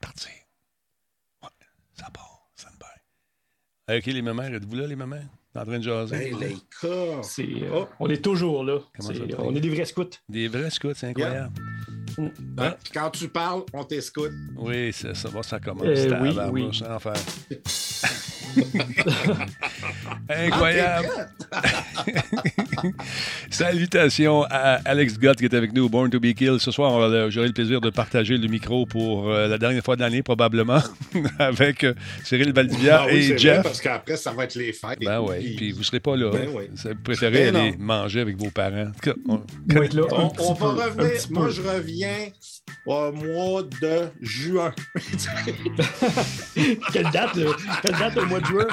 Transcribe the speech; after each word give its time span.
de 0.00 0.06
partir. 0.06 0.30
Ouais, 1.42 1.48
ça 1.94 2.10
part, 2.10 2.48
ça 2.54 2.68
me 2.70 2.78
bat. 2.78 3.96
OK, 3.96 4.06
les 4.06 4.22
mamans, 4.22 4.44
êtes-vous 4.44 4.76
là, 4.76 4.86
les 4.86 4.96
mamans? 4.96 5.20
En 5.54 5.64
train 5.64 5.78
de 5.78 5.84
jaser? 5.84 6.32
Ben, 6.32 6.38
les 6.38 6.56
cas. 6.80 6.88
Euh, 6.88 7.22
oh. 7.72 7.88
On 7.98 8.10
est 8.10 8.22
toujours 8.22 8.62
là. 8.62 8.78
Ça, 8.98 9.12
on 9.38 9.56
est 9.56 9.60
des 9.60 9.70
vrais 9.70 9.86
scouts. 9.86 10.04
Des 10.28 10.48
vrais 10.48 10.70
scouts, 10.70 10.92
c'est 10.94 11.08
incroyable. 11.08 11.54
Ben, 12.38 12.76
quand 12.92 13.10
tu 13.10 13.28
parles, 13.28 13.62
on 13.72 13.84
t'escoute. 13.84 14.32
Oui, 14.56 14.92
ça. 14.92 15.12
Bon, 15.30 15.42
ça 15.42 15.58
commence. 15.58 15.86
Euh, 15.86 16.20
oui, 16.20 16.36
oui. 16.52 16.82
enfer. 16.86 17.14
Incroyable. 20.28 21.08
Salutations 23.50 24.44
à 24.50 24.80
Alex 24.84 25.18
Gott 25.18 25.38
qui 25.38 25.44
est 25.44 25.54
avec 25.54 25.72
nous, 25.72 25.88
Born 25.88 26.10
to 26.10 26.20
be 26.20 26.32
Killed. 26.34 26.58
Ce 26.58 26.70
soir, 26.70 26.98
va- 26.98 27.30
j'aurai 27.30 27.48
le 27.48 27.52
plaisir 27.52 27.80
de 27.80 27.90
partager 27.90 28.36
le 28.36 28.48
micro 28.48 28.86
pour 28.86 29.30
euh, 29.30 29.48
la 29.48 29.58
dernière 29.58 29.82
fois 29.82 29.96
de 29.96 30.00
l'année, 30.00 30.22
probablement, 30.22 30.80
avec 31.38 31.84
euh, 31.84 31.94
Cyril 32.24 32.52
Valdivia 32.52 33.02
Ah 33.02 33.06
oui, 33.06 33.16
et 33.16 33.28
vrai, 33.28 33.38
Jeff. 33.38 33.62
parce 33.62 33.80
qu'après, 33.80 34.16
ça 34.16 34.32
va 34.32 34.44
être 34.44 34.54
les 34.56 34.72
fêtes. 34.72 34.98
Ben 35.00 35.20
oui, 35.20 35.54
puis 35.56 35.72
vous 35.72 35.80
ne 35.80 35.84
serez 35.84 36.00
pas 36.00 36.16
là. 36.16 36.30
Ben 36.32 36.48
oui. 36.54 36.64
Vous 36.74 36.94
préférez 37.02 37.50
Ben 37.52 37.56
aller 37.56 37.70
non. 37.72 37.76
manger 37.84 38.20
avec 38.20 38.36
vos 38.36 38.50
parents. 38.50 38.86
En 38.88 38.92
tout 38.92 39.00
cas, 39.10 39.14
on- 39.28 39.34
On 39.38 40.50
On, 40.50 40.52
va 40.54 40.84
revenir. 40.86 41.10
Moi, 41.30 41.46
peu. 41.46 41.52
je 41.52 41.62
reviens 41.62 42.28
au 42.86 43.12
mois 43.12 43.62
de 43.80 44.08
juin. 44.22 44.72
Quelle 46.92 47.10
date, 47.10 47.36
euh, 47.36 47.52
quelle 47.82 47.92
date 47.98 48.14
le 48.16 48.24
mois 48.26 48.40
de 48.40 48.46
juin? 48.46 48.66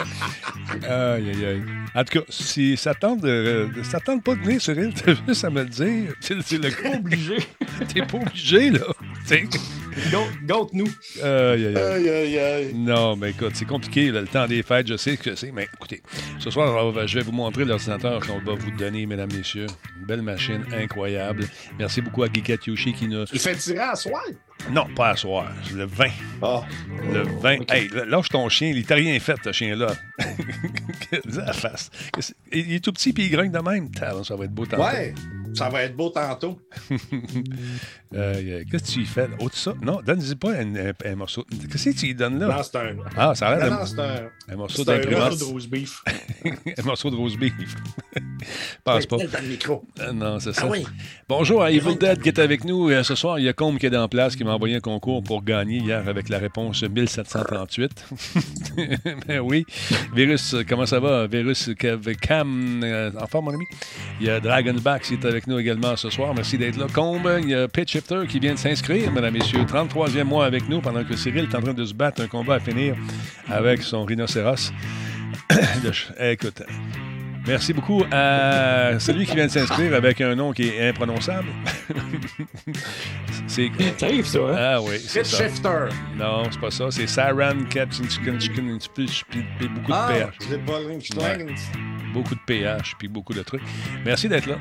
Aïe, 0.83 1.29
aïe, 1.31 1.45
aïe. 1.45 1.63
En 1.95 2.03
tout 2.03 2.19
cas, 2.19 2.25
si 2.29 2.77
ça 2.77 2.93
tente, 2.93 3.21
de, 3.21 3.69
de- 3.75 3.83
ça 3.83 3.99
tente 3.99 4.23
pas 4.23 4.35
de 4.35 4.41
venir, 4.41 4.61
Cyril, 4.61 4.93
t'as 4.93 5.13
juste 5.27 5.43
à 5.43 5.49
me 5.49 5.63
le 5.63 5.69
dire. 5.69 6.13
C'est 6.19 6.41
c'est 6.41 6.57
le 6.57 6.69
Pas 6.83 6.95
obligé. 6.97 7.37
T'es 7.93 8.01
pas 8.05 8.17
obligé, 8.17 8.69
là. 8.71 8.79
T'sais. 9.25 9.43
Gante- 10.11 10.45
Gante-nous. 10.45 10.87
Aïe, 11.23 11.65
aïe, 11.67 11.75
aïe. 11.75 11.77
Aïe, 11.77 12.09
aïe, 12.09 12.39
aïe. 12.39 12.73
Non, 12.73 13.15
mais 13.15 13.31
écoute, 13.31 13.51
c'est 13.55 13.65
compliqué, 13.65 14.11
là, 14.11 14.21
le 14.21 14.27
temps 14.27 14.47
des 14.47 14.63
fêtes, 14.63 14.87
je 14.87 14.97
sais 14.97 15.17
que 15.17 15.35
c'est, 15.35 15.51
mais 15.51 15.67
écoutez, 15.73 16.01
ce 16.39 16.49
soir, 16.49 17.07
je 17.07 17.17
vais 17.19 17.23
vous 17.23 17.31
montrer 17.31 17.65
l'ordinateur 17.65 18.25
qu'on 18.25 18.39
va 18.39 18.53
vous 18.53 18.71
donner, 18.71 19.05
mesdames, 19.05 19.31
messieurs. 19.35 19.67
Une 19.99 20.05
belle 20.05 20.21
machine, 20.21 20.63
incroyable. 20.73 21.45
Merci 21.79 22.01
beaucoup 22.01 22.23
à 22.23 22.27
Geekat 22.27 22.57
Yoshi 22.67 22.93
qui 22.93 23.07
nous... 23.07 23.25
Tu 23.25 23.33
le 23.35 23.39
fais 23.39 23.55
tirer 23.55 23.79
à 23.79 23.95
soir? 23.95 24.21
Non, 24.71 24.85
pas 24.95 25.09
à 25.09 25.15
soir, 25.17 25.51
le 25.75 25.83
20. 25.85 26.05
Ah. 26.41 26.61
Le 27.11 27.23
20. 27.41 27.69
Hey, 27.71 27.89
lâche 28.07 28.29
ton 28.29 28.47
chien, 28.47 28.69
il 28.73 28.85
t'a 28.85 28.95
rien 28.95 29.19
fait, 29.19 29.35
ce 29.43 29.51
chien-là. 29.51 29.87
Qu'est-ce 31.09 31.21
que 31.37 31.37
la 31.37 31.51
face. 31.51 31.89
Il 32.51 32.73
est 32.73 32.79
tout 32.79 32.93
petit, 32.93 33.11
puis 33.11 33.25
il 33.25 33.29
grogne 33.31 33.51
de 33.51 33.59
même. 33.59 33.89
Ça 34.23 34.35
va 34.35 34.45
être 34.45 34.53
beau 34.53 34.65
tantôt. 34.65 34.83
Ouais, 34.83 35.13
ça 35.53 35.67
va 35.69 35.83
être 35.83 35.95
beau 35.97 36.09
tantôt. 36.11 36.59
Euh, 38.15 38.63
Qu'est-ce 38.69 38.83
que 38.83 38.91
tu 38.91 38.99
y 39.01 39.05
fais? 39.05 39.27
Autre 39.39 39.55
ça? 39.57 39.73
Non, 39.81 39.99
donne-y 40.05 40.35
pas 40.35 40.51
un, 40.51 40.75
un- 40.75 40.91
un 41.05 41.15
morceau. 41.15 41.45
Qu'est-ce 41.71 41.89
que 41.89 41.95
tu 41.97 42.05
lui 42.07 42.15
donnes 42.15 42.39
là? 42.39 42.59
Un. 42.75 42.95
Ah, 43.17 43.33
ça 43.35 43.47
a 43.49 43.57
l'air 43.57 43.69
d'un 43.69 44.03
un. 44.03 44.29
un 44.49 44.55
morceau 44.55 44.83
c'est 44.83 44.91
un 44.91 44.97
d'imprimante. 44.97 45.29
Morceau 45.31 45.45
de 45.45 45.51
rose 45.51 45.67
beef. 45.67 46.03
un 46.77 46.83
morceau 46.83 47.09
de 47.09 47.15
rose 47.15 47.37
beef. 47.37 47.53
Pense 48.83 49.05
pas. 49.05 49.17
Dans 49.17 49.41
le 49.41 49.47
micro. 49.47 49.85
Euh, 49.99 50.11
non, 50.11 50.39
c'est 50.39 50.53
ça. 50.53 50.63
Ah 50.65 50.69
oui. 50.69 50.85
Bonjour 51.29 51.63
à 51.63 51.71
Evil 51.71 51.95
Dead 51.97 52.21
qui 52.21 52.29
est 52.29 52.39
avec 52.39 52.63
nous. 52.65 52.89
Euh, 52.89 53.03
ce 53.03 53.15
soir, 53.15 53.39
il 53.39 53.45
y 53.45 53.49
a 53.49 53.53
Combe 53.53 53.77
qui 53.77 53.85
est 53.85 53.95
en 53.95 54.07
place, 54.07 54.35
qui 54.35 54.43
m'a 54.43 54.51
envoyé 54.53 54.75
un 54.75 54.79
concours 54.79 55.23
pour 55.23 55.43
gagner 55.43 55.77
hier 55.77 56.07
avec 56.07 56.29
la 56.29 56.37
réponse 56.39 56.83
1738. 56.83 58.05
ben 59.27 59.39
oui. 59.39 59.65
Virus, 60.13 60.55
comment 60.67 60.85
ça 60.85 60.99
va? 60.99 61.25
Virus 61.27 61.69
Kev- 61.69 62.15
Cam, 62.17 62.81
euh, 62.83 63.11
en 63.19 63.27
forme, 63.27 63.45
mon 63.45 63.53
ami? 63.53 63.65
Il 64.19 64.27
y 64.27 64.29
a 64.29 64.39
Dragonback 64.39 65.03
qui 65.03 65.13
est 65.13 65.25
avec 65.25 65.47
nous 65.47 65.57
également 65.57 65.95
ce 65.95 66.09
soir. 66.09 66.33
Merci 66.35 66.57
d'être 66.57 66.77
là. 66.77 66.87
Combe, 66.93 67.29
il 67.41 67.49
y 67.49 67.53
a 67.55 67.67
Pitch 67.67 67.95
Shifter 68.03 68.27
qui 68.27 68.39
vient 68.39 68.53
de 68.53 68.59
s'inscrire, 68.59 69.11
mesdames 69.13 69.33
et 69.35 69.39
messieurs. 69.39 69.63
33e 69.63 70.23
mois 70.25 70.45
avec 70.45 70.67
nous 70.67 70.81
pendant 70.81 71.05
que 71.05 71.15
Cyril 71.15 71.47
est 71.49 71.55
en 71.55 71.61
train 71.61 71.73
de 71.73 71.85
se 71.85 71.93
battre 71.93 72.21
un 72.21 72.27
combat 72.27 72.55
à 72.55 72.59
finir 72.59 72.95
avec 73.47 73.81
son 73.81 74.03
rhinocéros. 74.03 74.71
Le 75.49 75.91
ch- 75.93 76.11
Écoute, 76.19 76.63
Merci 77.47 77.73
beaucoup 77.73 78.03
à 78.11 78.99
celui 78.99 79.25
qui 79.25 79.35
vient 79.35 79.47
de 79.47 79.51
s'inscrire 79.51 79.93
avec 79.95 80.19
un 80.21 80.33
nom 80.35 80.53
qui 80.53 80.63
est 80.69 80.87
imprononçable. 80.89 81.47
c'est. 83.47 83.69
Ça 83.97 84.05
arrive, 84.05 84.25
ça, 84.25 84.39
hein? 84.39 84.55
Ah 84.57 84.81
oui, 84.81 84.95
c'est 84.99 85.25
ça. 85.25 85.43
shifter. 85.49 85.89
Non, 86.17 86.43
c'est 86.51 86.59
pas 86.59 86.71
ça. 86.71 86.87
C'est 86.89 87.07
Saran 87.07 87.63
Captain 87.69 88.07
Chicken 88.09 88.39
Chicken 88.39 88.77
puis 88.95 89.07
beaucoup 89.75 89.91
de 89.91 89.95
Ah, 89.95 90.09
PH. 90.09 90.49
Beaucoup 92.13 92.35
de 92.35 92.39
PH 92.45 92.95
puis 92.97 93.07
beaucoup 93.09 93.33
de 93.33 93.43
trucs. 93.43 93.61
Merci 94.05 94.29
d'être 94.29 94.45
là. 94.47 94.55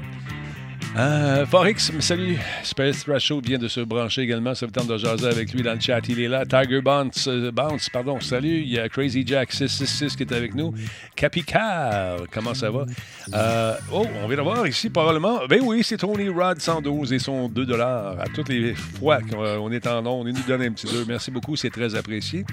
Euh, 0.96 1.46
Forex, 1.46 1.90
salut. 2.00 2.38
Space 2.62 3.04
Thrash 3.04 3.32
vient 3.32 3.58
de 3.58 3.68
se 3.68 3.80
brancher 3.80 4.22
également. 4.22 4.54
Ça 4.54 4.66
vous 4.66 4.72
tente 4.72 4.88
de 4.88 4.98
jaser 4.98 5.26
avec 5.26 5.52
lui 5.52 5.62
dans 5.62 5.72
le 5.74 5.80
chat. 5.80 6.00
Il 6.08 6.20
est 6.20 6.28
là. 6.28 6.44
Tiger 6.44 6.80
Bounce, 6.82 7.28
euh, 7.28 7.50
pardon, 7.92 8.20
salut. 8.20 8.60
Il 8.60 8.68
y 8.68 8.78
a 8.78 8.88
Crazy 8.88 9.24
Jack 9.26 9.52
666 9.52 10.16
qui 10.16 10.22
est 10.22 10.32
avec 10.32 10.54
nous. 10.54 10.74
Capical, 11.16 12.26
comment 12.30 12.54
ça 12.54 12.70
va? 12.70 12.84
Euh, 13.34 13.74
oh, 13.92 14.06
on 14.22 14.28
vient 14.28 14.36
de 14.36 14.42
voir 14.42 14.66
ici 14.66 14.90
probablement. 14.90 15.46
Ben 15.48 15.60
oui, 15.62 15.82
c'est 15.82 15.96
Tony 15.96 16.28
Rod 16.28 16.60
112 16.60 17.12
et 17.12 17.18
son 17.18 17.48
2 17.48 17.80
à 17.80 18.24
toutes 18.34 18.50
les 18.50 18.74
fois 18.74 19.20
qu'on 19.20 19.38
on 19.38 19.72
est 19.72 19.86
en. 19.86 20.26
Il 20.26 20.34
nous 20.34 20.42
donne 20.46 20.62
un 20.62 20.72
petit 20.72 20.86
2. 20.86 21.04
Merci 21.06 21.30
beaucoup, 21.30 21.56
c'est 21.56 21.70
très 21.70 21.94
apprécié. 21.94 22.44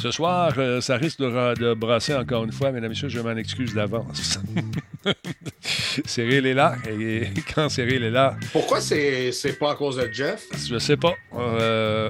Ce 0.00 0.10
soir, 0.10 0.52
ça 0.80 0.96
risque 0.96 1.20
de, 1.20 1.54
de 1.54 1.74
brasser 1.74 2.14
encore 2.14 2.44
une 2.44 2.52
fois. 2.52 2.70
Mesdames 2.70 2.86
et 2.86 2.88
messieurs, 2.90 3.08
je 3.08 3.20
m'en 3.20 3.36
excuse 3.36 3.74
d'avance. 3.74 4.38
Cyril 6.04 6.46
est 6.46 6.54
là. 6.54 6.76
Et 6.88 7.24
quand 7.54 7.68
Cyril 7.68 8.04
est 8.04 8.10
là, 8.10 8.36
Pourquoi 8.52 8.80
c'est 8.80 9.32
c'est 9.32 9.58
pas 9.58 9.72
à 9.72 9.74
cause 9.74 9.96
de 9.96 10.08
Jeff? 10.12 10.44
je 10.68 10.78
sais 10.78 10.96
pas. 10.96 11.14
Euh, 11.36 12.08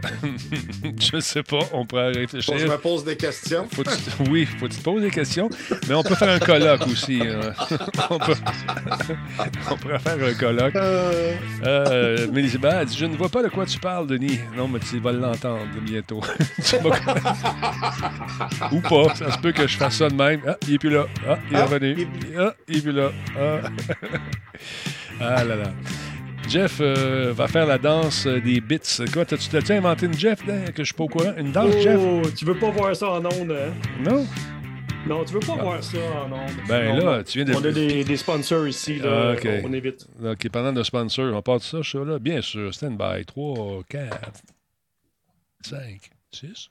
je 1.01 1.21
sais 1.21 1.43
pas. 1.43 1.59
On 1.73 1.87
pourrait 1.87 2.13
Faut 2.13 2.37
que 2.37 2.41
je 2.41 2.51
réfléchir. 2.51 2.71
me 2.71 2.77
pose 2.79 3.05
des 3.05 3.17
questions. 3.17 3.67
Faut 3.73 3.85
tu- 3.85 3.91
oui, 4.31 4.47
faut 4.47 4.67
que 4.67 4.73
tu 4.73 4.79
te 4.79 4.85
poses 4.85 5.03
des 5.03 5.11
questions, 5.11 5.49
mais 5.89 5.95
on 5.95 6.03
peut 6.03 6.15
faire 6.15 6.31
un 6.31 6.39
colloque 6.39 6.87
aussi. 6.87 7.21
euh. 7.23 7.51
on, 8.11 8.19
peut- 8.19 8.35
on 9.71 9.77
pourrait 9.77 9.99
faire 9.99 10.17
un 10.25 10.35
colloque. 10.35 10.77
Euh, 10.77 11.35
Euh, 11.65 12.27
dit 12.29 12.49
Je 12.99 13.05
ne 13.07 13.17
vois 13.17 13.29
pas 13.29 13.43
de 13.43 13.49
quoi 13.49 13.67
tu 13.67 13.79
parles, 13.79 14.07
Denis. 14.07 14.39
Non, 14.57 14.69
mais 14.69 14.79
tu 14.81 14.99
vas 15.01 15.13
l'entendre 15.13 15.67
bientôt. 15.83 16.21
Ou 18.73 18.81
pas. 18.81 19.15
Ça 19.15 19.33
se 19.33 19.39
peut 19.39 19.53
que 19.53 19.67
je 19.67 19.77
fasse 19.77 19.97
ça 19.97 20.09
de 20.09 20.15
même. 20.15 20.41
Ah, 20.47 20.57
il 20.67 20.75
est 20.75 20.79
plus 20.79 20.91
là. 20.91 21.07
Ah, 21.29 21.39
il 21.51 21.57
est 21.57 21.61
Ah, 21.61 21.65
revenu. 21.67 21.97
il- 21.99 22.39
Ah, 22.39 22.55
il 22.69 22.77
est 22.88 22.88
là. 22.93 23.11
Ah, 23.37 23.69
Ah 25.21 25.45
là 25.45 25.57
là. 25.57 25.73
Jeff 26.49 26.79
euh, 26.81 27.33
va 27.35 27.47
faire 27.47 27.67
la 27.67 27.77
danse 27.77 28.27
euh, 28.27 28.41
des 28.41 28.61
bits. 28.61 28.79
Quoi, 29.13 29.27
t'as-tu 29.27 29.49
t'as-tu 29.51 29.73
inventé 29.73 30.07
une 30.07 30.15
Jeff, 30.15 30.47
là, 30.47 30.73
que 30.73 30.79
je 30.83 30.85
suis 30.85 30.95
pas 30.95 31.05
au 31.05 31.09
courant? 31.09 31.35
Une 31.37 31.53
danse, 31.53 31.77
Jeff? 31.83 31.99
Oh, 32.01 32.23
tu 32.37 32.45
veux 32.47 32.55
pas 32.59 32.71
voir 32.71 32.97
ça 32.97 33.11
en 33.11 33.25
ondes, 33.27 33.53
hein? 33.53 33.75
Non? 34.03 34.27
Non, 35.07 35.25
tu 35.25 35.35
veux 35.35 35.41
pas 35.41 35.57
voir 35.57 35.83
ça 35.83 35.99
en 35.99 36.33
ondes. 36.33 36.51
Ben 36.67 36.97
Non, 36.97 37.07
là, 37.07 37.25
tu 37.25 37.43
viens 37.43 37.53
de... 37.53 37.59
On 37.59 37.65
a 37.65 37.71
des, 37.71 38.03
des 38.03 38.17
sponsors 38.17 38.67
ici, 38.67 38.99
là. 38.99 39.31
Ah, 39.31 39.33
ok. 39.33 39.49
On 39.65 39.73
évite. 39.73 40.07
OK, 40.25 40.49
pendant 40.51 40.73
de 40.73 40.83
sponsor, 40.83 41.35
on 41.35 41.43
part 41.43 41.59
de 41.59 41.65
ça, 41.65 41.79
ça, 41.83 41.99
là? 41.99 42.19
Bien 42.19 42.41
sûr. 42.41 42.73
Stand 42.73 42.97
by. 42.97 43.25
3, 43.27 43.83
4, 43.89 44.31
5, 45.63 46.11
6. 46.33 46.71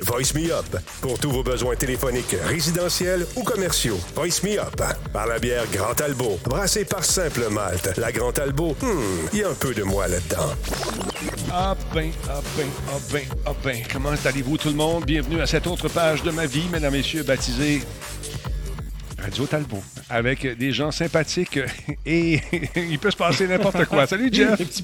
Voice 0.00 0.34
Me 0.34 0.52
Up 0.52 0.66
pour 1.00 1.18
tous 1.18 1.30
vos 1.30 1.42
besoins 1.42 1.74
téléphoniques, 1.74 2.36
résidentiels 2.44 3.26
ou 3.36 3.42
commerciaux. 3.42 3.98
Voice 4.14 4.42
Me 4.42 4.58
Up 4.58 4.82
par 5.12 5.26
la 5.26 5.38
bière 5.38 5.64
Grand 5.72 5.94
Talbot, 5.94 6.38
brassée 6.44 6.84
par 6.84 7.04
Simple 7.04 7.48
Malte. 7.50 7.96
La 7.96 8.12
Grand 8.12 8.32
Talbot, 8.32 8.76
hmm, 8.80 9.28
il 9.32 9.38
y 9.40 9.44
a 9.44 9.48
un 9.48 9.54
peu 9.54 9.74
de 9.74 9.82
moi 9.82 10.06
là-dedans. 10.08 10.52
Ah 11.52 11.76
ben, 11.94 12.10
ah 12.28 12.40
ben, 12.56 12.66
ah 12.88 12.98
ben, 13.12 13.22
ah 13.46 13.52
ben. 13.64 13.82
Comment 13.92 14.12
allez-vous 14.24 14.58
tout 14.58 14.68
le 14.68 14.74
monde? 14.74 15.04
Bienvenue 15.04 15.40
à 15.40 15.46
cette 15.46 15.66
autre 15.66 15.88
page 15.88 16.22
de 16.22 16.30
ma 16.30 16.46
vie, 16.46 16.68
mesdames 16.70 16.92
messieurs, 16.92 17.22
baptisée 17.22 17.82
Radio 19.18 19.46
Talbot, 19.46 19.82
avec 20.10 20.46
des 20.58 20.72
gens 20.72 20.90
sympathiques 20.90 21.58
et 22.06 22.38
il 22.76 22.98
peut 22.98 23.10
se 23.10 23.16
passer 23.16 23.48
n'importe 23.48 23.86
quoi. 23.86 24.06
Salut 24.06 24.28
Jeff! 24.30 24.56
Les 24.58 24.64
petits. 24.66 24.82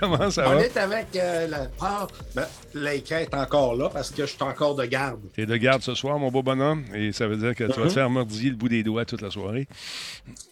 Comment 0.00 0.30
ça 0.30 0.48
On 0.50 0.54
va? 0.54 0.64
est 0.64 0.76
avec 0.76 1.06
euh, 1.16 1.46
la 1.46 1.66
part. 1.66 2.08
Ben, 2.34 2.46
est 2.74 3.34
encore 3.34 3.76
là 3.76 3.90
parce 3.90 4.10
que 4.10 4.22
je 4.22 4.32
suis 4.32 4.42
encore 4.42 4.74
de 4.74 4.84
garde. 4.86 5.20
T'es 5.34 5.44
de 5.46 5.56
garde 5.56 5.82
ce 5.82 5.94
soir, 5.94 6.18
mon 6.18 6.30
beau 6.30 6.42
bonhomme, 6.42 6.84
et 6.94 7.12
ça 7.12 7.28
veut 7.28 7.36
dire 7.36 7.54
que 7.54 7.64
tu 7.64 7.78
vas 7.78 7.86
te 7.88 7.92
faire 7.92 8.08
mordiller 8.10 8.50
le 8.50 8.56
bout 8.56 8.68
des 8.68 8.82
doigts 8.82 9.04
toute 9.04 9.20
la 9.22 9.30
soirée. 9.30 9.68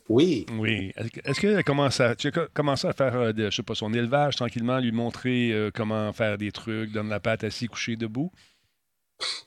Oui. 0.08 0.44
Oui. 0.58 0.92
Est-ce 1.24 1.40
que 1.40 1.62
commence 1.62 2.00
à, 2.00 2.14
tu 2.14 2.28
as 2.28 2.30
co- 2.32 2.40
commencé 2.52 2.86
à 2.86 2.92
faire, 2.92 3.14
euh, 3.16 3.32
de- 3.32 3.50
je 3.50 3.56
sais 3.56 3.62
pas, 3.62 3.74
son 3.74 3.92
élevage 3.94 4.36
tranquillement, 4.36 4.78
lui 4.78 4.92
montrer 4.92 5.52
euh, 5.52 5.70
comment 5.74 6.12
faire 6.12 6.36
des 6.38 6.52
trucs, 6.52 6.92
donne 6.92 7.08
la 7.08 7.18
patte 7.18 7.44
assis, 7.44 7.66
couché, 7.66 7.96
debout? 7.96 8.30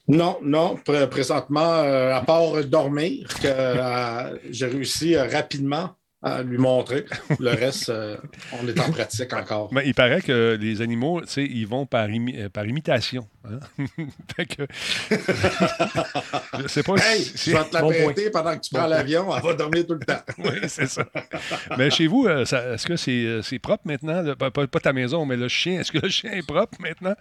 Non, 0.08 0.40
non. 0.42 0.76
pr- 0.76 1.08
présentement, 1.08 1.60
euh, 1.84 2.16
à 2.16 2.22
part 2.22 2.64
dormir, 2.66 3.28
que 3.42 3.48
euh, 3.48 4.38
j'ai 4.50 4.66
réussi 4.68 5.16
euh, 5.16 5.28
rapidement 5.28 5.92
à 6.22 6.44
lui 6.44 6.58
montrer. 6.58 7.06
Le 7.40 7.50
reste, 7.52 7.90
euh, 7.90 8.18
on 8.62 8.68
est 8.68 8.80
en 8.80 8.92
pratique 8.92 9.32
encore. 9.34 9.70
Mais 9.74 9.84
il 9.86 9.94
paraît 9.94 10.22
que 10.22 10.58
les 10.60 10.82
animaux, 10.82 11.22
tu 11.22 11.28
sais, 11.28 11.46
ils 11.46 11.66
vont 11.68 11.86
par, 11.86 12.08
imi- 12.10 12.38
euh, 12.38 12.50
par 12.50 12.66
imitation. 12.66 13.28
hein? 13.46 13.60
que. 14.38 14.64
je 16.62 16.68
sais 16.68 16.84
pas 16.84 16.96
Hey, 16.98 17.24
si. 17.24 17.52
je 17.52 17.56
vais 17.58 17.64
te 17.64 17.74
la 17.74 17.82
Bon 17.82 17.92
prêter 17.92 18.30
pendant 18.30 18.56
que 18.56 18.62
tu 18.62 18.74
prends 18.74 18.88
l'avion. 18.88 19.34
Elle 19.36 19.44
va 19.44 19.54
dormir 19.54 19.86
tout 19.88 19.94
le 19.94 20.00
temps. 20.06 20.20
oui, 20.40 20.52
c'est 20.68 20.88
ça. 20.88 21.06
Mais 21.78 21.90
chez 21.90 22.08
vous, 22.08 22.26
euh, 22.28 22.44
est-ce 22.44 22.86
que 22.86 22.96
c'est 23.42 23.60
propre 23.60 23.84
maintenant? 23.86 24.24
Pas, 24.36 24.52
pas- 24.52 24.68
ta 24.80 24.94
maison, 24.94 25.26
mais 25.26 25.38
le 25.38 25.48
chien. 25.48 25.80
Est-ce 25.80 25.92
que 25.92 26.00
le 26.00 26.10
chien 26.10 26.32
est 26.32 26.46
propre 26.46 26.78
maintenant? 26.82 27.16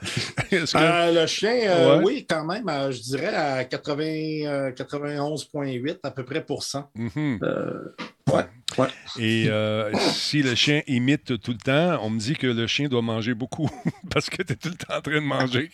Que- 0.51 0.77
Euh, 0.77 1.13
le 1.23 1.27
chien, 1.27 1.55
euh, 1.67 1.99
Ouais. 1.99 2.05
oui, 2.05 2.27
quand 2.29 2.45
même, 2.45 2.69
je 2.93 3.01
dirais 3.01 3.35
à 3.35 3.65
80, 3.65 4.03
euh, 4.47 4.73
91,8 4.73 5.99
à 6.03 6.11
peu 6.11 6.25
près 6.25 6.45
pour 6.45 6.63
cent. 6.63 6.91
Mhm. 6.95 7.39
Euh, 7.43 7.95
ouais, 8.33 8.45
ouais. 8.79 8.89
Et 9.19 9.49
euh, 9.49 9.93
si 10.13 10.43
le 10.43 10.55
chien 10.55 10.83
imite 10.87 11.41
tout 11.41 11.53
le 11.53 11.59
temps, 11.59 11.99
on 12.05 12.11
me 12.11 12.19
dit 12.19 12.35
que 12.35 12.47
le 12.47 12.67
chien 12.67 12.89
doit 12.89 13.03
manger 13.03 13.35
beaucoup 13.35 13.69
parce 14.11 14.31
que 14.31 14.43
tu 14.43 14.53
es 14.53 14.57
tout 14.57 14.69
le 14.69 14.75
temps 14.75 14.97
en 14.97 15.01
train 15.01 15.15
de 15.15 15.21
manger. 15.21 15.71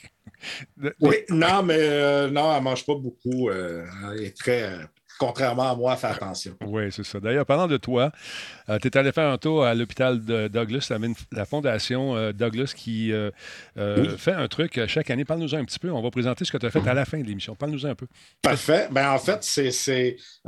Oui, 1.00 1.16
non, 1.30 1.62
mais 1.62 1.78
euh, 1.78 2.30
non, 2.30 2.50
elle 2.52 2.58
ne 2.58 2.64
mange 2.64 2.84
pas 2.84 2.94
beaucoup. 2.94 3.48
euh, 3.48 3.86
elle 4.12 4.24
est 4.24 4.36
très, 4.36 4.78
contrairement 5.18 5.70
à 5.70 5.74
moi, 5.76 5.96
fait 5.96 6.08
attention. 6.08 6.56
Oui, 6.66 6.84
c'est 6.90 7.04
ça. 7.04 7.20
D'ailleurs, 7.20 7.46
parlant 7.46 7.66
de 7.68 7.76
toi, 7.76 8.10
tu 8.80 8.88
es 8.88 8.96
allé 8.96 9.12
faire 9.12 9.28
un 9.28 9.38
tour 9.38 9.64
à 9.64 9.74
l'hôpital 9.74 10.24
de 10.24 10.48
Douglas, 10.48 10.86
la, 10.90 10.98
la 11.32 11.44
fondation 11.44 12.16
euh, 12.16 12.32
Douglas 12.32 12.72
qui 12.76 13.12
euh, 13.12 13.30
euh, 13.78 13.96
Oui. 14.00 14.18
fait 14.18 14.32
un 14.32 14.48
truc 14.48 14.78
euh, 14.78 14.86
chaque 14.86 15.10
année. 15.10 15.24
Parle-nous-en 15.24 15.58
un 15.58 15.64
petit 15.64 15.78
peu. 15.78 15.90
On 15.90 16.02
va 16.02 16.10
présenter 16.10 16.44
ce 16.44 16.52
que 16.52 16.58
tu 16.58 16.66
as 16.66 16.70
fait 16.70 16.86
à 16.86 16.94
la 16.94 17.04
fin 17.04 17.18
de 17.18 17.24
l'émission. 17.24 17.54
Parle-nous-en 17.54 17.90
un 17.90 17.94
peu. 17.94 18.06
Parfait. 18.42 18.88
Ben, 18.90 19.10
en 19.10 19.18
fait, 19.18 19.38
c'est 19.42 19.70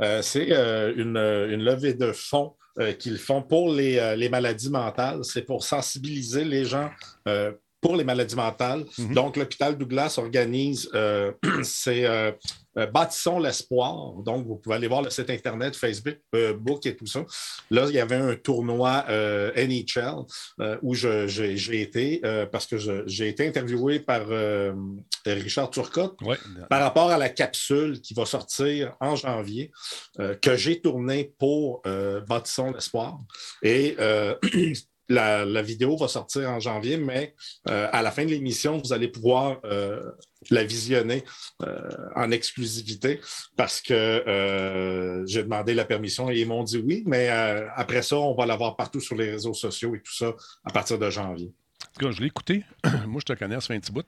euh, 0.01 0.21
euh, 0.35 0.93
une, 0.95 1.17
une 1.17 1.63
levée 1.63 1.93
de 1.93 2.11
fonds 2.11 2.55
euh, 2.79 2.93
qu'ils 2.93 3.17
font 3.17 3.41
pour 3.41 3.73
les, 3.73 3.97
euh, 3.97 4.15
les 4.15 4.29
maladies 4.29 4.69
mentales. 4.69 5.23
C'est 5.23 5.41
pour 5.43 5.63
sensibiliser 5.63 6.43
les 6.43 6.65
gens 6.65 6.89
euh, 7.27 7.51
pour 7.81 7.95
les 7.95 8.03
maladies 8.03 8.35
mentales. 8.35 8.85
Mhm. 8.97 9.13
Donc, 9.13 9.37
l'hôpital 9.37 9.77
Douglas 9.77 10.15
organise, 10.17 10.89
euh, 10.93 11.31
c'est 11.63 12.05
euh, 12.05 12.31
euh, 12.77 12.87
Bâtissons 12.87 13.39
l'espoir. 13.39 14.13
Donc, 14.23 14.45
vous 14.47 14.55
pouvez 14.55 14.75
aller 14.75 14.87
voir 14.87 15.01
le 15.01 15.09
site 15.09 15.29
Internet, 15.29 15.75
Facebook, 15.75 16.17
euh, 16.35 16.53
Book 16.53 16.85
et 16.85 16.95
tout 16.95 17.05
ça. 17.05 17.23
Là, 17.69 17.85
il 17.87 17.95
y 17.95 17.99
avait 17.99 18.15
un 18.15 18.35
tournoi 18.35 19.05
NHL 19.07 20.25
où 20.81 20.93
j'ai 20.93 21.81
été 21.81 22.21
parce 22.51 22.65
que 22.65 22.77
j'ai 23.07 23.27
été 23.29 23.47
interviewé 23.47 23.99
par 23.99 24.27
Richard 25.25 25.69
Turcotte 25.69 26.15
Ouais. 26.21 26.37
par 26.69 26.81
rapport 26.81 27.09
à 27.11 27.17
la 27.17 27.29
capsule 27.29 28.01
qui 28.01 28.13
va 28.13 28.25
sortir 28.25 28.95
en 28.99 29.15
janvier, 29.15 29.71
que 30.41 30.55
j'ai 30.55 30.79
tournée 30.81 31.33
pour 31.37 31.81
Bâtissons 32.27 32.71
l'espoir. 32.71 33.19
Et 33.63 33.95
la, 35.09 35.45
la 35.45 35.61
vidéo 35.61 35.95
va 35.97 36.07
sortir 36.07 36.49
en 36.49 36.59
janvier, 36.59 36.97
mais 36.97 37.33
euh, 37.69 37.87
à 37.91 38.01
la 38.01 38.11
fin 38.11 38.25
de 38.25 38.29
l'émission, 38.31 38.77
vous 38.77 38.91
allez 38.93 39.07
pouvoir 39.07 39.59
euh, 39.65 40.01
la 40.51 40.63
visionner 40.63 41.23
euh, 41.63 41.89
en 42.15 42.29
exclusivité 42.31 43.21
parce 43.55 43.81
que 43.81 45.23
j'ai 45.27 45.43
demandé 45.43 45.73
la 45.73 45.85
permission 45.85 46.29
et 46.29 46.39
ils 46.39 46.47
m'ont 46.47 46.63
dit 46.63 46.77
oui, 46.77 47.03
mais 47.05 47.29
après 47.29 48.01
ça, 48.01 48.17
on 48.17 48.35
va 48.35 48.45
la 48.45 48.55
voir 48.55 48.75
partout 48.75 48.99
sur 48.99 49.15
les 49.15 49.31
réseaux 49.31 49.53
sociaux 49.53 49.95
et 49.95 50.01
tout 50.01 50.13
ça 50.15 50.33
à 50.65 50.71
partir 50.71 50.99
de 50.99 51.09
janvier. 51.09 51.53
En 51.83 51.99
tout 51.99 52.05
cas, 52.05 52.11
je 52.11 52.21
l'ai 52.21 52.27
écouté. 52.27 52.63
Moi, 53.07 53.21
je 53.25 53.33
te 53.33 53.37
connais, 53.39 53.55
ça 53.55 53.61
fait 53.61 53.75
un 53.75 53.79
petit 53.79 53.91
bout. 53.91 54.05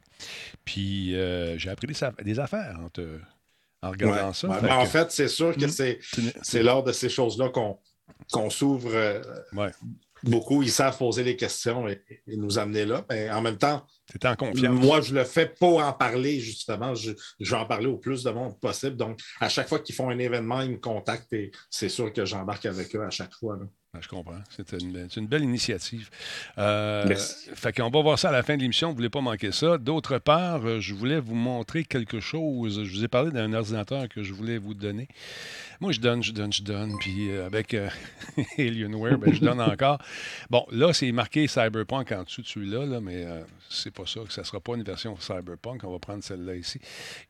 Puis, 0.66 1.12
j'ai 1.58 1.70
appris 1.70 1.88
des, 2.24 2.40
affaires 2.40 2.78
en, 2.84 2.90
te- 2.90 3.20
en 3.82 3.92
regardant 3.92 4.28
Ouais. 4.28 4.34
ça. 4.34 4.48
Ouais, 4.48 4.60
Fait 4.60 4.68
ben, 4.68 4.76
en 4.76 4.86
fait, 4.86 5.12
c'est 5.12 5.28
sûr 5.28 5.56
que 5.56 5.66
Mm. 5.66 6.32
c'est 6.44 6.64
lors 6.64 6.84
de 6.84 6.92
ces 6.92 7.10
choses-là 7.10 7.50
qu'on 7.50 7.80
qu'on 8.32 8.50
s'ouvre 8.50 8.90
euh, 8.94 9.22
Ouais. 9.54 9.72
Beaucoup. 10.24 10.62
Ils 10.64 10.72
savent 10.72 10.98
poser 10.98 11.24
les 11.24 11.36
questions 11.36 11.88
et, 11.88 12.02
et 12.28 12.38
nous 12.38 12.58
amener 12.60 12.86
là. 12.86 13.06
Mais 13.10 13.30
en 13.30 13.42
même 13.42 13.58
temps, 13.58 13.86
T'es 14.20 14.28
en 14.28 14.36
confiance. 14.36 14.74
moi, 14.74 15.02
je 15.02 15.14
le 15.14 15.24
fais 15.24 15.48
pour 15.48 15.84
en 15.84 15.94
parler, 15.94 16.40
justement. 16.40 16.96
Je, 16.96 17.12
je 17.40 17.52
vais 17.52 17.58
en 17.62 17.66
parler 17.66 17.86
au 17.88 17.98
plus 17.98 18.24
de 18.24 18.32
monde 18.32 18.60
possible. 18.60 18.96
Donc, 18.96 19.20
à 19.40 19.50
chaque 19.50 19.68
fois 19.68 19.80
qu'ils 19.80 19.96
font 19.96 20.10
un 20.10 20.18
événement, 20.18 20.62
ils 20.62 20.72
me 20.72 20.78
contactent 20.78 21.32
et 21.34 21.52
c'est 21.70 21.90
sûr 21.90 22.12
que 22.12 22.26
j'embarque 22.26 22.66
avec 22.66 22.96
eux 22.96 23.04
à 23.04 23.10
chaque 23.12 23.34
fois. 23.36 23.58
là. 23.58 23.66
Ah, 23.92 23.98
je 24.02 24.08
comprends. 24.08 24.38
C'est 24.52 24.72
une, 25.18 25.26
belle 25.26 25.44
initiative. 25.44 26.12
Euh, 26.60 27.06
Merci. 27.08 27.50
fait 27.56 27.76
qu'on 27.76 27.90
va 27.90 28.02
voir 28.04 28.20
ça 28.20 28.30
à 28.30 28.32
la 28.32 28.44
fin 28.44 28.56
de 28.56 28.62
l'émission. 28.62 28.90
Vous 28.90 28.94
ne 28.94 28.98
voulez 28.98 29.10
pas 29.10 29.22
manquer 29.22 29.52
ça. 29.52 29.80
D'autre 29.80 30.20
part, 30.20 30.64
euh, 30.64 30.80
je 30.80 30.94
voulais 30.94 31.20
vous 31.20 31.34
montrer 31.34 31.84
quelque 31.84 32.20
chose. 32.20 32.84
Je 32.84 32.92
vous 32.92 33.04
ai 33.04 33.08
parlé 33.08 33.32
d'un 33.32 33.52
ordinateur 33.52 34.08
que 34.08 34.22
je 34.22 34.32
voulais 34.32 34.60
vous 34.60 34.76
donner. 34.76 35.08
Moi, 35.80 35.92
je 35.92 36.00
donne, 36.00 36.22
je 36.22 36.32
donne, 36.32 36.54
je 36.54 36.62
donne. 36.62 37.00
Puis 37.00 37.32
euh, 37.32 37.48
avec 37.48 37.74
euh, 37.74 37.90
Alienware, 38.60 39.18
ben, 39.18 39.34
je 39.34 39.40
donne 39.40 39.60
encore. 39.60 39.98
Bon, 40.52 40.68
là, 40.72 40.94
c'est 40.94 41.12
marqué 41.12 41.48
Cyberpunk 41.48 42.12
en 42.12 42.26
dessous 42.26 42.44
de 42.44 42.48
celui-là, 42.48 42.86
là, 42.86 43.02
mais 43.02 43.26
c'est 43.70 43.92
pas 43.92 44.06
ça. 44.06 44.20
que 44.20 44.32
Ça 44.32 44.42
ne 44.42 44.46
sera 44.46 44.60
pas 44.60 44.76
une 44.76 44.84
version 44.84 45.18
Cyberpunk. 45.20 45.84
On 45.84 45.92
va 45.92 46.00
prendre 46.00 46.24
celle-là 46.24 46.56
ici. 46.56 46.80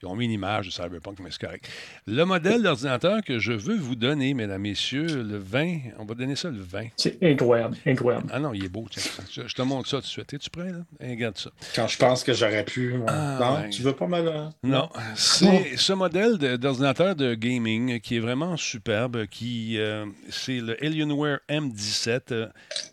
Ils 0.04 0.08
ont 0.08 0.16
mis 0.16 0.26
une 0.26 0.32
image 0.32 0.66
de 0.66 0.72
Cyberpunk, 0.72 1.20
mais 1.20 1.32
c'est 1.32 1.40
correct. 1.40 1.70
Le 2.06 2.26
modèle 2.26 2.64
d'ordinateur 2.64 3.24
que 3.24 3.40
je 3.40 3.54
veux 3.54 3.78
vous 3.78 3.96
donner, 3.96 4.34
mesdames, 4.34 4.62
messieurs, 4.62 5.24
le 5.24 5.38
20, 5.38 5.78
on 6.00 6.06
va 6.06 6.16
donner 6.16 6.36
ça 6.36 6.49
le 6.50 6.62
20. 6.62 6.88
C'est 6.98 7.18
incroyable, 7.24 7.78
incroyable. 7.86 8.28
Ah 8.32 8.40
non, 8.40 8.54
il 8.54 8.66
est 8.66 8.70
beau. 8.70 8.86
tiens. 8.90 9.02
Je, 9.32 9.48
je 9.48 9.56
te 9.56 9.62
montre 9.62 9.88
ça 9.90 9.98
tout 9.98 10.04
de 10.04 10.08
suite. 10.08 10.34
Es-tu 10.34 10.50
prêt, 10.50 10.72
là? 10.72 10.80
Regarde 11.00 11.38
ça. 11.38 11.52
Quand 11.76 11.88
je 11.88 11.98
pense 11.98 12.24
que 12.24 12.34
j'aurais 12.34 12.64
pu. 12.66 12.96
Ah, 13.08 13.38
non, 13.64 13.70
tu 13.70 13.82
veux 13.82 13.94
pas 13.94 14.08
me 14.08 14.22
le. 14.22 14.32
Non, 14.64 14.90
c'est 15.16 15.78
ce 15.78 15.94
modèle 15.94 16.38
d'ordinateur 16.58 17.16
de 17.16 17.36
gaming 17.36 18.00
qui 18.00 18.18
est 18.18 18.20
vraiment 18.20 18.58
superbe, 18.58 19.26
qui 19.28 19.78
euh, 19.80 20.06
c'est 20.30 20.60
le 20.60 20.82
Alienware 20.84 21.40
M17, 21.50 22.22
euh, 22.32 22.48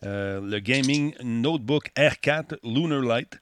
euh, 0.04 0.40
le 0.40 0.58
Gaming 0.58 1.14
Notebook 1.22 1.90
R4 1.96 2.56
Lunar 2.64 3.00
Light. 3.02 3.38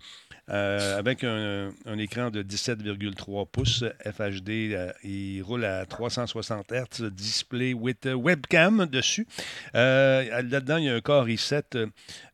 Euh, 0.51 0.99
avec 0.99 1.25
un, 1.25 1.71
écran 1.99 2.31
de 2.31 2.43
17,3 2.43 3.49
pouces 3.49 3.85
FHD, 4.05 4.73
euh, 4.73 4.93
il 5.03 5.43
roule 5.43 5.65
à 5.65 5.87
360 5.87 6.73
Hz, 6.73 7.11
display 7.11 7.73
with 7.73 8.07
webcam 8.07 8.87
dessus. 8.87 9.27
Euh, 9.75 10.43
Là-dedans, 10.43 10.77
il 10.77 10.85
y 10.85 10.89
a 10.89 10.95
un 10.95 11.01
Core 11.01 11.29
i7, 11.29 11.89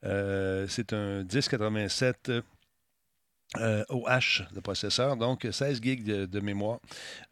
euh, 0.05 0.67
c'est 0.69 0.93
un 0.93 1.23
1087 1.23 2.33
euh, 3.59 3.85
OH, 3.89 4.45
le 4.55 4.61
processeur, 4.61 5.17
donc 5.17 5.47
16 5.51 5.81
GB 5.83 6.03
de, 6.03 6.27
de 6.27 6.41
mémoire, 6.41 6.81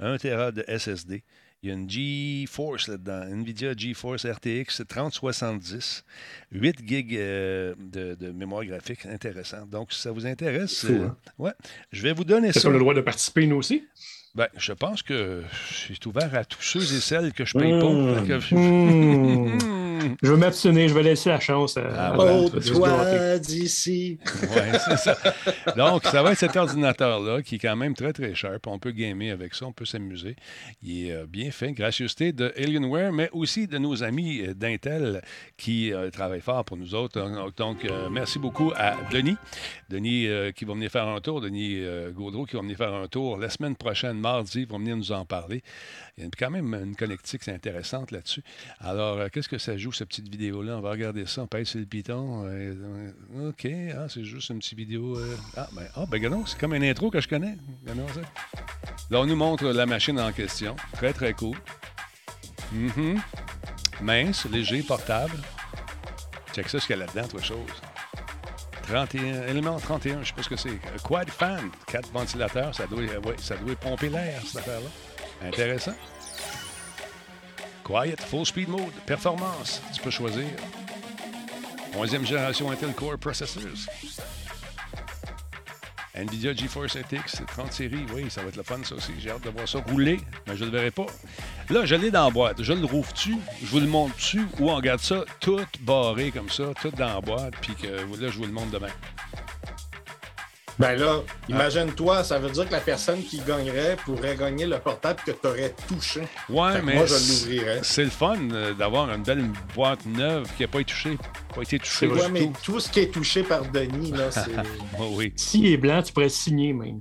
1 0.00 0.18
Tera 0.18 0.52
de 0.52 0.64
SSD. 0.68 1.23
Il 1.62 1.68
y 1.70 1.72
a 1.72 1.74
une 1.74 1.90
GeForce 1.90 2.86
là-dedans, 2.86 3.24
NVIDIA 3.34 3.74
GeForce 3.76 4.24
RTX 4.26 4.82
3070, 4.88 6.04
8 6.52 6.76
GB 6.88 7.16
euh, 7.18 7.74
de, 7.80 8.14
de 8.14 8.30
mémoire 8.30 8.64
graphique, 8.64 9.04
intéressant. 9.06 9.66
Donc, 9.66 9.92
si 9.92 10.00
ça 10.00 10.12
vous 10.12 10.24
intéresse, 10.24 10.86
Fou, 10.86 10.92
euh, 10.92 11.06
hein? 11.06 11.16
ouais, 11.38 11.52
je 11.90 12.02
vais 12.02 12.12
vous 12.12 12.22
donner 12.24 12.48
Est-ce 12.48 12.60
ça. 12.60 12.68
qu'on 12.68 12.74
a 12.74 12.78
le 12.78 12.80
droit 12.80 12.94
de 12.94 13.00
participer, 13.00 13.46
nous 13.48 13.56
aussi? 13.56 13.84
Ben, 14.36 14.46
je 14.56 14.72
pense 14.72 15.02
que 15.02 15.42
c'est 15.74 16.06
ouvert 16.06 16.32
à 16.36 16.44
tous 16.44 16.62
ceux 16.62 16.82
et 16.82 17.00
celles 17.00 17.32
que 17.32 17.44
je 17.44 17.58
paye 17.58 17.72
Mmh. 17.72 17.80
pas. 17.80 19.64
Je 20.22 20.32
vais 20.32 20.36
m'abstenir, 20.38 20.88
je 20.88 20.94
vais 20.94 21.02
laisser 21.02 21.30
la 21.30 21.40
chance 21.40 21.76
à. 21.76 21.82
Ah, 21.96 22.12
voilà. 22.14 22.36
Oh, 22.36 22.48
toi 22.50 23.38
d'ici. 23.38 24.18
Ouais, 24.48 24.78
c'est 24.78 24.96
ça. 24.96 25.16
Donc, 25.76 26.04
ça 26.04 26.22
va 26.22 26.32
être 26.32 26.38
cet 26.38 26.56
ordinateur-là 26.56 27.42
qui 27.42 27.56
est 27.56 27.58
quand 27.58 27.76
même 27.76 27.94
très, 27.94 28.12
très 28.12 28.34
cher. 28.34 28.58
On 28.66 28.78
peut 28.78 28.92
gamer 28.92 29.30
avec 29.32 29.54
ça, 29.54 29.66
on 29.66 29.72
peut 29.72 29.84
s'amuser. 29.84 30.36
Il 30.82 31.06
est 31.06 31.12
euh, 31.12 31.26
bien 31.26 31.50
fait, 31.50 31.72
gracieuseté 31.72 32.32
de 32.32 32.52
Alienware, 32.56 33.12
mais 33.12 33.28
aussi 33.32 33.66
de 33.66 33.78
nos 33.78 34.02
amis 34.02 34.40
euh, 34.40 34.54
d'Intel 34.54 35.22
qui 35.56 35.92
euh, 35.92 36.10
travaillent 36.10 36.40
fort 36.40 36.64
pour 36.64 36.76
nous 36.76 36.94
autres. 36.94 37.20
Donc, 37.56 37.84
euh, 37.84 38.08
merci 38.10 38.38
beaucoup 38.38 38.72
à 38.76 38.94
Denis. 39.12 39.36
Denis 39.88 40.26
euh, 40.26 40.52
qui 40.52 40.64
va 40.64 40.74
venir 40.74 40.90
faire 40.90 41.08
un 41.08 41.20
tour, 41.20 41.40
Denis 41.40 41.76
euh, 41.78 42.10
Gaudreau 42.10 42.44
qui 42.44 42.56
va 42.56 42.62
venir 42.62 42.76
faire 42.76 42.92
un 42.92 43.08
tour 43.08 43.38
la 43.38 43.48
semaine 43.48 43.76
prochaine, 43.76 44.18
mardi, 44.18 44.64
va 44.64 44.78
venir 44.78 44.96
nous 44.96 45.12
en 45.12 45.24
parler. 45.24 45.62
Il 46.16 46.24
y 46.24 46.26
a 46.26 46.30
quand 46.36 46.50
même 46.50 46.74
une 46.74 46.96
connectique 46.96 47.48
intéressante 47.48 48.10
là-dessus. 48.10 48.42
Alors, 48.80 49.18
euh, 49.18 49.28
qu'est-ce 49.32 49.48
que 49.48 49.58
ça 49.58 49.76
joue, 49.76 49.88
cette 49.92 50.09
petite 50.09 50.28
vidéo-là? 50.28 50.76
On 50.76 50.80
va 50.80 50.90
regarder 50.90 51.26
ça. 51.26 51.42
On 51.42 51.47
pèse 51.47 51.68
sur 51.68 51.80
le 51.80 51.87
piton. 51.87 52.45
euh, 52.47 53.11
OK. 53.49 53.66
Ah, 53.97 54.07
c'est 54.09 54.25
juste 54.25 54.50
une 54.50 54.59
petite 54.59 54.76
vidéo. 54.78 55.16
euh, 55.18 55.37
Ah, 55.57 55.68
ben, 55.73 55.83
ah, 55.97 56.04
ben, 56.09 56.42
c'est 56.47 56.59
comme 56.59 56.75
une 56.75 56.85
intro 56.85 57.11
que 57.11 57.21
je 57.21 57.28
connais. 57.28 57.57
Ça. 57.87 58.21
Là, 59.11 59.21
on 59.21 59.26
nous 59.26 59.37
montre 59.37 59.64
la 59.66 59.87
machine 59.87 60.18
en 60.21 60.33
question. 60.33 60.76
Très, 60.95 61.12
très 61.12 61.33
cool. 61.33 61.57
Mhm. 62.73 63.21
Mince, 64.02 64.45
léger, 64.47 64.83
portable. 64.83 65.37
Check 66.54 66.68
ça, 66.68 66.80
ce 66.80 66.87
qu'il 66.87 66.97
y 66.99 67.02
a 67.02 67.07
là-dedans, 67.07 67.25
autre 67.35 67.45
chose. 67.45 67.71
31, 68.83 69.47
élément 69.49 69.78
31, 69.78 70.23
je 70.23 70.28
sais 70.28 70.33
pas 70.35 70.42
ce 70.42 70.49
que 70.49 70.57
c'est. 70.57 70.68
Euh, 70.71 70.99
Quad 71.02 71.28
fan, 71.28 71.68
4 71.88 72.11
ventilateurs, 72.11 72.75
ça 72.75 72.87
doit, 72.87 73.02
ça 73.37 73.57
doit 73.57 73.75
pomper 73.76 74.09
l'air, 74.09 74.40
cette 74.47 74.57
affaire-là. 74.59 74.88
Intéressant. 75.47 75.95
Quiet, 77.88 78.21
full 78.21 78.45
speed 78.45 78.68
mode, 78.68 78.92
performance, 79.07 79.80
tu 79.95 80.02
peux 80.02 80.11
choisir. 80.11 80.45
11e 81.95 82.26
génération 82.26 82.71
Intel 82.71 82.92
Core 82.92 83.16
Processors. 83.16 83.88
NVIDIA 86.14 86.52
GeForce 86.52 86.99
RTX 86.99 87.47
30 87.47 87.73
séries, 87.73 88.04
oui, 88.14 88.26
ça 88.28 88.42
va 88.42 88.49
être 88.49 88.57
le 88.57 88.62
fun 88.62 88.80
ça 88.85 88.95
aussi. 88.95 89.12
J'ai 89.18 89.30
hâte 89.30 89.42
de 89.42 89.49
voir 89.49 89.66
ça 89.66 89.78
rouler, 89.78 90.21
mais 90.47 90.54
je 90.54 90.64
ne 90.64 90.71
le 90.71 90.76
verrai 90.76 90.90
pas. 90.90 91.07
Là, 91.71 91.87
je 91.87 91.95
l'ai 91.95 92.11
dans 92.11 92.26
la 92.26 92.30
boîte. 92.30 92.62
Je 92.62 92.75
le 92.75 92.85
rouvre-tu, 92.85 93.37
je 93.62 93.66
vous 93.66 93.80
le 93.80 93.87
montre-tu, 93.87 94.42
ou 94.61 94.71
on 94.71 94.76
regarde 94.76 95.00
ça 95.00 95.25
tout 95.40 95.64
barré 95.80 96.30
comme 96.30 96.50
ça, 96.50 96.64
tout 96.83 96.90
dans 96.90 97.14
la 97.14 97.21
boîte, 97.23 97.54
puis 97.62 97.75
que 97.75 97.87
là, 97.87 98.28
je 98.28 98.37
vous 98.37 98.45
le 98.45 98.52
montre 98.52 98.71
demain. 98.71 98.92
Ben 100.78 100.94
là, 100.97 101.23
imagine-toi, 101.49 102.23
ça 102.23 102.38
veut 102.38 102.50
dire 102.50 102.66
que 102.68 102.73
la 102.73 102.80
personne 102.80 103.20
qui 103.23 103.40
gagnerait 103.40 103.97
pourrait 104.04 104.37
gagner 104.37 104.64
le 104.64 104.78
portable 104.78 105.18
que 105.26 105.32
tu 105.32 105.47
aurais 105.47 105.75
touché. 105.88 106.20
Ouais, 106.49 106.75
Fait 106.75 106.82
mais 106.82 106.94
moi, 106.94 107.06
je 107.06 107.14
l'ouvrirais. 107.14 107.80
c'est 107.82 108.04
le 108.04 108.11
fun 108.11 108.37
euh, 108.52 108.75
d'avoir 108.75 109.11
une 109.12 109.23
belle 109.25 109.44
boîte 109.75 110.06
neuve 110.06 110.47
qui 110.56 110.62
n'a 110.62 110.68
pas 110.68 110.78
été 110.80 110.92
touchée. 110.92 111.18
Pas 111.54 111.62
été 111.62 111.78
touchée. 111.80 112.06
Ouais, 112.06 112.26
du 112.26 112.32
mais 112.32 112.40
tout. 112.47 112.52
tout 112.64 112.80
ce 112.80 112.90
qui 112.90 113.00
est 113.00 113.12
touché 113.12 113.42
par 113.42 113.62
Denis, 113.62 114.12
là, 114.12 114.30
c'est. 114.30 114.52
Oh 115.00 115.08
oui. 115.16 115.32
S'il 115.35 115.66
est 115.66 115.76
blanc, 115.78 116.00
tu 116.00 116.12
pourrais 116.12 116.28
signer 116.28 116.73
même. 116.73 117.00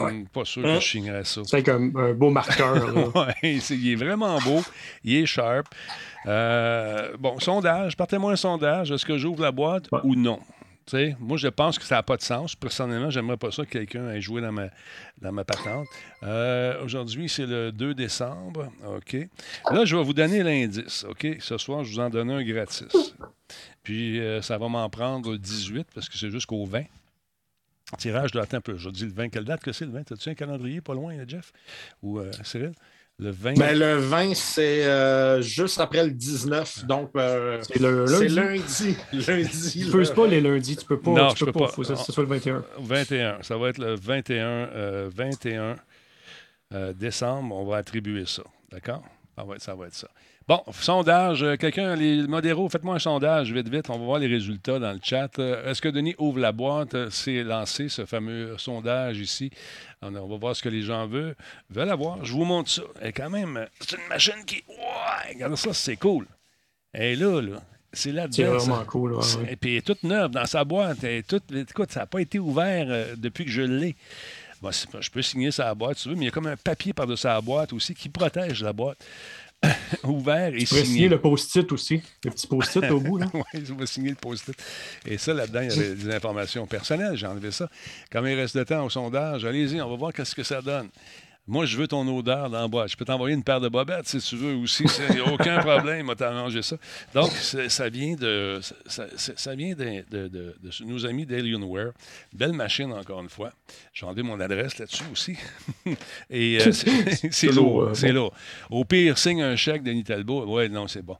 Ouais. 0.00 0.24
Pas 0.32 0.44
sûr 0.46 0.64
Hein? 0.64 0.76
que 0.76 0.80
je 0.80 0.88
signerais 0.88 1.24
ça. 1.24 1.42
C'est 1.44 1.62
comme 1.62 1.92
un 1.96 2.14
beau 2.14 2.30
marqueur. 2.30 2.74
là. 2.74 3.02
Ouais, 3.42 3.58
il 3.70 3.92
est 3.92 3.96
vraiment 3.96 4.38
beau. 4.40 4.62
Il 5.04 5.16
est 5.16 5.26
sharp. 5.26 5.66
Euh, 6.26 7.10
bon, 7.18 7.38
sondage. 7.40 7.96
Partez-moi 7.96 8.32
un 8.32 8.36
sondage. 8.36 8.90
Est-ce 8.90 9.04
que 9.04 9.18
j'ouvre 9.18 9.42
la 9.42 9.52
boîte 9.52 9.84
Ouais. 9.92 9.98
ou 10.04 10.14
non? 10.14 10.38
Tu 10.84 10.96
sais, 10.96 11.16
moi, 11.20 11.36
je 11.36 11.48
pense 11.48 11.78
que 11.78 11.84
ça 11.84 11.96
n'a 11.96 12.02
pas 12.02 12.16
de 12.16 12.22
sens. 12.22 12.56
Personnellement, 12.56 13.08
j'aimerais 13.10 13.36
pas 13.36 13.52
ça 13.52 13.64
que 13.64 13.70
quelqu'un 13.70 14.10
ait 14.10 14.20
joué 14.20 14.40
dans 14.40 14.50
ma, 14.50 14.68
dans 15.20 15.30
ma 15.30 15.44
patente. 15.44 15.86
Euh, 16.24 16.82
Aujourd'hui, 16.84 17.28
c'est 17.28 17.46
le 17.46 17.70
2 17.70 17.94
décembre. 17.94 18.72
OK. 18.84 19.16
Là, 19.70 19.84
je 19.84 19.96
vais 19.96 20.02
vous 20.02 20.12
donner 20.12 20.42
l'indice. 20.42 21.04
OK? 21.08 21.26
Ce 21.38 21.56
soir, 21.58 21.84
je 21.84 21.92
vous 21.92 22.00
en 22.00 22.10
donne 22.10 22.30
un 22.30 22.42
gratis. 22.42 23.14
Puis, 23.82 24.18
euh, 24.20 24.42
ça 24.42 24.58
va 24.58 24.68
m'en 24.68 24.88
prendre 24.90 25.36
18 25.36 25.86
parce 25.94 26.08
que 26.08 26.18
c'est 26.18 26.30
jusqu'au 26.30 26.64
20. 26.64 26.82
Tirage 27.98 28.32
de 28.32 28.40
attends 28.40 28.56
un 28.56 28.60
peu. 28.60 28.76
Je 28.76 28.90
dis 28.90 29.04
le 29.04 29.12
20. 29.12 29.28
Quelle 29.28 29.44
date 29.44 29.62
que 29.62 29.72
c'est 29.72 29.84
le 29.84 29.92
20? 29.92 30.12
As-tu 30.12 30.30
un 30.30 30.34
calendrier 30.34 30.80
pas 30.80 30.94
loin, 30.94 31.14
Jeff? 31.28 31.52
Ou 32.02 32.18
euh, 32.18 32.30
Cyril? 32.42 32.72
Le 33.18 33.30
20. 33.30 33.54
Ben, 33.58 33.78
le 33.78 33.96
20, 33.98 34.34
c'est 34.34 34.84
euh, 34.84 35.40
juste 35.42 35.78
après 35.80 36.02
le 36.04 36.10
19. 36.10 36.86
Donc, 36.86 37.10
euh, 37.14 37.60
C'est 37.62 37.78
le 37.78 38.06
c'est 38.06 38.28
lundi. 38.28 38.34
lundi. 38.34 38.96
Lundi. 39.28 39.70
Tu 39.72 39.84
le- 39.84 39.92
peux 40.08 40.14
pas 40.14 40.26
les 40.26 40.40
lundis. 40.40 40.76
Tu 40.76 40.84
peux 40.86 40.98
pas. 40.98 41.10
Non, 41.12 41.28
tu 41.28 41.38
je 41.38 41.44
peux 41.44 41.52
peux 41.52 41.60
pas. 41.60 41.66
pas. 41.66 41.72
Faut 41.72 41.82
que 41.82 41.94
ce 41.94 42.12
soit 42.12 42.22
le 42.24 42.28
21. 42.28 42.64
21. 42.80 43.42
Ça 43.42 43.56
va 43.56 43.68
être 43.68 43.78
le 43.78 43.94
21, 43.94 44.44
euh, 44.46 45.10
21 45.14 45.76
euh, 46.74 46.92
décembre. 46.94 47.54
On 47.54 47.64
va 47.64 47.76
attribuer 47.76 48.24
ça. 48.26 48.42
D'accord? 48.72 49.04
Ça 49.36 49.44
va 49.44 49.54
être 49.54 49.62
ça. 49.62 49.74
Va 49.74 49.86
être 49.86 49.94
ça. 49.94 50.08
Bon, 50.52 50.62
sondage. 50.72 51.42
euh, 51.42 51.56
Quelqu'un, 51.56 51.94
les 51.96 52.26
modéraux, 52.26 52.68
faites-moi 52.68 52.96
un 52.96 52.98
sondage 52.98 53.50
vite, 53.52 53.68
vite. 53.70 53.88
On 53.88 53.98
va 53.98 54.04
voir 54.04 54.18
les 54.18 54.26
résultats 54.26 54.78
dans 54.78 54.92
le 54.92 54.98
chat. 55.02 55.38
Euh, 55.38 55.70
Est-ce 55.70 55.80
que 55.80 55.88
Denis 55.88 56.14
ouvre 56.18 56.38
la 56.40 56.52
boîte? 56.52 56.94
Euh, 56.94 57.08
C'est 57.10 57.42
lancé, 57.42 57.88
ce 57.88 58.04
fameux 58.04 58.56
sondage 58.58 59.18
ici. 59.18 59.50
On, 60.02 60.14
on 60.14 60.28
va 60.28 60.36
voir 60.36 60.54
ce 60.54 60.62
que 60.62 60.68
les 60.68 60.82
gens 60.82 61.06
veulent, 61.06 61.34
veulent 61.70 61.88
avoir. 61.90 62.22
Je 62.24 62.32
vous 62.32 62.44
montre 62.44 62.68
ça. 62.70 62.82
Et 63.02 63.12
quand 63.12 63.30
même, 63.30 63.66
c'est 63.80 63.96
une 63.96 64.06
machine 64.10 64.44
qui. 64.46 64.56
Ouais, 64.68 65.32
regarde 65.34 65.56
ça, 65.56 65.72
c'est 65.72 65.96
cool. 65.96 66.26
Et 66.92 67.16
là, 67.16 67.40
là, 67.40 67.62
c'est 67.92 68.10
C'est 68.10 68.12
là-dedans. 68.12 68.58
ça. 68.60 68.66
vraiment 68.72 68.84
cool. 68.84 69.12
ouais, 69.14 69.22
C'est- 69.22 69.38
ouais. 69.38 69.52
Et 69.52 69.56
puis, 69.56 69.70
elle 69.70 69.76
est 69.78 69.86
toute 69.86 70.02
neuve 70.02 70.32
dans 70.32 70.44
sa 70.46 70.64
boîte. 70.64 71.02
Elle 71.02 71.10
est 71.18 71.26
toute, 71.26 71.50
écoute, 71.50 71.92
ça 71.92 72.00
n'a 72.00 72.06
pas 72.06 72.20
été 72.20 72.38
ouvert 72.38 72.86
euh, 72.90 73.14
depuis 73.16 73.46
que 73.46 73.50
je 73.50 73.62
l'ai. 73.62 73.96
Bon, 74.60 74.70
c'est 74.70 74.86
je 75.00 75.10
peux 75.10 75.22
signer 75.22 75.50
sa 75.50 75.74
boîte, 75.74 75.96
si 75.96 76.04
tu 76.04 76.10
veux, 76.10 76.14
mais 76.14 76.20
il 76.22 76.24
y 76.26 76.28
a 76.28 76.30
comme 76.30 76.46
un 76.46 76.56
papier 76.56 76.92
par-dessus 76.92 77.26
la 77.26 77.40
boîte 77.40 77.72
aussi 77.72 77.94
qui 77.96 78.08
protège 78.08 78.62
la 78.62 78.72
boîte. 78.72 78.96
ouvert 80.04 80.54
et 80.54 80.58
Tu 80.58 80.66
signer 80.66 81.08
le 81.08 81.20
post-it 81.20 81.70
aussi. 81.72 82.02
Le 82.24 82.30
petit 82.30 82.46
post-it 82.46 82.90
au 82.90 83.00
bout. 83.00 83.18
Là. 83.18 83.26
Oui, 83.34 83.64
je 83.64 83.72
vais 83.72 83.86
signer 83.86 84.10
le 84.10 84.16
post-it. 84.16 84.56
Et 85.06 85.18
ça, 85.18 85.32
là-dedans, 85.32 85.60
il 85.62 85.70
y 85.70 85.72
avait 85.72 85.94
des 85.94 86.14
informations 86.14 86.66
personnelles. 86.66 87.16
J'ai 87.16 87.26
enlevé 87.26 87.50
ça. 87.50 87.68
Comme 88.10 88.26
il 88.26 88.34
reste 88.34 88.56
de 88.56 88.64
temps 88.64 88.84
au 88.84 88.90
sondage, 88.90 89.44
allez-y, 89.44 89.80
on 89.80 89.90
va 89.90 89.96
voir 89.96 90.12
qu'est-ce 90.12 90.34
que 90.34 90.42
ça 90.42 90.60
donne. 90.60 90.88
Moi, 91.48 91.66
je 91.66 91.76
veux 91.76 91.88
ton 91.88 92.06
odeur 92.16 92.48
dans. 92.50 92.86
Je 92.86 92.96
peux 92.96 93.04
t'envoyer 93.04 93.34
une 93.34 93.42
paire 93.42 93.60
de 93.60 93.68
bobettes 93.68 94.06
si 94.06 94.18
tu 94.20 94.36
veux 94.36 94.54
aussi. 94.54 94.84
Il 95.10 95.16
n'y 95.16 95.20
a 95.20 95.26
aucun 95.32 95.58
problème, 95.58 96.06
m'a 96.06 96.14
arrangé 96.24 96.62
ça. 96.62 96.76
Donc, 97.14 97.30
c'est- 97.32 97.68
ça 97.68 97.88
vient 97.88 98.14
de 98.14 98.60
ça, 98.86 99.54
vient 99.56 99.74
de, 99.74 100.04
de- 100.08 100.28
de- 100.28 100.56
de 100.62 100.84
nos 100.84 101.04
amis 101.04 101.26
d'Alienware. 101.26 101.90
Belle 102.32 102.52
machine, 102.52 102.92
encore 102.92 103.20
une 103.22 103.28
fois. 103.28 103.52
J'ai 103.92 104.06
enlevé 104.06 104.22
mon 104.22 104.38
adresse 104.38 104.78
là-dessus 104.78 105.02
aussi. 105.10 105.36
Et 106.30 106.58
euh, 106.60 106.70
c'est 106.72 107.32
c'est 107.32 107.48
lourd, 107.48 107.82
euh, 107.82 107.94
C'est 107.94 108.12
lourd. 108.12 108.32
Au 108.70 108.84
pire, 108.84 109.18
signe 109.18 109.42
un 109.42 109.56
chèque, 109.56 109.82
Denis 109.82 110.04
Talbot. 110.04 110.46
Ouais, 110.46 110.68
non, 110.68 110.86
c'est 110.86 111.02
bon. 111.02 111.16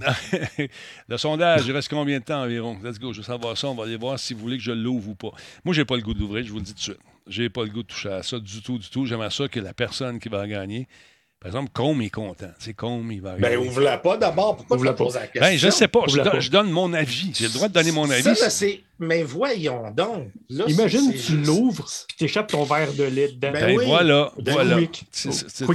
le 1.08 1.16
sondage, 1.16 1.66
il 1.66 1.72
reste 1.72 1.88
combien 1.88 2.18
de 2.18 2.24
temps 2.24 2.42
environ? 2.42 2.78
Let's 2.82 2.98
go, 2.98 3.12
je 3.12 3.18
veux 3.18 3.22
savoir 3.24 3.56
ça. 3.56 3.68
On 3.68 3.74
va 3.76 3.84
aller 3.84 3.96
voir 3.96 4.18
si 4.18 4.34
vous 4.34 4.40
voulez 4.40 4.56
que 4.56 4.62
je 4.64 4.72
l'ouvre 4.72 5.10
ou 5.10 5.14
pas. 5.14 5.30
Moi, 5.64 5.72
j'ai 5.72 5.84
pas 5.84 5.96
le 5.96 6.02
goût 6.02 6.14
de 6.14 6.18
l'ouvrir, 6.18 6.44
je 6.44 6.50
vous 6.50 6.58
le 6.58 6.64
dis 6.64 6.72
tout 6.72 6.78
de 6.78 6.82
suite. 6.82 6.98
J'ai 7.26 7.48
pas 7.50 7.62
le 7.62 7.68
goût 7.70 7.82
de 7.82 7.88
toucher 7.88 8.10
à 8.10 8.22
ça 8.22 8.38
du 8.38 8.62
tout, 8.62 8.78
du 8.78 8.88
tout. 8.88 9.06
J'aimerais 9.06 9.30
ça 9.30 9.48
que 9.48 9.60
la 9.60 9.72
personne 9.74 10.18
qui 10.18 10.28
va 10.28 10.46
gagner, 10.46 10.88
par 11.40 11.48
exemple, 11.48 11.70
Combe 11.72 12.00
est 12.02 12.10
content. 12.10 12.50
C'est 12.58 12.74
Combe, 12.74 13.10
il 13.12 13.20
va 13.20 13.32
Ben, 13.34 13.42
gagner. 13.42 13.56
ouvre-la 13.68 13.98
pas 13.98 14.16
d'abord. 14.16 14.56
Pourquoi 14.56 14.76
tu 14.76 14.80
Ouvre-la 14.82 14.90
la 14.92 14.96
poses 14.96 15.14
pas. 15.14 15.20
la 15.20 15.26
question? 15.26 15.50
Ben, 15.50 15.58
je 15.58 15.70
sais 15.70 15.88
pas. 15.88 16.00
Je, 16.08 16.16
don- 16.18 16.30
pas. 16.30 16.40
je 16.40 16.50
donne 16.50 16.70
mon 16.70 16.92
avis. 16.92 17.32
J'ai 17.34 17.46
le 17.48 17.52
droit 17.52 17.68
de 17.68 17.72
donner 17.74 17.92
mon 17.92 18.08
avis. 18.10 18.22
Ça, 18.22 18.30
là, 18.32 18.50
c'est. 18.50 18.80
Mais 19.02 19.22
voyons 19.24 19.90
donc. 19.90 20.28
Là, 20.48 20.64
Imagine, 20.68 21.12
tu 21.12 21.36
l'ouvres 21.38 21.86
puis 22.06 22.16
tu 22.18 22.24
échappes 22.24 22.52
ton 22.52 22.62
verre 22.62 22.92
de 22.92 23.02
lait 23.02 23.28
dedans. 23.32 23.50
Ben 23.52 23.66
Ben, 23.66 23.76
oui. 23.76 23.84
voilà, 23.86 24.32
Ben 24.38 24.52
voilà. 24.52 24.76
Quick. 24.76 25.04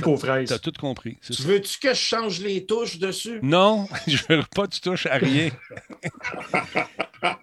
Aux 0.05 0.17
fraises. 0.17 0.47
T'as 0.49 0.59
tout 0.59 0.71
compris. 0.79 1.17
Tu 1.21 1.33
veux-tu 1.43 1.77
que 1.79 1.89
je 1.89 1.99
change 1.99 2.39
les 2.39 2.65
touches 2.65 2.97
dessus? 2.99 3.39
Non, 3.41 3.87
je 4.07 4.17
veux 4.29 4.43
pas 4.55 4.65
que 4.67 4.73
tu 4.75 4.81
touches 4.81 5.05
à 5.07 5.15
rien. 5.17 5.49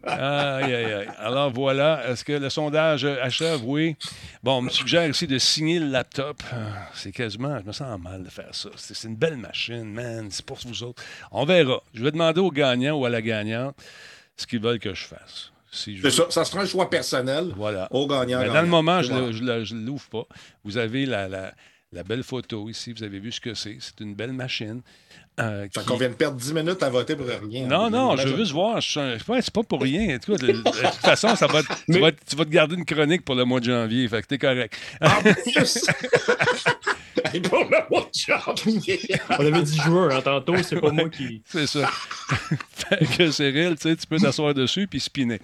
aïe, 0.04 0.74
aïe, 0.74 0.92
aïe. 0.92 1.08
Alors 1.18 1.50
voilà, 1.52 2.08
est-ce 2.08 2.24
que 2.24 2.32
le 2.32 2.48
sondage 2.48 3.04
achève? 3.04 3.60
Oui. 3.64 3.96
Bon, 4.42 4.58
on 4.58 4.62
me 4.62 4.70
suggère 4.70 5.08
ici 5.08 5.26
de 5.26 5.38
signer 5.38 5.78
le 5.80 5.86
laptop. 5.86 6.42
C'est 6.94 7.12
quasiment, 7.12 7.58
je 7.60 7.64
me 7.64 7.72
sens 7.72 8.00
mal 8.00 8.22
de 8.22 8.30
faire 8.30 8.52
ça. 8.54 8.70
C'est 8.76 8.94
c'est 8.94 9.08
une 9.08 9.16
belle 9.16 9.36
machine, 9.36 9.84
man. 9.84 10.28
C'est 10.30 10.46
pour 10.46 10.58
vous 10.64 10.82
autres. 10.82 11.02
On 11.30 11.44
verra. 11.44 11.82
Je 11.92 12.02
vais 12.02 12.10
demander 12.10 12.40
au 12.40 12.50
gagnant 12.50 12.94
ou 12.96 13.04
à 13.04 13.10
la 13.10 13.20
gagnante 13.20 13.76
ce 14.36 14.46
qu'ils 14.46 14.60
veulent 14.60 14.78
que 14.78 14.94
je 14.94 15.04
fasse. 15.04 15.50
Si 15.74 15.96
je 15.96 16.02
C'est 16.02 16.10
ça. 16.10 16.26
Ça 16.30 16.44
sera 16.44 16.62
un 16.62 16.66
choix 16.66 16.88
personnel 16.88 17.52
Voilà. 17.56 17.88
au 17.90 18.06
gagnant. 18.06 18.38
Mais 18.40 18.46
dans 18.46 18.52
gagnant. 18.54 18.62
le 18.62 18.68
moment, 18.68 19.02
je 19.02 19.12
ne 19.74 19.86
l'ouvre 19.86 20.08
pas. 20.08 20.24
Vous 20.64 20.76
avez 20.78 21.04
la, 21.06 21.28
la- 21.28 21.52
la 21.92 22.02
belle 22.02 22.22
photo 22.22 22.68
ici. 22.68 22.92
Vous 22.92 23.02
avez 23.02 23.18
vu 23.20 23.30
ce 23.32 23.40
que 23.40 23.54
c'est. 23.54 23.76
C'est 23.80 24.00
une 24.00 24.14
belle 24.14 24.32
machine. 24.32 24.82
Euh, 25.40 25.66
qui- 25.68 25.84
qu'on 25.84 25.96
vient 25.96 26.08
de 26.08 26.14
perdre 26.14 26.36
10 26.36 26.52
minutes 26.54 26.82
à 26.82 26.90
voter 26.90 27.16
pour 27.16 27.26
rien. 27.26 27.66
non, 27.66 27.90
non, 27.90 28.16
je 28.16 28.28
veux 28.28 28.36
juste 28.36 28.52
voir. 28.52 28.80
Je 28.80 29.00
ouais, 29.28 29.42
c'est 29.42 29.52
pas 29.52 29.62
pour 29.64 29.80
rien. 29.82 30.14
En 30.14 30.18
tout 30.18 30.32
cas, 30.32 30.38
de, 30.38 30.52
de 30.52 30.62
toute 30.62 30.94
façon, 31.00 31.34
ça 31.36 31.46
va, 31.46 31.62
te- 31.62 31.92
tu, 31.92 31.98
vas, 31.98 32.12
te- 32.12 32.20
tu 32.28 32.36
vas 32.36 32.44
te 32.44 32.50
garder 32.50 32.76
une 32.76 32.84
chronique 32.84 33.24
pour 33.24 33.34
le 33.34 33.44
mois 33.44 33.60
de 33.60 33.64
janvier. 33.66 34.06
Fait 34.08 34.22
que 34.22 34.26
t'es 34.28 34.38
correct. 34.38 34.74
Hey, 37.32 37.40
pour 37.40 37.58
le 37.60 37.78
mois 37.90 38.08
de 38.12 38.64
janvier. 38.64 39.00
On 39.30 39.34
avait 39.46 39.62
dit 39.62 39.78
juin 39.78 40.08
hein, 40.10 40.20
tantôt, 40.22 40.54
c'est 40.62 40.80
pas 40.80 40.90
moi 40.90 41.08
qui. 41.08 41.42
C'est 41.46 41.66
ça. 41.66 41.88
fait 42.70 43.06
que 43.16 43.30
Cyril, 43.30 43.76
tu 43.76 43.88
sais, 43.88 43.96
tu 43.96 44.06
peux 44.06 44.18
t'asseoir 44.18 44.52
dessus 44.52 44.86
puis 44.86 45.00
spinner. 45.00 45.40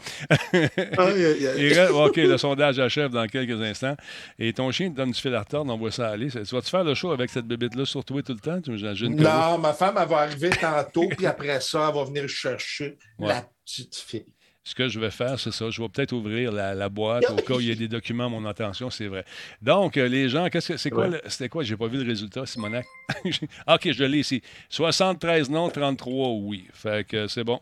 Aïe, 0.53 0.61
aïe, 0.99 1.47
aïe. 1.47 1.55
Il 1.59 1.73
reste- 1.79 1.93
OK, 1.93 2.17
le 2.17 2.37
sondage 2.39 2.79
achève 2.79 3.11
dans 3.11 3.27
quelques 3.27 3.61
instants. 3.63 3.97
Et 4.39 4.53
ton 4.53 4.71
chien 4.73 4.91
te 4.91 4.97
donne 4.97 5.13
du 5.13 5.21
fil 5.21 5.35
à 5.35 5.41
retordre, 5.41 5.73
on 5.73 5.79
voit 5.79 5.91
ça 5.91 6.09
aller. 6.11 6.29
Tu 6.29 6.39
vas-tu 6.55 6.71
faire 6.71 6.85
le 6.85 6.95
show 6.95 7.13
avec 7.13 7.31
cette 7.31 7.47
bébête-là 7.47 7.85
sur 7.85 8.05
toi 8.05 8.21
tout 8.23 8.33
le 8.35 8.41
temps? 8.41 8.61
Tu. 8.61 8.71
Non, 9.09 9.59
ma 9.59 9.73
femme, 9.81 9.97
elle 10.01 10.09
va 10.09 10.19
arriver 10.19 10.51
tantôt, 10.51 11.09
puis 11.17 11.27
après 11.27 11.61
ça, 11.61 11.89
elle 11.89 11.95
va 11.95 12.05
venir 12.05 12.29
chercher 12.29 12.97
Ouais. 13.19 13.29
la 13.29 13.49
petite 13.65 13.97
fille. 13.97 14.27
Ce 14.63 14.75
que 14.75 14.89
je 14.89 15.01
vais 15.01 15.11
faire, 15.11 15.41
c'est 15.41 15.53
ça. 15.53 15.71
Je 15.71 15.81
vais 15.81 15.89
peut-être 15.89 16.13
ouvrir 16.13 16.53
la, 16.53 16.75
la 16.75 16.89
boîte 16.91 17.29
au 17.31 17.37
cas 17.37 17.55
où 17.55 17.61
il 17.61 17.69
y 17.69 17.73
a 17.73 17.75
des 17.75 17.89
documents 17.89 18.27
à 18.27 18.29
mon 18.29 18.45
attention, 18.47 18.91
c'est 18.91 19.07
vrai. 19.09 19.25
Donc, 19.63 19.97
euh, 19.97 20.07
les 20.07 20.29
gens, 20.29 20.49
qu'est-ce 20.51 20.69
que 20.73 20.77
c'est 20.77 20.91
quoi? 20.91 21.09
Ouais. 21.09 21.21
C'était 21.29 21.49
quoi? 21.49 21.65
J'ai 21.65 21.77
pas 21.79 21.87
vu 21.89 21.97
le 22.05 22.09
résultat, 22.09 22.45
Simonac. 22.47 22.87
OK, 23.67 23.91
je 23.91 24.05
l'ai 24.05 24.19
ici. 24.19 24.43
73 24.69 25.49
non, 25.51 25.71
33 25.71 26.29
oui. 26.43 26.69
Fait 26.75 27.07
que 27.07 27.27
c'est 27.27 27.43
bon. 27.43 27.59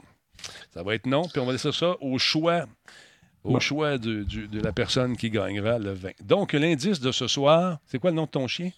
Ça 0.75 0.83
va 0.83 0.95
être 0.97 1.07
non, 1.07 1.23
puis 1.23 1.41
on 1.41 1.47
va 1.47 1.53
laisser 1.53 1.73
ça 1.73 1.97
au 2.01 2.19
choix. 2.19 2.67
Au 3.45 3.59
choix 3.61 3.97
du- 3.97 4.25
du- 4.27 4.49
de 4.49 4.61
la 4.61 4.73
personne 4.73 5.17
qui 5.17 5.31
gagnera 5.31 5.79
le 5.79 5.93
20. 5.93 6.11
Donc, 6.23 6.53
l'indice 6.53 7.01
de 7.01 7.13
ce 7.13 7.29
soir, 7.29 7.79
c'est 7.87 7.99
quoi 8.01 8.11
le 8.11 8.17
nom 8.17 8.25
de 8.25 8.31
ton 8.31 8.47
chien? 8.49 8.73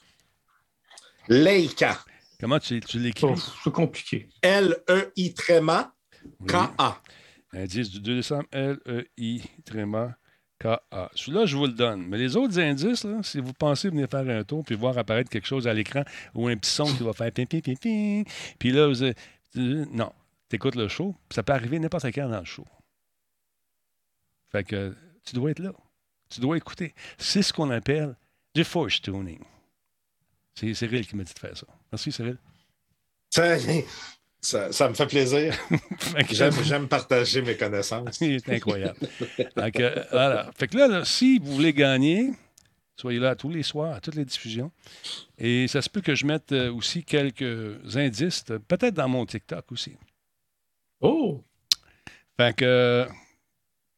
Leica. 1.28 1.98
Comment 2.40 2.58
tu, 2.58 2.80
tu 2.80 2.98
l'écris? 2.98 3.26
Oh, 3.26 3.34
c'est 3.36 3.72
compliqué. 3.72 4.28
L-E-I 4.40 5.34
tréma 5.34 5.94
Oui. 6.40 6.46
K-A. 6.48 7.00
Indice 7.52 7.90
du 7.90 8.00
2 8.00 8.16
décembre, 8.16 8.46
L-E-I, 8.52 9.42
tréma, 9.64 10.16
K-A. 10.58 11.10
Celui-là, 11.14 11.46
je 11.46 11.56
vous 11.56 11.66
le 11.66 11.72
donne. 11.72 12.06
Mais 12.06 12.16
les 12.16 12.36
autres 12.36 12.58
indices, 12.58 13.04
là, 13.04 13.22
si 13.22 13.40
vous 13.40 13.52
pensez 13.52 13.90
venir 13.90 14.08
faire 14.08 14.28
un 14.28 14.42
tour 14.44 14.64
puis 14.64 14.74
voir 14.74 14.96
apparaître 14.96 15.28
quelque 15.28 15.46
chose 15.46 15.66
à 15.68 15.74
l'écran 15.74 16.02
ou 16.34 16.48
un 16.48 16.56
petit 16.56 16.70
son 16.70 16.84
qui 16.84 17.02
va 17.02 17.12
faire 17.12 17.30
pim, 17.32 17.44
pim, 17.44 17.60
pim, 17.60 17.74
pim, 17.74 18.22
puis 18.58 18.72
là, 18.72 18.86
vous, 18.86 19.02
euh, 19.02 19.12
non, 19.54 20.12
t'écoutes 20.48 20.76
le 20.76 20.88
show, 20.88 21.14
puis 21.28 21.34
ça 21.34 21.42
peut 21.42 21.52
arriver 21.52 21.78
n'importe 21.78 22.06
quand 22.06 22.28
dans 22.28 22.40
le 22.40 22.44
show. 22.44 22.66
Fait 24.50 24.64
que 24.64 24.94
tu 25.24 25.34
dois 25.34 25.50
être 25.50 25.60
là. 25.60 25.72
Tu 26.30 26.40
dois 26.40 26.56
écouter. 26.56 26.94
C'est 27.18 27.42
ce 27.42 27.52
qu'on 27.52 27.70
appelle 27.70 28.16
du 28.54 28.64
force 28.64 29.02
tuning. 29.02 29.40
C'est 30.60 30.74
Cyril 30.74 31.06
qui 31.06 31.16
m'a 31.16 31.24
dit 31.24 31.32
de 31.32 31.38
faire 31.38 31.56
ça. 31.56 31.66
Merci, 31.90 32.12
Cyril. 32.12 32.36
Ça, 33.30 33.56
ça, 34.42 34.72
ça 34.72 34.88
me 34.90 34.94
fait 34.94 35.06
plaisir. 35.06 35.56
J'aime 36.62 36.86
partager 36.86 37.40
mes 37.40 37.56
connaissances. 37.56 38.18
C'est 38.18 38.46
incroyable. 38.46 38.98
Donc, 39.56 39.80
euh, 39.80 40.04
voilà. 40.10 40.50
Fait 40.58 40.68
que 40.68 40.76
là, 40.76 40.86
là, 40.86 41.04
si 41.06 41.38
vous 41.38 41.54
voulez 41.54 41.72
gagner, 41.72 42.32
soyez 42.94 43.18
là 43.18 43.34
tous 43.36 43.48
les 43.48 43.62
soirs, 43.62 43.94
à 43.94 44.00
toutes 44.00 44.16
les 44.16 44.26
diffusions. 44.26 44.70
Et 45.38 45.66
ça 45.66 45.80
se 45.80 45.88
peut 45.88 46.02
que 46.02 46.14
je 46.14 46.26
mette 46.26 46.52
euh, 46.52 46.70
aussi 46.70 47.04
quelques 47.04 47.96
indices, 47.96 48.44
peut-être 48.68 48.94
dans 48.94 49.08
mon 49.08 49.24
TikTok 49.24 49.72
aussi. 49.72 49.96
Oh! 51.00 51.42
Fait 52.36 52.54
que 52.54 53.08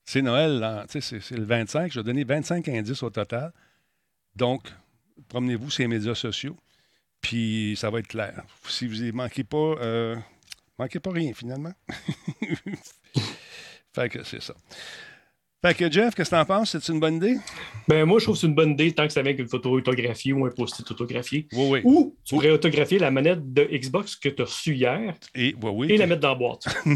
c'est 0.05 0.23
Noël, 0.23 0.85
c'est 0.89 1.31
le 1.33 1.45
25. 1.45 1.91
Je 1.91 1.99
vais 1.99 2.05
donner 2.05 2.23
25 2.23 2.69
indices 2.69 3.03
au 3.03 3.11
total. 3.11 3.53
Donc, 4.37 4.73
promenez-vous 5.29 5.71
sur 5.71 5.83
les 5.83 5.89
médias 5.89 6.15
sociaux. 6.15 6.57
Puis 7.21 7.75
ça 7.77 7.91
va 7.91 8.01
être 8.01 8.09
clair. 8.09 8.43
Si 8.67 8.87
vous 8.87 8.97
ne 8.97 9.13
manquez 9.13 9.45
pas, 9.45 9.57
euh, 9.57 10.17
manquez 10.79 11.01
pas 11.01 11.13
rien 11.13 11.33
finalement. 11.35 11.73
fait 13.95 14.09
que 14.09 14.25
c'est 14.25 14.43
ça. 14.43 14.55
Fait 15.65 15.75
que 15.75 15.89
Jeff, 15.93 16.13
qu'est-ce 16.17 16.29
que 16.31 16.35
t'en 16.35 16.45
penses? 16.45 16.77
C'est 16.77 16.93
une 16.93 16.99
bonne 16.99 17.17
idée? 17.19 17.37
Ben, 17.87 18.05
moi, 18.05 18.19
je 18.19 18.25
trouve 18.25 18.35
que 18.35 18.41
c'est 18.41 18.49
une 18.49 18.55
bonne 18.55 18.73
idée 18.73 18.91
tant 18.91 19.07
que 19.07 19.13
c'est 19.13 19.21
avec 19.21 19.39
une 19.39 19.47
photo 19.49 19.71
autographiée 19.71 20.33
ou 20.33 20.45
un 20.45 20.51
post-it 20.51 20.91
autographié. 20.91 21.47
Oui, 21.53 21.69
oui. 21.71 21.81
Ou 21.85 22.17
tu 22.25 22.35
pourrais 22.35 22.51
autographier 22.51 22.99
la 22.99 23.13
manette 23.13 23.53
de 23.55 23.63
Xbox 23.73 24.17
que 24.17 24.29
tu 24.29 24.43
as 24.43 24.45
reçue 24.45 24.75
hier 24.75 25.15
Et, 25.37 25.55
oui, 25.63 25.71
oui. 25.73 25.93
et 25.93 25.97
la 25.99 26.09
mettre 26.09 26.23
dans 26.23 26.31
la 26.31 26.35
boîte. 26.35 26.65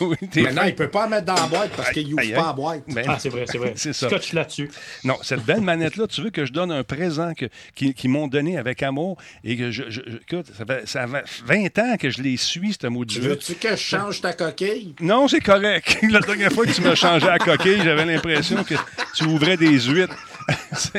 oui, 0.00 0.16
Maintenant, 0.36 0.62
il 0.62 0.66
ne 0.68 0.70
peut 0.76 0.88
pas 0.90 1.06
en 1.06 1.08
mettre 1.08 1.24
dans 1.24 1.34
la 1.34 1.46
boîte 1.48 1.72
parce 1.76 1.90
qu'il 1.90 2.08
n'ouvre 2.08 2.22
pas 2.34 2.46
la 2.46 2.52
boîte. 2.52 2.82
Ben, 2.86 3.04
Ah, 3.08 3.16
c'est 3.18 3.30
vrai, 3.30 3.46
c'est 3.50 3.58
vrai. 3.58 3.72
C'est 3.76 3.92
ça. 3.92 4.06
Scotch 4.08 4.32
là-dessus. 4.32 4.70
Non, 5.02 5.16
cette 5.22 5.44
belle 5.44 5.60
manette-là, 5.62 6.06
tu 6.06 6.20
veux 6.22 6.30
que 6.30 6.46
je 6.46 6.52
donne 6.52 6.70
un 6.70 6.84
présent 6.84 7.32
que- 7.34 7.46
qui- 7.74 7.94
qu'ils 7.94 8.10
m'ont 8.10 8.28
donné 8.28 8.56
avec 8.58 8.80
amour 8.84 9.16
et 9.42 9.56
que 9.56 9.72
je. 9.72 9.82
je- 9.88 10.02
je- 10.06 10.16
écoute, 10.18 10.46
ça 10.56 10.64
fait, 10.64 10.86
ça 10.86 11.08
fait 11.08 11.24
20 11.46 11.78
ans 11.80 11.96
que 11.98 12.10
je 12.10 12.22
les 12.22 12.36
suis, 12.36 12.74
ce 12.74 12.78
Tu 12.78 12.88
maudit 12.90 13.18
veux-tu 13.18 13.54
que 13.54 13.70
je 13.70 13.76
change 13.76 14.20
ta 14.20 14.32
coquille? 14.34 14.94
Non, 15.00 15.26
c'est 15.26 15.40
correct. 15.40 15.98
La 16.12 16.20
dernière 16.20 16.52
fois 16.52 16.64
que 16.64 16.70
tu 16.72 16.80
m'as 16.82 16.94
changé 16.94 17.26
à 17.28 17.38
coquille, 17.38 17.80
j'avais 17.82 18.03
l'impression 18.04 18.62
que 18.64 18.74
tu 19.14 19.24
ouvrais 19.24 19.56
des 19.56 19.80
huîtres. 19.80 20.16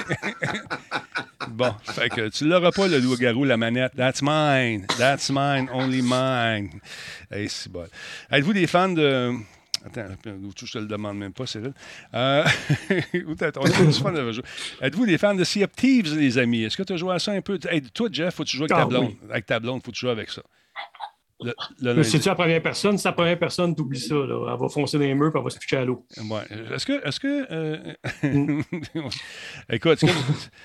Bon, 1.50 1.74
fait 1.83 2.09
que 2.09 2.27
tu 2.29 2.45
l'auras 2.47 2.71
pas, 2.71 2.88
le 2.88 3.00
loup-garou, 3.00 3.45
la 3.45 3.55
manette. 3.55 3.93
That's 3.95 4.21
mine. 4.21 4.85
That's 4.97 5.29
mine, 5.29 5.69
only 5.71 6.01
mine. 6.01 6.69
Hey, 7.31 7.47
c'est 7.47 7.71
bon. 7.71 7.85
Êtes-vous 8.31 8.53
des 8.53 8.67
fans 8.67 8.89
de. 8.89 9.31
Attends, 9.85 10.07
je 10.25 10.71
te 10.71 10.77
le 10.79 10.88
demande 10.88 11.17
même 11.17 11.31
pas, 11.31 11.45
Cyril. 11.45 11.74
Euh... 12.13 12.43
Êtes-vous 14.81 15.05
des 15.05 15.17
fans 15.17 15.35
de 15.35 15.43
Sea 15.43 15.63
of 15.63 15.71
Thieves, 15.75 16.17
les 16.17 16.38
amis? 16.39 16.63
Est-ce 16.63 16.75
que 16.75 16.83
tu 16.83 16.93
as 16.93 16.97
joué 16.97 17.13
à 17.13 17.19
ça 17.19 17.31
un 17.31 17.41
peu? 17.41 17.59
Hey, 17.69 17.81
toi, 17.81 18.09
Jeff, 18.12 18.33
faut 18.35 18.43
que 18.43 18.50
tu 18.50 18.57
joues 18.57 18.63
avec 18.63 18.75
ta 18.75 18.81
Ah, 18.81 18.85
blonde. 18.85 19.09
oui. 19.09 19.17
Avec 19.29 19.45
ta 19.45 19.59
blonde, 19.59 19.81
faut 19.85 19.91
que 19.91 19.95
tu 19.95 20.01
joues 20.01 20.09
avec 20.09 20.29
ça. 20.31 20.41
Le-. 21.42 22.04
C'est-tu 22.04 22.30
la 22.30 22.36
première 22.36 22.62
personne? 22.62 22.98
C'est 22.98 23.10
la 23.10 23.13
première 23.13 23.38
personne, 23.38 23.75
t'oublies 23.75 24.00
ça. 24.00 24.15
Là. 24.15 24.54
Elle 24.54 24.60
va 24.60 24.70
foncer 24.70 24.98
dans 24.98 25.04
les 25.04 25.13
murs 25.13 25.34
et 25.36 25.38
elle 25.38 25.44
va 25.44 25.50
se 25.50 25.60
pitcher 25.60 25.77
à 25.77 25.86
l'eau. 25.86 26.06
Ouais. 26.18 26.42
Est-ce 26.74 26.86
que. 26.86 27.06
Est-ce 27.06 27.20
que 27.20 27.48
euh, 27.51 27.94
Écoute, 29.70 30.00
ce 30.00 30.06
que, 30.06 30.12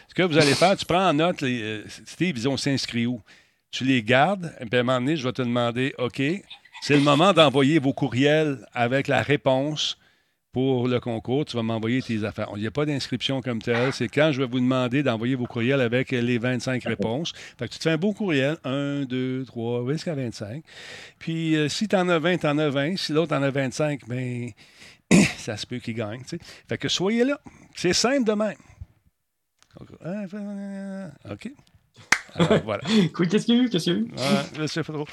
ce 0.09 0.15
que 0.15 0.23
vous 0.23 0.39
allez 0.39 0.55
faire, 0.55 0.77
tu 0.77 0.87
prends 0.87 1.09
en 1.09 1.13
note, 1.13 1.41
les, 1.41 1.63
euh, 1.63 1.85
Steve, 2.07 2.37
ils 2.37 2.49
ont 2.49 2.57
s'inscrit 2.57 3.07
où? 3.07 3.21
Tu 3.73 3.85
les 3.85 4.03
gardes, 4.03 4.53
et 4.61 4.67
puis 4.67 4.79
à 4.79 4.81
un 4.81 4.83
moment 4.83 5.01
donné, 5.01 5.17
je 5.17 5.23
vais 5.23 5.33
te 5.33 5.43
demander 5.43 5.95
OK, 5.99 6.21
c'est 6.83 6.95
le 6.95 7.03
moment 7.03 7.33
d'envoyer 7.33 7.79
vos 7.79 7.93
courriels 7.93 8.67
avec 8.73 9.07
la 9.07 9.23
réponse 9.23 9.97
pour 10.53 10.89
le 10.89 11.01
concours. 11.01 11.45
Tu 11.45 11.57
vas 11.57 11.63
m'envoyer 11.63 12.03
tes 12.03 12.25
affaires. 12.25 12.49
Il 12.57 12.61
n'y 12.61 12.67
a 12.67 12.71
pas 12.71 12.85
d'inscription 12.85 13.41
comme 13.41 13.61
telle. 13.61 13.93
C'est 13.93 14.09
quand 14.09 14.33
je 14.33 14.43
vais 14.43 14.49
vous 14.49 14.61
demander 14.61 15.03
d'envoyer 15.03 15.35
vos 15.35 15.47
courriels 15.47 15.81
avec 15.81 16.11
les 16.11 16.39
25 16.39 16.85
réponses. 16.85 17.33
Fait 17.59 17.69
que 17.69 17.73
tu 17.73 17.79
te 17.79 17.85
fais 17.85 17.91
un 17.91 17.97
beau 17.97 18.13
courriel 18.13 18.57
1, 18.65 19.05
2, 19.05 19.45
3, 19.47 19.93
jusqu'à 19.93 20.15
25. 20.15 20.63
Puis 21.19 21.57
euh, 21.57 21.69
si 21.69 21.89
tu 21.89 21.97
en 21.97 22.09
as 22.09 22.19
20, 22.19 22.39
tu 22.39 22.47
en 22.47 22.59
as 22.59 22.69
20. 22.69 22.97
Si 22.97 23.13
l'autre 23.13 23.37
en 23.37 23.43
a 23.43 23.51
25, 23.51 24.09
bien 24.09 24.49
ça 25.37 25.57
se 25.57 25.67
peut 25.67 25.79
qu'il 25.79 25.95
gagne. 25.95 26.23
tu 26.23 26.29
sais. 26.31 26.39
Fait 26.69 26.79
que 26.79 26.89
soyez 26.89 27.25
là. 27.25 27.41
C'est 27.75 27.93
simple 27.93 28.25
de 28.25 28.33
même. 28.33 28.57
OK. 31.31 31.53
Alors, 32.35 32.61
voilà. 32.65 32.83
Quoi, 33.15 33.27
Qu'est-ce 33.27 33.47
qu'il 33.47 33.57
y 33.57 33.61
a 33.61 33.63
eu? 33.63 33.69
Qu'est-ce 33.69 33.85
qu'il 33.85 33.93
y 33.93 33.97
a 33.97 33.99
eu? 34.01 34.05
Ouais, 34.05 34.43
je 34.59 34.67
sais 34.67 34.83
pas 34.83 34.93
trop. 34.93 35.07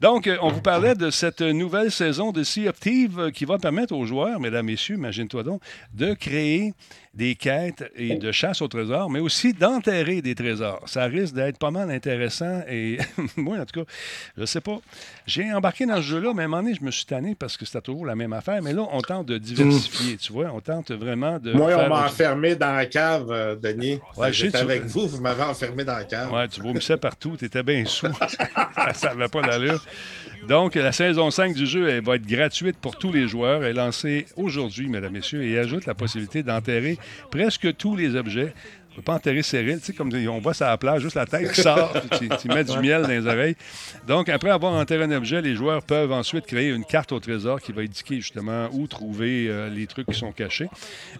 Donc, 0.00 0.26
euh, 0.26 0.36
on 0.42 0.48
vous 0.50 0.60
parlait 0.60 0.94
de 0.94 1.10
cette 1.10 1.40
nouvelle 1.42 1.90
saison 1.90 2.32
de 2.32 2.42
Sea 2.42 2.68
of 2.68 2.78
Thieves 2.80 3.18
euh, 3.18 3.30
qui 3.30 3.44
va 3.44 3.58
permettre 3.58 3.94
aux 3.94 4.04
joueurs, 4.06 4.40
mesdames, 4.40 4.66
messieurs, 4.66 4.96
imagine-toi 4.96 5.42
donc, 5.42 5.62
de 5.94 6.14
créer 6.14 6.72
des 7.12 7.34
quêtes 7.34 7.90
et 7.96 8.16
de 8.16 8.30
chasse 8.30 8.62
au 8.62 8.68
trésor, 8.68 9.10
mais 9.10 9.18
aussi 9.18 9.52
d'enterrer 9.52 10.22
des 10.22 10.34
trésors. 10.36 10.80
Ça 10.86 11.04
risque 11.04 11.34
d'être 11.34 11.58
pas 11.58 11.72
mal 11.72 11.90
intéressant 11.90 12.62
et 12.68 12.98
moi, 13.36 13.58
en 13.58 13.64
tout 13.64 13.80
cas, 13.84 13.90
je 14.36 14.44
sais 14.44 14.60
pas. 14.60 14.78
J'ai 15.26 15.52
embarqué 15.52 15.86
dans 15.86 15.96
ce 15.96 16.02
jeu-là, 16.02 16.32
mais 16.34 16.42
à 16.42 16.44
un 16.44 16.48
moment 16.48 16.62
donné, 16.62 16.76
je 16.78 16.84
me 16.84 16.90
suis 16.92 17.06
tanné 17.06 17.34
parce 17.34 17.56
que 17.56 17.64
c'était 17.66 17.80
toujours 17.80 18.06
la 18.06 18.14
même 18.14 18.32
affaire. 18.32 18.62
Mais 18.62 18.72
là, 18.72 18.86
on 18.92 19.00
tente 19.00 19.26
de 19.26 19.38
diversifier, 19.38 20.16
tu 20.18 20.32
vois. 20.32 20.52
On 20.54 20.60
tente 20.60 20.92
vraiment 20.92 21.38
de. 21.40 21.52
Moi, 21.52 21.72
on 21.76 21.88
m'a 21.88 22.06
enfermé 22.06 22.54
dans 22.54 22.72
la 22.74 22.86
cave, 22.86 23.26
euh, 23.30 23.56
Denis. 23.56 23.98
Ouais, 24.16 24.32
J'étais 24.32 24.58
tu- 24.58 24.64
avec 24.64 24.84
vous, 24.84 25.08
vous 25.08 25.20
m'avez 25.20 25.42
enfermé 25.42 25.84
dans 25.84 25.96
la 25.96 26.04
cave. 26.04 26.32
Ouais, 26.32 26.46
tu 26.46 26.60
vomissais 26.60 26.96
partout, 26.96 27.36
tu 27.36 27.44
étais 27.44 27.64
bien 27.64 27.84
sous. 27.86 28.06
ça 28.94 29.14
n'avait 29.14 29.28
pas 29.28 29.42
d'allure. 29.42 29.84
Donc, 30.48 30.74
la 30.74 30.92
saison 30.92 31.30
5 31.30 31.54
du 31.54 31.66
jeu 31.66 32.00
va 32.00 32.16
être 32.16 32.26
gratuite 32.26 32.76
pour 32.76 32.96
tous 32.96 33.12
les 33.12 33.28
joueurs. 33.28 33.62
Elle 33.62 33.70
est 33.70 33.80
lancée 33.80 34.26
aujourd'hui, 34.36 34.88
mesdames, 34.88 35.12
messieurs, 35.12 35.44
et 35.44 35.58
ajoute 35.58 35.86
la 35.86 35.94
possibilité 35.94 36.42
d'enterrer 36.42 36.98
presque 37.30 37.76
tous 37.76 37.96
les 37.96 38.16
objets. 38.16 38.52
Peut 39.00 39.04
pas 39.12 39.14
enterrer 39.14 39.42
Cyril, 39.42 39.78
tu 39.78 39.86
sais, 39.86 39.92
comme 39.94 40.12
on 40.28 40.40
voit 40.40 40.52
ça 40.52 40.66
à 40.66 40.70
la 40.72 40.76
plage, 40.76 41.00
juste 41.00 41.14
la 41.14 41.24
tête 41.24 41.52
qui 41.52 41.62
sort, 41.62 41.90
puis 42.10 42.28
tu, 42.28 42.36
tu 42.36 42.48
mets 42.48 42.64
du 42.64 42.78
miel 42.80 43.00
dans 43.00 43.08
les 43.08 43.26
oreilles. 43.26 43.56
Donc, 44.06 44.28
après 44.28 44.50
avoir 44.50 44.74
enterré 44.74 45.04
un 45.04 45.10
objet, 45.12 45.40
les 45.40 45.54
joueurs 45.54 45.82
peuvent 45.82 46.12
ensuite 46.12 46.44
créer 46.44 46.68
une 46.68 46.84
carte 46.84 47.10
au 47.12 47.18
trésor 47.18 47.62
qui 47.62 47.72
va 47.72 47.80
indiquer 47.80 48.16
justement 48.16 48.68
où 48.72 48.86
trouver 48.86 49.46
euh, 49.48 49.70
les 49.70 49.86
trucs 49.86 50.06
qui 50.06 50.18
sont 50.18 50.32
cachés. 50.32 50.68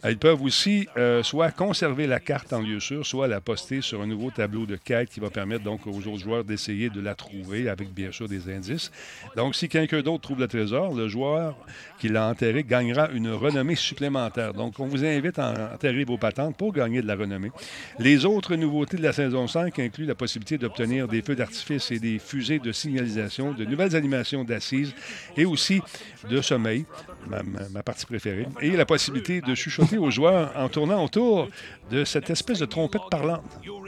Euh, 0.04 0.10
Ils 0.10 0.18
peuvent 0.18 0.42
aussi 0.42 0.88
euh, 0.98 1.22
soit 1.22 1.52
conserver 1.52 2.06
la 2.06 2.20
carte 2.20 2.52
en 2.52 2.60
lieu 2.60 2.80
sûr, 2.80 3.06
soit 3.06 3.28
la 3.28 3.40
poster 3.40 3.80
sur 3.80 4.02
un 4.02 4.06
nouveau 4.06 4.30
tableau 4.30 4.66
de 4.66 4.76
quête 4.76 5.08
qui 5.08 5.20
va 5.20 5.30
permettre 5.30 5.64
donc 5.64 5.86
aux 5.86 6.06
autres 6.06 6.18
joueurs 6.18 6.44
d'essayer 6.44 6.90
de 6.90 7.00
la 7.00 7.14
trouver 7.14 7.70
avec 7.70 7.94
bien 7.94 8.12
sûr 8.12 8.28
des 8.28 8.52
indices. 8.52 8.90
Donc, 9.36 9.54
si 9.54 9.70
quelqu'un 9.70 10.02
d'autre 10.02 10.20
trouve 10.20 10.40
le 10.40 10.48
trésor, 10.48 10.94
le 10.94 11.08
joueur 11.08 11.56
qui 11.98 12.08
l'a 12.08 12.26
enterré 12.28 12.62
gagnera 12.62 13.08
une 13.10 13.30
renommée 13.30 13.74
supplémentaire. 13.74 14.52
Donc, 14.52 14.78
on 14.80 14.86
vous 14.86 15.02
invite 15.02 15.38
à 15.38 15.72
enterrer 15.74 16.04
vos 16.04 16.18
patentes 16.18 16.58
pour 16.58 16.74
gagner 16.74 17.00
de 17.00 17.06
la 17.06 17.14
renommée. 17.14 17.50
Les 17.98 18.24
autres 18.24 18.56
nouveautés 18.56 18.96
de 18.96 19.02
la 19.02 19.12
saison 19.12 19.46
5 19.46 19.78
incluent 19.78 20.06
la 20.06 20.14
possibilité 20.14 20.58
d'obtenir 20.58 21.08
des 21.08 21.22
feux 21.22 21.36
d'artifice 21.36 21.90
et 21.90 21.98
des 21.98 22.18
fusées 22.18 22.58
de 22.58 22.72
signalisation, 22.72 23.52
de 23.52 23.64
nouvelles 23.64 23.96
animations 23.96 24.44
d'assises 24.44 24.94
et 25.36 25.44
aussi 25.44 25.82
de 26.28 26.40
sommeil, 26.40 26.86
ma, 27.26 27.82
partie 27.82 28.06
préférée, 28.06 28.46
et 28.60 28.70
la 28.70 28.86
possibilité 28.86 29.40
de 29.40 29.54
chuchoter 29.54 29.98
aux 29.98 30.10
joueurs 30.10 30.52
en 30.56 30.68
tournant 30.68 31.04
autour 31.04 31.48
de 31.90 32.04
cette 32.04 32.30
espèce 32.30 32.58
de 32.58 32.66
trompette 32.66 33.02
parlante. 33.10 33.44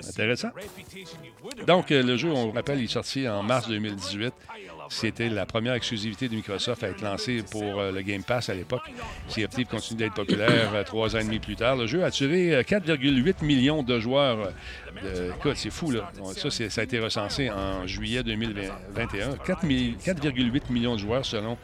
Intéressant. 0.09 0.51
Donc, 1.67 1.91
euh, 1.91 2.03
le 2.03 2.17
jeu, 2.17 2.31
on 2.31 2.51
rappelle, 2.51 2.81
il 2.81 2.85
est 2.85 2.89
sorti 2.89 3.29
en 3.29 3.43
mars 3.43 3.69
2018. 3.69 4.33
C'était 4.93 5.29
la 5.31 5.47
première 5.47 5.73
exclusivité 5.75 6.29
de 6.29 6.35
Microsoft 6.35 6.85
à 6.85 6.89
être 6.89 7.01
lancée 7.01 7.43
pour 7.51 7.81
euh, 7.81 7.91
le 7.93 8.03
Game 8.03 8.23
Pass 8.23 8.51
à 8.51 8.55
l'époque. 8.55 8.83
Sea 9.29 9.45
of 9.47 9.51
Thieves 9.51 9.67
continue 9.67 9.99
d'être 10.01 10.15
populaire 10.15 10.71
euh, 10.75 10.85
trois 10.85 11.17
ans 11.17 11.21
et 11.21 11.25
demi 11.25 11.39
plus 11.39 11.57
tard. 11.57 11.77
Le 11.77 11.87
jeu 11.87 12.03
a 12.03 12.07
attiré 12.07 12.55
euh, 12.55 12.63
4,8 12.63 13.43
millions 13.45 13.83
de 13.83 13.99
joueurs. 13.99 14.51
euh, 15.05 15.31
c'est 15.55 15.71
fou, 15.71 15.91
là. 15.91 16.13
Ça, 16.37 16.51
ça 16.51 16.81
a 16.81 16.85
été 16.85 16.99
recensé 16.99 17.51
en 17.51 17.87
juillet 17.87 18.23
2021. 18.23 19.37
4 19.39 19.63
mi- 19.65 19.97
4,8 20.05 20.71
millions 20.71 20.95
de 20.95 21.01
joueurs 21.01 21.25
selon 21.25 21.57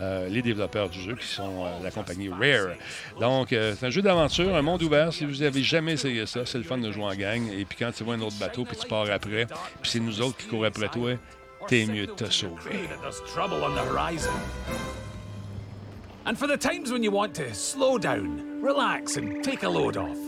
euh, 0.00 0.28
les 0.28 0.42
développeurs 0.42 0.90
du 0.90 1.00
jeu, 1.00 1.14
qui 1.14 1.26
sont 1.26 1.64
euh, 1.64 1.68
la 1.82 1.90
compagnie 1.90 2.28
Rare. 2.28 2.74
Donc, 3.20 3.52
euh, 3.52 3.74
c'est 3.78 3.86
un 3.86 3.90
jeu 3.90 4.02
d'aventure, 4.02 4.54
un 4.54 4.62
monde 4.62 4.82
ouvert. 4.82 5.12
Si 5.12 5.24
vous 5.24 5.36
n'avez 5.36 5.62
jamais 5.62 5.92
essayé 5.92 6.26
ça, 6.26 6.44
c'est 6.44 6.58
le 6.58 6.64
fun 6.64 6.78
de 6.78 6.90
jouer 6.92 7.04
en 7.04 7.14
gang. 7.14 7.48
Et 7.50 7.64
puis 7.64 7.78
quand 7.78 7.92
tu 7.96 8.04
vois 8.04 8.14
un 8.14 8.20
autre 8.20 8.38
bateau, 8.38 8.64
puis 8.64 8.76
tu 8.76 8.86
pars 8.86 9.08
après, 9.10 9.46
puis 9.46 9.90
c'est 9.90 10.00
nous 10.00 10.20
autres 10.20 10.36
qui 10.36 10.46
courons 10.48 10.64
après 10.64 10.88
toi, 10.88 11.12
t'es 11.68 11.86
mieux 11.86 12.06
de 12.06 12.14
te 12.14 12.46
there's 13.02 13.20
trouble 13.32 13.64
on 13.64 13.74
the 13.74 13.82
horizon. 13.82 14.34
And 16.26 16.38
for 16.38 16.46
the 16.46 16.56
times 16.56 16.90
when 16.90 17.02
you 17.02 17.10
want 17.10 17.34
to 17.34 17.52
slow 17.54 17.98
down, 17.98 18.60
relax, 18.62 19.16
and 19.16 19.44
take 19.44 19.62
a 19.62 19.68
load 19.68 19.96
off, 19.96 20.18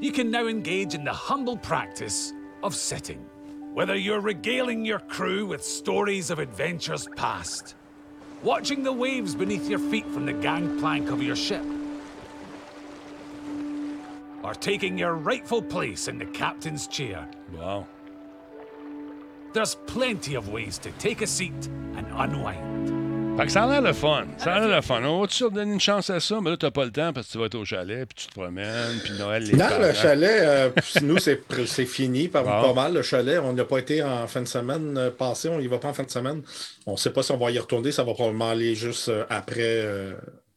you 0.00 0.10
can 0.10 0.30
now 0.30 0.46
engage 0.46 0.94
in 0.94 1.04
the 1.04 1.12
humble 1.12 1.56
practice 1.56 2.32
of 2.62 2.74
sitting. 2.74 3.24
Whether 3.74 3.96
you're 3.96 4.20
regaling 4.20 4.84
your 4.84 4.98
crew 4.98 5.46
with 5.46 5.62
stories 5.62 6.30
of 6.30 6.38
adventures 6.38 7.08
past, 7.16 7.74
watching 8.42 8.82
the 8.82 8.92
waves 8.92 9.34
beneath 9.34 9.68
your 9.68 9.78
feet 9.78 10.06
from 10.06 10.26
the 10.26 10.32
gangplank 10.32 11.10
of 11.10 11.22
your 11.22 11.36
ship, 11.36 11.64
or 14.42 14.54
taking 14.54 14.98
your 14.98 15.14
rightful 15.14 15.62
place 15.62 16.08
in 16.08 16.18
the 16.18 16.26
captain's 16.26 16.86
chair. 16.86 17.28
Wow. 17.54 17.86
There's 19.52 19.74
plenty 19.86 20.34
of 20.36 20.48
ways 20.50 20.78
to 20.82 20.90
take 20.98 21.22
a 21.22 21.26
seat 21.26 21.68
and 21.96 22.04
unwind. 22.18 23.36
Fait 23.36 23.46
que 23.46 23.52
ça 23.52 23.64
a 23.64 23.66
l'air 23.70 23.80
le 23.82 23.92
fun. 23.94 24.26
Ça 24.36 24.54
a 24.54 24.60
l'air 24.60 24.76
le 24.76 24.82
fun. 24.82 25.02
On 25.04 25.20
va 25.22 25.26
toujours 25.26 25.50
donner 25.50 25.72
une 25.72 25.80
chance 25.80 26.10
à 26.10 26.20
ça, 26.20 26.38
mais 26.42 26.50
là, 26.50 26.56
t'as 26.58 26.70
pas 26.70 26.84
le 26.84 26.90
temps 26.90 27.12
parce 27.14 27.26
que 27.28 27.32
tu 27.32 27.38
vas 27.38 27.46
être 27.46 27.54
au 27.54 27.64
chalet, 27.64 28.06
puis 28.06 28.14
tu 28.24 28.26
te 28.28 28.32
promènes, 28.38 28.98
puis 29.02 29.12
Noël, 29.18 29.42
les 29.44 29.54
Non, 29.56 29.64
le 29.78 29.80
parents. 29.88 29.94
chalet, 29.94 30.40
euh, 30.42 30.70
nous, 31.02 31.18
c'est 31.18 31.40
c'est 31.66 31.86
fini 31.86 32.28
par 32.28 32.44
Bon. 32.44 32.72
pas 32.74 32.82
mal. 32.82 32.94
Le 32.94 33.02
chalet, 33.02 33.38
on 33.42 33.54
n'a 33.54 33.64
pas 33.64 33.78
été 33.78 34.02
en 34.02 34.26
fin 34.26 34.42
de 34.42 34.48
semaine 34.48 34.96
euh, 34.98 35.10
passée, 35.10 35.48
on 35.48 35.60
y 35.60 35.66
va 35.66 35.78
pas 35.78 35.88
en 35.88 35.94
fin 35.94 36.02
de 36.02 36.10
semaine. 36.10 36.42
On 36.86 36.92
ne 36.92 36.96
sait 36.98 37.10
pas 37.10 37.22
si 37.22 37.32
on 37.32 37.38
va 37.38 37.50
y 37.50 37.58
retourner, 37.58 37.90
ça 37.90 38.04
va 38.04 38.12
probablement 38.12 38.50
aller 38.50 38.74
juste 38.74 39.08
euh, 39.08 39.24
après, 39.30 39.56
euh, 39.60 40.12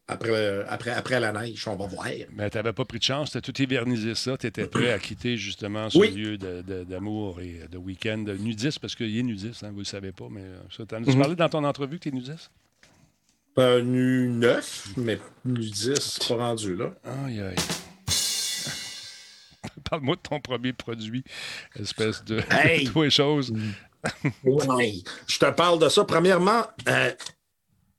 après, 0.07 0.29
euh, 0.29 0.63
après, 0.69 0.91
après 0.91 1.19
la 1.19 1.31
neige. 1.31 1.67
On 1.67 1.75
va 1.75 1.87
voir. 1.87 2.07
Mais 2.35 2.49
t'avais 2.49 2.73
pas 2.73 2.85
pris 2.85 2.99
de 2.99 3.03
chance, 3.03 3.31
t'as 3.31 3.41
tout 3.41 3.59
hivernisé 3.61 4.13
ça, 4.15 4.37
t'étais 4.37 4.67
prêt 4.67 4.91
à 4.91 4.99
quitter 4.99 5.35
justement 5.37 5.89
ce 5.89 5.97
Oui. 5.97 6.11
lieu 6.11 6.37
d'amour 6.37 7.41
et 7.41 7.61
de 7.71 7.77
week-end 7.77 8.23
nudiste, 8.39 8.79
parce 8.79 8.95
qu'il 8.95 9.17
est 9.17 9.23
nudiste, 9.23 9.63
hein, 9.63 9.71
vous 9.71 9.79
le 9.79 9.83
savez 9.85 10.11
pas, 10.11 10.27
mais 10.29 10.41
euh, 10.41 10.59
ça, 10.75 10.85
t'en 10.85 10.97
as-tu 11.01 11.11
Mhm. 11.11 11.19
parlé 11.19 11.35
dans 11.35 11.49
ton 11.49 11.63
entrevue 11.63 11.97
que 11.97 12.03
t'es 12.03 12.11
nudiste? 12.11 12.51
Euh, 13.57 13.81
nu 13.81 14.27
9, 14.27 14.87
mais 14.97 15.17
nu 15.45 15.59
10, 15.61 15.93
c'est 15.99 16.27
pas 16.27 16.35
rendu 16.35 16.75
là. 16.75 16.93
Aïe, 17.25 17.39
aïe. 17.39 17.55
Parle-moi 19.89 20.15
de 20.17 20.21
ton 20.21 20.39
premier 20.39 20.73
produit, 20.73 21.23
espèce 21.79 22.23
de 22.25 22.41
Hey! 22.51 22.83
tous 22.91 23.03
les 23.03 23.09
choses. 23.09 23.53
Ouais. 24.43 24.93
Je 25.27 25.39
te 25.39 25.49
parle 25.51 25.79
de 25.79 25.89
ça. 25.89 26.03
Premièrement, 26.05 26.63
euh, 26.87 27.11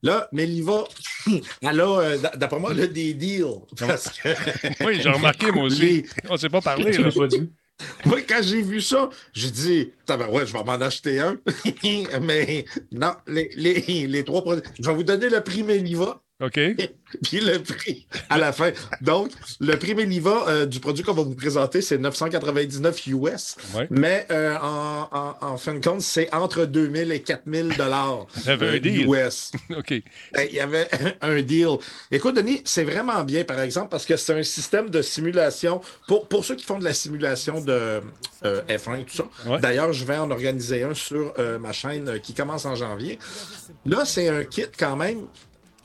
là, 0.07 0.27
Méliva, 0.31 0.85
elle 1.61 1.79
a, 1.81 2.17
d'après 2.35 2.59
moi, 2.59 2.71
a 2.71 2.87
des 2.87 3.13
deals. 3.13 3.45
Parce 3.77 4.09
que 4.09 4.29
Oui, 4.85 4.99
j'ai 5.01 5.09
remarqué, 5.09 5.51
moi 5.51 5.65
aussi. 5.65 6.05
On 6.29 6.37
s'est 6.37 6.49
pas 6.49 6.61
parlé, 6.61 6.91
là. 6.97 7.09
Moi, 8.05 8.21
quand 8.27 8.41
j'ai 8.41 8.63
vu 8.63 8.81
ça, 8.81 9.07
j'ai 9.33 9.51
dit, 9.51 9.91
ouais, 10.09 10.47
je 10.47 10.53
vais 10.53 10.63
m'en 10.63 10.81
acheter 10.81 11.19
un. 11.19 11.37
Mais 12.21 12.65
non, 12.91 13.13
les, 13.27 13.51
les, 13.55 14.07
les 14.07 14.23
trois 14.23 14.41
produits. 14.41 14.63
Je 14.79 14.89
vais 14.89 14.95
vous 14.95 15.03
donner 15.03 15.29
le 15.29 15.41
prix 15.41 15.61
Méliva, 15.61 16.23
OK? 16.39 16.59
puis 17.23 17.39
le 17.39 17.57
prix 17.63 18.05
à 18.29 18.37
la 18.37 18.51
fin. 18.51 18.71
Donc, 19.01 19.31
le 19.59 19.75
prix 19.77 19.95
Méliva 19.95 20.45
euh, 20.49 20.65
du 20.67 20.79
produit 20.79 21.03
qu'on 21.03 21.13
va 21.13 21.23
vous 21.23 21.33
présenter, 21.35 21.81
c'est 21.81 21.97
999 21.97 23.07
US. 23.07 23.55
Ouais. 23.73 23.87
Mais 23.89 24.27
euh, 24.29 24.55
en, 24.61 25.07
en- 25.11 25.35
en 25.41 25.57
fin 25.57 25.73
de 25.73 25.83
compte, 25.83 26.01
c'est 26.01 26.31
entre 26.35 26.65
2000 26.65 27.11
et 27.11 27.21
4000 27.21 27.75
dollars 27.77 28.27
Il 28.43 28.45
y 28.45 28.49
avait 28.51 28.69
un 28.69 28.79
deal. 28.79 29.07
US. 29.09 29.51
OK. 29.77 29.93
Ben, 30.33 30.47
Il 30.49 30.55
y 30.55 30.59
avait 30.59 30.87
un 31.21 31.41
deal. 31.41 31.77
Écoute, 32.11 32.35
Denis, 32.35 32.61
c'est 32.65 32.83
vraiment 32.83 33.23
bien, 33.23 33.43
par 33.43 33.59
exemple, 33.61 33.89
parce 33.89 34.05
que 34.05 34.15
c'est 34.17 34.33
un 34.37 34.43
système 34.43 34.89
de 34.91 35.01
simulation. 35.01 35.81
Pour, 36.07 36.27
pour 36.27 36.45
ceux 36.45 36.55
qui 36.55 36.65
font 36.65 36.77
de 36.77 36.83
la 36.83 36.93
simulation 36.93 37.61
de 37.61 38.01
euh, 38.45 38.61
F1 38.69 38.99
et 39.01 39.05
tout 39.05 39.15
ça. 39.15 39.27
Ouais. 39.49 39.59
D'ailleurs, 39.59 39.91
je 39.93 40.05
vais 40.05 40.17
en 40.17 40.29
organiser 40.29 40.83
un 40.83 40.93
sur 40.93 41.33
euh, 41.39 41.57
ma 41.57 41.71
chaîne 41.71 42.09
euh, 42.09 42.19
qui 42.19 42.33
commence 42.35 42.65
en 42.65 42.75
janvier. 42.75 43.17
Là, 43.85 44.03
c'est 44.05 44.27
un 44.27 44.43
kit 44.43 44.65
quand 44.77 44.95
même 44.97 45.21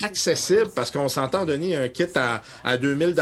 accessible 0.02 0.70
parce 0.74 0.90
qu'on 0.90 1.08
s'entend 1.08 1.44
donner 1.44 1.76
un 1.76 1.88
kit 1.88 2.06
à, 2.16 2.42
à 2.64 2.76
2000 2.76 3.14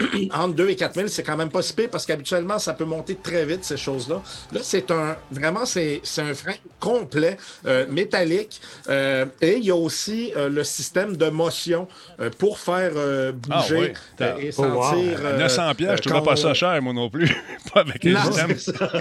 entre 0.32 0.54
2 0.54 0.68
et 0.68 0.76
4000, 0.76 1.08
c'est 1.08 1.24
quand 1.24 1.36
même 1.36 1.50
pas 1.50 1.60
si 1.60 1.72
pire 1.72 1.90
parce 1.90 2.06
qu'habituellement, 2.06 2.60
ça 2.60 2.72
peut 2.72 2.84
monter 2.84 3.16
très 3.16 3.44
vite, 3.44 3.64
ces 3.64 3.76
choses-là. 3.76 4.22
Là, 4.52 4.60
c'est 4.62 4.92
un, 4.92 5.16
vraiment, 5.32 5.66
c'est 5.66 6.00
c'est 6.04 6.22
un 6.22 6.34
frein 6.34 6.54
complet, 6.78 7.36
euh, 7.66 7.84
métallique. 7.90 8.60
euh, 8.88 9.26
et 9.40 9.56
il 9.56 9.64
y 9.64 9.72
a 9.72 9.74
aussi 9.76 10.32
euh, 10.36 10.48
le 10.48 10.62
système 10.62 11.16
de 11.16 11.28
motion 11.30 11.88
euh, 12.20 12.30
pour 12.38 12.60
faire 12.60 12.92
euh, 12.94 13.32
Ah, 13.50 13.60
bouger 13.60 13.92
et 14.20 14.50
Oh, 14.56 14.62
wow. 14.62 14.82
sentir. 14.84 15.18
Euh, 15.24 15.38
900 15.38 15.74
pièces, 15.74 16.00
je 16.04 16.08
trouve 16.08 16.22
pas 16.22 16.36
ça 16.36 16.54
cher, 16.54 16.80
moi 16.80 16.92
non 16.92 17.10
plus. 17.10 17.28
pas 17.74 17.80
avec 17.80 18.00
système. 18.02 18.56
c'est 18.56 18.76
ça. 18.76 18.92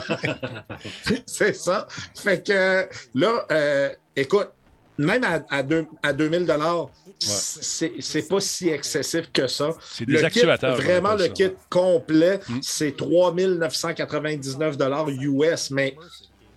c'est 1.28 1.54
ça. 1.56 1.88
Fait 2.15 2.43
que 2.46 2.88
là, 3.13 3.46
euh, 3.52 3.89
écoute, 4.15 4.50
même 4.98 5.24
à, 5.24 5.42
à, 5.50 5.64
deux- 5.64 5.86
à 6.04 6.14
2000 6.14 6.46
dollars, 6.46 6.90
c'est 7.20 8.28
pas 8.28 8.40
si 8.40 8.70
excessif 8.70 9.32
que 9.32 9.48
ça. 9.48 9.70
C'est 9.92 10.06
des 10.06 10.14
Le 10.14 10.20
kit, 10.20 10.26
actuateurs, 10.26 10.76
vraiment, 10.78 11.14
le 11.14 11.24
ça, 11.24 11.30
kit 11.30 11.52
complet, 11.70 12.40
Hmm. 12.48 12.60
c'est 12.62 12.96
3999 12.96 14.78
dollars 14.78 15.10
US. 15.10 15.72
Mais 15.72 15.96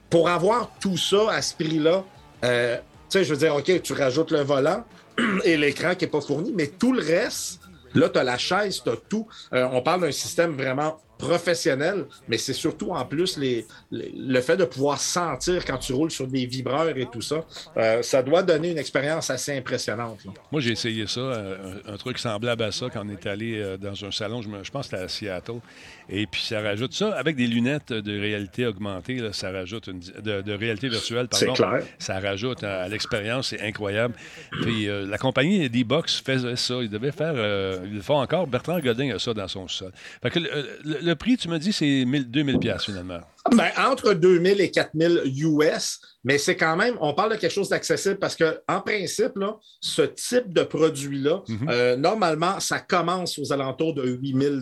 pour 0.08 0.28
avoir 0.28 0.70
tout 0.80 0.96
ça 0.96 1.30
à 1.30 1.42
ce 1.42 1.54
prix-là, 1.54 2.04
euh, 2.44 2.76
tu 2.76 3.18
sais, 3.18 3.24
je 3.24 3.30
veux 3.34 3.38
dire, 3.38 3.54
OK, 3.56 3.82
tu 3.82 3.92
rajoutes 3.92 4.30
le 4.32 4.40
volant 4.42 4.84
et 5.44 5.56
l'écran 5.56 5.94
qui 5.94 6.04
n'est 6.04 6.10
pas 6.10 6.20
fourni, 6.20 6.52
mais 6.54 6.66
tout 6.68 6.92
le 6.92 7.02
reste, 7.02 7.60
là, 7.94 8.08
tu 8.08 8.18
as 8.18 8.24
la 8.24 8.38
chaise, 8.38 8.80
tu 8.82 8.90
as 8.90 8.96
tout. 9.08 9.26
Euh, 9.52 9.66
on 9.72 9.82
parle 9.82 10.02
d'un 10.02 10.12
système 10.12 10.56
vraiment 10.56 11.00
professionnel, 11.20 12.04
mais 12.28 12.38
c'est 12.38 12.52
surtout 12.52 12.90
en 12.92 13.04
plus 13.04 13.36
les, 13.36 13.66
les- 13.90 14.12
le 14.16 14.40
fait 14.40 14.56
de 14.56 14.64
pouvoir 14.64 14.98
sentir 15.00 15.64
quand 15.64 15.78
tu 15.78 15.92
roules 15.92 16.10
sur 16.10 16.26
des 16.26 16.46
vibreurs 16.46 16.96
et 16.96 17.06
tout 17.10 17.20
ça. 17.20 17.44
Euh, 17.76 18.02
ça 18.02 18.22
doit 18.22 18.42
donner 18.42 18.70
une 18.70 18.78
expérience 18.78 19.30
assez 19.30 19.56
impressionnante. 19.56 20.24
là. 20.24 20.32
Moi, 20.52 20.60
j'ai 20.60 20.72
essayé 20.72 21.06
ça, 21.06 21.20
euh, 21.20 21.80
un, 21.86 21.94
un 21.94 21.96
truc 21.96 22.18
semblable 22.18 22.62
à 22.62 22.72
ça 22.72 22.86
quand 22.92 23.02
on 23.06 23.08
est 23.10 23.26
allé 23.26 23.58
euh, 23.60 23.76
dans 23.76 24.04
un 24.04 24.10
salon, 24.10 24.42
je, 24.42 24.48
me- 24.48 24.64
je 24.64 24.70
pense 24.70 24.88
que 24.88 24.96
c'était 24.96 25.30
à 25.32 25.38
Seattle. 25.38 25.60
Et 26.08 26.26
puis, 26.26 26.42
ça 26.42 26.60
rajoute 26.60 26.92
ça 26.92 27.12
avec 27.16 27.36
des 27.36 27.46
lunettes 27.46 27.92
de 27.92 28.18
réalité 28.20 28.66
augmentée, 28.66 29.14
là, 29.16 29.32
ça 29.32 29.50
rajoute 29.52 29.86
une, 29.86 30.00
de, 30.00 30.40
de 30.42 30.52
réalité 30.52 30.88
virtuelle, 30.88 31.28
pardon. 31.28 31.54
C'est 31.54 31.62
clair. 31.62 31.82
Ça 31.98 32.18
rajoute 32.18 32.64
à, 32.64 32.82
à 32.82 32.88
l'expérience, 32.88 33.48
c'est 33.50 33.60
incroyable. 33.60 34.14
Puis, 34.62 34.88
euh, 34.88 35.06
la 35.06 35.18
compagnie 35.18 35.68
D-Box 35.70 36.22
faisait 36.24 36.56
ça. 36.56 36.74
Ils 36.82 36.90
devaient 36.90 37.12
faire, 37.12 37.34
euh, 37.36 37.78
ils 37.84 37.94
le 37.96 38.02
font 38.02 38.16
encore. 38.20 38.46
Bertrand 38.46 38.78
Godin 38.80 39.14
a 39.14 39.18
ça 39.18 39.34
dans 39.34 39.46
son 39.48 39.68
sol. 39.68 39.92
Fait 40.22 40.30
que 40.30 40.38
le, 40.40 40.48
le- 40.84 41.09
le 41.10 41.16
prix, 41.16 41.36
tu 41.36 41.48
me 41.48 41.58
dis, 41.58 41.72
c'est 41.72 42.04
1000 42.06 42.30
2000 42.30 42.58
pièces 42.58 42.84
finalement. 42.84 43.20
Ben, 43.56 43.70
entre 43.78 44.12
2000 44.12 44.60
et 44.60 44.70
4000 44.70 45.22
US, 45.44 45.98
mais 46.24 46.36
c'est 46.38 46.56
quand 46.56 46.76
même, 46.76 46.96
on 47.00 47.14
parle 47.14 47.32
de 47.32 47.36
quelque 47.36 47.52
chose 47.52 47.68
d'accessible 47.70 48.18
parce 48.18 48.36
que, 48.36 48.60
en 48.68 48.80
principe, 48.80 49.36
là, 49.36 49.56
ce 49.80 50.02
type 50.02 50.52
de 50.52 50.62
produit-là, 50.62 51.42
Mhm. 51.48 51.68
euh, 51.70 51.96
normalement, 51.96 52.60
ça 52.60 52.78
commence 52.80 53.38
aux 53.38 53.52
alentours 53.52 53.94
de 53.94 54.06
8000 54.06 54.60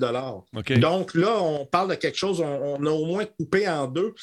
OK? 0.57 0.79
Donc 0.79 1.15
là, 1.15 1.41
on 1.43 1.67
parle 1.67 1.91
de 1.91 1.95
quelque 1.97 2.17
chose, 2.19 2.41
on, 2.41 2.77
on 2.81 2.87
a 2.87 2.91
au 2.91 3.05
moins 3.07 3.25
coupé 3.25 3.69
en 3.69 3.87
deux. 3.87 4.15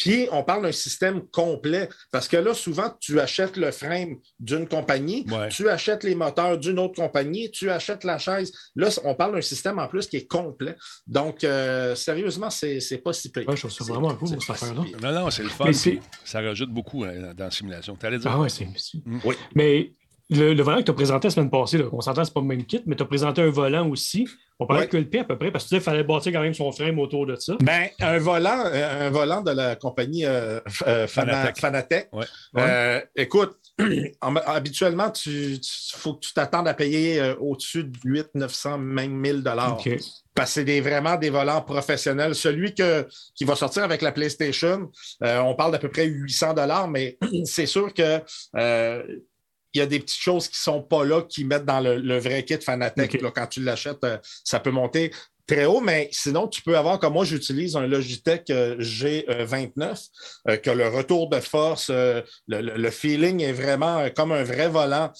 Puis, 0.00 0.28
on 0.32 0.42
parle 0.42 0.62
d'un 0.62 0.72
système 0.72 1.22
complet. 1.28 1.88
Parce 2.10 2.26
que 2.28 2.36
là, 2.36 2.54
souvent, 2.54 2.94
tu 3.00 3.20
achètes 3.20 3.56
le 3.56 3.70
frame 3.70 4.16
d'une 4.38 4.66
compagnie, 4.66 5.26
Ouais. 5.30 5.48
tu 5.48 5.68
achètes 5.68 6.02
les 6.04 6.14
moteurs 6.14 6.58
d'une 6.58 6.78
autre 6.78 6.94
compagnie, 6.94 7.50
tu 7.50 7.70
achètes 7.70 8.04
la 8.04 8.18
chaise. 8.18 8.52
Là, 8.76 8.88
on 9.04 9.14
parle 9.14 9.34
d'un 9.34 9.40
système 9.40 9.78
en 9.78 9.88
plus 9.88 10.06
qui 10.06 10.16
est 10.16 10.26
complet. 10.26 10.76
Donc, 11.06 11.44
euh, 11.44 11.94
sérieusement, 11.94 12.50
c'est 12.50 12.80
c'est 12.80 12.98
pas 12.98 13.12
si 13.12 13.30
pire. 13.30 13.48
Ouais, 13.48 13.56
je 13.56 13.60
trouve 13.60 13.72
ça 13.72 13.84
vraiment 13.84 14.14
cool, 14.14 14.28
cette 14.28 14.40
si 14.42 14.50
affaire-là. 14.52 14.82
Non, 15.02 15.12
non, 15.12 15.30
c'est 15.30 15.42
le 15.42 15.48
fun. 15.48 15.64
Mais 15.66 15.72
c'est- 15.72 15.90
puis 15.92 16.00
Ça 16.24 16.40
rajoute 16.40 16.70
beaucoup 16.70 17.04
hein, 17.04 17.32
dans 17.36 17.44
la 17.44 17.50
simulation. 17.50 17.96
Tu 17.96 18.06
allais 18.06 18.18
dire? 18.18 18.30
Ah 18.32 18.38
ouais, 18.40 18.48
c'est. 18.48 18.66
c'est- 18.76 18.98
Oui. 19.24 19.34
Mais 19.54 19.92
le, 20.30 20.54
le 20.54 20.62
volant 20.62 20.78
que 20.78 20.84
tu 20.84 20.90
as 20.90 20.94
présenté 20.94 21.28
la 21.28 21.34
semaine 21.34 21.50
passée, 21.50 21.78
là, 21.78 21.84
on 21.92 22.00
s'entend, 22.00 22.24
c'est 22.24 22.32
pas 22.34 22.40
le 22.40 22.46
même 22.46 22.64
kit, 22.64 22.82
mais 22.86 22.96
tu 22.96 23.02
as 23.02 23.06
présenté 23.06 23.42
un 23.42 23.50
volant 23.50 23.88
aussi. 23.88 24.28
On 24.62 24.66
parlait 24.66 24.82
Ouais. 24.82 24.88
que 24.88 24.96
le 24.98 25.04
pied 25.06 25.20
à 25.20 25.24
peu 25.24 25.38
près, 25.38 25.50
parce 25.50 25.64
que 25.64 25.68
tu 25.70 25.74
disais 25.74 25.80
qu'il 25.82 25.90
fallait 25.90 26.04
bâtir 26.04 26.32
quand 26.32 26.42
même 26.42 26.52
son 26.54 26.70
frame 26.70 26.98
autour 26.98 27.26
de 27.26 27.34
ça. 27.36 27.56
Ben, 27.62 27.88
un 28.00 28.18
volant, 28.18 28.62
euh, 28.66 29.06
un 29.06 29.10
volant 29.10 29.40
de 29.40 29.50
la 29.52 29.74
compagnie 29.76 30.26
euh, 30.26 30.60
euh, 30.86 31.06
Fana- 31.06 31.06
Fanatec. 31.08 31.58
Fanatec. 31.58 32.08
Ouais. 32.12 32.24
Euh, 32.58 33.00
écoute, 33.16 33.56
en- 34.20 34.36
habituellement, 34.36 35.10
tu, 35.10 35.58
tu- 35.60 35.96
faut 35.96 36.14
que 36.14 36.20
tu 36.26 36.34
t'attendes 36.34 36.68
à 36.68 36.74
payer 36.74 37.20
euh, 37.20 37.34
au-dessus 37.40 37.84
de 37.84 37.98
8, 38.04 38.28
900, 38.34 38.76
même 38.78 39.12
1000 39.12 39.42
dollars. 39.42 39.78
Parce 40.34 40.50
que 40.50 40.54
c'est 40.54 40.64
des- 40.64 40.82
vraiment 40.82 41.16
des 41.16 41.30
volants 41.30 41.62
professionnels. 41.62 42.34
Celui 42.34 42.74
que, 42.74 43.06
qui 43.34 43.44
va 43.46 43.56
sortir 43.56 43.82
avec 43.82 44.02
la 44.02 44.12
PlayStation, 44.12 44.90
euh, 45.24 45.38
on 45.40 45.54
parle 45.54 45.72
d'à 45.72 45.78
peu 45.78 45.88
près 45.88 46.04
800 46.04 46.52
dollars, 46.52 46.86
mais 46.86 47.16
c'est 47.44 47.66
sûr 47.66 47.94
que 47.94 48.20
euh, 48.56 49.02
il 49.74 49.78
y 49.78 49.80
a 49.82 49.86
des 49.86 50.00
petites 50.00 50.20
choses 50.20 50.48
qui 50.48 50.58
sont 50.58 50.82
pas 50.82 51.04
là, 51.04 51.22
qui 51.22 51.44
mettent 51.44 51.64
dans 51.64 51.80
le, 51.80 51.96
le 51.96 52.18
vrai 52.18 52.44
kit 52.44 52.58
Fanatec. 52.60 53.20
Là, 53.22 53.30
quand 53.34 53.46
tu 53.46 53.62
l'achètes, 53.62 54.02
euh, 54.04 54.18
ça 54.44 54.60
peut 54.60 54.70
monter 54.70 55.12
très 55.46 55.64
haut, 55.64 55.80
mais 55.80 56.08
sinon, 56.12 56.46
tu 56.48 56.62
peux 56.62 56.76
avoir, 56.76 56.98
comme 57.00 57.12
moi, 57.14 57.24
j'utilise 57.24 57.74
un 57.76 57.86
Logitech 57.86 58.50
euh, 58.50 58.76
G29, 58.78 60.08
euh, 60.48 60.56
que 60.56 60.70
le 60.70 60.88
retour 60.88 61.28
de 61.28 61.40
force, 61.40 61.88
euh, 61.90 62.20
le, 62.46 62.60
le- 62.60 62.76
le 62.76 62.90
feeling 62.90 63.40
est 63.42 63.52
vraiment 63.52 63.98
euh, 63.98 64.08
comme 64.10 64.32
un 64.32 64.42
vrai 64.44 64.68
volant. 64.68 65.10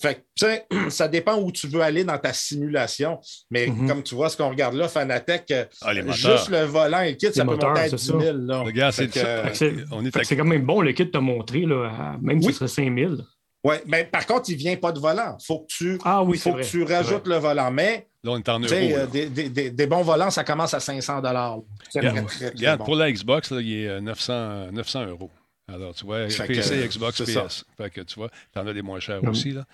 Fait 0.00 0.14
que, 0.14 0.20
tu 0.34 0.46
sais, 0.46 0.66
ça 0.90 1.08
dépend 1.08 1.36
où 1.40 1.52
tu 1.52 1.66
veux 1.66 1.82
aller 1.82 2.04
dans 2.04 2.18
ta 2.18 2.32
simulation. 2.32 3.18
Mais 3.50 3.66
Mhm. 3.66 3.86
comme 3.88 4.02
tu 4.02 4.14
vois, 4.14 4.28
ce 4.30 4.36
qu'on 4.36 4.48
regarde 4.48 4.74
là, 4.74 4.88
Fanatec, 4.88 5.52
Ah, 5.82 5.92
juste 6.12 6.48
le 6.48 6.62
volant 6.64 7.00
et 7.00 7.10
le 7.10 7.16
kit, 7.16 7.32
ça 7.32 7.44
peut 7.44 7.50
monter 7.50 7.66
à 7.66 7.88
c'est 7.88 7.96
10 7.96 8.06
ça. 8.06 8.18
000. 8.18 8.36
Là. 8.38 8.60
Regarde, 8.60 8.92
c'est 8.94 9.16
euh, 9.18 9.44
On 9.90 10.04
est 10.04 10.16
à 10.16 10.24
c'est 10.24 10.36
quand 10.36 10.44
même 10.44 10.64
bon 10.64 10.80
le 10.80 10.92
kit 10.92 11.04
de 11.04 11.10
t'a 11.10 11.20
montré, 11.20 11.60
là, 11.66 12.16
même 12.22 12.40
si 12.40 12.46
Oui. 12.48 12.52
ce 12.54 12.60
serait 12.66 12.68
5000. 12.86 13.18
Ouais, 13.64 13.82
mais 13.86 14.04
par 14.04 14.26
contre, 14.26 14.48
il 14.50 14.54
ne 14.54 14.58
vient 14.58 14.76
pas 14.76 14.92
de 14.92 14.98
volant. 15.00 15.36
Il 15.40 15.44
faut 15.44 15.60
que 15.60 15.66
tu, 15.68 15.98
Ah 16.04 16.22
oui, 16.22 16.38
faut 16.38 16.44
c'est 16.44 16.50
que 16.50 16.56
vrai. 16.56 16.64
tu 16.66 16.82
rajoutes 16.84 17.26
le 17.26 17.36
volant. 17.36 17.70
Mais 17.70 18.08
Là, 18.22 18.32
on 18.32 18.36
est 18.38 18.48
en 18.48 18.60
tu 18.60 18.66
euros. 18.66 18.68
sais, 18.68 18.88
là. 18.90 18.96
euh, 18.98 19.06
des, 19.06 19.26
des- 19.30 19.48
des- 19.48 19.70
des 19.70 19.86
bons 19.86 20.02
volants, 20.02 20.30
ça 20.30 20.44
commence 20.44 20.74
à 20.74 20.80
500 20.80 21.22
C'est 21.22 21.98
Regarde, 22.00 22.16
très, 22.16 22.24
très, 22.26 22.36
très 22.38 22.48
regarde, 22.50 22.78
bon. 22.80 22.84
pour 22.84 22.96
la 22.96 23.10
Xbox, 23.10 23.50
là, 23.50 23.60
il 23.60 23.72
est 23.72 23.88
euh, 23.88 24.00
900, 24.00 24.72
900 24.72 25.06
euros. 25.06 25.30
Alors, 25.72 25.94
tu 25.94 26.04
vois, 26.04 26.28
Fait 26.28 26.48
que, 26.48 26.52
PC, 26.54 26.82
euh, 26.82 26.86
Xbox, 26.86 27.16
c'est 27.16 27.24
PS. 27.24 27.32
ça. 27.32 27.48
Fait 27.76 27.90
que, 27.90 28.00
tu 28.00 28.16
vois, 28.16 28.28
t'en 28.52 28.66
as 28.66 28.72
des 28.74 28.82
moins 28.82 28.98
chers 29.00 29.22
aussi, 29.24 29.52
là. 29.52 29.64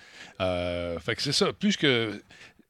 Euh, 0.41 0.99
fait 0.99 1.15
que 1.15 1.21
c'est 1.23 1.31
ça. 1.31 1.51
Plus 1.53 1.75
que... 1.75 2.21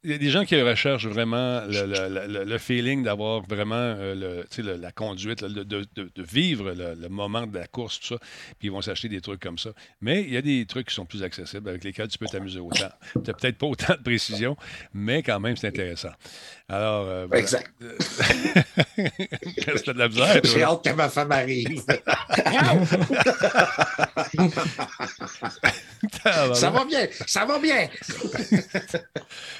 Il 0.07 0.13
y 0.13 0.15
a 0.15 0.19
des 0.19 0.29
gens 0.29 0.45
qui 0.45 0.61
recherchent 0.61 1.05
vraiment 1.05 1.63
le, 1.67 2.57
feeling 2.59 3.03
d'avoir 3.03 3.41
vraiment 3.41 3.75
euh, 3.75 4.45
la 4.57 4.91
conduite, 4.93 5.43
de, 5.43 6.23
vivre 6.23 6.71
le, 6.71 7.09
moment 7.09 7.45
de 7.45 7.57
la 7.57 7.67
course, 7.67 7.99
tout 7.99 8.07
ça. 8.15 8.17
Puis 8.57 8.69
ils 8.69 8.71
vont 8.71 8.81
s'acheter 8.81 9.09
des 9.09 9.19
trucs 9.19 9.41
comme 9.41 9.57
ça. 9.57 9.71
Mais 9.99 10.21
il 10.23 10.31
y 10.31 10.37
a 10.37 10.41
des 10.41 10.65
trucs 10.65 10.87
qui 10.87 10.95
sont 10.95 11.05
plus 11.05 11.23
accessibles, 11.23 11.67
avec 11.67 11.83
lesquels 11.83 12.07
tu 12.07 12.17
peux 12.17 12.25
t'amuser 12.25 12.61
autant. 12.61 12.87
Tu 13.15 13.19
peut-être 13.19 13.57
pas 13.57 13.67
autant 13.67 13.95
de 13.95 14.01
précision, 14.01 14.55
mais 14.93 15.23
quand 15.23 15.41
même, 15.41 15.57
c'est 15.57 15.67
intéressant. 15.67 16.13
Alors, 16.69 17.07
euh, 17.07 17.27
voilà. 17.27 17.41
Exact. 17.41 17.71
T'as 17.85 17.93
de 19.93 19.99
la 19.99 20.09
misère? 20.09 20.41
J'ai 20.43 20.63
hâte 20.63 20.83
que 20.83 20.89
ma 20.89 21.07
femme 21.07 21.31
arrive. 21.31 21.81
ça 26.53 26.69
va 26.69 26.83
bien, 26.83 27.07
ça 27.25 27.45
va 27.45 27.57
bien. 27.59 27.87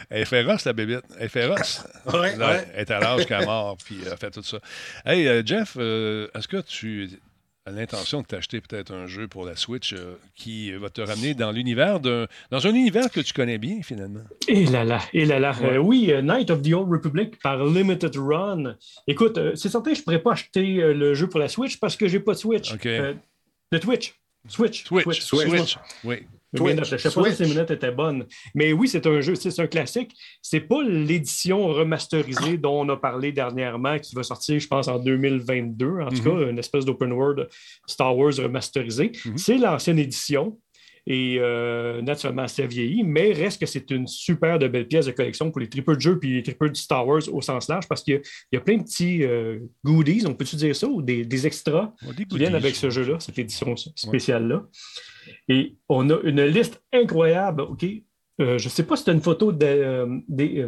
Elle 0.10 0.22
est 0.22 0.26
féroce, 0.26 0.66
la 0.66 0.74
bébête. 0.74 1.06
Elle 1.18 1.26
est 1.26 1.30
féroce. 1.30 1.86
Ouais, 2.14 2.36
Là, 2.36 2.50
ouais. 2.50 2.68
Elle 2.74 2.82
est 2.82 2.92
à 2.92 3.00
l'âge 3.00 3.26
qu'elle 3.26 3.46
mort, 3.46 3.78
puis 3.84 4.00
elle 4.06 4.18
fait 4.18 4.32
tout 4.32 4.44
ça. 4.44 4.58
Hey, 5.06 5.30
euh, 5.30 5.42
Jeff, 5.46 5.76
euh, 5.78 6.28
est-ce 6.36 6.50
que 6.50 6.60
tu 6.62 7.10
l'intention 7.72 8.22
de 8.22 8.26
t'acheter 8.28 8.62
peut-être 8.62 8.94
un 8.94 9.08
jeu 9.08 9.28
pour 9.28 9.46
la 9.46 9.56
Switch 9.56 9.94
euh, 9.94 10.16
qui 10.36 10.72
va 10.72 10.90
te 10.90 11.02
ramener 11.02 11.34
dans 11.34 11.52
l'univers 11.52 12.00
d'un. 12.00 12.28
dans 12.52 12.66
un 12.68 12.74
univers 12.74 13.12
que 13.12 13.20
tu 13.20 13.34
connais 13.34 13.58
bien, 13.58 13.82
finalement? 13.84 14.22
Et 14.48 14.66
là 14.66 14.84
là, 14.84 15.00
et 15.14 15.26
là 15.26 15.40
là. 15.40 15.56
Euh, 15.64 15.78
oui, 15.78 16.12
euh, 16.12 16.22
Night 16.22 16.50
of 16.50 16.62
the 16.62 16.74
Old 16.74 16.90
Republic 16.92 17.40
par 17.42 17.66
Limited 17.66 18.16
Run. 18.16 18.76
Écoute, 19.08 19.38
euh, 19.38 19.56
c'est 19.56 19.70
certain 19.70 19.92
que 19.92 19.96
je 19.96 20.02
ne 20.02 20.04
pourrais 20.06 20.22
pas 20.22 20.34
acheter 20.34 20.94
le 20.94 21.14
jeu 21.14 21.28
pour 21.28 21.40
la 21.40 21.48
Switch 21.48 21.80
parce 21.80 21.96
que 21.96 22.08
j'ai 22.08 22.20
pas 22.20 22.34
de 22.34 22.38
Switch. 22.38 22.74
OK. 22.74 22.86
Euh, 22.86 23.14
de 23.72 23.78
Twitch. 23.78 24.16
Switch. 24.48 24.86
Switch. 24.86 25.22
Switch. 25.22 25.48
Switch. 25.48 25.78
Oui. 26.04 26.28
Notes, 26.54 26.86
Je 26.86 26.94
ne 26.94 26.98
sais 26.98 27.10
pas 27.10 27.10
si 27.10 27.12
Switch. 27.12 27.36
ces 27.36 27.46
minutes 27.46 27.72
étaient 27.72 27.92
bonnes. 27.92 28.26
Mais 28.56 28.72
oui, 28.72 28.88
c'est 28.88 29.06
un 29.06 29.20
jeu, 29.20 29.36
c'est 29.36 29.52
c'est 29.52 29.62
un 29.62 29.68
classique. 29.68 30.16
C'est 30.42 30.62
pas 30.62 30.82
l'édition 30.82 31.68
remasterisée 31.68 32.58
dont 32.58 32.82
on 32.82 32.90
a 32.90 32.96
parlé 32.96 33.34
dernièrement, 33.34 34.00
qui 34.00 34.16
va 34.16 34.24
sortir, 34.24 34.58
je 34.60 34.68
pense, 34.68 34.88
en 34.88 34.98
2022. 34.98 36.00
En 36.02 36.10
tout 36.10 36.24
cas, 36.24 36.50
une 36.50 36.58
espèce 36.58 36.86
d'open 36.86 37.12
world 37.12 37.50
Star 37.86 38.18
Wars 38.18 38.34
remasterisé. 38.38 39.12
C'est 39.36 39.58
l'ancienne 39.58 40.00
édition. 40.00 40.58
Et 41.10 41.38
euh, 41.40 42.02
naturellement, 42.02 42.42
assez 42.44 42.68
vieilli, 42.68 43.02
mais 43.04 43.32
reste 43.32 43.62
que 43.62 43.66
c'est 43.66 43.90
une 43.92 44.08
super 44.08 44.60
de 44.60 44.68
belle 44.68 44.88
pièce 44.90 45.06
de 45.06 45.12
collection 45.14 45.50
pour 45.52 45.62
les 45.62 45.70
triples 45.70 45.96
de 45.96 46.02
jeux 46.02 46.20
puis 46.20 46.34
les 46.34 46.44
triples 46.44 46.70
de 46.72 46.76
Star 46.76 47.08
Wars 47.08 47.22
au 47.32 47.42
sens 47.42 47.70
large 47.70 47.88
parce 47.88 48.04
qu'il 48.04 48.16
y 48.52 48.56
y, 48.56 48.58
a 48.58 48.60
plein 48.62 48.76
de 48.78 48.84
petits 48.84 49.24
euh, 49.24 49.60
goodies, 49.86 50.26
on 50.28 50.34
peut-tu 50.34 50.58
dire 50.58 50.76
ça, 50.76 50.86
ou 50.88 51.02
des, 51.02 51.24
des 51.24 51.48
extras 51.48 51.94
qui 52.30 52.38
viennent 52.38 52.56
avec 52.56 52.76
ce 52.76 52.90
jeu-là, 52.90 53.20
cette 53.22 53.40
édition 53.40 53.74
spéciale-là. 53.96 54.66
Et 55.48 55.78
on 55.88 56.10
a 56.10 56.20
une 56.24 56.44
liste 56.44 56.82
incroyable. 56.92 57.62
OK? 57.62 57.86
Euh, 58.42 58.58
je 58.58 58.66
ne 58.66 58.70
sais 58.70 58.84
pas 58.84 58.96
si 58.98 59.04
tu 59.06 59.10
as 59.10 59.14
une 59.14 59.22
photo 59.22 59.52
de, 59.52 60.22
des, 60.28 60.66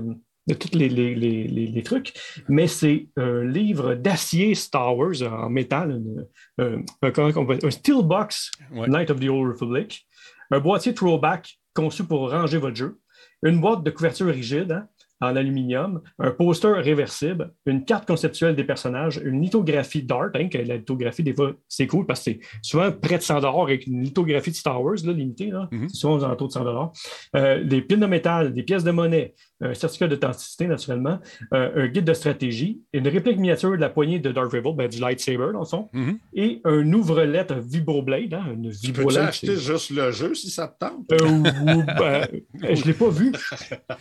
de 0.48 0.54
tous 0.54 0.76
les, 0.78 0.90
les- 0.90 1.14
les- 1.16 1.44
les- 1.48 1.68
les 1.68 1.84
trucs, 1.84 2.14
mais 2.48 2.66
c'est 2.68 3.08
un 3.18 3.44
livre 3.44 3.94
d'acier 3.96 4.56
Star 4.56 4.98
Wars 4.98 5.22
en 5.22 5.50
métal, 5.50 5.92
une- 5.92 6.26
un, 6.58 6.82
un- 7.04 7.60
un 7.64 7.70
Steelbox 7.72 8.52
Ouais. 8.72 8.88
Night 8.88 9.12
of 9.12 9.20
the 9.20 9.30
Old 9.30 9.52
Republic, 9.52 10.08
un 10.52 10.60
boîtier 10.60 10.94
throwback 10.94 11.60
conçu 11.74 12.04
pour 12.04 12.30
ranger 12.30 12.58
votre 12.58 12.76
jeu, 12.76 13.00
une 13.44 13.62
boîte 13.62 13.84
de 13.84 13.92
couverture 13.92 14.28
rigide 14.28 14.72
hein, 14.72 14.88
en 15.22 15.36
aluminium, 15.36 16.02
un 16.18 16.32
poster 16.32 16.72
réversible, 16.82 17.54
une 17.66 17.84
carte 17.84 18.08
conceptuelle 18.08 18.56
des 18.56 18.64
personnages, 18.64 19.22
une 19.24 19.42
lithographie 19.42 20.04
d'art. 20.04 20.30
hein, 20.34 20.48
que 20.48 20.58
la 20.58 20.78
lithographie, 20.78 21.24
des 21.24 21.34
fois, 21.34 21.54
c'est 21.68 21.88
cool 21.88 22.06
parce 22.06 22.24
que 22.24 22.32
c'est 22.32 22.40
souvent 22.62 22.92
près 22.92 23.18
de 23.18 23.24
100 23.24 23.44
avec 23.62 23.86
une 23.88 24.02
lithographie 24.02 24.52
de 24.52 24.56
Star 24.56 24.82
Wars 24.82 24.96
là, 25.04 25.12
limitée. 25.12 25.52
Là. 25.52 25.68
C'est 25.90 25.96
souvent 25.96 26.16
aux 26.16 26.24
alentours 26.24 26.48
de 26.48 26.54
100 26.54 26.94
euh, 27.36 27.64
Des 27.64 27.82
piles 27.82 28.00
de 28.00 28.06
métal, 28.06 28.54
des 28.54 28.64
pièces 28.64 28.84
de 28.84 28.92
monnaie, 28.92 29.34
un 29.62 29.74
certificat 29.74 30.08
d'authenticité, 30.08 30.68
naturellement, 30.68 31.20
euh, 31.54 31.84
un 31.84 31.88
guide 31.88 32.06
de 32.06 32.14
stratégie, 32.14 32.82
une 32.94 33.08
réplique 33.08 33.38
miniature 33.38 33.72
de 33.72 33.76
la 33.78 33.90
poignée 33.90 34.20
de 34.20 34.32
Darth 34.32 34.52
Vader, 34.52 34.72
ben, 34.76 34.88
du 34.88 35.00
lightsaber, 35.00 35.52
dans 35.54 35.60
le 35.60 35.66
fond, 35.66 35.90
Mhm. 35.94 36.18
et 36.34 36.62
un 36.64 36.94
ouvre-lettre 36.94 37.56
Vibroblade, 37.60 38.34
hein, 38.34 38.46
une 38.54 38.72
Tu 38.72 38.92
peux 38.94 39.06
acheter 39.18 39.56
juste 39.58 39.90
le 39.92 40.12
jeu 40.12 40.34
si 40.34 40.50
ça 40.50 40.68
te 40.68 40.86
tente? 40.86 41.12
Euh, 41.12 41.26
ou- 41.26 41.84
ben, 42.00 42.28
je 42.76 42.82
ne 42.82 42.88
l'ai 42.88 42.94
pas 42.94 43.10
vu. 43.10 43.32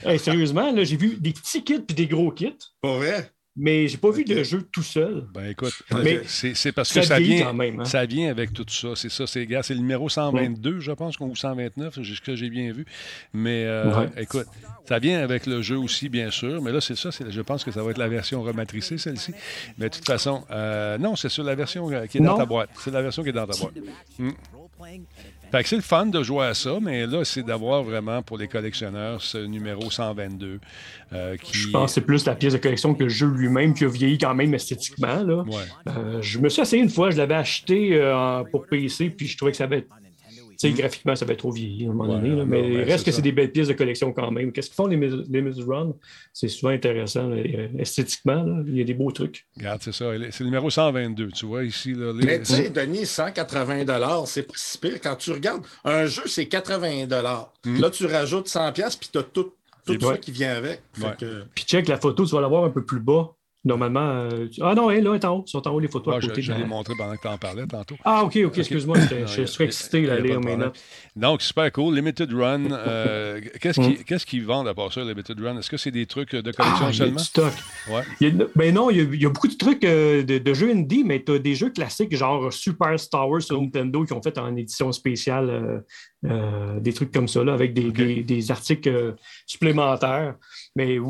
Hey, 0.04 0.18
sérieusement, 0.18 0.70
là, 0.72 0.84
j'ai 0.84 0.96
vu 0.96 1.16
des 1.20 1.32
petits 1.32 1.62
kits 1.64 1.80
puis 1.80 1.94
des 1.94 2.06
gros 2.06 2.30
kits, 2.30 2.56
Pas 2.80 2.96
vrai? 2.96 3.30
Mais 3.58 3.88
j'ai 3.88 3.98
pas 3.98 4.10
vu 4.10 4.24
de 4.24 4.42
jeu 4.42 4.62
tout 4.72 4.82
seul. 4.82 5.26
Ben 5.34 5.46
écoute, 5.50 5.74
Mais 6.04 6.20
c'est 6.26 6.54
c'est 6.54 6.72
parce 6.72 6.92
que 6.92 7.02
ça 7.02 7.18
vient, 7.18 7.44
quand 7.46 7.54
même, 7.54 7.80
hein. 7.80 7.84
ça 7.84 8.06
vient 8.06 8.30
avec 8.30 8.52
tout 8.52 8.64
ça. 8.68 8.88
C'est 8.94 9.10
ça, 9.10 9.26
c'est 9.26 9.44
gars, 9.46 9.62
c'est 9.62 9.74
le 9.74 9.80
numéro 9.80 10.08
122, 10.08 10.80
je 10.80 10.92
pense, 10.92 11.18
ou 11.20 11.34
129, 11.34 11.94
c'est 11.96 12.04
ce 12.04 12.20
que 12.20 12.36
j'ai 12.36 12.48
bien 12.50 12.72
vu. 12.72 12.86
Mais 13.34 13.64
euh, 13.66 14.00
Ouais. 14.00 14.08
écoute, 14.22 14.46
ça 14.88 14.98
vient 14.98 15.20
avec 15.20 15.46
le 15.46 15.60
jeu 15.60 15.76
aussi, 15.76 16.08
bien 16.08 16.30
sûr. 16.30 16.62
Mais 16.62 16.72
là, 16.72 16.80
c'est 16.80 16.96
ça, 16.96 17.10
c'est- 17.12 17.30
je 17.30 17.40
pense 17.42 17.64
que 17.64 17.70
ça 17.72 17.82
va 17.82 17.90
être 17.90 17.98
la 17.98 18.08
version 18.08 18.42
rematricée, 18.42 18.96
celle-ci. 18.98 19.32
Mais 19.76 19.88
de 19.88 19.94
toute 19.94 20.06
façon, 20.06 20.44
euh, 20.50 20.96
non, 20.98 21.16
c'est 21.16 21.28
sur 21.28 21.44
la 21.44 21.54
version 21.54 21.90
euh, 21.90 22.06
qui 22.06 22.18
est 22.18 22.20
dans 22.20 22.32
Non. 22.32 22.38
ta 22.38 22.46
boîte. 22.46 22.70
C'est 22.82 22.92
la 22.92 23.02
version 23.02 23.22
qui 23.22 23.30
est 23.30 23.32
dans 23.32 23.46
ta 23.46 23.58
boîte. 23.58 23.74
Mm. 24.18 24.30
Fait 25.50 25.62
que 25.62 25.68
c'est 25.68 25.76
le 25.76 25.82
fun 25.82 26.06
de 26.06 26.22
jouer 26.22 26.46
à 26.46 26.54
ça, 26.54 26.78
mais 26.80 27.06
là, 27.06 27.24
c'est 27.24 27.42
d'avoir 27.42 27.82
vraiment 27.82 28.22
pour 28.22 28.36
les 28.36 28.48
collectionneurs 28.48 29.22
ce 29.22 29.38
numéro 29.38 29.90
122 29.90 30.60
euh, 31.12 31.36
qui. 31.36 31.56
Je 31.56 31.70
pense 31.70 31.90
que 31.90 31.94
c'est 31.94 32.06
plus 32.06 32.26
la 32.26 32.34
pièce 32.34 32.52
de 32.52 32.58
collection 32.58 32.94
que 32.94 33.04
le 33.04 33.08
jeu 33.08 33.26
lui-même 33.26 33.72
qui 33.72 33.84
a 33.84 33.88
vieilli 33.88 34.18
quand 34.18 34.34
même 34.34 34.52
esthétiquement. 34.54 35.22
Là. 35.22 35.42
Ouais. 35.42 35.54
Euh, 35.88 36.20
je 36.20 36.38
me 36.38 36.48
suis 36.48 36.62
essayé 36.62 36.82
une 36.82 36.90
fois, 36.90 37.10
je 37.10 37.16
l'avais 37.16 37.34
acheté 37.34 37.90
euh, 37.94 38.42
pour 38.50 38.66
PC, 38.66 39.10
puis 39.10 39.26
je 39.26 39.36
trouvais 39.36 39.52
que 39.52 39.58
ça 39.58 39.64
avait. 39.64 39.86
Tu 40.60 40.68
sais, 40.68 40.74
graphiquement, 40.74 41.14
ça 41.14 41.24
avait 41.24 41.36
trop 41.36 41.52
vieilli 41.52 41.86
à 41.86 41.90
un 41.90 41.92
moment 41.92 42.14
Ouais, 42.14 42.20
donné. 42.20 42.34
là, 42.34 42.44
mais 42.44 42.62
ben, 42.62 42.72
il 42.72 42.82
reste 42.82 43.04
que 43.06 43.12
c'est 43.12 43.22
des 43.22 43.30
belles 43.30 43.52
pièces 43.52 43.68
de 43.68 43.74
collection 43.74 44.12
quand 44.12 44.32
même. 44.32 44.50
Qu'est-ce 44.50 44.66
qu'ils 44.68 44.74
font 44.74 44.88
les 44.88 44.96
les 45.30 45.40
Miss 45.40 45.60
Run? 45.64 45.94
C'est 46.32 46.48
souvent 46.48 46.72
intéressant 46.72 47.28
là, 47.28 47.36
euh, 47.36 47.68
esthétiquement. 47.78 48.42
là. 48.42 48.62
Il 48.66 48.76
y 48.76 48.80
a 48.80 48.84
des 48.84 48.94
beaux 48.94 49.12
trucs. 49.12 49.46
Regarde, 49.56 49.80
c'est 49.82 49.92
ça. 49.92 50.06
C'est 50.32 50.40
le 50.40 50.46
numéro 50.46 50.68
122, 50.68 51.28
tu 51.28 51.46
vois, 51.46 51.62
ici. 51.62 51.94
Là, 51.94 52.12
les- 52.12 52.26
Mais 52.26 52.38
tu 52.42 52.54
sais, 52.54 52.70
Denis, 52.70 53.06
180 53.06 54.26
c'est 54.26 54.42
pas 54.42 54.54
si 54.56 54.78
pire. 54.78 55.00
Quand 55.00 55.14
tu 55.14 55.30
regardes, 55.30 55.62
un 55.84 56.06
jeu, 56.06 56.22
c'est 56.26 56.46
80 56.46 57.06
Là, 57.64 57.90
tu 57.90 58.06
rajoutes 58.06 58.48
100 58.48 58.72
puis 58.72 59.08
tu 59.12 59.18
as 59.18 59.22
tout, 59.22 59.52
tout 59.86 60.00
ça 60.00 60.06
ouais. 60.08 60.18
qui 60.18 60.32
vient 60.32 60.56
avec. 60.56 60.82
Ouais. 61.00 61.14
que- 61.18 61.44
Puis 61.54 61.64
check 61.66 61.86
la 61.86 61.98
photo, 61.98 62.24
tu 62.26 62.34
vas 62.34 62.40
la 62.40 62.48
voir 62.48 62.64
un 62.64 62.70
peu 62.70 62.84
plus 62.84 62.98
bas. 63.00 63.30
Normalement. 63.68 64.00
euh, 64.32 64.48
tu- 64.50 64.60
Ah 64.64 64.74
non, 64.74 64.90
elle, 64.90 65.04
là, 65.04 65.10
elle 65.14 65.20
est 65.20 65.24
en 65.24 65.36
haut. 65.36 65.44
Ils 65.46 65.50
sont 65.50 65.68
en 65.68 65.70
haut 65.72 65.78
les 65.80 65.88
photos 65.88 66.14
Ah, 66.14 66.16
à 66.16 66.20
je 66.20 66.28
côté. 66.28 66.42
je 66.42 66.50
de 66.52 66.56
l'ai 66.56 66.62
la- 66.62 66.66
montré 66.68 66.94
pendant 66.98 67.14
que 67.14 67.20
tu 67.22 67.28
en 67.28 67.38
parlais 67.38 67.66
tantôt. 67.66 67.96
Ah, 68.04 68.24
ok, 68.24 68.38
ok, 68.46 68.58
excuse-moi. 68.58 68.96
Je 68.98 69.40
il 69.42 69.46
suis 69.48 69.64
excité 69.64 70.00
il 70.00 70.08
de 70.08 70.14
lire 70.16 70.40
mes 70.40 70.56
notes. 70.56 70.80
Donc, 71.14 71.42
super 71.42 71.70
cool. 71.72 71.94
Limited 71.94 72.32
Run. 72.32 72.70
euh, 72.72 73.40
qu'est-ce 73.60 73.80
Mm. 73.80 73.84
qu'ils 73.94 74.04
qu'est-ce 74.04 74.26
qu'ils 74.26 74.44
vendent 74.44 74.68
à 74.68 74.74
part 74.74 74.92
ça, 74.92 75.02
Limited 75.02 75.38
Run? 75.40 75.58
Est-ce 75.58 75.70
que 75.70 75.76
c'est 75.76 75.90
des 75.90 76.06
trucs 76.06 76.34
de 76.34 76.50
collection 76.52 76.86
Ah, 76.86 76.90
il 76.90 76.98
y 76.98 77.02
a 77.02 77.04
seulement? 77.04 77.16
du 77.16 77.24
stock. 77.24 77.52
Ouais. 77.90 78.02
Il 78.20 78.28
y 78.28 78.42
a- 78.42 78.46
ben 78.56 78.74
non, 78.74 78.90
il 78.90 78.96
y, 78.96 79.00
a, 79.00 79.02
il 79.04 79.22
y 79.22 79.26
a 79.26 79.30
beaucoup 79.30 79.48
de 79.48 79.56
trucs 79.56 79.84
euh, 79.84 80.22
de, 80.22 80.38
de 80.38 80.54
jeux 80.54 80.70
indie, 80.70 81.04
mais 81.04 81.22
tu 81.22 81.32
as 81.32 81.38
des 81.38 81.54
jeux 81.54 81.70
classiques 81.70 82.16
genre 82.16 82.52
Super 82.52 82.98
Star 82.98 83.28
Wars 83.28 83.42
sur 83.42 83.60
Nintendo 83.60 84.04
qui 84.04 84.12
ont 84.14 84.22
fait 84.22 84.38
en 84.38 84.56
édition 84.56 84.90
spéciale 84.92 85.50
euh, 85.50 85.78
euh, 86.24 86.80
des 86.80 86.92
trucs 86.92 87.12
comme 87.12 87.28
ça, 87.28 87.44
là, 87.44 87.52
avec 87.52 87.74
des, 87.74 87.86
Ok. 87.88 87.92
des- 87.94 88.22
des 88.24 88.50
articles 88.50 88.88
euh, 88.88 89.12
supplémentaires. 89.46 90.34
Mais 90.78 90.94
tu 90.94 91.02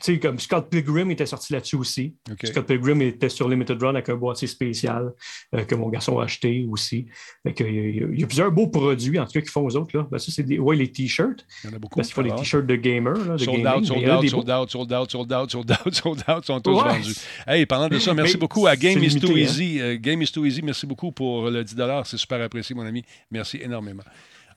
sais, 0.00 0.20
comme 0.20 0.38
Scott 0.38 0.70
Pilgrim 0.70 1.10
était 1.10 1.26
sorti 1.26 1.52
là-dessus 1.52 1.74
aussi. 1.74 2.14
Scott 2.44 2.66
Pilgrim 2.66 3.02
était 3.02 3.28
sur 3.28 3.48
Limited 3.48 3.82
Run 3.82 3.96
avec 3.96 4.08
un 4.10 4.14
boîtier 4.14 4.46
spécial 4.46 5.12
euh, 5.56 5.64
que 5.64 5.74
mon 5.74 5.88
garçon 5.88 6.20
a 6.20 6.24
acheté 6.24 6.64
aussi. 6.70 7.06
Il, 7.44 7.50
y 7.58 7.62
a, 7.64 7.68
il 8.12 8.20
y 8.20 8.22
a- 8.22 8.26
plusieurs 8.28 8.52
beaux 8.52 8.68
produits, 8.68 9.18
en 9.18 9.24
tout 9.26 9.32
cas, 9.32 9.40
qu'ils 9.40 9.50
font 9.50 9.66
aux 9.66 9.74
autres. 9.74 9.96
Là. 9.96 10.06
Ben, 10.08 10.18
ça, 10.18 10.30
c'est 10.30 10.44
des, 10.44 10.60
ouais, 10.60 10.76
les 10.76 10.92
t-shirts. 10.92 11.44
Il 11.64 11.70
y 11.70 11.72
en 11.72 11.76
a 11.76 11.78
beaucoup. 11.80 11.96
Parce 11.96 12.06
qu'ils 12.08 12.14
font 12.14 12.22
des 12.22 12.30
Ah, 12.30 12.36
t-shirts 12.36 12.66
de 12.66 12.76
gamers. 12.76 13.14
Là, 13.26 13.32
de 13.34 13.38
Sold 13.38 13.56
gaming, 13.60 13.66
out, 13.80 13.84
sold 13.86 14.02
y 14.02 14.06
en 14.06 14.14
a 14.14 14.18
out, 14.20 14.28
sold 14.30 14.50
out, 14.52 14.70
sold 14.70 14.92
out, 14.92 15.10
sold 15.10 15.32
out, 15.32 15.50
sold 15.50 15.70
out, 15.72 15.94
sold 15.94 16.24
out, 16.28 16.44
sont 16.44 16.60
tous 16.60 16.76
Ouais. 16.80 16.92
vendus. 17.00 17.14
Hey, 17.44 17.66
parlant 17.66 17.88
de 17.88 17.98
ça, 17.98 18.14
merci 18.14 18.34
Mais 18.34 18.40
beaucoup 18.40 18.68
à 18.68 18.76
Game 18.76 19.02
is 19.02 19.18
Too 19.18 19.32
hein. 19.32 19.36
Easy. 19.36 19.80
Euh, 19.80 19.98
Game 20.00 20.22
is 20.22 20.30
Too 20.30 20.46
Easy, 20.46 20.62
merci 20.62 20.86
beaucoup 20.86 21.10
pour 21.10 21.50
le 21.50 21.64
10 21.64 21.74
C'est 22.04 22.18
super 22.18 22.40
apprécié, 22.40 22.72
mon 22.76 22.86
ami. 22.86 23.02
Merci 23.32 23.58
énormément. 23.60 24.04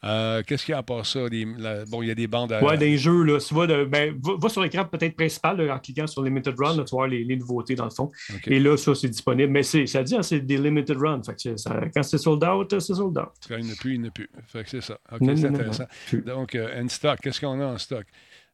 Euh, 0.03 0.41
Qu'est-ce 0.47 0.65
qu'il 0.65 0.71
y 0.71 0.75
a 0.75 0.79
à 0.79 0.83
part 0.83 1.05
ça? 1.05 1.27
Les- 1.29 1.45
la- 1.57 1.85
bon, 1.85 2.01
il 2.01 2.07
y 2.07 2.11
a 2.11 2.15
des 2.15 2.25
bandes 2.27 2.51
à. 2.51 2.63
Ouais, 2.63 2.75
des 2.77 2.97
jeux, 2.97 3.21
là, 3.23 3.37
tu 3.39 3.53
vas, 3.53 3.67
de, 3.67 3.85
ben, 3.85 4.17
va, 4.23 4.31
va 4.41 4.49
sur 4.49 4.63
l'écran 4.63 4.83
peut-être 4.85 5.15
principal 5.15 5.57
là, 5.61 5.75
en 5.75 5.79
cliquant 5.79 6.07
sur 6.07 6.23
Limited 6.23 6.55
Run, 6.57 6.75
là, 6.77 6.83
tu 6.83 6.91
vas 6.91 6.97
voir 6.97 7.07
les, 7.07 7.23
les 7.23 7.35
nouveautés 7.35 7.75
dans 7.75 7.83
le 7.85 7.91
fond. 7.91 8.11
Et 8.47 8.59
là, 8.59 8.77
ça, 8.77 8.95
c'est 8.95 9.09
disponible. 9.09 9.51
Mais 9.51 9.61
c'est, 9.61 9.85
ça 9.85 10.01
dit, 10.01 10.15
hein, 10.15 10.23
c'est 10.23 10.39
des 10.39 10.57
Limited 10.57 10.97
Run. 10.97 11.21
Fait 11.23 11.33
que 11.35 11.41
c'est- 11.41 11.57
ça- 11.59 11.79
quand 11.93 12.01
c'est 12.03 12.17
sold 12.17 12.43
out, 12.43 12.67
c'est 12.79 12.93
sold 12.95 13.15
out. 13.17 13.27
Quand 13.47 13.57
il 13.57 13.65
n'y 13.65 13.69
en 13.69 13.73
a 13.73 13.77
plus, 13.77 13.93
il 13.93 14.01
n'y 14.01 14.07
en 14.07 14.09
a 14.09 14.11
plus. 14.11 14.29
Fait 14.47 14.63
que 14.63 14.69
c'est 14.71 14.81
ça. 14.81 14.95
OK, 15.11 15.19
c'est 15.21 15.25
non, 15.25 15.49
intéressant. 15.55 15.85
non. 16.13 16.19
Donc, 16.35 16.55
euh, 16.55 16.87
stock, 16.87 17.19
qu'est-ce 17.21 17.39
qu'on 17.39 17.59
a 17.61 17.65
en 17.65 17.77
stock? 17.77 18.05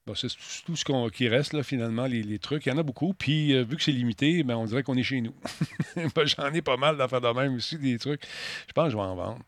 Bon, 0.06 0.16
c'est 0.16 0.28
tout 0.66 0.76
ce 0.76 0.84
qu'on- 0.86 1.10
qui 1.10 1.28
reste, 1.30 1.54
là, 1.54 1.64
finalement, 1.64 2.06
les, 2.08 2.24
les 2.24 2.40
trucs. 2.40 2.66
Il 2.66 2.70
y 2.70 2.72
en 2.74 2.78
a 2.78 2.84
beaucoup. 2.84 3.14
Puis, 3.14 3.54
euh, 3.54 3.64
vu 3.64 3.76
que 3.78 3.84
c'est 3.84 3.92
limité, 3.92 4.44
ben, 4.44 4.56
on 4.56 4.66
dirait 4.66 4.84
qu'on 4.84 4.96
est 4.98 5.04
chez 5.04 5.22
nous. 5.22 5.34
Ben, 6.16 6.26
J'en 6.26 6.52
ai 6.54 6.62
pas 6.62 6.78
mal 6.78 6.98
d'affaires 6.98 7.22
de 7.22 7.28
même 7.30 7.56
aussi, 7.56 7.78
des 7.78 7.98
trucs. 7.98 8.22
Je 8.68 8.74
pense 8.74 8.86
que 8.86 8.92
je 8.92 8.96
vais 8.98 9.02
en 9.04 9.16
vendre. 9.16 9.40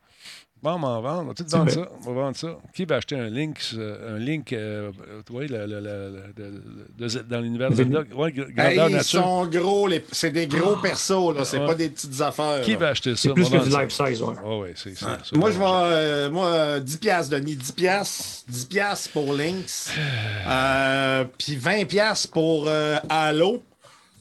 Bon, 0.62 0.72
on 0.74 0.80
va 0.80 0.88
en 0.90 1.02
vendre. 1.02 1.22
On 1.22 1.26
va 1.28 1.34
tout 1.34 1.46
vendre 1.48 1.72
ça. 1.72 1.88
On 2.06 2.14
va 2.14 2.22
vendre 2.24 2.36
ça. 2.36 2.58
Qui 2.74 2.84
va 2.84 2.98
acheter 2.98 3.16
un 3.18 3.30
Lynx, 3.30 3.74
euh, 3.78 4.16
un 4.16 4.20
Link, 4.20 4.52
euh, 4.52 4.92
tu 5.26 5.32
vois, 5.32 5.44
le- 5.46 5.66
le- 5.66 5.80
le- 5.80 5.80
le- 5.80 6.34
de- 6.36 6.62
de- 6.98 7.08
de- 7.08 7.20
dans 7.24 7.40
l'univers 7.40 7.70
de 7.70 7.76
Zelda? 7.76 8.04
Ouais, 8.14 8.30
Hey, 8.30 8.54
grandeur 8.54 8.90
ils 8.90 8.96
nature. 8.98 9.22
sont 9.22 9.46
gros, 9.46 9.88
les- 9.88 10.04
c'est 10.12 10.32
des 10.32 10.48
gros 10.48 10.76
persos, 10.76 11.34
là. 11.34 11.46
C'est 11.46 11.60
Ouais. 11.60 11.66
pas 11.66 11.76
des 11.76 11.90
petites 11.90 12.20
affaires. 12.20 12.62
Qui 12.62 12.74
là. 12.74 12.78
va 12.78 12.88
acheter 12.90 13.12
ça? 13.16 13.22
C'est 13.22 13.34
plus 13.34 13.50
que 13.50 13.58
du 13.64 13.70
life 13.70 13.90
size, 13.90 14.22
ouais. 14.22 14.36
Ah 14.44 14.58
ouais, 14.58 14.74
c'est 14.76 14.96
ça. 14.98 15.18
ça, 15.24 15.38
Moi, 15.38 15.52
je 15.52 15.58
vais. 15.60 15.66
euh, 15.66 16.30
moi, 16.30 16.48
euh, 16.48 16.80
10 16.82 16.98
piastres, 16.98 17.32
Denis. 17.32 17.56
10 17.56 17.72
piastres. 17.72 18.44
10 18.50 18.66
piastres 18.66 19.12
pour 19.12 19.34
Lynx. 19.34 19.92
Euh, 20.48 21.24
Puis 21.38 21.56
20 21.56 21.86
piastres 21.86 22.32
pour 22.32 22.66
euh, 22.68 22.98
Halo. 23.08 23.64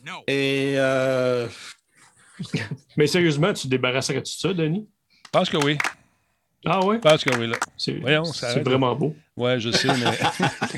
No. 0.07 0.13
Et. 0.29 0.75
euh, 0.77 1.47
Mais 2.97 3.07
sérieusement, 3.09 3.53
tu 3.53 3.65
te 3.65 3.69
débarrasserais 3.69 4.21
de 4.21 4.27
ça, 4.27 4.53
Denis? 4.53 4.87
Je 5.25 5.31
pense 5.33 5.51
que 5.51 5.57
oui. 5.57 5.77
Ah 6.67 6.85
ouais? 6.85 6.97
Je 6.97 7.01
pense 7.01 7.23
que 7.25 7.37
oui, 7.39 7.47
là. 7.47 7.57
C'est 7.77 7.93
Voyons, 8.01 8.25
ça 8.25 8.33
c'est 8.33 8.47
arrête. 8.47 8.65
vraiment 8.65 8.95
beau. 8.95 9.15
Ouais, 9.37 9.61
je 9.61 9.71
sais, 9.71 9.89
mais. 9.89 10.19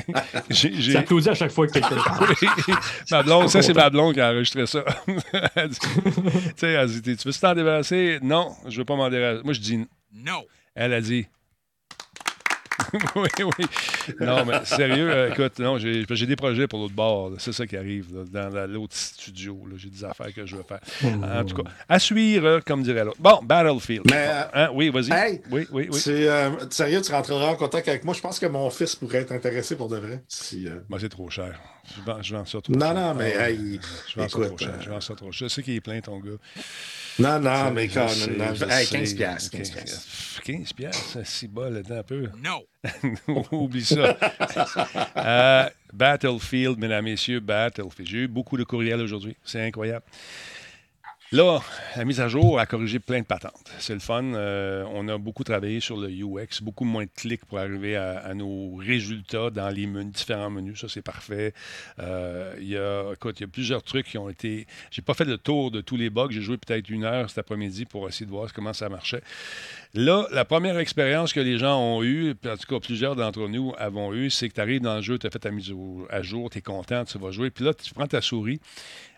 j'ai. 0.49 0.73
j'ai- 0.79 0.91
J'applaudis 0.91 1.29
à 1.29 1.33
chaque 1.33 1.51
fois 1.51 1.65
que 1.67 1.73
quelqu'un 1.73 1.95
parle. 2.05 2.27
Oui, 2.41 2.73
ma 3.09 3.23
blonde, 3.23 3.49
ça, 3.49 3.61
c'est 3.63 3.73
ma 3.73 3.89
blonde 3.89 4.13
qui 4.13 4.21
a 4.21 4.29
enregistré 4.31 4.65
ça. 4.67 4.83
Elle 5.55 5.69
dit- 5.69 5.79
tu 5.79 6.11
sais, 6.57 6.67
elle 6.73 6.87
dit 7.01 7.17
Tu 7.17 7.27
veux 7.27 7.33
t'en 7.33 7.55
débarrasser? 7.55 8.19
Non, 8.21 8.51
je 8.67 8.77
veux 8.77 8.85
pas 8.85 8.95
m'en 8.95 9.09
débarrasser. 9.09 9.41
Moi, 9.43 9.53
je 9.53 9.59
dis 9.59 9.77
No. 10.13 10.43
Elle 10.75 10.93
a 10.93 11.01
dit. 11.01 11.25
oui, 13.15 13.29
oui. 13.39 13.65
Non, 14.19 14.45
mais 14.45 14.65
sérieux, 14.65 15.09
euh, 15.11 15.31
écoute, 15.31 15.59
non, 15.59 15.77
j'ai 15.77 16.05
j'ai 16.09 16.25
des 16.25 16.35
projets 16.35 16.67
pour 16.67 16.79
l'autre 16.79 16.93
bord. 16.93 17.31
C'est 17.37 17.53
ça 17.53 17.65
qui 17.65 17.77
arrive 17.77 18.07
là, 18.15 18.23
dans 18.29 18.53
la- 18.55 18.67
l'autre 18.67 18.95
studio. 18.95 19.65
là. 19.69 19.75
J'ai 19.77 19.89
des 19.89 20.03
affaires 20.03 20.33
que 20.33 20.45
je 20.45 20.55
veux 20.55 20.63
faire. 20.63 20.79
En 21.23 21.43
tout 21.45 21.55
cas, 21.61 21.69
à 21.87 21.99
suivre, 21.99 22.45
euh, 22.47 22.59
comme 22.65 22.83
dirait 22.83 23.03
l'autre. 23.05 23.17
Bon, 23.19 23.39
Battlefield. 23.43 24.03
Mais, 24.09 24.27
euh, 24.29 24.41
Hein, 24.53 24.69
oui, 24.73 24.89
vas-y. 24.89 25.11
Hey! 25.11 25.41
Oui, 25.51 25.67
oui, 25.71 25.87
oui. 25.91 25.99
c'est, 25.99 26.27
euh, 26.27 26.49
sérieux, 26.69 27.01
tu 27.01 27.11
rentreras 27.11 27.47
en 27.51 27.55
contact 27.55 27.87
avec 27.87 28.03
moi? 28.03 28.13
Je 28.13 28.21
pense 28.21 28.39
que 28.39 28.45
mon 28.45 28.69
fils 28.69 28.95
pourrait 28.95 29.19
être 29.19 29.31
intéressé 29.31 29.75
pour 29.75 29.87
de 29.89 29.97
vrai. 29.97 30.23
Si, 30.27 30.67
euh, 30.67 30.79
Ben, 30.89 30.97
c'est 30.99 31.09
trop 31.09 31.29
cher. 31.29 31.59
Je 31.95 32.01
vends, 32.05 32.21
je 32.21 32.35
vends 32.35 32.45
ça 32.45 32.61
trop 32.61 32.73
Non, 32.73 32.79
cher. 32.87 32.93
non, 32.93 33.13
mais 33.15 33.33
Ah, 33.39 33.49
hey, 33.49 33.79
je 34.07 34.19
vends 34.19 34.27
ça 34.29 34.39
trop 34.47 34.57
cher. 34.57 34.69
euh, 34.69 34.81
Je 34.81 34.89
vends 34.89 35.01
ça 35.01 35.15
trop 35.15 35.31
cher. 35.31 35.47
Je 35.47 35.53
sais 35.53 35.63
qu'il 35.63 35.75
est 35.75 35.81
plein, 35.81 35.99
ton 36.01 36.19
gars. 36.19 36.31
Non, 37.21 37.39
non, 37.39 37.71
mais 37.71 37.87
quand 37.87 38.07
même. 38.07 38.55
je 38.55 38.65
Hey, 38.65 38.85
sais. 38.85 38.97
15 38.97 39.13
piastres. 39.13 39.51
15 39.51 39.69
15 39.69 39.71
piastres. 39.71 40.41
15 40.43 40.73
piastres, 40.73 41.17
si 41.25 41.47
bas, 41.47 41.69
temps 41.83 41.95
un 41.95 42.03
peu. 42.03 42.29
No. 42.41 42.65
Oublie 43.51 43.85
ça. 43.85 44.17
Euh, 45.17 45.69
Battlefield, 45.93 46.79
mesdames, 46.79 47.05
messieurs, 47.05 47.39
Battlefield. 47.39 48.09
J'ai 48.09 48.17
eu 48.19 48.27
beaucoup 48.27 48.57
de 48.57 48.63
courriels 48.63 49.01
aujourd'hui. 49.01 49.35
C'est 49.43 49.61
incroyable. 49.61 50.05
Là, 51.33 51.61
la 51.95 52.03
mise 52.03 52.19
à 52.19 52.27
jour 52.27 52.59
a 52.59 52.65
corrigé 52.65 52.99
plein 52.99 53.21
de 53.21 53.25
patentes. 53.25 53.71
C'est 53.79 53.93
le 53.93 54.01
fun. 54.01 54.21
Euh, 54.21 54.83
on 54.91 55.07
a 55.07 55.17
beaucoup 55.17 55.45
travaillé 55.45 55.79
sur 55.79 55.95
le 55.95 56.09
UX, 56.09 56.61
beaucoup 56.61 56.83
moins 56.83 57.05
de 57.05 57.09
clics 57.15 57.45
pour 57.45 57.57
arriver 57.57 57.95
à, 57.95 58.33
nos 58.33 58.75
résultats 58.75 59.49
dans 59.49 59.69
les 59.69 59.87
différents 60.03 60.49
menus. 60.49 60.81
Ça, 60.81 60.89
c'est 60.89 61.01
parfait. 61.01 61.53
Euh, 61.99 62.53
il 62.59 62.67
y 62.67 62.75
a, 62.75 63.13
écoute, 63.13 63.39
il 63.39 63.43
y 63.43 63.45
a 63.45 63.47
plusieurs 63.47 63.81
trucs 63.81 64.07
qui 64.07 64.17
ont 64.17 64.27
été. 64.27 64.67
J'ai 64.89 65.01
pas 65.01 65.13
fait 65.13 65.23
le 65.23 65.37
tour 65.37 65.71
de 65.71 65.79
tous 65.79 65.95
les 65.95 66.09
bugs. 66.09 66.27
J'ai 66.31 66.41
joué 66.41 66.57
peut-être 66.57 66.89
une 66.89 67.05
heure 67.05 67.29
cet 67.29 67.37
après-midi 67.37 67.85
pour 67.85 68.09
essayer 68.09 68.25
de 68.25 68.31
voir 68.31 68.51
comment 68.51 68.73
ça 68.73 68.89
marchait. 68.89 69.23
Là, 69.93 70.25
la 70.31 70.43
première 70.43 70.77
expérience 70.79 71.31
que 71.31 71.39
les 71.39 71.57
gens 71.57 71.79
ont 71.79 72.03
eue, 72.03 72.31
en 72.45 72.57
tout 72.57 72.67
cas 72.67 72.79
plusieurs 72.79 73.15
d'entre 73.15 73.47
nous 73.47 73.73
avons 73.77 74.13
eu, 74.13 74.29
c'est 74.29 74.47
que 74.49 74.53
tu 74.53 74.61
arrives 74.61 74.81
dans 74.81 74.95
le 74.95 75.01
jeu, 75.01 75.17
tu 75.17 75.27
as 75.27 75.29
fait 75.29 75.39
ta 75.39 75.51
mise 75.51 75.73
à 76.09 76.21
jour, 76.21 76.49
tu 76.49 76.59
es 76.59 76.61
content, 76.61 77.03
tu 77.03 77.17
vas 77.17 77.31
jouer, 77.31 77.49
puis 77.51 77.65
là, 77.65 77.73
tu 77.73 77.93
prends 77.93 78.07
ta 78.07 78.21
souris, 78.21 78.61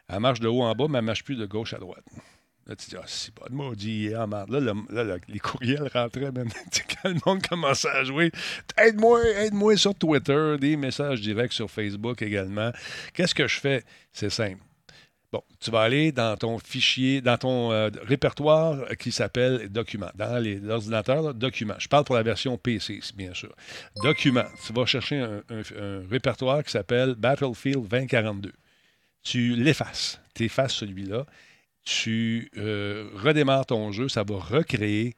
elle 0.10 0.20
marche 0.20 0.39
de 0.39 0.48
haut 0.48 0.62
en 0.62 0.74
bas, 0.74 0.86
mais 0.89 0.98
elle 1.00 1.04
ne 1.04 1.08
marche 1.08 1.24
plus 1.24 1.36
de 1.36 1.46
gauche 1.46 1.74
à 1.74 1.78
droite. 1.78 2.04
Là, 2.66 2.78
tu 2.78 2.89
dis, 2.92 2.96
ah, 2.98 3.04
c'est 3.06 3.34
pas 3.36 3.50
de 3.50 3.54
maudit, 3.56 4.13
ah, 4.16 4.26
merde. 4.26 4.50
Là, 4.50 4.60
le- 4.62 4.96
là, 4.96 5.04
le- 5.04 5.20
les 5.28 5.39
courriels 5.39 5.89
rentraient, 5.94 6.32
même. 6.32 6.48
Quand 7.04 7.10
le 7.10 7.20
monde 7.26 7.46
commençait 7.46 7.89
à 7.89 8.06
jouer, 8.06 8.32
aide-moi, 8.78 9.22
aide-moi 9.26 9.76
sur 9.76 9.94
Twitter, 9.94 10.56
des 10.62 10.78
messages 10.78 11.20
directs 11.20 11.52
sur 11.52 11.70
Facebook 11.70 12.22
également. 12.22 12.72
Qu'est-ce 13.13 13.36
que 13.36 13.48
je 13.50 13.60
fais? 13.60 13.84
C'est 14.13 14.30
simple. 14.30 14.62
Bon, 15.34 15.44
tu 15.60 15.72
vas 15.72 15.82
aller 15.82 16.12
dans 16.12 16.38
ton 16.38 16.60
fichier, 16.60 17.20
dans 17.20 17.38
ton 17.39 17.72
euh, 17.72 17.89
répertoire 18.04 18.88
qui 19.00 19.12
s'appelle 19.12 19.68
Documents. 19.70 20.12
Dans 20.16 20.39
là, 20.42 21.34
Documents. 21.34 21.74
Je 21.80 21.88
parle 21.89 22.04
pour 22.06 22.16
la 22.16 22.22
version 22.24 22.56
PC, 22.58 23.00
bien 23.16 23.34
sûr. 23.34 23.54
Documents. 24.04 24.46
Tu 24.66 24.72
vas 24.72 24.86
chercher 24.86 25.18
un 25.22 25.42
répertoire 26.10 26.63
qui 26.63 26.72
s'appelle 26.72 27.16
Battlefield 27.16 27.88
2042. 27.89 28.54
Tu 29.24 29.56
l'effaces. 29.56 30.20
Tu 30.34 30.44
effaces 30.46 30.74
celui-là. 30.74 31.26
Tu 31.86 32.50
euh, 32.58 33.10
redémarres 33.16 33.66
ton 33.66 33.92
jeu. 33.92 34.08
Ça 34.10 34.24
va 34.24 34.36
recréer 34.38 35.16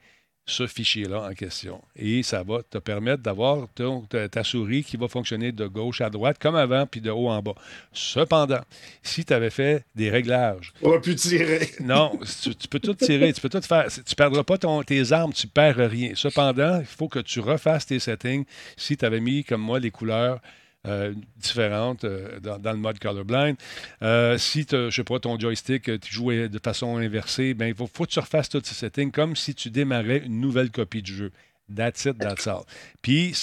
ce 0.47 0.67
fichier-là 0.67 1.23
en 1.27 1.33
question. 1.33 1.81
Et 1.95 2.21
ça 2.21 2.43
va 2.43 2.61
te 2.61 2.77
permettre 2.77 3.23
d'avoir 3.23 3.67
ton- 3.73 4.01
ta, 4.03 4.43
souris 4.43 4.83
qui 4.83 4.95
va 4.95 5.07
fonctionner 5.07 5.51
de 5.51 5.65
gauche 5.65 6.01
à 6.01 6.11
droite 6.11 6.37
comme 6.39 6.55
avant, 6.55 6.85
puis 6.85 7.01
de 7.01 7.09
haut 7.09 7.29
en 7.29 7.41
bas. 7.41 7.55
Cependant, 7.91 8.61
si 9.01 9.25
tu 9.25 9.33
avais 9.33 9.49
fait 9.49 9.83
des 9.95 10.11
réglages, 10.11 10.71
On 10.83 10.91
va 10.91 10.99
plus 10.99 11.15
tirer. 11.15 11.67
non, 11.79 12.19
tu, 12.43 12.55
tu 12.55 12.67
peux 12.67 12.79
tout 12.79 12.93
tirer, 12.93 13.33
tu 13.33 13.41
peux 13.41 13.49
tout 13.49 13.61
faire. 13.61 13.87
Tu 13.91 14.01
ne 14.01 14.15
perdras 14.15 14.43
pas 14.43 14.59
ton- 14.59 14.83
tes 14.83 15.11
armes, 15.11 15.33
tu 15.33 15.47
perds 15.47 15.77
rien. 15.89 16.11
Cependant, 16.13 16.79
il 16.79 16.85
faut 16.85 17.07
que 17.09 17.19
tu 17.19 17.39
refasses 17.39 17.87
tes 17.87 17.97
settings 17.99 18.45
si 18.77 18.97
tu 18.97 19.03
avais 19.05 19.21
mis, 19.21 19.43
comme 19.43 19.61
moi, 19.61 19.79
les 19.79 19.89
couleurs. 19.89 20.39
Euh, 20.85 21.13
différentes 21.37 22.03
euh, 22.03 22.39
dans, 22.39 22.59
dans 22.59 22.71
le 22.71 22.77
mode 22.77 22.99
colorblind. 22.99 23.57
Euh, 24.01 24.37
si, 24.37 24.65
je 24.69 24.89
sais 24.89 25.03
pas, 25.03 25.19
ton 25.19 25.39
joystick, 25.39 25.89
euh, 25.89 25.97
tu 25.97 26.13
jouais 26.13 26.49
de 26.49 26.59
façon 26.59 26.97
inversée, 26.97 27.53
ben, 27.53 27.67
il 27.67 27.75
faut, 27.75 27.89
faut 27.91 28.05
que 28.05 28.11
tu 28.11 28.19
refasses 28.19 28.49
tous 28.49 28.61
ces 28.63 28.75
settings 28.75 29.11
comme 29.11 29.35
si 29.35 29.55
tu 29.55 29.69
démarrais 29.69 30.23
une 30.25 30.39
nouvelle 30.39 30.71
copie 30.71 31.01
du 31.01 31.13
jeu. 31.13 31.31
That's 31.73 32.05
it, 32.05 32.19
that's 32.19 32.45
all. 32.45 32.63
Puis, 33.01 33.33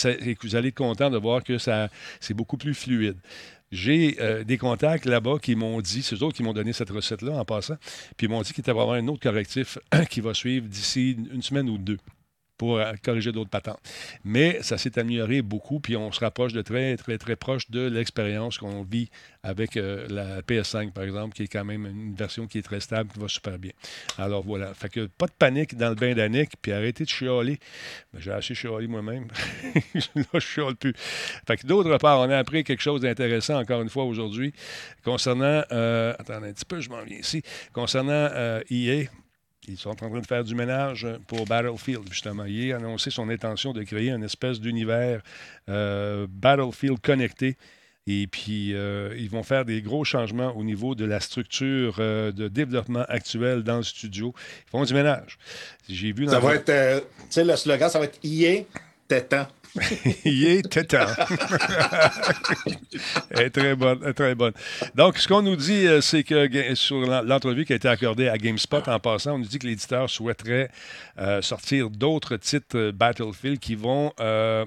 vous 0.42 0.54
allez 0.54 0.68
être 0.68 0.76
content 0.76 1.10
de 1.10 1.18
voir 1.18 1.42
que 1.42 1.58
ça, 1.58 1.88
c'est 2.20 2.34
beaucoup 2.34 2.56
plus 2.56 2.74
fluide. 2.74 3.16
J'ai 3.72 4.16
euh, 4.20 4.44
des 4.44 4.58
contacts 4.58 5.06
là-bas 5.06 5.38
qui 5.40 5.56
m'ont 5.56 5.80
dit, 5.80 6.02
c'est 6.02 6.14
eux 6.14 6.22
autres 6.22 6.36
qui 6.36 6.42
m'ont 6.42 6.52
donné 6.52 6.74
cette 6.74 6.90
recette-là 6.90 7.32
en 7.32 7.44
passant, 7.44 7.76
puis 8.16 8.26
ils 8.26 8.30
m'ont 8.30 8.42
dit 8.42 8.52
qu'il 8.52 8.62
va 8.62 8.72
y 8.72 8.72
avoir 8.72 8.92
un 8.92 9.08
autre 9.08 9.22
correctif 9.22 9.78
qui 10.10 10.20
va 10.20 10.34
suivre 10.34 10.68
d'ici 10.68 11.16
une 11.32 11.42
semaine 11.42 11.68
ou 11.70 11.78
deux 11.78 11.98
pour 12.62 12.78
euh, 12.78 12.92
corriger 13.02 13.32
d'autres 13.32 13.50
patentes. 13.50 13.80
Mais 14.22 14.62
ça 14.62 14.78
s'est 14.78 14.96
amélioré 14.96 15.42
beaucoup, 15.42 15.80
puis 15.80 15.96
on 15.96 16.12
se 16.12 16.20
rapproche 16.20 16.52
de 16.52 16.62
très, 16.62 16.96
très, 16.96 17.18
très 17.18 17.34
proche 17.34 17.68
de 17.72 17.88
l'expérience 17.88 18.56
qu'on 18.56 18.84
vit 18.84 19.10
avec 19.42 19.76
euh, 19.76 20.06
la 20.08 20.42
PS5, 20.42 20.92
par 20.92 21.02
exemple, 21.02 21.34
qui 21.34 21.42
est 21.42 21.48
quand 21.48 21.64
même 21.64 21.86
une 21.86 22.14
version 22.14 22.46
qui 22.46 22.58
est 22.58 22.62
très 22.62 22.78
stable, 22.78 23.10
qui 23.12 23.18
va 23.18 23.26
super 23.26 23.58
bien. 23.58 23.72
Alors 24.16 24.44
voilà. 24.44 24.74
Fait 24.74 24.88
que 24.88 25.06
pas 25.06 25.26
de 25.26 25.32
panique 25.36 25.76
dans 25.76 25.88
le 25.88 25.96
bain 25.96 26.14
d'Annick, 26.14 26.52
puis 26.62 26.70
arrêtez 26.70 27.02
de 27.02 27.08
chialer. 27.08 27.58
Ben, 28.14 28.20
J'ai 28.20 28.30
assez 28.30 28.54
chialé 28.54 28.86
moi-même. 28.86 29.26
Là, 29.94 30.00
je 30.34 30.38
chiale 30.38 30.76
plus. 30.76 30.94
Fait 31.44 31.56
que 31.56 31.66
d'autre 31.66 31.98
part, 31.98 32.20
on 32.20 32.30
a 32.30 32.38
appris 32.38 32.62
quelque 32.62 32.82
chose 32.82 33.00
d'intéressant 33.00 33.58
encore 33.58 33.82
une 33.82 33.90
fois 33.90 34.04
aujourd'hui 34.04 34.54
concernant. 35.02 35.64
euh, 35.72 36.14
attendez 36.16 36.50
un 36.50 36.52
petit 36.52 36.64
peu, 36.64 36.80
je 36.80 36.90
m'en 36.90 37.02
viens 37.02 37.18
ici. 37.18 37.42
Concernant 37.72 38.12
euh, 38.12 38.62
EA. 38.70 39.08
Ils 39.68 39.78
sont 39.78 39.90
en 39.90 39.94
train 39.94 40.10
de 40.20 40.26
faire 40.26 40.42
du 40.42 40.56
ménage 40.56 41.06
pour 41.28 41.44
Battlefield, 41.44 42.08
justement. 42.10 42.44
Il 42.44 42.72
a 42.72 42.76
annoncé 42.76 43.10
son 43.10 43.28
intention 43.28 43.72
de 43.72 43.84
créer 43.84 44.10
une 44.10 44.24
espèce 44.24 44.60
d'univers 44.60 45.22
euh, 45.68 46.26
Battlefield 46.28 47.00
connecté. 47.00 47.56
Et 48.08 48.26
puis, 48.26 48.74
euh, 48.74 49.14
ils 49.16 49.30
vont 49.30 49.44
faire 49.44 49.64
des 49.64 49.80
gros 49.80 50.02
changements 50.02 50.56
au 50.56 50.64
niveau 50.64 50.96
de 50.96 51.04
la 51.04 51.20
structure 51.20 51.96
euh, 52.00 52.32
de 52.32 52.48
développement 52.48 53.04
actuelle 53.08 53.62
dans 53.62 53.76
le 53.76 53.84
studio. 53.84 54.34
Ils 54.66 54.70
font 54.70 54.82
du 54.82 54.94
ménage. 54.94 55.38
J'ai 55.88 56.12
vu 56.12 56.24
dans 56.24 56.32
Ça 56.32 56.40
va 56.40 56.56
être. 56.56 56.64
tu 56.64 57.26
sais, 57.30 57.44
le 57.44 57.54
slogan, 57.54 57.88
ça 57.88 58.00
va 58.00 58.06
être 58.06 58.18
IA, 58.24 58.64
t'étends. 59.12 59.46
Il 60.26 60.46
est 60.46 60.68
tétan. 60.68 61.06
Elle 63.30 63.40
est 63.46 63.50
très 63.50 63.74
bonne, 63.74 64.12
très 64.12 64.34
bonne. 64.34 64.52
Donc, 64.94 65.16
ce 65.16 65.26
qu'on 65.26 65.40
nous 65.40 65.56
dit, 65.56 65.86
euh, 65.86 66.02
c'est 66.02 66.24
que 66.24 66.74
sur 66.74 67.00
l'en- 67.00 67.22
l'entrevue 67.22 67.64
qui 67.64 67.72
a 67.72 67.76
été 67.76 67.88
accordée 67.88 68.28
à 68.28 68.36
GameSpot 68.36 68.86
en 68.86 68.98
passant, 69.00 69.36
on 69.36 69.38
nous 69.38 69.46
dit 69.46 69.58
que 69.58 69.66
l'éditeur 69.66 70.10
souhaiterait 70.10 70.70
euh, 71.18 71.40
sortir 71.40 71.88
d'autres 71.88 72.36
titres 72.36 72.76
euh, 72.76 72.92
Battlefield 72.92 73.58
qui 73.60 73.74
vont 73.74 74.12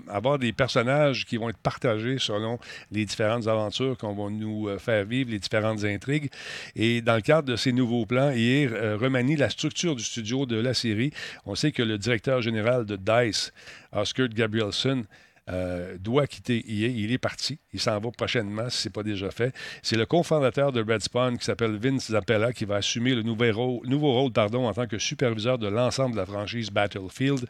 avoir 0.10 0.40
des 0.40 0.52
personnages 0.54 1.26
qui 1.26 1.38
vont 1.38 1.50
être 1.50 1.58
partagés 1.58 2.18
selon 2.20 2.58
les 2.92 3.06
différentes 3.06 3.48
aventures 3.48 3.98
qu'on 3.98 4.14
va 4.16 4.32
nous 4.32 4.68
faire 4.80 5.06
vivre, 5.06 5.30
les 5.32 5.40
différentes 5.40 5.84
intrigues. 5.84 6.30
Et 6.76 7.02
dans 7.02 7.16
le 7.16 7.22
cadre 7.22 7.48
de 7.48 7.56
ces 7.56 7.72
nouveaux 7.72 8.06
plans, 8.08 8.32
il 8.32 8.70
euh, 8.74 8.98
remanie 8.98 9.36
la 9.36 9.50
structure 9.50 9.96
du 9.96 10.04
studio 10.04 10.46
de 10.46 10.60
la 10.60 10.74
série. 10.74 11.12
On 11.46 11.56
sait 11.56 11.72
que 11.72 11.84
le 11.84 11.98
directeur 11.98 12.42
général 12.42 12.86
de 12.86 12.96
DICE, 12.96 13.54
Oscar 13.94 14.28
Gabrielson, 14.36 15.06
euh, 15.48 15.98
doit 16.00 16.26
quitter 16.26 16.58
EA. 16.68 16.88
Il 16.88 17.12
est 17.12 17.20
parti. 17.20 17.60
Il 17.72 17.80
s'en 17.80 18.00
va 18.00 18.10
prochainement, 18.10 18.68
si 18.70 18.82
ce 18.82 18.88
n'est 18.88 18.92
pas 18.92 19.04
déjà 19.04 19.30
fait. 19.30 19.54
C'est 19.84 19.96
le 19.96 20.08
cofondateur 20.08 20.72
de 20.72 20.82
Red 20.82 21.04
Spawn 21.04 21.38
qui 21.38 21.46
s'appelle 21.46 21.78
Vince 21.78 22.12
Zappella 22.12 22.52
qui 22.52 22.66
va 22.66 22.78
assumer 22.78 23.14
le 23.14 23.22
nouveau 23.22 23.52
rôle, 23.52 23.88
nouveau 23.88 24.18
en 24.18 24.74
tant 24.74 24.88
que 24.88 24.98
superviseur 24.98 25.60
de 25.60 25.68
l'ensemble 25.68 26.14
de 26.16 26.20
la 26.20 26.26
franchise 26.26 26.72
Battlefield. 26.72 27.46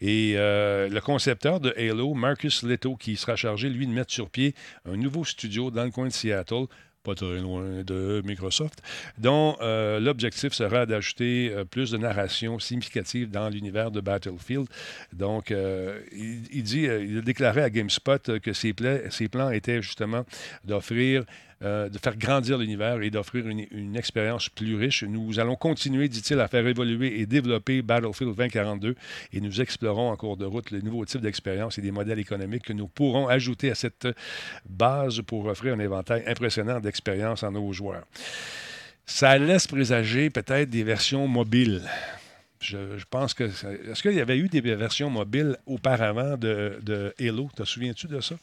Et 0.00 0.34
euh, 0.36 0.88
le 0.88 1.00
concepteur 1.00 1.58
de 1.58 1.74
Halo, 1.76 2.14
Marcus 2.14 2.62
Leto, 2.62 2.94
qui 2.94 3.16
sera 3.16 3.34
chargé, 3.34 3.68
lui, 3.68 3.88
de 3.88 3.92
mettre 3.92 4.12
sur 4.12 4.30
pied 4.30 4.54
un 4.84 4.96
nouveau 4.96 5.24
studio 5.24 5.72
dans 5.72 5.84
le 5.84 5.90
coin 5.90 6.06
de 6.06 6.12
Seattle 6.12 6.66
pas 7.02 7.14
très 7.14 7.38
loin 7.38 7.82
de 7.82 8.22
Microsoft, 8.24 8.82
dont 9.18 9.56
euh, 9.60 10.00
l'objectif 10.00 10.52
sera 10.52 10.86
d'ajouter 10.86 11.50
euh, 11.50 11.64
plus 11.64 11.90
de 11.90 11.98
narration 11.98 12.58
significative 12.58 13.30
dans 13.30 13.48
l'univers 13.48 13.90
de 13.90 14.00
Battlefield. 14.00 14.66
Donc, 15.12 15.50
euh, 15.50 16.00
il, 16.12 16.62
dit, 16.62 16.82
il 16.82 17.18
a 17.18 17.20
déclaré 17.22 17.62
à 17.62 17.70
GameSpot 17.70 18.38
que 18.40 18.52
ses 18.52 18.72
plans 18.72 19.50
étaient 19.50 19.82
justement 19.82 20.24
d'offrir 20.64 21.24
euh, 21.62 21.90
de 21.90 21.98
faire 21.98 22.16
grandir 22.16 22.56
l'univers 22.56 23.02
et 23.02 23.10
d'offrir 23.10 23.46
une, 23.46 23.94
expérience 23.94 24.48
plus 24.48 24.76
riche. 24.76 25.04
Nous 25.04 25.38
allons 25.38 25.56
continuer, 25.56 26.08
dit-il, 26.08 26.40
à 26.40 26.48
faire 26.48 26.66
évoluer 26.66 27.20
et 27.20 27.26
développer 27.26 27.82
Battlefield 27.82 28.34
2042 28.34 28.94
et 29.34 29.40
nous 29.42 29.60
explorons 29.60 30.10
en 30.10 30.16
cours 30.16 30.38
de 30.38 30.46
route 30.46 30.70
les 30.70 30.80
nouveaux 30.80 31.04
types 31.04 31.20
d'expériences 31.20 31.76
et 31.76 31.82
des 31.82 31.90
modèles 31.90 32.18
économiques 32.18 32.64
que 32.64 32.72
nous 32.72 32.88
pourrons 32.88 33.28
ajouter 33.28 33.70
à 33.70 33.74
cette 33.74 34.08
base 34.66 35.20
pour 35.20 35.44
offrir 35.46 35.74
un 35.74 35.80
éventail 35.80 36.22
impressionnant 36.26 36.80
d'expériences 36.80 37.44
à 37.44 37.50
nos 37.50 37.70
joueurs. 37.72 38.06
Ça 39.04 39.36
laisse 39.36 39.66
présager 39.66 40.30
peut-être 40.30 40.70
des 40.70 40.84
versions 40.84 41.28
mobiles. 41.28 41.82
Je, 42.60 42.76
pense 43.08 43.32
que. 43.32 43.44
Est-ce 43.44 44.02
qu'il 44.02 44.12
y 44.12 44.20
avait 44.20 44.36
eu 44.36 44.48
des 44.48 44.60
versions 44.60 45.08
mobiles 45.08 45.56
auparavant 45.66 46.36
de, 46.36 46.78
de 46.82 47.14
Halo? 47.18 47.50
Te 47.56 47.64
souviens-tu 47.64 48.06
de 48.06 48.20
ça? 48.20 48.36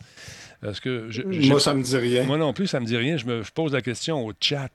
Est-ce 0.66 0.82
que 0.82 1.06
je- 1.10 1.22
Moi, 1.22 1.60
ça 1.60 1.74
me 1.76 1.84
dit 1.84 1.98
rien. 1.98 2.24
moi 2.24 2.38
non 2.38 2.52
plus, 2.52 2.66
ça 2.68 2.80
me 2.80 2.86
dit 2.86 2.98
rien. 2.98 3.18
Je 3.18 3.26
me 3.26 3.44
je 3.44 3.52
pose 3.52 3.74
la 3.74 3.82
question 3.82 4.26
au 4.26 4.34
chat. 4.40 4.70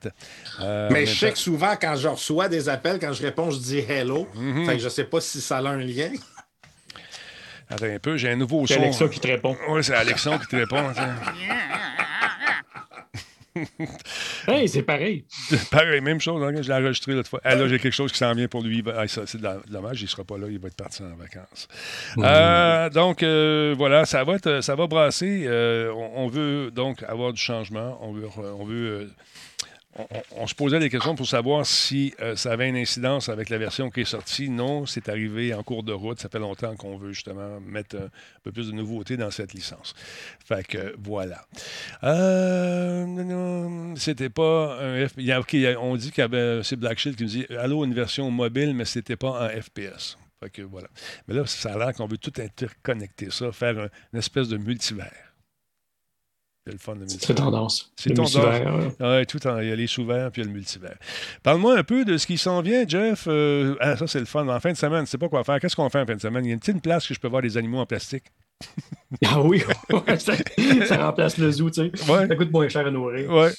Euh, 0.61 0.89
Mais 0.91 1.05
je 1.05 1.13
sais 1.13 1.31
que 1.31 1.37
souvent, 1.37 1.75
quand 1.79 1.95
je 1.97 2.07
reçois 2.07 2.47
des 2.47 2.69
appels, 2.69 2.99
quand 2.99 3.11
je 3.11 3.21
réponds, 3.21 3.51
je 3.51 3.59
dis 3.59 3.79
hello. 3.79 4.27
Mhm. 4.35 4.65
Fait 4.65 4.77
que 4.77 4.81
je 4.81 4.87
sais 4.89 5.03
pas 5.03 5.19
si 5.19 5.41
ça 5.41 5.57
a 5.57 5.61
un 5.67 5.77
lien. 5.77 6.11
Attends 7.69 7.85
un 7.85 7.99
peu, 7.99 8.17
j'ai 8.17 8.29
un 8.29 8.35
nouveau 8.35 8.65
C'est 8.67 8.75
son. 8.75 8.81
Alexa 8.81 9.07
qui 9.09 9.19
te 9.19 9.27
répond. 9.27 9.57
Oui, 9.69 9.83
c'est 9.83 9.95
Alexandre 9.95 10.39
qui 10.41 10.47
te 10.47 10.55
répond. 10.55 10.77
Hey, 14.47 14.67
c'est 14.67 14.81
pareil. 14.83 15.25
Pareil, 15.71 16.01
même 16.01 16.19
chose. 16.19 16.41
hein, 16.43 16.61
je 16.61 16.67
l'ai 16.67 16.73
enregistré 16.73 17.13
l'autre 17.13 17.29
fois. 17.29 17.39
Ah, 17.43 17.55
là, 17.55 17.67
j'ai 17.67 17.79
quelque 17.79 17.93
chose 17.93 18.11
qui 18.11 18.17
s'en 18.17 18.33
vient 18.33 18.47
pour 18.47 18.63
lui. 18.63 18.83
Ah, 18.95 19.07
ça, 19.07 19.23
c'est 19.27 19.39
domm- 19.39 19.61
dommage, 19.69 20.01
il 20.01 20.05
ne 20.05 20.09
sera 20.09 20.23
pas 20.23 20.37
là. 20.37 20.47
Il 20.49 20.59
va 20.59 20.67
être 20.67 20.75
parti 20.75 21.03
en 21.03 21.15
vacances. 21.15 21.67
Euh, 22.17 22.89
donc, 22.89 23.21
euh, 23.23 23.75
voilà, 23.77 24.05
ça 24.05 24.23
va, 24.23 24.35
être- 24.35 24.61
ça 24.61 24.75
va 24.75 24.87
brasser. 24.87 25.43
Euh, 25.45 25.91
on, 25.93 26.25
on 26.25 26.27
veut 26.27 26.71
donc 26.71 27.03
avoir 27.03 27.31
du 27.33 27.41
changement. 27.41 27.99
On 28.01 28.11
veut. 28.13 28.27
On 28.37 28.65
veut 28.65 29.09
on, 30.37 30.47
se 30.47 30.55
posait 30.55 30.79
des 30.79 30.89
questions 30.89 31.15
pour 31.15 31.27
savoir 31.27 31.65
si 31.65 32.13
euh, 32.19 32.35
ça 32.35 32.51
avait 32.51 32.67
une 32.67 32.75
incidence 32.75 33.29
avec 33.29 33.49
la 33.49 33.57
version 33.57 33.91
qui 33.91 34.01
est 34.01 34.05
sortie. 34.05 34.49
Non, 34.49 34.85
c'est 34.85 35.07
arrivé 35.09 35.53
en 35.53 35.61
cours 35.63 35.83
de 35.83 35.93
route. 35.93 36.19
Ça 36.19 36.29
fait 36.29 36.39
longtemps 36.39 36.75
qu'on 36.75 36.97
veut 36.97 37.11
justement 37.13 37.59
mettre 37.61 37.97
un, 37.97 38.09
peu 38.43 38.51
plus 38.51 38.67
de 38.67 38.73
nouveautés 38.73 39.17
dans 39.17 39.29
cette 39.31 39.53
licence. 39.53 39.93
Fait 40.45 40.65
que 40.65 40.95
voilà. 41.03 41.45
Euh, 42.03 43.93
c'était 43.97 44.29
pas 44.29 44.79
un 44.81 45.07
F... 45.07 45.13
il 45.17 45.25
y 45.25 45.31
a- 45.31 45.39
ok, 45.39 45.53
il 45.53 45.59
y 45.61 45.67
a- 45.67 45.79
on 45.79 45.95
dit 45.95 46.11
qu'il 46.11 46.21
y 46.21 46.25
avait. 46.25 46.63
C'est 46.63 46.75
Black 46.75 46.97
Shield 46.97 47.17
qui 47.17 47.23
nous 47.23 47.29
dit 47.29 47.45
Allô, 47.57 47.85
une 47.85 47.93
version 47.93 48.29
mobile, 48.31 48.73
mais 48.73 48.85
c'était 48.85 49.15
pas 49.15 49.45
en 49.45 49.49
FPS. 49.61 50.17
Fait 50.41 50.49
que 50.49 50.61
voilà. 50.63 50.87
Mais 51.27 51.35
là, 51.35 51.45
ça 51.45 51.73
a 51.73 51.77
l'air 51.77 51.93
qu'on 51.93 52.07
veut 52.07 52.17
tout 52.17 52.33
interconnecter 52.41 53.29
ça, 53.29 53.51
faire 53.51 53.77
un- 53.79 53.89
une 54.11 54.19
espèce 54.19 54.47
de 54.49 54.57
multivers. 54.57 55.32
C'est 56.65 56.71
le 56.73 56.79
fun 56.79 56.93
de 56.95 56.99
C'est 56.99 57.13
multivers. 57.15 57.35
très 57.35 57.43
tendance. 57.43 57.91
C'est 57.97 58.09
tendance. 58.13 58.35
multivers, 58.35 58.73
euh, 59.01 59.17
Ouais, 59.19 59.25
tout 59.25 59.45
en, 59.47 59.59
il 59.59 59.67
y 59.67 59.71
a 59.71 59.75
les 59.75 59.87
sous-verts 59.87 60.31
puis 60.31 60.41
il 60.41 60.45
y 60.45 60.47
a 60.47 60.51
le 60.51 60.55
multivers. 60.55 60.95
Parle-moi 61.43 61.77
un 61.77 61.83
peu 61.83 62.05
de 62.05 62.17
ce 62.17 62.25
qui 62.25 62.37
s'en 62.37 62.61
vient, 62.61 62.85
Jeff. 62.87 63.25
Euh, 63.27 63.75
ah, 63.81 63.97
ça, 63.97 64.07
c'est 64.07 64.19
le 64.19 64.25
fun. 64.25 64.47
En 64.47 64.59
fin 64.61 64.71
de 64.71 64.77
semaine, 64.77 65.05
je 65.05 65.11
sais 65.11 65.17
pas 65.17 65.27
quoi 65.27 65.43
faire. 65.43 65.59
Qu'est-ce 65.59 65.75
qu'on 65.75 65.89
fait 65.89 65.99
en 65.99 66.05
fin 66.05 66.15
de 66.15 66.21
semaine? 66.21 66.45
Il 66.45 66.49
y 66.49 66.51
a 66.51 66.53
une 66.53 66.59
petite 66.61 66.81
place 66.81 67.05
que 67.07 67.13
je 67.13 67.19
peux 67.19 67.27
voir 67.27 67.41
des 67.41 67.57
animaux 67.57 67.79
en 67.79 67.85
plastique. 67.85 68.25
Ah 69.25 69.41
oui, 69.41 69.61
ça, 70.17 70.33
ça 70.87 71.05
remplace 71.05 71.37
le 71.37 71.51
zoo, 71.51 71.69
tu 71.69 71.91
sais. 71.93 72.11
Ouais. 72.11 72.27
Ça 72.27 72.35
coûte 72.35 72.51
moins 72.51 72.67
cher 72.67 72.87
à 72.87 72.89
nourrir. 72.89 73.29
Ouais. 73.31 73.51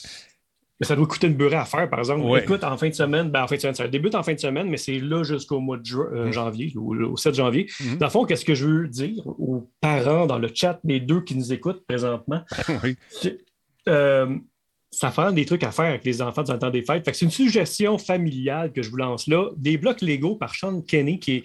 Mais 0.81 0.87
ça 0.87 0.97
doit 0.97 1.07
coûter 1.07 1.29
une 1.29 1.35
beurrée 1.35 1.57
à 1.57 1.65
faire, 1.65 1.89
par 1.89 2.01
exemple. 2.01 2.23
Ouais. 2.23 2.43
Écoute, 2.43 2.65
en 2.65 2.77
fin 2.77 2.89
de 2.89 2.95
semaine, 2.95 3.31
ben, 3.31 3.45
en 3.45 3.47
fin 3.47 3.55
de 3.57 3.61
semaine, 3.61 3.75
ça 3.75 3.87
débute 3.87 4.15
en 4.15 4.23
fin 4.23 4.35
de 4.35 4.41
semaine, 4.41 4.69
mais 4.69 4.77
c'est 4.77 4.99
là 4.99 5.23
jusqu'au 5.23 5.61
mois 5.61 5.77
de 5.77 5.95
euh, 5.95 6.33
janvier, 6.33 6.73
au, 6.77 6.97
au 6.97 7.17
7 7.17 7.35
janvier. 7.35 7.71
Mhm. 7.81 7.99
Dans 7.99 8.07
le 8.07 8.11
fond, 8.11 8.25
qu'est-ce 8.25 8.45
que 8.45 8.55
je 8.55 8.67
veux 8.67 8.89
dire 8.89 9.25
aux 9.27 9.71
parents 9.81 10.27
dans 10.27 10.39
le 10.39 10.51
chat 10.53 10.81
des 10.83 10.99
deux 10.99 11.21
qui 11.21 11.37
nous 11.37 11.53
écoutent 11.53 11.87
présentement? 11.87 12.43
oui. 12.83 12.97
Euh, 13.89 14.37
ça 14.91 15.11
fait 15.11 15.33
des 15.33 15.45
trucs 15.45 15.65
à 15.65 15.73
faire 15.73 15.87
avec 15.87 16.05
les 16.05 16.23
enfants 16.23 16.43
dans 16.43 16.53
le 16.53 16.59
temps 16.59 16.71
des 16.71 16.83
fêtes. 16.83 17.09
C'est 17.13 17.25
une 17.25 17.31
suggestion 17.31 17.99
familiale 17.99 18.73
que 18.73 18.83
je 18.83 18.91
vous 18.91 18.97
lance 18.97 19.27
là. 19.27 19.51
Des 19.57 19.77
blocs 19.77 20.01
Lego 20.01 20.37
par 20.37 20.55
Sean 20.55 20.81
Kenny 20.83 21.19
qui 21.19 21.37
est 21.37 21.43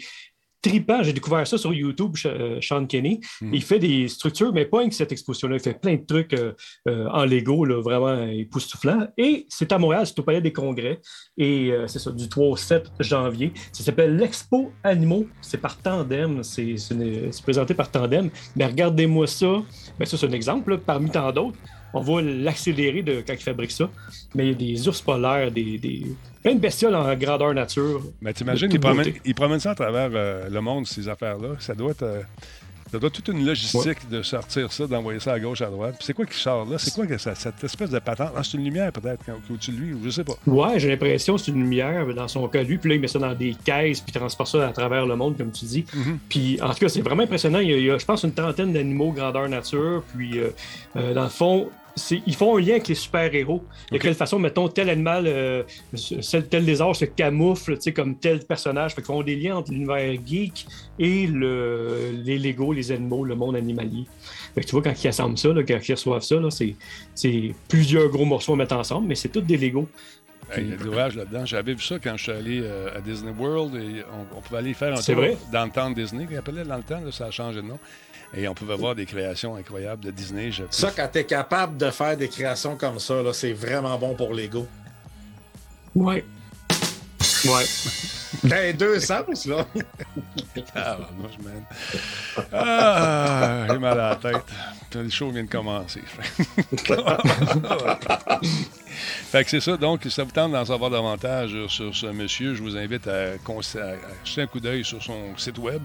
tripant. 0.61 1.03
J'ai 1.03 1.13
découvert 1.13 1.45
ça 1.47 1.57
sur 1.57 1.73
YouTube, 1.73 2.15
euh, 2.25 2.59
Sean 2.61 2.85
Kenny. 2.85 3.19
Mhm. 3.41 3.53
Il 3.53 3.63
fait 3.63 3.79
des 3.79 4.07
structures, 4.07 4.51
mais 4.53 4.65
pas 4.65 4.87
que 4.87 4.93
cette 4.93 5.11
exposition-là. 5.11 5.55
Il 5.55 5.61
fait 5.61 5.79
plein 5.79 5.95
de 5.95 6.05
trucs 6.05 6.33
euh, 6.33 6.53
euh, 6.87 7.07
en 7.11 7.25
Lego, 7.25 7.65
là, 7.65 7.81
vraiment 7.81 8.23
époustouflant. 8.25 9.07
Et 9.17 9.45
c'est 9.49 9.71
à 9.71 9.77
Montréal, 9.77 10.05
c'est 10.07 10.19
au 10.19 10.23
Palais 10.23 10.41
des 10.41 10.51
Congrès. 10.53 10.99
Et 11.37 11.71
euh, 11.71 11.87
c'est 11.87 11.99
ça, 11.99 12.11
du 12.11 12.27
3 12.29 12.47
au 12.47 12.55
7 12.55 12.87
janvier. 12.99 13.51
Ça 13.71 13.83
s'appelle 13.83 14.15
l'Expo 14.17 14.71
Animaux. 14.83 15.27
C'est 15.41 15.59
par 15.61 15.77
Tandem. 15.77 16.43
C'est 16.43 16.77
c'est 16.77 16.93
une- 16.93 17.31
c'est 17.31 17.43
présenté 17.43 17.73
par 17.73 17.89
Tandem. 17.91 18.29
Mais 18.55 18.65
regardez-moi 18.65 19.27
ça. 19.27 19.61
Ben, 19.97 20.05
ça, 20.05 20.17
c'est 20.17 20.25
un 20.27 20.31
exemple, 20.31 20.71
là, 20.71 20.77
parmi 20.77 21.09
tant 21.09 21.31
d'autres. 21.31 21.57
On 21.93 22.01
va 22.01 22.21
l'accélérer 22.21 23.01
de 23.01 23.23
quand 23.25 23.33
il 23.33 23.39
fabrique 23.41 23.71
ça. 23.71 23.89
Mais 24.35 24.45
il 24.45 24.49
y 24.49 24.53
a 24.53 24.75
des 24.75 24.87
ours 24.87 25.01
polaires, 25.01 25.51
des, 25.51 25.77
des... 25.77 26.05
plein 26.43 26.53
de 26.55 26.59
bestioles 26.59 26.95
en 26.95 27.15
grandeur 27.15 27.53
nature. 27.53 28.01
Mais 28.21 28.33
t'imagines, 28.33 28.69
promènent, 28.79 29.13
ils 29.25 29.35
promènent 29.35 29.59
ça 29.59 29.71
à 29.71 29.75
travers 29.75 30.09
euh, 30.13 30.49
le 30.49 30.61
monde, 30.61 30.85
ces 30.85 31.07
affaires-là. 31.09 31.55
Ça 31.59 31.73
doit 31.73 31.91
être. 31.91 32.03
euh, 32.03 32.21
ça 32.91 32.99
doit 32.99 33.09
toute 33.09 33.27
une 33.27 33.45
logistique 33.45 34.09
de 34.09 34.21
sortir 34.23 34.71
ça, 34.71 34.87
d'envoyer 34.87 35.19
ça 35.19 35.33
à 35.33 35.39
gauche, 35.39 35.61
à 35.61 35.67
droite. 35.67 35.95
Puis 35.97 36.05
c'est 36.05 36.13
quoi 36.13 36.25
qui 36.25 36.37
sort 36.37 36.65
là? 36.65 36.77
C'est 36.77 36.93
quoi 36.93 37.05
que 37.05 37.17
ça- 37.17 37.35
cette 37.35 37.63
espèce 37.63 37.89
de 37.89 37.99
patente? 37.99 38.31
Ah, 38.35 38.41
c'est 38.43 38.57
une 38.57 38.63
lumière 38.63 38.91
peut-être 38.91 39.23
au-dessus 39.51 39.71
de 39.71 39.77
lui, 39.77 39.93
ou 39.93 39.99
je 40.03 40.09
sais 40.09 40.23
pas. 40.23 40.33
Ouais, 40.47 40.79
j'ai 40.79 40.89
l'impression 40.89 41.35
que 41.35 41.41
c'est 41.41 41.51
une 41.51 41.61
lumière 41.61 42.05
dans 42.15 42.27
son 42.27 42.47
cas, 42.47 42.63
lui. 42.63 42.77
Puis 42.77 42.89
là, 42.89 42.95
il 42.95 43.01
met 43.01 43.07
ça 43.07 43.19
dans 43.19 43.33
des 43.35 43.55
caisses, 43.63 44.01
puis 44.01 44.11
il 44.15 44.19
transporte 44.19 44.51
ça 44.51 44.67
à 44.67 44.71
travers 44.71 45.05
le 45.05 45.15
monde, 45.15 45.37
comme 45.37 45.51
tu 45.51 45.65
dis. 45.65 45.85
Puis 46.29 46.59
en 46.61 46.69
tout 46.69 46.79
cas, 46.79 46.89
c'est 46.89 47.01
vraiment 47.01 47.23
impressionnant. 47.23 47.59
Il 47.59 47.69
y 47.69 47.73
a, 47.73 47.77
il 47.77 47.83
y 47.85 47.91
a, 47.91 47.97
je 47.97 48.05
pense, 48.05 48.23
une 48.23 48.33
trentaine 48.33 48.73
d'animaux 48.73 49.11
grandeur 49.11 49.47
nature. 49.49 50.03
Puis 50.15 50.39
euh, 50.39 50.49
euh, 50.95 51.13
dans 51.13 51.23
le 51.23 51.29
fond, 51.29 51.69
ils 52.25 52.35
font 52.35 52.57
un 52.57 52.61
lien 52.61 52.71
avec 52.71 52.87
les 52.87 52.95
super-héros. 52.95 53.63
De 53.91 53.97
quelle 53.97 54.13
façon, 54.15 54.39
mettons, 54.39 54.67
tel 54.67 54.89
animal, 54.89 55.25
euh, 55.27 55.63
tel 56.49 56.65
lézard 56.65 56.95
se 56.95 57.05
camoufle 57.05 57.77
comme 57.95 58.15
tel 58.15 58.39
personnage. 58.45 58.93
Fait 58.95 59.01
qu'ils 59.01 59.07
font 59.07 59.23
des 59.23 59.35
liens 59.35 59.57
entre 59.57 59.71
l'univers 59.71 60.13
geek 60.25 60.65
et 60.97 61.27
le, 61.27 62.11
les 62.13 62.37
Lego, 62.37 62.73
les 62.73 62.91
animaux, 62.91 63.23
le 63.23 63.35
monde 63.35 63.55
animalier. 63.55 64.05
Fait 64.55 64.61
que 64.61 64.65
tu 64.65 64.71
vois, 64.71 64.81
quand 64.81 65.03
ils 65.03 65.07
assemblent 65.07 65.37
ça, 65.37 65.49
là, 65.49 65.63
quand 65.63 65.79
ils 65.87 65.91
reçoivent 65.93 66.21
ça, 66.23 66.35
c'est, 67.15 67.55
plusieurs 67.67 68.09
gros 68.09 68.25
morceaux 68.25 68.53
à 68.53 68.57
mettre 68.57 68.75
ensemble, 68.75 69.07
mais 69.07 69.15
c'est 69.15 69.29
tous 69.29 69.41
des 69.41 69.57
Lego. 69.57 69.87
Hey, 70.51 70.63
Il 70.63 70.69
y 70.71 70.73
a 70.73 70.77
de 70.77 70.83
l'ouvrage 70.83 71.15
là-dedans. 71.15 71.45
J'avais 71.45 71.75
vu 71.75 71.81
ça 71.81 71.99
quand 71.99 72.17
je 72.17 72.23
suis 72.23 72.31
allé 72.31 72.61
euh, 72.63 72.97
à 72.97 73.01
Disney 73.01 73.31
World 73.37 73.75
et 73.75 74.01
on, 74.11 74.37
on 74.37 74.41
pouvait 74.41 74.57
aller 74.59 74.73
faire 74.73 74.93
un 74.93 74.95
C'est 74.95 75.13
tour 75.13 75.21
vrai? 75.21 75.37
dans 75.51 75.65
le 75.65 75.69
temps 75.71 75.91
de 75.91 75.95
Disney, 76.01 76.25
qu'on 76.25 76.37
appelait 76.37 76.63
dans 76.63 76.77
le 76.77 76.83
temps, 76.83 76.99
là, 77.01 77.11
ça 77.11 77.25
a 77.25 77.31
changé 77.31 77.61
de 77.61 77.67
nom. 77.67 77.77
Et 78.33 78.47
on 78.47 78.53
pouvait 78.53 78.75
voir 78.75 78.93
des 78.95 79.05
créations 79.05 79.55
incroyables 79.55 80.03
de 80.05 80.11
Disney. 80.11 80.51
Je- 80.51 80.63
Ça, 80.69 80.91
quand 80.95 81.07
tu 81.11 81.19
es 81.19 81.25
capable 81.25 81.77
de 81.77 81.89
faire 81.91 82.15
des 82.15 82.29
créations 82.29 82.75
comme 82.77 82.99
ça, 82.99 83.21
là, 83.23 83.33
c'est 83.33 83.53
vraiment 83.53 83.97
bon 83.97 84.13
pour 84.15 84.33
l'ego. 84.33 84.67
Ouais. 85.95 86.23
Ouais. 87.45 87.65
Dans 88.43 88.55
les 88.55 88.73
deux 88.73 88.99
sens, 88.99 89.45
là. 89.45 89.65
Ah, 90.75 90.97
moi, 91.17 91.29
je 91.37 91.43
mène. 91.47 91.63
Ah, 92.53 93.65
j'ai 93.69 93.77
mal 93.77 93.99
à 93.99 94.09
la 94.09 94.15
tête. 94.17 94.43
Le 94.93 95.09
show 95.09 95.31
vient 95.31 95.43
de 95.43 95.49
commencer. 95.49 96.01
fait 99.31 99.43
que 99.43 99.49
c'est 99.49 99.59
ça. 99.61 99.77
Donc, 99.77 100.01
si 100.03 100.11
ça 100.11 100.23
vous 100.23 100.31
tente 100.31 100.51
d'en 100.51 100.65
savoir 100.65 100.89
davantage 100.89 101.55
sur 101.67 101.95
ce 101.95 102.07
monsieur, 102.07 102.55
je 102.55 102.61
vous 102.61 102.75
invite 102.77 103.07
à 103.07 103.33
jeter 104.25 104.41
un 104.41 104.47
coup 104.47 104.59
d'œil 104.59 104.83
sur 104.83 105.01
son 105.01 105.37
site 105.37 105.57
web. 105.57 105.81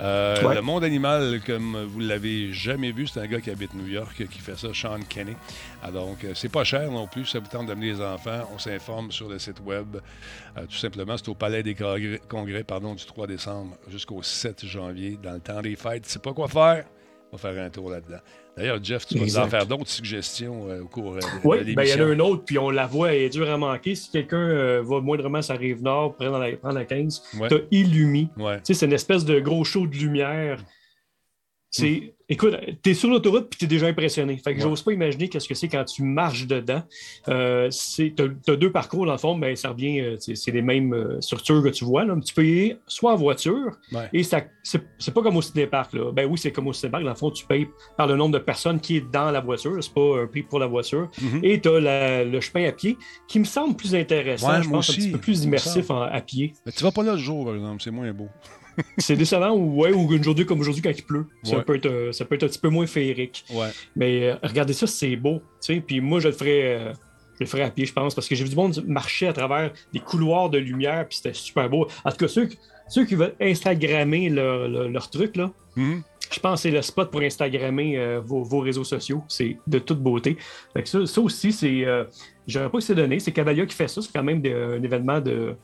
Euh, 0.00 0.42
Ouais. 0.42 0.54
Le 0.54 0.62
monde 0.62 0.82
animal, 0.84 1.40
comme 1.46 1.84
vous 1.84 2.00
l'avez 2.00 2.52
jamais 2.52 2.90
vu, 2.92 3.06
c'est 3.06 3.20
un 3.20 3.26
gars 3.26 3.40
qui 3.40 3.50
habite 3.50 3.74
New 3.74 3.86
York 3.86 4.26
qui 4.30 4.38
fait 4.38 4.56
ça, 4.56 4.68
Sean 4.72 5.00
Kenny. 5.08 5.34
Ah, 5.82 5.90
donc, 5.90 6.24
euh, 6.24 6.32
c'est 6.34 6.48
pas 6.48 6.64
cher 6.64 6.90
non 6.90 7.06
plus. 7.06 7.26
Ça 7.26 7.38
vous 7.38 7.46
tente 7.48 7.66
d'amener 7.66 7.92
les 7.92 8.00
enfants. 8.00 8.48
On 8.54 8.58
s'informe 8.58 9.12
sur 9.12 9.28
le 9.28 9.38
site 9.38 9.60
web. 9.60 9.96
Euh, 10.56 10.62
tout 10.66 10.76
simplement, 10.76 11.16
c'est 11.16 11.28
au 11.28 11.34
Palais 11.34 11.62
des 11.62 11.74
Congrès, 11.74 12.20
Congrès, 12.28 12.64
pardon, 12.64 12.94
du 12.94 13.04
3 13.04 13.26
décembre 13.26 13.76
jusqu'au 13.88 14.22
7 14.22 14.64
janvier, 14.64 15.18
dans 15.22 15.32
le 15.34 15.40
temps 15.40 15.60
des 15.60 15.76
fêtes. 15.76 16.04
Tu 16.04 16.10
sais 16.10 16.18
pas 16.18 16.32
quoi 16.32 16.48
faire? 16.48 16.84
On 17.32 17.36
va 17.36 17.52
faire 17.52 17.62
un 17.64 17.70
tour 17.70 17.90
là-dedans. 17.90 18.18
D'ailleurs, 18.60 18.78
Jeff, 18.84 19.06
tu 19.06 19.18
vas 19.18 19.24
nous 19.24 19.38
en 19.38 19.48
faire 19.48 19.64
d'autres 19.64 19.88
suggestions 19.88 20.68
euh, 20.68 20.82
au 20.82 20.86
cours 20.86 21.14
euh, 21.14 21.20
de, 21.20 21.24
Oui, 21.44 21.58
de 21.64 21.72
ben, 21.74 21.82
il 21.84 21.88
y 21.88 21.92
en 21.94 21.96
l'émission. 21.96 22.04
a 22.04 22.08
un 22.08 22.18
autre, 22.30 22.44
puis 22.44 22.58
on 22.58 22.68
la 22.68 22.86
voit, 22.86 23.14
elle 23.14 23.22
est 23.22 23.28
dure 23.30 23.48
à 23.50 23.56
manquer. 23.56 23.94
Si 23.94 24.10
quelqu'un 24.10 24.36
euh, 24.36 24.82
va 24.84 25.00
moindrement 25.00 25.40
sur 25.40 25.54
la 25.54 25.60
rive 25.60 25.82
nord, 25.82 26.14
prendre 26.14 26.38
la, 26.38 26.54
prendre 26.58 26.74
la 26.74 26.84
15, 26.84 27.22
Ouais. 27.40 27.48
t'as 27.48 27.56
Illumi. 27.70 28.28
Ouais. 28.36 28.58
Tu 28.58 28.66
sais, 28.66 28.74
c'est 28.74 28.86
une 28.86 28.92
espèce 28.92 29.24
de 29.24 29.40
gros 29.40 29.64
show 29.64 29.86
de 29.86 29.96
lumière. 29.96 30.62
C'est 31.70 32.14
Écoute, 32.32 32.56
tu 32.80 32.90
es 32.90 32.94
sur 32.94 33.10
l'autoroute 33.10 33.48
puis 33.50 33.58
tu 33.58 33.64
es 33.64 33.68
déjà 33.68 33.88
impressionné. 33.88 34.36
Fait 34.36 34.54
que 34.54 34.60
j'ose 34.60 34.82
pas 34.82 34.92
imaginer 34.92 35.28
qu'est-ce 35.28 35.48
que 35.48 35.54
c'est 35.54 35.66
quand 35.66 35.84
tu 35.84 36.04
marches 36.04 36.46
dedans. 36.46 36.80
Euh, 37.28 37.68
tu 37.96 38.14
as, 38.46 38.56
deux 38.56 38.70
parcours, 38.70 39.04
dans 39.04 39.12
le 39.12 39.18
fond, 39.18 39.34
mais 39.34 39.56
ça 39.56 39.70
revient, 39.70 40.00
euh, 40.00 40.16
c'est 40.18 40.52
les 40.52 40.62
mêmes 40.62 40.94
euh, 40.94 41.20
structures 41.20 41.60
que 41.60 41.70
tu 41.70 41.84
vois. 41.84 42.04
Là. 42.04 42.14
Tu 42.24 42.32
peux 42.32 42.46
y 42.46 42.50
aller 42.52 42.76
soit 42.86 43.14
en 43.14 43.16
voiture, 43.16 43.72
et 44.12 44.22
c'est 44.22 45.12
pas 45.12 45.22
comme 45.22 45.36
au 45.36 45.42
cinépark. 45.42 45.92
Là. 45.92 46.12
Ben 46.12 46.28
oui, 46.30 46.38
c'est 46.38 46.52
comme 46.52 46.68
au 46.68 46.72
cinépark. 46.72 47.02
Dans 47.02 47.10
le 47.10 47.16
fond, 47.16 47.32
tu 47.32 47.44
payes 47.44 47.66
par 47.96 48.06
le 48.06 48.14
nombre 48.14 48.34
de 48.34 48.38
personnes 48.38 48.78
qui 48.78 48.98
est 48.98 49.10
dans 49.10 49.32
la 49.32 49.40
voiture. 49.40 49.82
C'est 49.82 49.92
pas 49.92 50.22
un 50.22 50.26
prix 50.28 50.44
pour 50.44 50.60
la 50.60 50.68
voiture. 50.68 51.10
Mhm. 51.20 51.40
Et 51.42 51.60
tu 51.60 51.68
as 51.68 52.22
le 52.22 52.40
chemin 52.40 52.68
à 52.68 52.72
pied 52.72 52.96
qui 53.26 53.40
me 53.40 53.44
semble 53.44 53.74
plus 53.74 53.92
intéressant. 53.92 54.62
je 54.62 54.70
pense 54.70 54.90
un 54.90 54.92
petit 54.92 55.10
peu 55.10 55.18
plus 55.18 55.42
immersif 55.42 55.90
à 55.90 56.20
pied. 56.20 56.52
Mais 56.64 56.70
tu 56.70 56.84
vas 56.84 56.92
pas 56.92 57.02
là 57.02 57.12
le 57.12 57.18
jour, 57.18 57.44
par 57.44 57.56
exemple. 57.56 57.82
C'est 57.82 57.90
moins 57.90 58.12
beau 58.12 58.28
c'est 58.98 59.16
décevant 59.16 59.50
ou, 59.50 59.82
ouais, 59.82 59.92
ou 59.92 60.12
une 60.12 60.22
journée 60.22 60.44
comme 60.44 60.60
aujourd'hui 60.60 60.82
quand 60.82 60.90
il 60.90 61.04
pleut. 61.04 61.26
Ça, 61.42 61.60
peut 61.60 61.76
être, 61.76 61.86
euh, 61.86 62.12
ça 62.12 62.24
peut 62.24 62.34
être 62.34 62.44
un 62.44 62.48
petit 62.48 62.58
peu 62.58 62.68
moins 62.68 62.86
féerique. 62.86 63.44
Mais 63.96 64.30
euh, 64.30 64.36
regardez 64.42 64.72
ça, 64.72 64.86
c'est 64.86 65.16
beau. 65.16 65.42
Puis 65.86 66.00
moi, 66.00 66.20
je 66.20 66.28
le 66.28 66.34
ferais. 66.34 66.78
Euh, 66.78 66.92
je 67.34 67.44
le 67.44 67.48
ferais 67.48 67.62
à 67.62 67.70
pied, 67.70 67.86
je 67.86 67.92
pense, 67.94 68.14
parce 68.14 68.28
que 68.28 68.34
j'ai 68.34 68.44
vu 68.44 68.50
du 68.50 68.56
monde 68.56 68.84
marcher 68.86 69.26
à 69.26 69.32
travers 69.32 69.72
des 69.94 69.98
couloirs 69.98 70.50
de 70.50 70.58
lumière, 70.58 71.08
puis 71.08 71.16
c'était 71.16 71.32
super 71.32 71.70
beau. 71.70 71.88
En 72.04 72.10
tout 72.10 72.18
cas, 72.18 72.28
ceux, 72.28 72.50
ceux 72.86 73.06
qui 73.06 73.14
veulent 73.14 73.34
Instagrammer 73.40 74.28
leur, 74.28 74.68
leur, 74.68 75.08
truc, 75.08 75.36
là, 75.36 75.50
mm-hmm. 75.74 76.02
je 76.30 76.40
pense 76.40 76.58
que 76.58 76.68
c'est 76.68 76.70
le 76.70 76.82
spot 76.82 77.10
pour 77.10 77.22
Instagrammer 77.22 78.18
vos, 78.22 78.60
réseaux 78.60 78.84
sociaux. 78.84 79.24
C'est 79.26 79.56
de 79.66 79.78
toute 79.78 80.02
beauté. 80.02 80.36
ça, 80.84 81.06
ça, 81.06 81.20
aussi, 81.22 81.50
c'est. 81.50 81.86
J'aurais 82.46 82.68
pas 82.68 82.76
que 82.76 82.84
c'est 82.84 82.94
donné. 82.94 83.18
C'est 83.20 83.32
Cavalia 83.32 83.64
qui 83.64 83.74
fait 83.74 83.88
ça. 83.88 84.02
C'est 84.02 84.12
quand 84.12 84.22
même 84.22 84.42
un 84.44 84.82
événement 84.82 85.20
de 85.20 85.56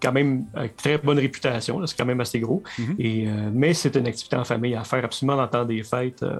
quand 0.00 0.12
même 0.12 0.46
une 0.54 0.68
très 0.76 0.98
bonne 0.98 1.18
réputation, 1.18 1.84
c'est 1.86 1.96
quand 1.96 2.06
même 2.06 2.20
assez 2.20 2.40
gros. 2.40 2.62
Mhm. 2.78 2.96
Et, 2.98 3.26
euh, 3.26 3.50
mais 3.52 3.74
c'est 3.74 3.94
une 3.96 4.06
activité 4.06 4.36
en 4.36 4.44
famille 4.44 4.74
à 4.74 4.84
faire 4.84 5.04
absolument 5.04 5.36
dans 5.36 5.42
le 5.42 5.48
temps 5.48 5.64
des 5.64 5.82
fêtes. 5.82 6.22
Euh. 6.22 6.38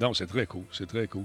Non, 0.00 0.12
c'est 0.12 0.26
très 0.26 0.46
cool, 0.46 0.64
c'est 0.72 0.86
très 0.86 1.06
cool. 1.06 1.24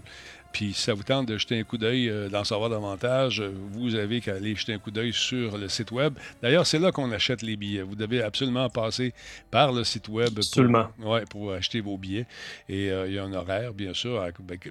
Puis 0.51 0.73
si 0.73 0.81
ça 0.81 0.95
vous 0.95 1.03
tente 1.03 1.27
de 1.27 1.37
jeter 1.37 1.59
un 1.59 1.63
coup 1.63 1.77
d'œil, 1.77 2.09
euh, 2.09 2.27
d'en 2.27 2.43
savoir 2.43 2.69
davantage, 2.71 3.41
vous 3.71 3.93
avez 3.95 4.19
qu'à 4.19 4.35
aller 4.35 4.55
jeter 4.55 4.73
un 4.73 4.79
coup 4.79 4.89
d'œil 4.89 5.13
sur 5.13 5.57
le 5.57 5.67
site 5.69 5.91
web. 5.91 6.13
D'ailleurs, 6.41 6.65
c'est 6.65 6.79
là 6.79 6.91
qu'on 6.91 7.11
achète 7.11 7.41
les 7.43 7.55
billets. 7.55 7.83
Vous 7.83 7.95
devez 7.95 8.21
absolument 8.23 8.67
passer 8.69 9.13
par 9.51 9.71
le 9.71 9.83
site 9.83 10.07
web 10.07 10.39
pour, 10.53 11.07
ouais, 11.11 11.23
pour 11.29 11.53
acheter 11.53 11.81
vos 11.81 11.97
billets. 11.97 12.25
Et 12.67 12.87
il 12.87 13.13
y 13.13 13.19
a 13.19 13.23
un 13.23 13.33
horaire, 13.33 13.73
bien 13.73 13.93
sûr. 13.93 14.23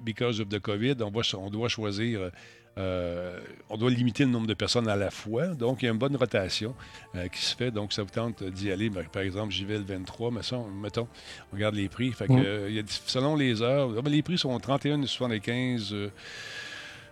Because 0.02 0.40
of 0.40 0.48
the 0.48 0.58
COVID, 0.58 0.96
on, 1.00 1.12
on 1.38 1.50
doit 1.50 1.68
choisir 1.68 2.30
euh, 2.78 3.38
on 3.68 3.76
doit 3.76 3.90
limiter 3.90 4.24
le 4.24 4.30
nombre 4.30 4.46
de 4.46 4.54
personnes 4.54 4.88
à 4.88 4.96
la 4.96 5.10
fois. 5.10 5.48
Donc, 5.48 5.82
il 5.82 5.86
y 5.86 5.88
a 5.88 5.92
une 5.92 5.98
bonne 5.98 6.16
rotation 6.16 6.74
euh, 7.14 7.28
qui 7.28 7.40
se 7.40 7.56
fait. 7.56 7.70
Donc, 7.70 7.92
ça 7.92 8.02
vous 8.02 8.10
tente 8.10 8.44
d'y 8.44 8.70
aller. 8.70 8.88
Ben, 8.88 9.04
par 9.04 9.22
exemple, 9.22 9.52
j'y 9.52 9.64
vais 9.64 9.78
le 9.78 9.84
23, 9.84 10.30
mais 10.30 10.42
ça, 10.42 10.58
mettons, 10.80 11.08
on 11.52 11.56
regarde 11.56 11.74
les 11.74 11.88
prix. 11.88 12.12
Fait 12.12 12.26
que, 12.26 12.32
euh, 12.32 12.82
selon 13.06 13.36
les 13.36 13.62
heures, 13.62 13.90
ah, 13.96 14.02
ben, 14.02 14.10
les 14.10 14.22
prix 14.22 14.38
sont 14.38 14.56
31,75 14.58 16.10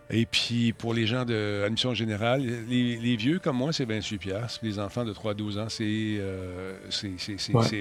et 0.09 0.25
puis, 0.25 0.73
pour 0.73 0.95
les 0.95 1.05
gens 1.05 1.25
de 1.25 1.65
admission 1.67 1.93
générale, 1.93 2.41
les, 2.69 3.17
vieux 3.17 3.41
comme 3.41 3.57
moi, 3.57 3.73
c'est 3.73 3.85
28 3.85 4.19
pièces. 4.19 4.61
Les 4.63 4.79
enfants 4.79 5.05
de 5.05 5.13
3 5.13 5.33
à 5.33 5.35
12 5.35 5.59
ans, 5.59 5.69
c'est 5.69 6.21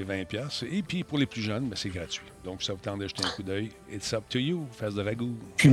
20 0.02 0.26
pièces. 0.26 0.66
Et 0.72 0.82
puis, 0.82 1.04
pour 1.04 1.20
les 1.20 1.28
plus 1.28 1.44
jeunes, 1.44 1.70
ben, 1.70 1.76
c'est 1.76 1.90
gratuit. 1.90 2.26
Donc, 2.44 2.64
ça 2.64 2.74
vous 2.74 2.80
tente 2.80 3.00
de 3.00 3.08
jeter 3.08 3.24
un 3.24 3.30
coup 3.30 3.44
d'œil. 3.44 3.70
It's 3.94 4.12
up 4.12 4.24
to 4.28 4.40
you, 4.40 4.66
face 4.72 4.96
de 4.96 5.04
ragoût. 5.04 5.38
Puis 5.56 5.70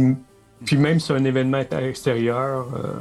même 0.72 1.00
si 1.00 1.12
un 1.12 1.24
événement 1.24 1.58
extérieur, 1.58 2.66
euh, 2.74 2.94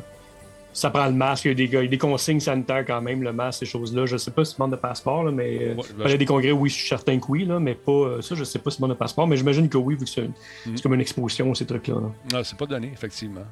ça 0.73 0.89
prend 0.89 1.05
le 1.05 1.13
masque, 1.13 1.45
il 1.45 1.59
y 1.59 1.75
a 1.75 1.81
des, 1.81 1.87
des 1.87 1.97
consignes 1.97 2.39
sanitaires 2.39 2.85
quand 2.85 3.01
même, 3.01 3.23
le 3.23 3.33
masque, 3.33 3.59
ces 3.59 3.65
choses-là. 3.65 4.05
Je 4.05 4.17
sais 4.17 4.31
pas 4.31 4.45
si 4.45 4.51
c'est 4.51 4.57
demande 4.57 4.71
de 4.71 4.77
passeport, 4.77 5.23
là, 5.23 5.31
mais 5.31 5.57
euh, 5.61 5.75
il 6.05 6.11
y 6.11 6.13
a 6.13 6.17
des 6.17 6.25
congrès, 6.25 6.51
oui, 6.51 6.69
je 6.69 6.75
suis 6.75 6.87
certain 6.87 7.19
que 7.19 7.25
oui, 7.29 7.45
là, 7.45 7.59
mais 7.59 7.75
pas 7.75 7.91
euh, 7.91 8.21
ça, 8.21 8.35
je 8.35 8.43
sais 8.43 8.59
pas 8.59 8.69
si 8.69 8.77
c'est 8.77 8.81
demande 8.81 8.95
de 8.95 8.99
passeport, 8.99 9.27
mais 9.27 9.37
j'imagine 9.37 9.67
que 9.67 9.77
oui, 9.77 9.95
vu 9.95 10.05
que 10.05 10.09
c'est 10.09 10.29
mm. 10.65 10.79
comme 10.81 10.93
une 10.93 11.01
exposition, 11.01 11.53
ces 11.53 11.65
trucs-là. 11.65 11.95
Non, 11.95 12.43
c'est 12.43 12.57
pas 12.57 12.65
donné, 12.65 12.91
effectivement. 12.93 13.43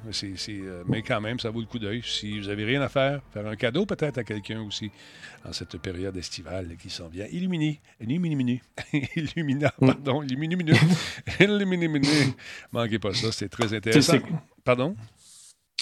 mais 0.88 1.01
quand 1.01 1.22
même, 1.22 1.39
ça 1.39 1.49
vaut 1.49 1.59
le 1.59 1.65
coup 1.65 1.80
d'œil. 1.80 2.01
Si 2.05 2.39
vous 2.39 2.49
avez 2.49 2.65
rien 2.65 2.82
à 2.82 2.89
faire, 2.89 3.22
faire 3.34 3.47
un 3.47 3.55
cadeau 3.55 3.86
peut-être 3.86 4.17
à 4.17 4.24
quelqu'un 4.24 4.61
aussi 4.61 4.91
en 5.47 5.53
cette 5.53 5.78
période 5.78 6.15
estivale 6.17 6.76
qui 6.82 6.89
s'en 6.89 7.07
vient. 7.07 7.26
Illumini, 7.32 7.80
Illumini, 8.01 8.61
Illumina, 9.15 9.74
mm. 9.80 9.86
pardon, 9.88 10.24
Illumini, 10.24 10.55
Illumini, 11.39 11.89
Manquez 12.72 12.99
pas 12.99 13.13
ça, 13.13 13.32
c'est 13.32 13.49
très 13.49 13.74
intéressant. 13.74 14.17
Pardon? 14.63 14.95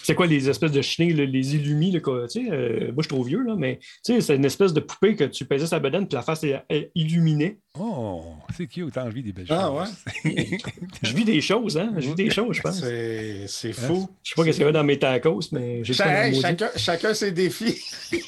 C'est 0.07 0.15
quoi 0.15 0.25
les 0.25 0.47
espèces 0.47 0.71
de 0.71 0.81
chenilles, 0.81 1.11
les 1.11 1.55
illumi, 1.55 1.91
là, 1.91 1.99
sais, 2.29 2.45
euh, 2.49 2.93
moi 2.93 2.99
je 2.99 3.01
suis 3.01 3.09
trop 3.09 3.23
vieux, 3.23 3.43
là, 3.43 3.55
mais 3.57 3.81
c'est 4.01 4.33
une 4.33 4.45
espèce 4.45 4.71
de 4.71 4.79
poupée 4.79 5.17
que 5.17 5.25
tu 5.25 5.43
pesais 5.43 5.67
sa 5.67 5.79
bedaine 5.79 6.07
puis 6.07 6.15
la 6.15 6.21
face 6.21 6.45
est, 6.45 6.63
illuminée. 6.95 7.59
Oh, 7.77 8.23
c'est 8.55 8.67
qui 8.67 8.83
autant 8.83 9.01
envie 9.01 9.21
des 9.21 9.33
belles 9.33 9.47
ah, 9.49 9.69
choses. 9.69 9.89
Ah 10.23 10.29
ouais? 10.31 10.57
je 11.03 11.13
vis 11.13 11.25
des 11.25 11.41
choses, 11.41 11.77
hein? 11.77 11.91
Je 11.97 12.07
vis 12.07 12.15
des 12.15 12.29
choses, 12.29 12.55
je 12.55 12.61
pense. 12.61 12.79
C'est 12.79 13.73
fou. 13.73 14.07
Je 14.23 14.29
sais 14.29 14.35
pas 14.37 14.45
ce 14.45 14.51
qu'il 14.51 14.61
y 14.61 14.69
a 14.69 14.71
dans 14.71 14.85
mes 14.85 14.97
tacos, 14.97 15.41
mais 15.51 15.83
j'ai 15.83 15.93
pas 15.93 16.31
chacun, 16.31 16.69
chacun 16.77 17.13
ses 17.13 17.33
défis. 17.33 17.77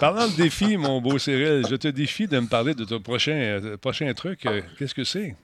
Parlant 0.00 0.26
de 0.26 0.36
défis, 0.36 0.76
mon 0.76 1.00
beau 1.00 1.16
Cyril, 1.20 1.64
je 1.70 1.76
te 1.76 1.86
défie 1.86 2.26
de 2.26 2.40
me 2.40 2.48
parler 2.48 2.74
de 2.74 2.84
ton 2.84 2.98
prochain, 2.98 3.34
euh, 3.34 3.76
prochain 3.76 4.12
truc. 4.14 4.46
Euh, 4.46 4.62
qu'est-ce 4.80 4.94
que 4.94 5.04
c'est? 5.04 5.36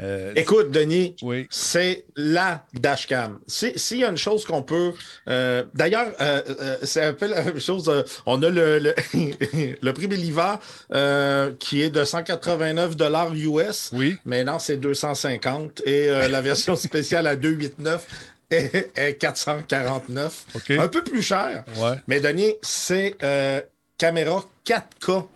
Euh, 0.00 0.32
Écoute, 0.34 0.70
Denis, 0.72 1.14
c'est 1.50 2.04
la 2.16 2.64
dashcam. 2.74 3.38
S'il 3.46 3.98
y 3.98 4.04
a 4.04 4.08
une 4.08 4.16
chose 4.16 4.44
qu'on 4.44 4.62
peut. 4.62 4.92
euh, 5.28 5.64
D'ailleurs, 5.74 6.08
euh, 6.20 6.76
c'est 6.82 7.04
un 7.04 7.12
peu 7.12 7.26
la 7.26 7.42
même 7.42 7.60
chose. 7.60 7.90
on 8.26 8.42
a 8.42 8.48
le, 8.50 8.78
le, 8.80 8.94
le 9.80 9.92
prix 9.92 10.08
Belliva 10.08 10.58
qui 11.58 11.82
est 11.82 11.90
de 11.90 12.04
189 12.04 12.96
US. 13.34 13.90
Oui. 13.92 14.16
Mais 14.24 14.42
non, 14.44 14.58
c'est 14.58 14.76
250. 14.78 15.82
Et 15.86 16.06
la 16.08 16.40
version 16.40 16.74
spéciale 16.74 17.26
à 17.26 17.36
289 17.36 18.06
est, 18.50 18.90
est 18.96 19.14
449. 19.14 20.46
OK. 20.54 20.70
Un 20.70 20.88
peu 20.88 21.04
plus 21.04 21.22
cher. 21.22 21.64
Ouais. 21.76 21.94
Mais 22.08 22.18
Denis, 22.20 22.54
c'est 22.62 23.16
caméra 23.98 24.44
4K. 24.66 25.26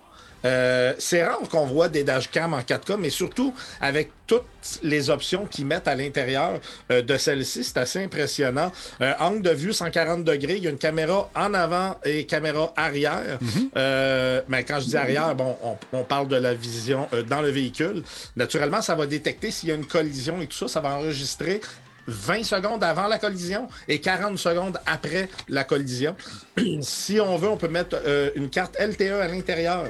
Euh, 0.46 0.94
c'est 0.98 1.24
rare 1.24 1.40
qu'on 1.50 1.66
voit 1.66 1.88
des 1.88 2.04
dashcams 2.04 2.54
en 2.54 2.60
4K, 2.60 2.96
mais 2.98 3.10
surtout 3.10 3.54
avec 3.80 4.10
toutes 4.26 4.44
les 4.82 5.10
options 5.10 5.46
qu'ils 5.46 5.66
mettent 5.66 5.88
à 5.88 5.94
l'intérieur 5.94 6.60
euh, 6.90 7.02
de 7.02 7.16
celle-ci, 7.16 7.64
c'est 7.64 7.78
assez 7.78 8.02
impressionnant. 8.02 8.72
Euh, 9.00 9.12
angle 9.18 9.42
de 9.42 9.50
vue 9.50 9.72
140 9.72 10.24
degrés, 10.24 10.56
il 10.56 10.64
y 10.64 10.66
a 10.66 10.70
une 10.70 10.78
caméra 10.78 11.30
en 11.34 11.54
avant 11.54 11.96
et 12.04 12.26
caméra 12.26 12.72
arrière. 12.76 13.38
Mm-hmm. 13.42 14.42
mais 14.48 14.64
quand 14.64 14.80
je 14.80 14.86
dis 14.86 14.96
arrière, 14.96 15.34
bon, 15.34 15.56
on, 15.62 15.76
on 15.92 16.04
parle 16.04 16.28
de 16.28 16.36
la 16.36 16.54
vision 16.54 17.08
dans 17.28 17.40
le 17.40 17.50
véhicule. 17.50 18.02
Naturellement, 18.36 18.82
ça 18.82 18.94
va 18.94 19.06
détecter 19.06 19.50
s'il 19.50 19.68
y 19.68 19.72
a 19.72 19.74
une 19.74 19.86
collision 19.86 20.40
et 20.40 20.46
tout 20.46 20.56
ça, 20.56 20.68
ça 20.68 20.80
va 20.80 20.96
enregistrer 20.96 21.60
20 22.06 22.44
secondes 22.44 22.84
avant 22.84 23.06
la 23.06 23.18
collision 23.18 23.68
et 23.88 24.00
40 24.00 24.38
secondes 24.38 24.78
après 24.86 25.28
la 25.48 25.64
collision. 25.64 26.14
si 26.80 27.20
on 27.20 27.36
veut, 27.36 27.48
on 27.48 27.56
peut 27.56 27.68
mettre 27.68 28.00
euh, 28.04 28.30
une 28.34 28.50
carte 28.50 28.76
LTE 28.78 29.20
à 29.22 29.28
l'intérieur. 29.28 29.86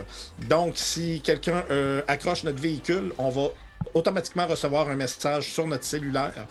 Donc, 0.49 0.73
si 0.77 1.21
quelqu'un 1.21 1.65
euh, 1.71 2.03
accroche 2.09 2.45
notre 2.45 2.61
véhicule, 2.61 3.13
on 3.19 3.31
va 3.31 3.49
automatiquement 3.95 4.47
recevoir 4.47 4.89
un 4.89 4.97
message 4.97 5.53
sur 5.53 5.67
notre 5.67 5.85
cellulaire. 5.85 6.47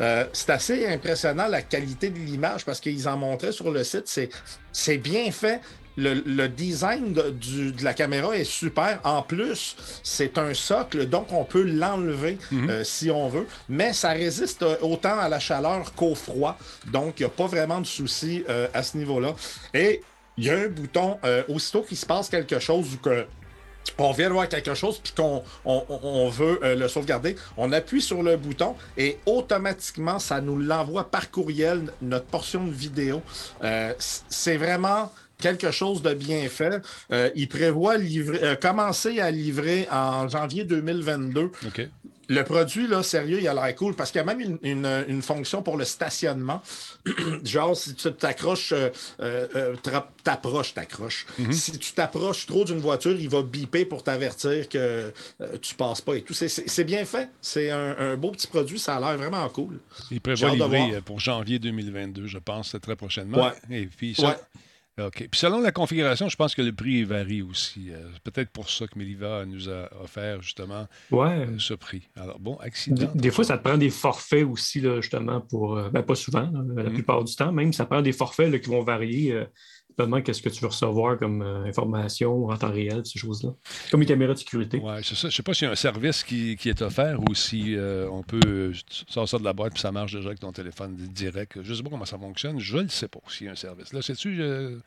Euh, 0.00 0.24
c'est 0.32 0.50
assez 0.50 0.86
impressionnant 0.86 1.46
la 1.48 1.62
qualité 1.62 2.10
de 2.10 2.18
l'image 2.18 2.64
parce 2.64 2.80
qu'ils 2.80 3.08
en 3.08 3.16
montraient 3.16 3.52
sur 3.52 3.70
le 3.70 3.84
site. 3.84 4.30
C'est 4.72 4.98
bien 4.98 5.30
fait 5.30 5.60
le, 5.96 6.46
design 6.48 7.12
de, 7.12 7.34
la 7.82 7.94
caméra 7.94 8.36
est 8.36 8.44
super. 8.44 9.00
En 9.04 9.22
plus, 9.22 9.76
c'est 10.02 10.38
un 10.38 10.54
socle, 10.54 11.06
donc 11.06 11.32
on 11.32 11.44
peut 11.44 11.62
l'enlever 11.62 12.38
mhm. 12.50 12.70
euh, 12.70 12.84
si 12.84 13.10
on 13.10 13.28
veut, 13.28 13.46
mais 13.68 13.92
ça 13.92 14.10
résiste 14.10 14.62
euh, 14.62 14.76
autant 14.82 15.18
à 15.18 15.28
la 15.28 15.38
chaleur 15.38 15.92
qu'au 15.94 16.14
froid. 16.14 16.58
Donc, 16.88 17.20
il 17.20 17.22
n'y 17.22 17.26
a 17.26 17.30
pas 17.30 17.46
vraiment 17.46 17.80
de 17.80 17.86
souci 17.86 18.44
euh, 18.48 18.68
à 18.74 18.82
ce 18.82 18.96
niveau-là. 18.96 19.34
Et 19.74 20.02
il 20.36 20.44
y 20.44 20.50
a 20.50 20.54
un 20.54 20.68
bouton, 20.68 21.18
aussitôt 21.48 21.82
qu'il 21.82 21.98
se 21.98 22.06
passe 22.06 22.30
quelque 22.30 22.58
chose 22.58 22.94
ou 22.94 22.96
que 22.96 23.26
on 23.98 24.12
vient 24.12 24.28
de 24.28 24.32
voir 24.32 24.48
quelque 24.48 24.72
chose 24.74 24.98
puis 25.02 25.12
qu'on 25.14 25.42
on, 25.64 26.28
veut 26.30 26.60
le 26.62 26.88
sauvegarder, 26.88 27.36
on 27.58 27.72
appuie 27.72 28.00
sur 28.00 28.22
le 28.22 28.36
bouton 28.36 28.74
et 28.96 29.18
automatiquement 29.26 30.18
ça 30.18 30.40
nous 30.40 30.56
l'envoie 30.56 31.10
par 31.10 31.30
courriel 31.30 31.92
notre 32.00 32.26
portion 32.26 32.64
de 32.64 32.72
vidéo. 32.72 33.20
c'est 33.98 34.56
vraiment 34.56 35.10
quelque 35.40 35.70
chose 35.70 36.02
de 36.02 36.14
bien 36.14 36.48
fait. 36.48 36.82
Euh, 37.12 37.30
il 37.34 37.48
prévoit 37.48 37.96
livrer, 37.96 38.38
euh, 38.42 38.54
commencer 38.54 39.20
à 39.20 39.30
livrer 39.30 39.88
en 39.90 40.28
janvier 40.28 40.64
2022. 40.64 41.50
Le 42.28 42.44
produit, 42.44 42.86
là, 42.86 43.02
sérieux, 43.02 43.40
il 43.40 43.48
a 43.48 43.54
l'air 43.54 43.74
cool 43.74 43.96
parce 43.96 44.12
qu'il 44.12 44.20
y 44.20 44.22
a 44.22 44.24
même 44.24 44.56
une, 44.62 45.22
fonction 45.22 45.62
pour 45.62 45.76
le 45.76 45.84
stationnement. 45.84 46.62
Genre, 47.44 47.76
si 47.76 47.92
tu 47.96 48.12
t'accroches, 48.12 48.72
euh, 49.20 49.74
t'approches, 50.22 50.72
t'accroches. 50.72 51.26
Mm-hmm. 51.40 51.52
Si 51.52 51.72
tu 51.76 51.92
t'approches 51.92 52.46
trop 52.46 52.64
d'une 52.64 52.78
voiture, 52.78 53.16
il 53.18 53.28
va 53.28 53.42
biper 53.42 53.84
pour 53.84 54.04
t'avertir 54.04 54.68
que 54.68 55.12
tu 55.60 55.74
passes 55.74 56.02
pas 56.02 56.14
et 56.14 56.22
tout. 56.22 56.32
C'est 56.34 56.84
bien 56.84 57.04
fait. 57.04 57.30
C'est 57.42 57.72
un, 57.72 58.16
beau 58.16 58.30
petit 58.30 58.46
produit. 58.46 58.78
Ça 58.78 58.94
a 58.94 59.00
l'air 59.00 59.18
vraiment 59.18 59.48
cool. 59.48 59.80
Il 60.12 60.20
prévoit 60.20 60.50
livrer 60.50 61.00
pour 61.04 61.18
janvier 61.18 61.58
2022, 61.58 62.28
je 62.28 62.38
pense, 62.38 62.76
très 62.80 62.94
prochainement. 62.94 63.46
Ouais. 63.46 63.52
Et 63.70 63.86
puis, 63.86 64.14
OK. 64.98 65.28
Puis 65.30 65.40
selon 65.40 65.60
la 65.60 65.72
configuration, 65.72 66.28
je 66.28 66.36
pense 66.36 66.54
que 66.54 66.62
le 66.62 66.72
prix 66.72 67.04
varie 67.04 67.42
aussi. 67.42 67.90
Euh, 67.90 68.08
c'est 68.12 68.32
peut-être 68.32 68.50
pour 68.50 68.68
ça 68.68 68.86
que 68.86 68.98
Meliva 68.98 69.46
nous 69.46 69.68
a 69.68 69.88
offert 70.02 70.42
justement 70.42 70.86
Ouais. 71.10 71.46
euh, 71.48 71.58
ce 71.58 71.74
prix. 71.74 72.08
Alors, 72.16 72.38
bon, 72.38 72.56
Des, 72.56 72.66
accident. 72.66 73.10
des 73.14 73.30
fois, 73.30 73.44
ça 73.44 73.56
te 73.56 73.62
prend 73.66 73.78
des 73.78 73.88
forfaits 73.90 74.44
aussi, 74.44 74.80
là, 74.80 75.00
justement, 75.00 75.40
pour. 75.40 75.76
euh, 75.78 75.88
ben, 75.90 76.02
pas 76.02 76.14
souvent, 76.16 76.50
là, 76.52 76.82
la 76.82 76.90
Mhm. 76.90 76.94
plupart 76.94 77.24
du 77.24 77.34
temps, 77.34 77.52
même, 77.52 77.72
ça 77.72 77.86
prend 77.86 78.02
des 78.02 78.12
forfaits 78.12 78.50
là, 78.52 78.58
qui 78.58 78.68
vont 78.68 78.82
varier. 78.82 79.44
Dépendamment 80.00 80.22
qu'est-ce 80.22 80.42
que 80.42 80.48
tu 80.48 80.60
veux 80.60 80.68
recevoir 80.68 81.18
comme 81.18 81.42
euh, 81.42 81.64
information 81.64 82.46
en 82.46 82.56
temps 82.56 82.70
réel, 82.72 83.02
ces 83.04 83.18
choses-là. 83.18 83.50
Comme 83.90 84.00
les 84.00 84.06
caméras 84.06 84.34
de 84.34 84.38
sécurité. 84.38 84.78
Ouais, 84.78 85.00
c'est 85.02 85.14
ça. 85.14 85.28
Je 85.28 85.36
sais 85.36 85.42
pas 85.42 85.52
s'il 85.54 85.66
y 85.66 85.68
a 85.68 85.72
un 85.72 85.76
service 85.76 86.22
qui, 86.24 86.56
qui 86.56 86.68
est 86.68 86.80
offert 86.82 87.18
ou 87.28 87.34
si 87.34 87.74
euh, 87.76 88.08
on 88.10 88.22
peut 88.22 88.72
tu 88.72 89.04
sors 89.08 89.28
ça 89.28 89.38
de 89.38 89.44
la 89.44 89.52
boîte 89.52 89.72
puis 89.74 89.82
ça 89.82 89.92
marche 89.92 90.12
déjà 90.14 90.28
avec 90.28 90.40
ton 90.40 90.52
téléphone 90.52 90.94
direct. 90.96 91.58
Je 91.62 91.74
sais 91.74 91.82
pas 91.82 91.90
comment 91.90 92.04
ça 92.04 92.18
fonctionne. 92.18 92.58
Je 92.58 92.78
ne 92.78 92.88
sais 92.88 93.08
pas 93.08 93.20
s'il 93.28 93.46
y 93.46 93.48
a 93.48 93.52
un 93.52 93.56
service. 93.56 93.92
Là, 93.92 94.02
sais-tu, 94.02 94.40
euh, 94.42 94.78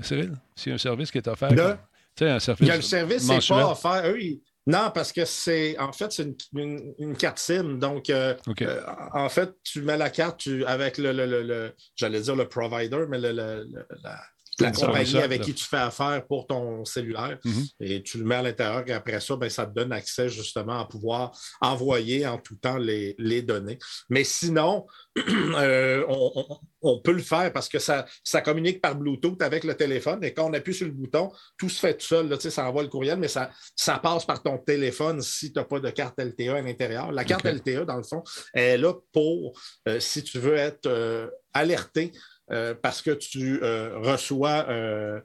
Cyril, 0.00 0.32
s'il 0.54 0.70
y 0.70 0.72
a 0.72 0.74
un 0.74 0.78
service 0.78 1.10
qui 1.10 1.18
est 1.18 1.28
offert? 1.28 1.52
Là, 1.54 1.78
Tu 2.16 2.24
sais, 2.24 2.30
un 2.30 2.38
service 2.40 2.66
Il 2.66 2.68
y 2.68 2.72
a 2.72 2.76
le 2.76 2.82
service, 2.82 3.22
c'est 3.26 3.48
pas 3.48 3.70
offert. 3.72 4.02
Eux, 4.10 4.20
ils- 4.20 4.40
Non, 4.68 4.90
parce 4.92 5.12
que 5.12 5.24
c'est 5.24 5.78
en 5.78 5.92
fait 5.92 6.10
c'est 6.10 6.24
une, 6.24 6.34
une- 6.60 6.94
une 6.98 7.16
carte 7.16 7.38
SIM. 7.38 7.78
Donc, 7.78 8.10
euh, 8.10 8.34
euh, 8.62 8.80
en 9.12 9.28
fait, 9.28 9.50
tu 9.62 9.80
mets 9.82 9.96
la 9.96 10.10
carte 10.10 10.40
tu, 10.40 10.64
avec 10.64 10.98
le, 10.98 11.12
le- 11.12 11.24
le- 11.26 11.42
le- 11.44 11.72
j'allais 11.94 12.20
dire 12.20 12.34
le 12.34 12.48
provider, 12.48 13.04
mais 13.08 13.18
le- 13.20 13.30
le- 13.32 13.64
le- 13.72 13.86
la, 14.02 14.18
la 14.60 14.72
compagnie 14.72 15.18
avec 15.18 15.40
là. 15.40 15.44
qui 15.44 15.54
tu 15.54 15.64
fais 15.64 15.76
affaire 15.76 16.26
pour 16.26 16.46
ton 16.46 16.84
cellulaire. 16.84 17.38
Mhm. 17.44 17.64
Et 17.80 18.02
tu 18.02 18.18
le 18.18 18.24
mets 18.24 18.36
à 18.36 18.42
l'intérieur 18.42 18.84
et 18.86 18.92
après 18.92 19.20
ça, 19.20 19.36
ben, 19.36 19.48
ça 19.50 19.66
te 19.66 19.74
donne 19.74 19.92
accès 19.92 20.28
justement 20.28 20.80
à 20.80 20.84
pouvoir 20.86 21.32
envoyer 21.60 22.26
en 22.26 22.38
tout 22.38 22.56
temps 22.56 22.78
les, 22.78 23.14
les 23.18 23.42
données. 23.42 23.78
Mais 24.08 24.24
sinon, 24.24 24.86
euh, 25.18 26.04
on, 26.08 26.32
on- 26.36 26.58
on 26.82 27.00
peut 27.00 27.12
le 27.12 27.22
faire 27.22 27.52
parce 27.52 27.68
que 27.68 27.80
ça, 27.80 28.06
ça 28.22 28.40
communique 28.42 28.80
par 28.80 28.94
Bluetooth 28.94 29.42
avec 29.42 29.64
le 29.64 29.74
téléphone 29.74 30.22
et 30.22 30.32
quand 30.32 30.48
on 30.48 30.52
appuie 30.52 30.74
sur 30.74 30.86
le 30.86 30.92
bouton, 30.92 31.32
tout 31.58 31.68
se 31.68 31.80
fait 31.80 31.94
tout 31.94 32.06
seul. 32.06 32.28
Là, 32.28 32.38
ça 32.38 32.68
envoie 32.68 32.84
le 32.84 32.88
courriel, 32.88 33.18
mais 33.18 33.26
ça, 33.26 33.50
ça 33.74 33.98
passe 33.98 34.24
par 34.24 34.40
ton 34.40 34.56
téléphone 34.58 35.20
si 35.20 35.52
tu 35.52 35.58
n'as 35.58 35.64
pas 35.64 35.80
de 35.80 35.90
carte 35.90 36.14
LTE 36.20 36.48
à 36.50 36.60
l'intérieur. 36.60 37.10
La 37.10 37.24
carte 37.24 37.44
OK. 37.44 37.54
LTE, 37.54 37.84
dans 37.86 37.96
le 37.96 38.04
fond, 38.04 38.22
est 38.54 38.76
là 38.78 38.94
pour, 39.12 39.58
euh, 39.88 39.98
si 39.98 40.22
tu 40.22 40.38
veux 40.38 40.54
être 40.54 40.86
euh, 40.86 41.28
alerté 41.52 42.12
euh, 42.52 42.74
parce 42.80 43.02
que 43.02 43.10
tu 43.10 43.60
euh, 43.62 43.98
reçois 43.98 44.66
euh, 44.68 45.20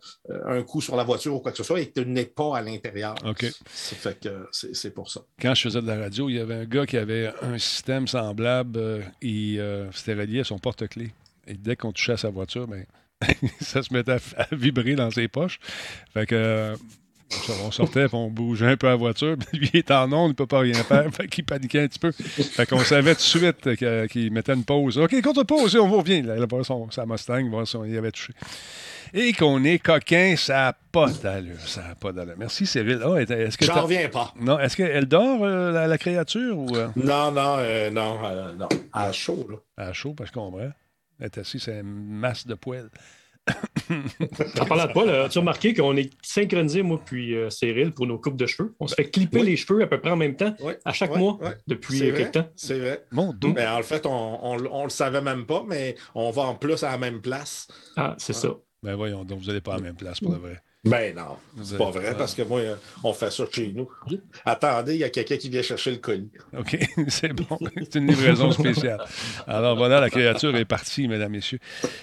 un 0.45 0.63
coup 0.63 0.81
sur 0.81 0.95
la 0.95 1.03
voiture 1.03 1.35
ou 1.35 1.39
quoi 1.39 1.51
que 1.51 1.57
ce 1.57 1.63
soit 1.63 1.79
et 1.79 1.89
que 1.89 1.99
tu 1.99 2.07
n'es 2.07 2.25
pas 2.25 2.57
à 2.57 2.61
l'intérieur. 2.61 3.15
OK. 3.25 3.45
Ça 3.71 3.95
fait 3.95 4.19
que 4.19 4.47
c'est 4.51 4.93
pour 4.93 5.09
ça. 5.11 5.21
Quand 5.39 5.53
je 5.53 5.61
faisais 5.61 5.81
de 5.81 5.87
la 5.87 5.97
radio, 5.97 6.29
il 6.29 6.35
y 6.35 6.39
avait 6.39 6.55
un 6.55 6.65
gars 6.65 6.85
qui 6.85 6.97
avait 6.97 7.31
un 7.41 7.57
système 7.57 8.07
semblable. 8.07 9.05
et 9.21 9.59
c'était 9.93 10.15
relié 10.15 10.39
à 10.39 10.43
son 10.43 10.57
porte-clés. 10.57 11.11
Et 11.47 11.53
dès 11.53 11.75
qu'on 11.75 11.91
touchait 11.91 12.13
à 12.13 12.17
sa 12.17 12.29
voiture, 12.29 12.67
ben, 12.67 12.85
ça 13.61 13.83
se 13.83 13.93
mettait 13.93 14.13
à, 14.13 14.19
à 14.37 14.55
vibrer 14.55 14.95
dans 14.95 15.11
ses 15.11 15.27
poches. 15.27 15.59
Fait 16.13 16.25
que. 16.25 16.75
On 17.63 17.71
sortait, 17.71 18.07
puis 18.07 18.15
on 18.15 18.29
bougeait 18.29 18.67
un 18.67 18.77
peu 18.77 18.87
la 18.87 18.95
voiture, 18.95 19.35
puis 19.51 19.59
lui 19.59 19.69
il 19.73 19.77
est 19.79 19.91
en 19.91 20.11
onde, 20.11 20.29
il 20.29 20.29
ne 20.29 20.33
peut 20.33 20.47
pas 20.47 20.59
rien 20.59 20.73
faire, 20.73 21.05
fait 21.13 21.27
qu'il 21.27 21.43
paniquait 21.43 21.81
un 21.83 21.87
petit 21.87 21.99
peu. 21.99 22.11
Fait 22.11 22.65
qu'on 22.65 22.79
savait 22.79 23.15
tout 23.15 23.21
de 23.21 23.45
suite 23.45 23.75
qu'il 24.07 24.31
mettait 24.31 24.53
une 24.53 24.65
pause. 24.65 24.97
OK, 24.97 25.13
quand 25.21 25.37
on 25.37 25.45
pause, 25.45 25.75
on 25.75 25.89
revient. 25.89 26.21
Là, 26.21 26.35
voir 26.49 26.65
son, 26.65 26.89
sa 26.91 27.05
Mustang, 27.05 27.49
voir 27.49 27.67
si 27.67 27.75
on 27.75 27.85
y 27.85 27.97
avait 27.97 28.11
touché. 28.11 28.33
Et 29.13 29.33
qu'on 29.33 29.63
est 29.65 29.79
coquin, 29.79 30.35
ça 30.37 30.53
n'a 30.53 30.73
pas 30.91 31.09
d'allure. 31.11 31.59
Ça 31.59 31.81
n'a 31.81 31.95
pas 31.95 32.13
d'allure. 32.13 32.35
Merci, 32.37 32.65
Cyril. 32.65 33.01
Ah, 33.03 33.21
est-ce 33.21 33.57
que 33.57 33.65
J'en 33.65 33.81
reviens 33.83 34.07
pas. 34.07 34.33
non, 34.39 34.57
est-ce 34.57 34.77
qu'elle 34.77 35.05
dort, 35.05 35.43
euh, 35.43 35.71
la, 35.71 35.87
la 35.87 35.97
créature, 35.97 36.57
ou 36.57 36.75
euh, 36.77 36.87
Non, 36.95 37.31
non, 37.31 37.55
euh, 37.59 37.89
non, 37.89 38.17
non. 38.57 38.69
À 38.93 39.11
chaud, 39.11 39.47
là. 39.49 39.57
à 39.85 39.91
chaud, 39.91 40.13
parce 40.13 40.31
qu'on 40.31 40.51
comprend? 40.51 40.71
Elle 41.19 41.25
est 41.25 41.37
assise, 41.37 41.63
c'est 41.63 41.79
une 41.79 41.83
masse 41.83 42.47
de 42.47 42.55
poêle. 42.55 42.89
En 44.59 44.65
parlant 44.65 44.85
de 44.85 44.93
pas, 44.93 45.05
là, 45.05 45.23
as-tu 45.25 45.39
remarqué 45.39 45.73
qu'on 45.73 45.97
est 45.97 46.11
synchronisé, 46.21 46.81
moi, 46.81 47.01
puis 47.03 47.35
euh, 47.35 47.49
Cyril, 47.49 47.91
pour 47.91 48.07
nos 48.07 48.17
coupes 48.17 48.37
de 48.37 48.45
cheveux? 48.45 48.73
On 48.79 48.87
se 48.87 48.95
fait 48.95 49.09
clipper 49.09 49.41
oui. 49.41 49.47
les 49.47 49.57
cheveux 49.57 49.81
à 49.81 49.87
peu 49.87 49.99
près 49.99 50.11
en 50.11 50.15
même 50.15 50.35
temps, 50.35 50.55
à 50.85 50.93
chaque 50.93 51.15
mois, 51.15 51.39
depuis 51.67 51.99
quelque 51.99 52.31
temps. 52.31 52.47
C'est 52.55 52.79
vrai. 52.79 53.05
Mon 53.11 53.33
Dieu. 53.33 53.53
Mais 53.53 53.67
en 53.67 53.81
fait, 53.83 54.05
on, 54.05 54.43
on 54.43 54.83
le 54.83 54.89
savait 54.89 55.21
même 55.21 55.45
pas, 55.45 55.63
mais 55.67 55.95
on 56.15 56.31
va 56.31 56.43
en 56.43 56.55
plus 56.55 56.83
à 56.83 56.91
la 56.91 56.97
même 56.97 57.21
place. 57.21 57.67
Ah, 57.97 58.15
c'est 58.17 58.33
ça. 58.33 58.55
Ben 58.83 58.95
voyons, 58.95 59.23
donc 59.23 59.39
vous 59.39 59.47
n'allez 59.47 59.61
pas 59.61 59.73
à 59.73 59.77
la 59.77 59.83
même 59.83 59.95
place 59.95 60.19
pour 60.19 60.33
de 60.33 60.37
vrai. 60.37 60.61
Ben 60.83 61.15
non, 61.15 61.37
c'est 61.61 61.77
pas 61.77 61.91
vrai, 61.91 62.15
parce 62.17 62.33
que 62.33 62.41
moi, 62.41 62.59
euh, 62.59 62.75
on 63.03 63.13
fait 63.13 63.29
ça 63.29 63.43
chez 63.51 63.71
nous. 63.71 63.87
Attendez, 64.43 64.95
il 64.95 64.99
y 64.99 65.03
a 65.03 65.11
quelqu'un 65.11 65.37
qui 65.37 65.47
vient 65.47 65.61
chercher 65.61 65.91
le 65.91 65.97
colis. 65.97 66.31
OK, 66.57 66.75
c'est 67.07 67.33
bon. 67.33 67.59
C'est 67.83 67.99
une 67.99 68.07
livraison 68.07 68.51
spéciale. 68.51 68.99
Alors 69.45 69.77
voilà, 69.77 69.99
la 69.99 70.09
créature 70.09 70.55
est 70.55 70.65
partie, 70.65 71.07
mesdames, 71.07 71.33
messieurs. 71.33 71.59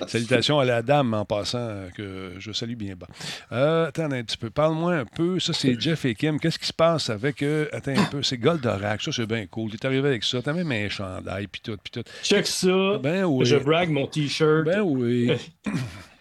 Salutations 0.07 0.61
à 0.61 0.65
la 0.65 0.83
dame 0.83 1.13
en 1.13 1.25
passant, 1.25 1.59
euh, 1.59 1.91
que 1.91 2.35
je 2.39 2.53
salue 2.53 2.77
bien 2.77 2.95
bas. 2.95 3.09
Euh, 3.51 3.89
attends 3.89 4.13
un 4.13 4.23
petit 4.23 4.37
peu. 4.37 4.49
Parle-moi 4.49 4.95
un 4.95 5.07
peu. 5.07 5.41
Ça, 5.41 5.53
c'est 5.53 5.79
Jeff 5.81 6.05
et 6.05 6.15
Kim. 6.15 6.39
Qu'est-ce 6.39 6.61
qui 6.61 6.67
se 6.67 6.73
passe 6.73 7.11
avec 7.11 7.43
eux? 7.43 7.69
Attends 7.73 7.97
un 7.97 8.05
peu. 8.05 8.23
C'est 8.23 8.39
Goldorak. 8.39 9.03
Ça, 9.03 9.11
c'est 9.11 9.27
bien 9.27 9.45
cool. 9.47 9.73
Tu 9.73 9.77
es 9.77 9.87
arrivé 9.87 10.09
avec 10.09 10.23
ça. 10.23 10.41
T'as 10.41 10.53
même 10.53 10.71
un 10.71 10.89
chandail, 10.89 11.49
puis 11.49 11.61
tout, 11.65 11.77
puis 11.83 11.91
tout. 11.91 12.09
Check 12.23 12.47
ça. 12.47 12.99
Ben 13.03 13.25
oui. 13.25 13.45
Je 13.45 13.57
brague 13.57 13.91
mon 13.91 14.07
T-shirt. 14.07 14.65
Ben 14.65 14.83
oui. 14.83 15.33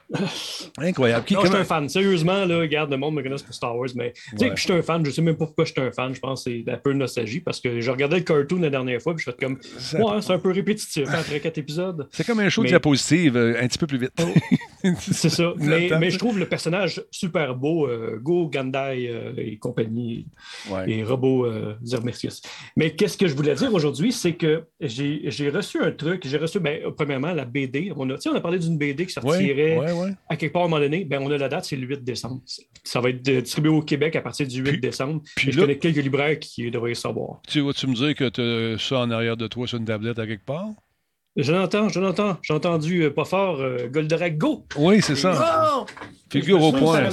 Incroyable. 0.79 1.25
Qui, 1.25 1.33
non, 1.33 1.41
je 1.41 1.47
suis 1.47 1.55
un 1.57 1.63
fan. 1.63 1.89
Sérieusement, 1.89 2.45
là, 2.45 2.59
regarde, 2.59 2.91
le 2.91 2.97
monde 2.97 3.15
me 3.15 3.21
connaît 3.23 3.35
pour 3.43 3.53
Star 3.53 3.75
Wars, 3.77 3.89
mais 3.95 4.13
tu 4.13 4.37
sais, 4.37 4.45
Ouais. 4.49 4.51
je 4.55 4.61
suis 4.61 4.73
un 4.73 4.81
fan. 4.81 5.05
Je 5.05 5.11
sais 5.11 5.21
même 5.21 5.35
pas 5.35 5.45
pourquoi 5.45 5.65
je 5.65 5.71
suis 5.73 5.81
un 5.81 5.91
fan. 5.91 6.13
Je 6.13 6.19
pense 6.19 6.43
que 6.45 6.51
c'est 6.65 6.71
un 6.71 6.77
peu 6.77 6.93
de 6.93 6.97
nostalgie 6.99 7.39
parce 7.41 7.59
que 7.59 7.81
je 7.81 7.91
regardais 7.91 8.17
le 8.17 8.23
cartoon 8.23 8.59
la 8.61 8.69
dernière 8.69 9.01
fois, 9.01 9.15
puis 9.15 9.25
je 9.25 9.31
fais 9.31 9.37
comme, 9.37 9.57
Ça- 9.77 9.99
ouais, 9.99 10.21
c'est 10.21 10.33
un 10.33 10.39
peu 10.39 10.51
répétitif 10.51 11.07
hein, 11.09 11.17
après 11.19 11.39
quatre 11.39 11.57
épisodes. 11.57 12.07
C'est 12.11 12.25
comme 12.25 12.39
un 12.39 12.49
show 12.49 12.61
de 12.61 12.65
Mais- 12.65 12.69
diapositive, 12.71 13.35
euh, 13.37 13.61
un 13.61 13.67
petit 13.67 13.77
peu 13.77 13.87
plus 13.87 13.97
vite. 13.97 14.11
C'est 14.99 15.29
ça. 15.29 15.53
Mais, 15.57 16.09
je 16.11 16.17
trouve 16.17 16.39
le 16.39 16.45
personnage 16.45 17.01
super 17.11 17.55
beau. 17.55 17.87
euh, 17.87 18.17
Go, 18.21 18.47
Gandai 18.47 19.07
euh, 19.09 19.33
et 19.37 19.57
compagnie. 19.57 20.27
Ouais. 20.69 20.89
et 20.89 21.03
Robo 21.03 21.45
euh, 21.45 21.73
Zermertius. 21.83 22.41
Mais 22.75 22.91
qu'est-ce 22.95 23.17
que 23.17 23.27
je 23.27 23.35
voulais 23.35 23.55
dire 23.55 23.73
aujourd'hui, 23.73 24.11
c'est 24.11 24.33
que 24.33 24.63
j'ai 24.79 25.49
reçu 25.49 25.81
un 25.81 25.91
truc. 25.91 26.23
J'ai 26.25 26.37
reçu, 26.37 26.59
ben, 26.59 26.79
premièrement, 26.95 27.33
la 27.33 27.45
BD. 27.45 27.91
On 27.95 28.09
a, 28.09 28.15
on 28.27 28.35
a 28.35 28.39
parlé 28.41 28.59
d'une 28.59 28.77
BD 28.77 29.05
qui 29.05 29.13
sortirait 29.13 29.77
Ouais, 29.77 29.91
ouais, 30.01 30.11
à 30.29 30.35
quelque 30.35 30.53
part 30.53 30.63
à 30.63 30.65
un 30.65 30.67
moment 30.69 30.81
donné. 30.81 31.05
Ben, 31.05 31.21
on 31.21 31.29
a 31.31 31.37
la 31.37 31.49
date, 31.49 31.65
c'est 31.65 31.75
le 31.75 31.85
8 31.87 32.03
décembre. 32.03 32.41
Ça 32.83 33.01
va 33.01 33.09
être 33.09 33.21
distribué 33.21 33.69
au 33.69 33.81
Québec 33.81 34.15
à 34.15 34.21
partir 34.21 34.47
du 34.47 34.57
8 34.61 34.63
Puis- 34.71 34.79
décembre. 34.79 35.21
puis 35.35 35.49
Et 35.49 35.51
je 35.51 35.57
là- 35.59 35.63
connais 35.65 35.77
quelques 35.77 35.97
libraires 36.03 36.39
qui 36.39 36.69
devraient 36.71 36.93
savoir. 36.93 37.41
Tu 37.47 37.61
vas-tu 37.61 37.87
me 37.87 37.93
dire 37.95 38.15
que 38.15 38.29
tu 38.29 38.41
as 38.41 38.77
ça 38.79 38.99
en 38.99 39.11
arrière 39.11 39.37
de 39.37 39.47
toi 39.47 39.67
sur 39.67 39.77
une 39.77 39.85
tablette 39.85 40.19
à 40.19 40.27
quelque 40.27 40.45
part? 40.45 40.69
Je 41.35 41.51
l'entends, 41.51 41.87
je 41.89 41.99
l'entends. 41.99 42.37
J'ai 42.41 42.53
entendu 42.53 43.01
euh, 43.03 43.11
pas 43.13 43.25
fort 43.25 43.59
euh, 43.61 43.87
Goldorak 43.89 44.37
Go. 44.37 44.65
Oui, 44.75 45.01
c'est 45.01 45.15
ça. 45.15 45.77
Oh! 45.77 45.85
Figure 46.31 46.61
au 46.63 46.71
point. 46.71 47.09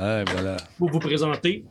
Ah, 0.00 0.22
voilà. 0.32 0.56
pour 0.78 0.90
vous 0.90 1.00
présenter 1.00 1.64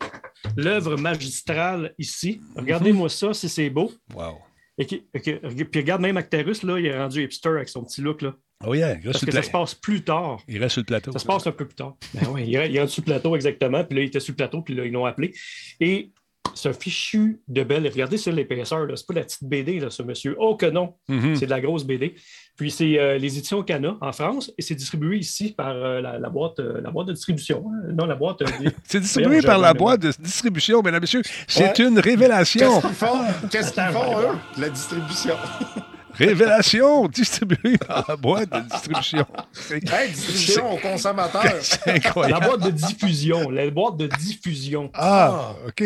l'œuvre 0.58 0.98
magistrale 0.98 1.94
ici. 1.98 2.42
Regardez-moi 2.58 3.08
ça, 3.08 3.34
si 3.34 3.48
c'est 3.48 3.70
beau. 3.70 3.92
Wow. 4.14 4.34
Et 4.78 4.86
qui- 4.86 5.04
puis 5.14 5.80
regarde, 5.80 6.02
même 6.02 6.18
Actarus, 6.18 6.62
là, 6.64 6.78
il 6.78 6.86
est 6.88 6.98
rendu 6.98 7.24
hipster 7.24 7.50
avec 7.50 7.70
son 7.70 7.84
petit 7.86 8.02
look. 8.02 8.22
Là, 8.22 8.36
Oh 8.66 8.74
yeah, 8.74 8.94
il 8.94 8.94
reste, 8.96 9.04
parce 9.06 9.18
sur 9.20 9.28
que 9.28 9.32
le, 9.36 9.42
ça 9.42 9.44
se 9.44 9.52
passe 9.52 9.76
plus 9.76 10.02
tard. 10.04 10.40
il 10.48 10.58
reste 10.60 10.74
sur 10.74 10.82
le 10.82 10.86
plateau. 10.86 11.12
Ça 11.12 11.20
se 11.20 11.26
passe 11.26 11.46
un 11.46 11.52
peu 11.52 11.66
plus 11.66 11.76
tard. 11.76 11.96
Ben 12.14 12.28
ouais, 12.30 12.48
il 12.48 12.56
est 12.56 12.72
il 12.72 12.90
sur 12.90 13.02
le 13.02 13.06
plateau, 13.06 13.36
exactement. 13.36 13.84
Puis 13.84 13.96
là, 13.98 14.04
il 14.04 14.08
était 14.08 14.20
sur 14.20 14.32
le 14.32 14.38
plateau, 14.38 14.62
puis 14.62 14.74
là, 14.74 14.86
ils 14.86 14.92
l'ont 14.92 15.06
appelé. 15.06 15.34
Et 15.80 16.12
ce 16.56 16.74
fichu 16.74 17.40
de 17.48 17.62
belle, 17.64 17.88
regardez 17.88 18.18
ça, 18.18 18.32
l'épaisseur, 18.32 18.88
c'est 18.96 19.06
pas 19.06 19.14
la 19.14 19.22
petite 19.22 19.44
BD, 19.44 19.80
là, 19.80 19.92
ce 19.92 20.02
monsieur. 20.02 20.36
Oh 20.40 20.56
que 20.56 20.66
non, 20.66 20.96
Mhm. 21.08 21.36
c'est 21.36 21.46
de 21.46 21.52
la 21.52 21.62
grosse 21.62 21.84
BD. 21.86 22.16
Puis 22.58 22.72
c'est 22.72 22.98
euh, 22.98 23.20
les 23.20 23.38
éditions 23.38 23.62
Cana 23.62 23.96
en 24.02 24.12
France, 24.12 24.52
et 24.58 24.64
c'est 24.64 24.74
distribué 24.74 25.18
ici 25.20 25.54
par 25.56 25.76
euh, 25.76 26.02
la, 26.02 26.18
la 26.18 26.30
boîte, 26.30 26.60
euh, 26.60 26.82
la 26.82 26.90
boîte 26.90 27.10
de 27.10 27.14
distribution. 27.14 27.64
hein. 27.68 27.94
Non, 27.94 28.08
la 28.08 28.16
boîte. 28.16 28.42
euh, 28.42 28.46
C'est 28.86 29.00
distribué 29.02 29.44
par 29.44 29.60
la 29.60 29.76
boîte 29.76 30.02
de 30.02 30.12
distribution, 30.20 30.82
mesdames 30.82 30.96
et 30.98 31.02
messieurs. 31.02 31.22
C'est 31.48 31.80
Ouais. 31.80 31.88
une 31.88 32.00
révélation. 32.00 32.82
Qu'est-ce 32.82 32.88
qu'ils 32.88 32.96
font? 32.96 33.20
Qu'est-ce 33.52 33.74
qu'ils 33.74 33.84
font, 33.94 34.20
eux? 34.20 34.38
La 34.58 34.70
distribution. 34.70 35.36
Révélation 36.18 37.08
distribuée 37.08 37.78
par 37.88 38.06
la 38.08 38.16
boîte 38.16 38.50
de 38.52 38.60
distribution. 38.70 39.26
C'est 39.52 39.76
Hey, 39.92 40.10
distribution 40.12 40.74
aux 40.74 40.78
consommateurs. 40.78 41.44
c'est 41.62 41.86
la 41.86 41.94
incroyable. 41.96 42.46
boîte 42.46 42.64
de 42.66 42.72
diffusion. 42.72 43.50
La 43.50 43.70
boîte 43.70 43.98
de 43.98 44.08
diffusion. 44.08 44.90
Ah, 44.94 45.56
OK. 45.68 45.84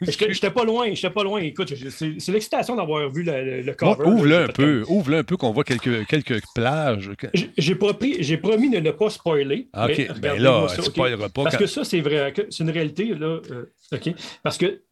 J'étais 0.00 0.50
pas 0.50 0.64
loin, 0.64 0.92
j'étais 0.94 1.10
pas 1.10 1.22
loin. 1.22 1.40
Écoute, 1.40 1.72
c'est 1.90 2.28
l'excitation 2.32 2.76
d'avoir 2.76 3.10
vu 3.10 3.22
le, 3.22 3.44
le- 3.44 3.62
le 3.62 3.72
cover. 3.74 4.04
Ouvre-le 4.06 4.44
un 4.44 4.48
peu. 4.48 4.84
Ouvre-le 4.88 5.18
un 5.18 5.24
peu 5.24 5.36
qu'on 5.36 5.52
voit 5.52 5.64
quelques, 5.64 6.06
quelques 6.06 6.40
plages. 6.54 7.10
J'ai- 7.34 7.50
J'ai 7.56 7.74
pas 7.74 7.94
pris- 7.94 8.16
j'ai 8.20 8.36
promis 8.38 8.70
de 8.70 8.78
ne 8.78 8.90
pas 8.90 9.10
spoiler. 9.10 9.68
Ah, 9.72 9.86
OK. 9.86 9.90
mais 9.98 10.06
Ben 10.06 10.14
regardez-moi 10.32 10.62
là, 10.62 10.68
ça, 10.68 10.74
tu 10.76 10.80
OK? 10.80 10.86
spoileras 10.86 11.28
pas. 11.28 11.42
Parce 11.44 11.56
quand- 11.56 11.60
que 11.62 11.66
ça, 11.66 11.84
c'est 11.84 12.00
vrai. 12.00 12.32
C'est 12.50 12.62
une 12.64 12.70
réalité. 12.70 13.06
Là, 13.14 13.40
euh, 13.50 13.72
OK? 13.92 14.14
Parce 14.42 14.58
que 14.58 14.82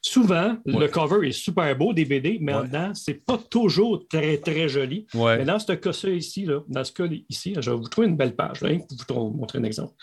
souvent, 0.00 0.56
Ouais. 0.66 0.78
le 0.80 0.88
cover 0.88 1.26
est 1.28 1.32
super 1.32 1.76
beau 1.76 1.92
des 1.92 2.04
BD, 2.04 2.38
mais 2.40 2.54
en 2.54 2.60
Ouais. 2.62 2.66
dedans, 2.68 2.92
c'est 2.94 3.14
pas 3.24 3.38
toujours 3.38 4.06
très, 4.08 4.38
très 4.38 4.68
joli. 4.68 5.06
Ouais. 5.14 5.38
Mais 5.38 5.44
dans 5.44 5.58
ce 5.58 5.72
cas-ci 5.72 6.10
ici, 6.16 6.44
là, 6.44 6.60
dans 6.68 6.84
ce 6.84 6.92
cas 6.92 7.04
ici, 7.28 7.54
là, 7.54 7.60
je 7.60 7.70
vais 7.70 7.76
vous 7.76 7.88
trouver 7.88 8.06
une 8.08 8.16
belle 8.16 8.34
page, 8.36 8.60
là, 8.62 8.70
pour 8.78 8.86
vous 8.90 9.30
tr- 9.30 9.36
montrer 9.36 9.58
un 9.58 9.64
exemple. 9.64 9.94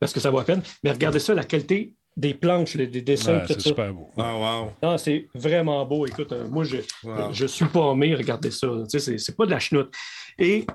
Parce 0.00 0.12
que 0.12 0.20
ça 0.20 0.30
vaut 0.30 0.38
la 0.38 0.44
peine. 0.44 0.62
Mais 0.82 0.90
regardez 0.92 1.18
ça, 1.20 1.34
la 1.34 1.44
qualité 1.44 1.94
des 2.16 2.34
planches, 2.34 2.74
les- 2.74 2.86
des 2.88 3.00
dessins, 3.02 3.34
Ouais, 3.36 3.40
tout 3.46 3.54
c'est 3.54 3.60
ça. 3.60 3.68
super 3.70 3.94
beau. 3.94 4.10
Ah, 4.18 4.36
wow. 4.64 4.72
Non, 4.82 4.98
c'est 4.98 5.28
vraiment 5.34 5.84
beau. 5.86 6.04
Écoute, 6.06 6.32
euh, 6.32 6.46
moi, 6.48 6.64
je, 6.64 6.76
Wow. 7.04 7.32
je 7.32 7.46
suis 7.46 7.64
pas 7.66 7.92
aimé, 7.92 8.14
regardez 8.14 8.50
ça. 8.50 8.66
Tu 8.84 8.90
sais, 8.90 8.98
c'est- 8.98 9.18
c'est 9.18 9.36
pas 9.36 9.46
de 9.46 9.50
la 9.50 9.58
chenoute. 9.58 9.92
Et 10.38 10.66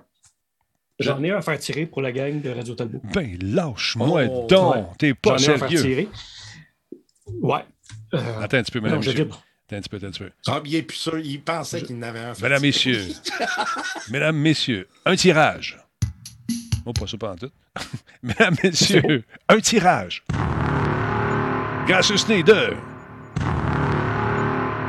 J'en 1.00 1.22
ai 1.24 1.30
un 1.30 1.38
à 1.38 1.42
faire 1.44 1.60
tirer 1.60 1.86
pour 1.86 2.02
la 2.02 2.12
gang 2.12 2.42
de 2.42 2.50
Radio 2.50 2.74
Talbot. 2.74 3.00
Ben, 3.14 3.38
lâche-moi 3.40 4.24
Oh, 4.32 4.48
donc. 4.50 4.76
ouais. 4.76 4.84
T'es 4.98 5.14
pas 5.14 5.38
J'en 5.38 5.46
ai 5.46 5.50
un 5.50 5.54
à 5.54 5.58
faire 5.60 5.68
tirer. 5.80 6.08
Ouais. 7.40 7.62
Euh, 8.14 8.42
Attends 8.42 8.58
un 8.58 8.64
petit 8.64 8.72
peu, 8.72 8.80
non, 8.80 9.00
libre. 9.00 9.44
Attends 9.68 9.78
un 9.78 9.82
petit 9.82 9.90
peu, 9.90 9.98
attends 9.98 10.08
un 10.08 10.12
petit 10.12 10.20
peu. 10.24 10.32
Ah, 10.48 10.62
il 10.66 10.76
est 10.76 10.82
plus 10.84 10.98
sûr. 10.98 11.20
Il 11.20 11.42
pensait 11.42 11.82
qu'il 11.82 11.98
n'avait 12.00 12.20
un. 12.20 12.34
Mesdames, 12.42 12.62
messieurs. 12.62 13.06
Mesdames, 14.10 14.38
messieurs, 14.38 14.88
un 15.06 15.16
tirage. 15.16 15.78
Oh, 16.86 16.94
pas 16.94 17.06
ça 17.06 17.18
pas 17.18 17.32
en 17.32 17.36
tout. 17.36 17.52
Mesdames, 18.24 18.56
messieurs, 18.64 19.26
un 19.50 19.60
tirage. 19.60 20.24
Gracieuseté 21.86 22.44
de. 22.44 22.74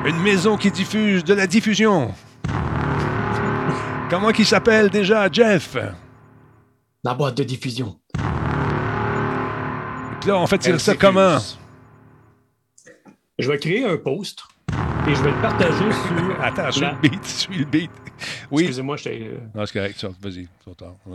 Une 0.07 0.23
maison 0.23 0.57
qui 0.57 0.71
diffuse 0.71 1.25
de 1.25 1.35
la 1.35 1.47
diffusion. 1.47 2.15
Comment 4.11 4.31
qu'il 4.31 4.47
s'appelle 4.47 4.91
déjà, 4.91 5.29
Jeff? 5.31 5.77
La 7.05 7.15
boîte 7.15 7.37
de 7.37 7.45
diffusion. 7.45 7.99
Puis 10.21 10.29
là, 10.31 10.37
on 10.39 10.47
fait 10.47 10.59
tirer 10.59 10.79
ça 10.79 10.95
diffuse. 10.95 11.59
Je 13.39 13.49
vais 13.51 13.59
créer 13.59 13.85
un 13.85 13.97
post 13.97 14.43
et 15.07 15.15
je 15.15 15.23
vais 15.23 15.31
le 15.31 15.41
partager 15.41 15.93
sur. 15.93 16.41
Attends, 16.43 16.73
suis 16.73 16.81
la- 16.83 16.93
le 17.01 17.09
beat, 17.09 17.25
suis 17.25 17.57
le 17.59 17.65
beat. 17.65 17.91
Oui. 18.51 18.63
Excusez-moi, 18.65 18.97
j'étais, 18.97 19.23
euh, 19.29 19.39
Non, 19.55 19.65
c'est 19.65 19.73
correct. 19.75 20.05
Vas-y, 20.21 20.49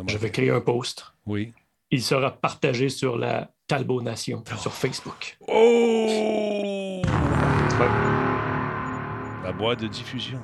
je 0.08 0.18
vais 0.18 0.30
créer 0.32 0.50
un 0.50 0.62
post. 0.62 1.06
Oui. 1.26 1.52
Il 1.92 2.02
sera 2.02 2.32
partagé 2.32 2.90
sur 2.90 3.18
la 3.18 3.52
Talbot 3.68 4.02
Nation 4.02 4.44
sur 4.58 4.74
Facebook. 4.74 5.38
Oh! 5.48 7.02
La 9.44 9.52
boîte 9.52 9.82
de 9.82 9.88
diffusion. 9.88 10.40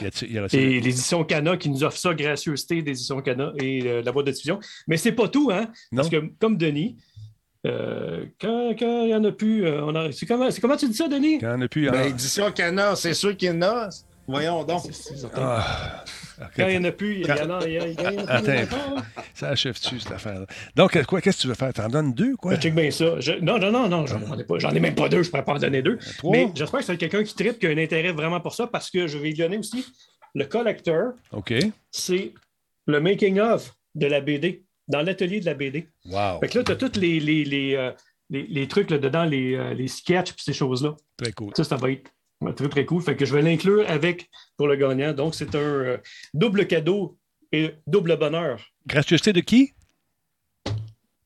Y 0.00 0.04
a-t-il- 0.06 0.32
y 0.32 0.38
a- 0.38 0.46
Et 0.52 0.80
l'édition 0.80 1.22
Cana 1.24 1.56
qui 1.56 1.68
nous 1.70 1.84
offre 1.84 1.96
ça, 1.98 2.14
gracieuseté 2.14 2.82
d'édition 2.82 3.20
Cana 3.22 3.52
et 3.60 3.82
euh, 3.86 4.02
la 4.02 4.10
boîte 4.12 4.26
de 4.26 4.32
diffusion. 4.32 4.58
Mais 4.88 4.96
c'est 4.96 5.12
pas 5.12 5.28
tout, 5.28 5.50
hein? 5.52 5.68
Parce 5.94 6.08
que, 6.08 6.32
comme 6.40 6.56
Denis, 6.56 6.96
euh, 7.66 8.24
quand 8.40 8.70
quand 8.78 9.02
il 9.02 9.06
n'y 9.08 9.14
en 9.14 9.24
a 9.24 9.32
plus, 9.32 9.66
euh, 9.66 9.84
on 9.84 9.94
a... 9.94 10.10
c'est 10.12 10.26
comment, 10.26 10.50
c'est 10.50 10.60
comment 10.60 10.76
tu 10.76 10.88
dis 10.88 10.94
ça, 10.94 11.08
Denis? 11.08 11.38
Quand 11.38 11.54
on 11.58 11.60
a 11.62 11.68
pu. 11.68 11.90
Ben, 11.90 12.00
ah, 12.04 12.06
édition 12.06 12.50
Cana, 12.52 12.96
c'est 12.96 13.14
sûr 13.14 13.36
qu'il 13.36 13.48
y 13.48 13.50
en 13.52 13.62
a. 13.62 13.88
Voyons 14.26 14.62
donc. 14.64 14.82
ah, 15.34 16.04
Quand 16.56 16.68
il 16.68 16.78
n'y 16.78 16.86
en 16.86 16.88
a 16.88 16.92
plus, 16.92 17.16
il 17.20 17.26
y 17.26 17.32
en 17.32 17.50
a, 17.50 17.66
il 17.66 17.72
y 17.72 17.80
en 17.80 17.82
a, 17.82 17.86
il 17.88 17.94
y 17.94 18.00
en 18.00 18.26
a 18.26 18.40
plus 18.40 18.48
Attends. 18.52 19.02
ça 19.34 19.48
achève-tu, 19.48 19.98
cette 19.98 20.12
affaire-là? 20.12 20.46
Donc, 20.76 20.94
euh, 20.96 21.02
quoi, 21.02 21.20
qu'est-ce 21.20 21.38
que 21.38 21.42
tu 21.42 21.48
veux 21.48 21.54
faire? 21.54 21.72
T'en 21.72 21.88
donnes 21.88 22.14
deux, 22.14 22.36
quoi? 22.36 22.52
Ben, 22.52 22.60
check 22.60 22.74
bien 22.74 22.90
ça. 22.92 23.18
Je- 23.18 23.40
Non, 23.40 23.58
non, 23.58 23.72
non, 23.72 23.88
non, 23.88 24.06
j'en 24.06 24.38
ai, 24.38 24.44
pas- 24.44 24.58
j'en 24.58 24.70
ai 24.70 24.78
même 24.80 24.94
pas 24.94 25.08
deux, 25.08 25.22
je 25.24 25.30
pourrais 25.30 25.44
pas 25.44 25.54
en 25.54 25.58
donner 25.58 25.82
deux. 25.82 25.98
Trois? 26.18 26.30
Mais 26.32 26.48
j'espère 26.54 26.80
que 26.80 26.86
c'est 26.86 26.96
quelqu'un 26.96 27.24
qui 27.24 27.34
tripe, 27.34 27.58
qui 27.58 27.66
a 27.66 27.70
un 27.70 27.78
intérêt 27.78 28.12
vraiment 28.12 28.40
pour 28.40 28.54
ça, 28.54 28.66
parce 28.68 28.88
que 28.90 29.06
je 29.08 29.18
vais 29.18 29.28
lui 29.30 29.34
donner 29.34 29.58
aussi 29.58 29.84
le 30.34 30.44
collector, 30.44 31.12
OK. 31.32 31.52
c'est 31.90 32.32
le 32.86 33.00
making-of 33.00 33.74
de 33.96 34.06
la 34.06 34.20
BD, 34.20 34.62
dans 34.90 35.02
l'atelier 35.02 35.40
de 35.40 35.46
la 35.46 35.54
BD. 35.54 35.88
Wow. 36.06 36.40
Fait 36.40 36.48
que 36.48 36.58
là, 36.58 36.64
tu 36.64 36.72
as 36.72 36.76
tous 36.76 36.98
les, 37.00 37.20
les, 37.20 37.44
les, 37.44 37.74
euh, 37.76 37.92
les- 38.28 38.46
les 38.46 38.68
trucs 38.68 38.90
là, 38.90 38.98
dedans, 38.98 39.24
les, 39.24 39.54
euh, 39.54 39.72
les 39.74 39.88
sketchs 39.88 40.30
et 40.30 40.34
ces 40.38 40.52
choses-là. 40.52 40.96
Très 41.16 41.32
cool. 41.32 41.52
Ça, 41.56 41.64
ça 41.64 41.76
va 41.76 41.90
être 41.90 42.10
très, 42.56 42.68
très 42.68 42.84
cool. 42.84 43.02
Fait 43.02 43.16
que 43.16 43.24
je 43.24 43.34
vais 43.34 43.42
l'inclure 43.42 43.84
avec 43.88 44.28
pour 44.56 44.66
le 44.68 44.76
gagnant. 44.76 45.12
Donc, 45.12 45.34
c'est 45.34 45.54
un 45.54 45.58
euh, 45.58 45.96
double 46.34 46.66
cadeau 46.66 47.18
et 47.52 47.74
double 47.86 48.16
bonheur. 48.18 48.60
Gratuité 48.86 49.32
de 49.32 49.40
qui? 49.40 49.72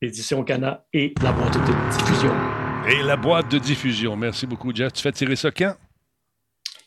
Édition 0.01 0.43
Cana 0.43 0.85
et 0.93 1.13
la 1.23 1.31
boîte 1.31 1.53
de 1.55 1.97
diffusion. 1.97 2.33
Et 2.87 3.01
la 3.01 3.17
boîte 3.17 3.49
de 3.51 3.57
diffusion. 3.57 4.15
Merci 4.15 4.45
beaucoup, 4.45 4.73
Jeff. 4.75 4.93
Tu 4.93 5.01
fais 5.01 5.11
tirer 5.11 5.35
ça 5.35 5.49
quand? 5.51 5.75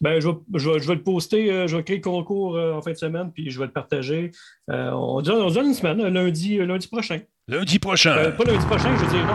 Ben, 0.01 0.21
je, 0.21 0.29
vais, 0.29 0.35
je 0.55 0.71
vais- 0.71 0.79
je 0.81 0.87
vais 0.87 0.95
le 0.95 1.03
poster, 1.03 1.51
euh, 1.53 1.67
je 1.67 1.77
vais 1.77 1.83
créer 1.83 1.97
le 1.97 2.03
concours 2.03 2.57
euh, 2.57 2.73
en 2.75 2.83
fin 2.83 2.93
de 2.93 2.97
semaine, 2.97 3.33
puis 3.33 3.51
je 3.51 3.59
vais 3.59 3.67
le 3.67 3.73
partager. 3.73 4.31
Euh, 4.71 4.91
on, 4.93 5.21
donne, 5.23 5.43
on 5.43 5.51
donne 5.51 5.67
une 5.67 5.75
semaine, 5.75 6.01
euh, 6.01 6.11
lundi, 6.11 6.57
lundi 6.59 6.87
prochain. 6.87 7.19
Lundi 7.49 7.79
prochain. 7.81 8.17
Euh, 8.17 8.31
pas 8.31 8.45
lundi 8.45 8.65
prochain, 8.67 8.97
je 8.97 9.05
veux 9.05 9.11
dire, 9.11 9.27
non. 9.27 9.35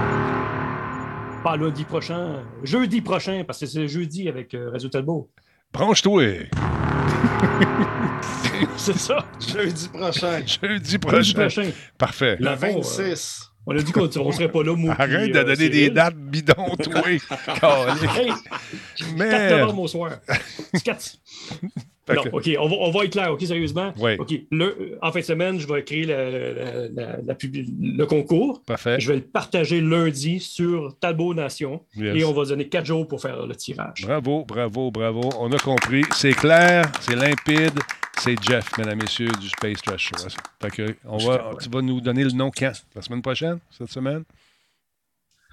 Pas 1.43 1.57
lundi 1.57 1.83
prochain, 1.83 2.41
jeudi 2.63 3.01
prochain, 3.01 3.43
parce 3.45 3.59
que 3.59 3.65
c'est 3.65 3.89
jeudi 3.89 4.29
avec 4.29 4.55
Radio 4.71 4.87
Talbot. 4.87 5.29
Branche-toi. 5.73 6.23
C'est 8.77 8.97
ça. 8.97 9.25
Jeudi 9.39 9.89
prochain. 9.89 10.39
Jeudi 10.45 10.91
Jeudi 10.91 10.97
prochain. 10.99 11.33
prochain. 11.33 11.69
Parfait. 11.97 12.37
Le 12.39 12.45
Dans 12.45 12.51
le 12.51 12.57
fond, 12.57 12.73
26. 12.75 13.49
On 13.65 13.77
a 13.77 13.81
dit 13.81 13.91
qu'on 13.91 14.05
ne 14.07 14.31
serait 14.31 14.51
pas 14.51 14.63
là, 14.63 14.75
moi. 14.75 14.95
Arrête 14.99 15.31
de 15.31 15.37
euh, 15.37 15.43
donner 15.43 15.69
des 15.69 15.77
Cyril. 15.77 15.93
dates 15.93 16.15
bidons, 16.17 16.75
toi. 16.81 17.01
Hey, 17.07 17.19
4 18.97 19.15
Mais. 19.17 19.57
novembre 19.59 19.81
au 19.83 19.87
soir. 19.87 20.11
C'est 20.73 20.83
4. 20.83 21.15
Fait 22.05 22.15
Non, 22.15 22.23
que- 22.23 22.29
OK, 22.29 22.49
on 22.59 22.67
va, 22.67 22.75
on 22.81 22.91
va 22.91 23.05
être 23.05 23.11
clair, 23.13 23.31
OK, 23.31 23.41
sérieusement? 23.43 23.93
Oui. 23.97 24.15
OK, 24.19 24.33
le- 24.51 24.97
en 25.01 25.11
fin 25.13 25.19
de 25.19 25.23
semaine, 25.25 25.57
je 25.59 25.65
vais 25.67 25.83
créer 25.85 26.03
la- 26.05 26.29
la- 26.29 26.87
la- 26.89 27.17
la 27.25 27.33
publi- 27.33 27.73
le 27.79 28.05
concours. 28.05 28.61
Parfait. 28.65 28.99
Je 28.99 29.07
vais 29.07 29.15
le 29.15 29.21
partager 29.23 29.79
lundi 29.79 30.39
sur 30.41 30.97
Talbot 30.99 31.33
Nation 31.33 31.81
Yes. 31.95 32.15
et 32.17 32.25
on 32.25 32.33
va 32.33 32.43
donner 32.45 32.67
4 32.67 32.85
jours 32.85 33.07
pour 33.07 33.21
faire 33.21 33.47
le 33.47 33.55
tirage. 33.55 34.01
Bravo, 34.03 34.43
bravo, 34.45 34.91
bravo. 34.91 35.29
On 35.39 35.49
a 35.53 35.57
compris. 35.59 36.03
C'est 36.13 36.33
clair, 36.33 36.91
c'est 36.99 37.15
limpide. 37.15 37.79
C'est 38.17 38.35
Jeff, 38.43 38.77
mesdames 38.77 38.99
et 38.99 39.03
messieurs, 39.03 39.29
du 39.41 39.47
Space 39.47 39.81
Trash 39.81 40.09
Show. 40.09 40.27
Fait 40.61 40.69
que 40.71 40.95
on 41.05 41.17
va, 41.17 41.51
tu 41.61 41.69
vas 41.69 41.81
nous 41.81 41.99
donner 42.01 42.23
le 42.25 42.31
nom 42.31 42.51
quand? 42.55 42.73
La 42.95 43.01
semaine 43.01 43.21
prochaine? 43.21 43.59
Cette 43.71 43.89
semaine? 43.89 44.23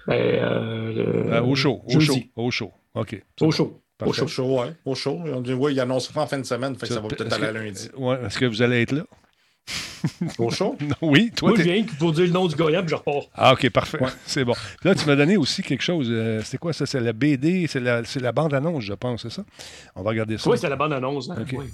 Ben, 0.07 0.13
euh, 0.15 0.93
le- 0.93 1.33
Euh, 1.33 1.41
au 1.43 1.55
show. 1.55 1.81
Au 1.85 1.99
jeudi. 1.99 2.05
show. 2.35 2.41
Au 2.41 2.51
show. 2.51 2.71
OK. 2.95 3.21
Au 3.41 3.51
show. 3.51 3.80
Au 4.05 4.13
show. 4.13 4.25
Au 4.25 4.27
chaud, 4.27 4.59
ouais. 4.61 4.73
Au 4.85 4.95
chaud. 4.95 5.19
On 5.25 5.41
dit, 5.41 5.53
oui, 5.53 5.73
il 5.73 5.79
annonce 5.79 6.11
en 6.15 6.27
fin 6.27 6.37
de 6.39 6.45
semaine, 6.45 6.75
fait 6.75 6.87
que 6.87 6.93
ça 6.93 6.99
va 6.99 7.07
peut-être 7.07 7.33
aller 7.33 7.47
à 7.47 7.51
lundi. 7.51 7.89
Ouais, 7.97 8.17
est-ce 8.25 8.37
que 8.39 8.45
vous 8.45 8.61
allez 8.61 8.81
être 8.81 8.91
là? 8.93 9.03
Au 10.39 10.49
chaud? 10.49 10.75
Non, 10.81 10.95
oui, 11.01 11.31
toi, 11.35 11.49
Moi, 11.49 11.57
je 11.59 11.63
viens 11.63 11.85
pour 11.99 12.11
dire 12.11 12.25
le 12.25 12.31
nom 12.31 12.47
du 12.47 12.55
gagnant, 12.55 12.81
puis 12.81 12.89
je 12.89 12.95
repars. 12.95 13.23
Ah, 13.35 13.53
OK, 13.53 13.69
parfait. 13.69 13.99
C'est 14.25 14.43
bon. 14.43 14.53
Puis 14.79 14.89
là, 14.89 14.95
tu 14.95 15.05
m'as 15.05 15.15
donné 15.15 15.37
aussi 15.37 15.61
quelque 15.61 15.83
chose. 15.83 16.07
euh, 16.09 16.41
c'est 16.43 16.57
quoi 16.57 16.73
ça? 16.73 16.85
C'est 16.87 16.99
la 16.99 17.13
BD, 17.13 17.67
c'est 17.67 17.79
la, 17.79 18.03
c'est 18.03 18.19
la 18.19 18.31
bande-annonce, 18.31 18.83
je 18.83 18.93
pense, 18.93 19.21
c'est 19.21 19.31
ça? 19.31 19.43
On 19.95 20.01
va 20.01 20.09
regarder 20.09 20.37
ça. 20.39 20.49
Oui, 20.49 20.57
c'est 20.59 20.69
la 20.69 20.75
bande-annonce. 20.75 21.29
hein, 21.29 21.35
oui. 21.53 21.65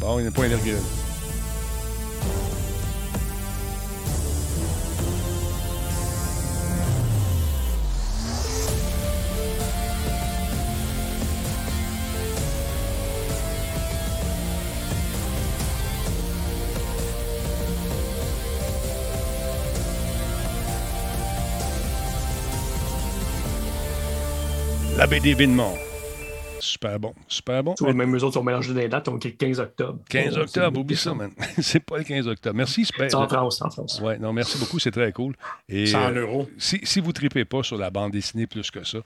Bon, 0.00 0.18
il 0.18 0.24
n'est 0.24 0.30
pas 0.30 0.46
énergique. 0.46 0.74
La 25.02 25.08
BD 25.08 25.30
événement. 25.30 25.76
Super 26.60 27.00
bon, 27.00 27.12
super 27.26 27.64
bon. 27.64 27.74
Tu 27.74 27.82
vois, 27.82 27.92
même 27.92 28.14
eux 28.14 28.22
autres 28.22 28.34
sont 28.34 28.44
mélangés 28.44 28.72
dans 28.72 28.78
les 28.78 28.88
dates, 28.88 29.06
donc 29.06 29.24
le 29.24 29.30
15 29.32 29.58
octobre. 29.58 29.98
15 30.08 30.34
Oh, 30.36 30.42
octobre, 30.42 30.78
oublie 30.78 30.94
ça, 30.94 31.12
man. 31.12 31.32
c'est 31.60 31.80
pas 31.80 31.98
le 31.98 32.04
15 32.04 32.28
octobre. 32.28 32.54
Merci, 32.54 32.84
Space. 32.84 33.10
C'est 33.10 33.16
en 33.16 33.26
France, 33.26 33.60
en 33.62 33.70
France. 33.70 34.00
Ouais, 34.00 34.16
non, 34.20 34.32
merci 34.32 34.58
beaucoup, 34.58 34.78
c'est 34.78 34.92
très 34.92 35.10
cool. 35.10 35.34
Et, 35.68 35.86
100 35.86 35.98
euh, 35.98 36.20
euros. 36.20 36.48
si, 36.56 36.78
si 36.84 37.00
vous 37.00 37.08
ne 37.08 37.14
tripez 37.14 37.44
pas 37.44 37.64
sur 37.64 37.78
la 37.78 37.90
bande 37.90 38.12
dessinée 38.12 38.46
plus 38.46 38.70
que 38.70 38.84
ça, 38.84 38.98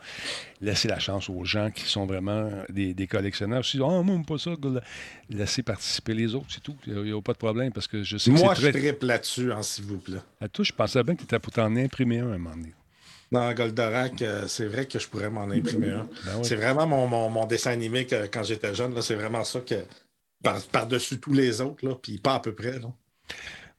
laissez 0.61 0.87
la 0.87 0.99
chance 0.99 1.31
aux 1.31 1.45
gens 1.47 1.71
qui 1.71 1.85
sont 1.85 2.05
vraiment 2.05 2.51
des, 2.69 2.93
des 2.93 3.07
collectionneurs. 3.07 3.65
Si, 3.65 3.81
oh, 3.81 4.03
moi, 4.03 4.21
pas 4.29 4.37
ça, 4.37 4.51
laissez 5.31 5.63
participer 5.63 6.13
les 6.13 6.35
autres, 6.35 6.49
c'est 6.51 6.63
tout. 6.63 6.77
Il 6.87 7.05
n'y 7.05 7.13
a, 7.19 7.23
pas 7.23 7.33
de 7.33 7.39
problème 7.39 7.73
parce 7.73 7.87
que 7.87 8.03
je 8.03 8.19
sais 8.19 8.31
que 8.31 8.37
Moi, 8.39 8.53
je 8.53 8.69
très. 8.69 8.73
tripe 8.73 9.03
là-dessus, 9.03 9.51
hein, 9.51 9.63
s'il 9.63 9.87
vous 9.87 9.97
plaît. 9.97 10.21
À 10.43 10.49
toi, 10.49 10.63
je 10.63 10.73
pensais 10.73 11.03
bien 11.03 11.15
que 11.15 11.21
tu 11.21 11.25
étais 11.25 11.39
pour 11.39 11.55
t'en 11.55 11.75
imprimer 11.75 12.19
un 12.19 12.33
à 12.33 12.35
un 12.35 12.39
moment 12.39 12.55
donné. 12.55 12.75
Dans 13.33 13.53
Goldorak, 13.53 14.23
euh, 14.23 14.47
c'est 14.47 14.67
vrai 14.67 14.87
que 14.87 14.99
je 14.99 15.09
pourrais 15.09 15.31
m'en 15.31 15.51
imprimer 15.51 15.91
un. 15.91 16.09
Ben. 16.25 16.45
C'est 16.45 16.55
vraiment 16.57 16.87
mon, 16.87 17.07
mon- 17.09 17.29
mon 17.29 17.45
dessin 17.47 17.73
animé 17.73 18.07
que, 18.07 18.27
quand 18.27 18.45
j'étais 18.45 18.75
jeune. 18.75 18.95
là, 18.95 19.03
C'est 19.03 19.17
vraiment 19.17 19.43
ça 19.45 19.61
que 19.61 19.75
par- 20.43 20.63
par-dessus 20.63 21.19
tous 21.19 21.33
les 21.33 21.61
autres, 21.61 21.85
là, 21.87 21.95
puis 22.01 22.19
pas 22.19 22.35
à 22.37 22.41
peu 22.41 22.55
près. 22.55 22.79
Là. 22.79 22.93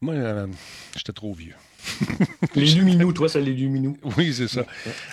Moi, 0.02 0.16
euh, 0.16 0.48
j'étais 0.96 1.14
trop 1.14 1.34
vieux. 1.34 1.56
Les 2.56 2.66
Luminous, 2.74 3.14
toi, 3.14 3.30
c'est 3.30 3.42
les 3.42 3.54
Luminous. 3.54 3.98
Oui, 4.18 4.34
c'est 4.34 4.48
ça. 4.48 4.66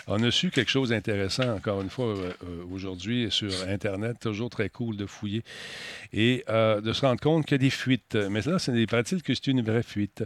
On 0.07 0.23
a 0.23 0.31
su 0.31 0.51
quelque 0.51 0.71
chose 0.71 0.91
d'intéressant, 0.91 1.55
encore 1.55 1.81
une 1.81 1.91
fois, 1.91 2.07
euh, 2.07 2.33
euh, 2.45 2.65
aujourd'hui 2.73 3.29
sur 3.31 3.51
Internet. 3.69 4.19
Toujours 4.21 4.51
très 4.51 4.69
cool 4.69 4.97
de 4.97 5.07
fouiller 5.07 5.43
et 6.13 6.45
euh, 6.49 6.81
de 6.81 6.93
se 6.93 7.03
rendre 7.03 7.21
compte 7.21 7.47
qu'il 7.47 7.55
y 7.55 7.55
a 7.57 7.59
des 7.59 7.71
fuites. 7.71 8.17
Mais 8.31 8.41
là, 8.43 8.59
c'est 8.59 8.73
des 8.73 8.87
paraît-il 8.87 9.23
que 9.23 9.35
c'est 9.35 9.49
une 9.49 9.63
vraie 9.63 9.83
fuite. 9.83 10.25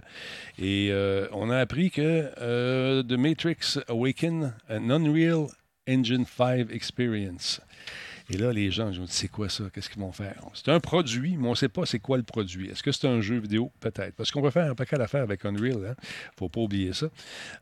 Et 0.60 0.92
on 1.32 1.50
a 1.50 1.58
appris 1.58 1.90
que 1.90 3.02
The 3.02 3.18
Matrix 3.18 3.78
Awaken, 3.88 4.54
an 4.70 4.90
Unreal 4.90 5.46
Engine 5.88 6.26
5 6.26 6.70
Experience. 6.70 7.60
Et 8.30 8.36
là, 8.36 8.52
les 8.52 8.70
gens, 8.70 8.92
je 8.92 9.00
me 9.00 9.06
dis, 9.06 9.12
c'est 9.12 9.28
quoi 9.28 9.48
ça? 9.48 9.64
Qu'est-ce 9.72 9.88
qu'ils 9.88 10.02
vont 10.02 10.12
faire? 10.12 10.34
C'est 10.52 10.70
un 10.70 10.80
produit, 10.80 11.36
mais 11.38 11.46
on 11.46 11.52
ne 11.52 11.56
sait 11.56 11.70
pas 11.70 11.86
c'est 11.86 11.98
quoi 11.98 12.18
le 12.18 12.22
produit. 12.22 12.68
Est-ce 12.68 12.82
que 12.82 12.92
c'est 12.92 13.08
un 13.08 13.22
jeu 13.22 13.38
vidéo? 13.38 13.72
Peut-être. 13.80 14.14
Parce 14.16 14.30
qu'on 14.30 14.42
peut 14.42 14.50
faire 14.50 14.70
un 14.70 14.74
paquet 14.74 14.98
d'affaires 14.98 15.22
avec 15.22 15.46
Unreal. 15.46 15.76
Il 15.76 15.80
ne 15.80 15.94
faut 16.36 16.50
pas 16.50 16.60
oublier 16.60 16.92
ça. 16.92 17.06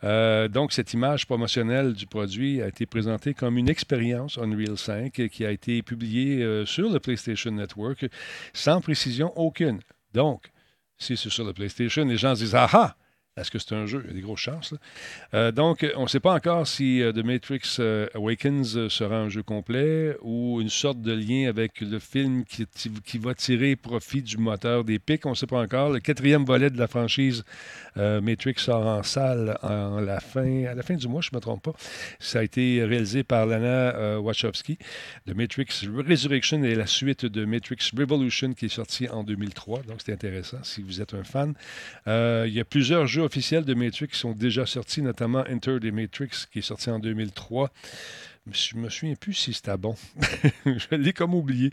Euh, 0.03 0.49
donc, 0.49 0.73
cette 0.73 0.93
image 0.93 1.27
promotionnelle 1.27 1.93
du 1.93 2.07
produit 2.07 2.63
a 2.63 2.69
été 2.69 2.85
présentée 2.85 3.33
comme 3.33 3.59
une 3.59 3.69
expérience 3.69 4.39
Unreal 4.39 4.77
5 4.77 5.13
qui 5.31 5.47
a 5.47 5.53
été 5.53 5.83
publiée 5.83 6.43
euh, 6.43 6.67
sur 6.67 6.91
le 6.91 6.99
PlayStation 6.99 7.53
Network 7.53 8.07
sans 8.53 8.81
précision 8.81 9.33
aucune. 9.39 9.79
Donc, 10.15 10.51
si 10.99 11.17
c'est 11.17 11.31
sur 11.31 11.45
la 11.45 11.53
PlayStation, 11.53 12.05
les 12.05 12.17
gens 12.17 12.35
se 12.35 12.43
disent 12.43 12.55
Ah 12.57 12.97
est-ce 13.39 13.51
que 13.51 13.59
c'est 13.59 13.75
un 13.75 13.85
jeu? 13.85 14.01
Il 14.05 14.09
y 14.09 14.11
a 14.13 14.15
des 14.15 14.23
grosses 14.23 14.41
chances. 14.41 14.73
Euh, 15.35 15.53
donc, 15.53 15.87
on 15.97 16.05
ne 16.05 16.09
sait 16.09 16.21
pas 16.21 16.33
encore 16.33 16.67
si 16.67 17.03
euh, 17.03 17.13
The 17.13 17.23
Matrix 17.23 17.77
euh, 17.81 18.07
Awakens 18.15 18.89
sera 18.89 19.19
un 19.19 19.29
jeu 19.29 19.43
complet 19.43 20.17
ou 20.23 20.63
une 20.63 20.71
sorte 20.71 21.03
de 21.03 21.13
lien 21.13 21.47
avec 21.47 21.83
le 21.83 21.99
film 21.99 22.45
qui, 22.47 23.19
va 23.19 23.35
tirer 23.35 23.77
profit 23.77 24.23
du 24.23 24.39
moteur 24.39 24.85
des 24.85 24.99
pics. 24.99 25.27
On 25.27 25.31
ne 25.31 25.35
sait 25.35 25.47
pas 25.47 25.61
encore. 25.61 25.91
Le 25.91 26.01
quatrième 26.01 26.47
volet 26.47 26.71
de 26.71 26.79
la 26.79 26.87
franchise 26.87 27.45
Matrix 27.97 28.57
sort 28.59 28.87
en 28.87 29.03
salle 29.03 29.59
en 29.63 30.01
la 30.01 30.21
fin, 30.21 30.65
à 30.65 30.75
la 30.75 30.83
fin 30.83 30.95
du 30.95 31.09
mois, 31.09 31.23
je 31.23 31.31
ne 31.33 31.37
me 31.37 31.41
trompe 31.41 31.63
pas. 31.63 31.73
Ça 32.21 32.41
a 32.41 32.43
été 32.43 32.85
réalisé 32.85 33.23
par 33.23 33.47
Lana 33.47 34.21
Wachowski. 34.21 34.77
The 35.27 35.35
Matrix 35.35 35.87
Resurrection 36.07 36.63
est 36.63 36.75
la 36.75 36.87
suite 36.87 37.25
de 37.25 37.47
Matrix 37.47 37.91
Revolution 37.97 38.53
qui 38.53 38.67
est 38.67 38.75
sorti 38.75 39.09
en 39.09 39.25
2003. 39.25 39.83
Donc, 39.85 40.01
c'est 40.05 40.13
intéressant 40.13 40.59
si 40.63 40.83
vous 40.83 41.01
êtes 41.01 41.15
un 41.15 41.25
fan. 41.25 41.55
Il 42.07 42.53
y 42.53 42.61
a 42.61 42.65
plusieurs 42.65 43.07
jeux 43.07 43.26
officiels 43.27 43.65
de 43.65 43.75
Matrix 43.75 44.09
sont 44.13 44.33
déjà 44.33 44.65
sortis, 44.65 45.03
notamment 45.03 45.45
Enter 45.51 45.79
the 45.81 45.93
Matrix 45.93 46.47
qui 46.51 46.61
est 46.61 46.63
sorti 46.63 46.89
en 46.91 46.99
2003. 46.99 47.71
Je 48.53 48.77
me 48.77 48.89
souviens 48.89 49.17
plus 49.17 49.35
si 49.35 49.53
c'était 49.53 49.77
bon. 49.77 49.97
je 50.67 50.95
l'ai 50.95 51.13
comme 51.13 51.35
oublié. 51.35 51.71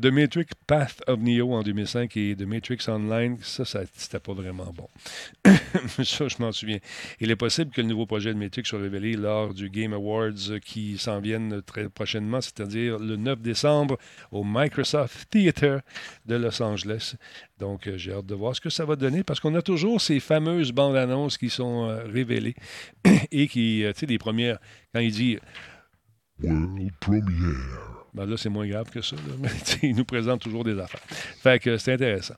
The 0.00 0.06
Matrix 0.06 0.46
Path 0.66 1.02
of 1.08 1.18
Neo 1.18 1.52
en 1.52 1.62
2005 1.62 2.16
et 2.16 2.36
The 2.36 2.42
Matrix 2.42 2.78
Online, 2.88 3.38
ça, 3.42 3.64
ça 3.64 3.80
c'était 3.92 4.20
pas 4.20 4.32
vraiment 4.32 4.72
bon. 4.72 4.88
ça, 6.04 6.28
je 6.28 6.36
m'en 6.38 6.52
souviens. 6.52 6.78
Il 7.18 7.30
est 7.30 7.36
possible 7.36 7.72
que 7.72 7.80
le 7.80 7.88
nouveau 7.88 8.06
projet 8.06 8.32
de 8.32 8.38
Matrix 8.38 8.62
soit 8.66 8.78
révélé 8.78 9.14
lors 9.14 9.52
du 9.52 9.68
Game 9.68 9.92
Awards 9.92 10.60
qui 10.64 10.96
s'en 10.96 11.20
viennent 11.20 11.60
très 11.62 11.88
prochainement, 11.88 12.40
c'est-à-dire 12.40 12.98
le 12.98 13.16
9 13.16 13.40
décembre 13.40 13.98
au 14.30 14.44
Microsoft 14.44 15.28
Theater 15.30 15.80
de 16.26 16.36
Los 16.36 16.62
Angeles. 16.62 17.16
Donc, 17.58 17.86
euh, 17.86 17.96
j'ai 17.96 18.12
hâte 18.12 18.26
de 18.26 18.34
voir 18.34 18.56
ce 18.56 18.60
que 18.60 18.70
ça 18.70 18.84
va 18.84 18.96
donner 18.96 19.22
parce 19.22 19.38
qu'on 19.38 19.54
a 19.54 19.62
toujours 19.62 20.00
ces 20.00 20.20
fameuses 20.20 20.72
bandes 20.72 20.96
annonces 20.96 21.38
qui 21.38 21.48
sont 21.48 21.88
euh, 21.88 22.04
révélées 22.04 22.56
et 23.30 23.46
qui, 23.46 23.84
euh, 23.84 23.92
tu 23.92 24.00
sais, 24.00 24.06
les 24.06 24.18
premières, 24.18 24.58
quand 24.92 25.00
il 25.00 25.12
dit 25.12 25.38
World 26.42 26.90
Premiere. 27.00 28.01
Ben 28.14 28.26
là, 28.26 28.36
c'est 28.36 28.48
moins 28.50 28.66
grave 28.66 28.90
que 28.90 29.00
ça. 29.00 29.16
là. 29.16 29.22
Mais 29.40 29.48
il 29.82 29.96
nous 29.96 30.04
présente 30.04 30.40
toujours 30.42 30.64
des 30.64 30.78
affaires. 30.78 31.00
Fait 31.42 31.58
que 31.58 31.78
c'est 31.78 31.94
intéressant. 31.94 32.34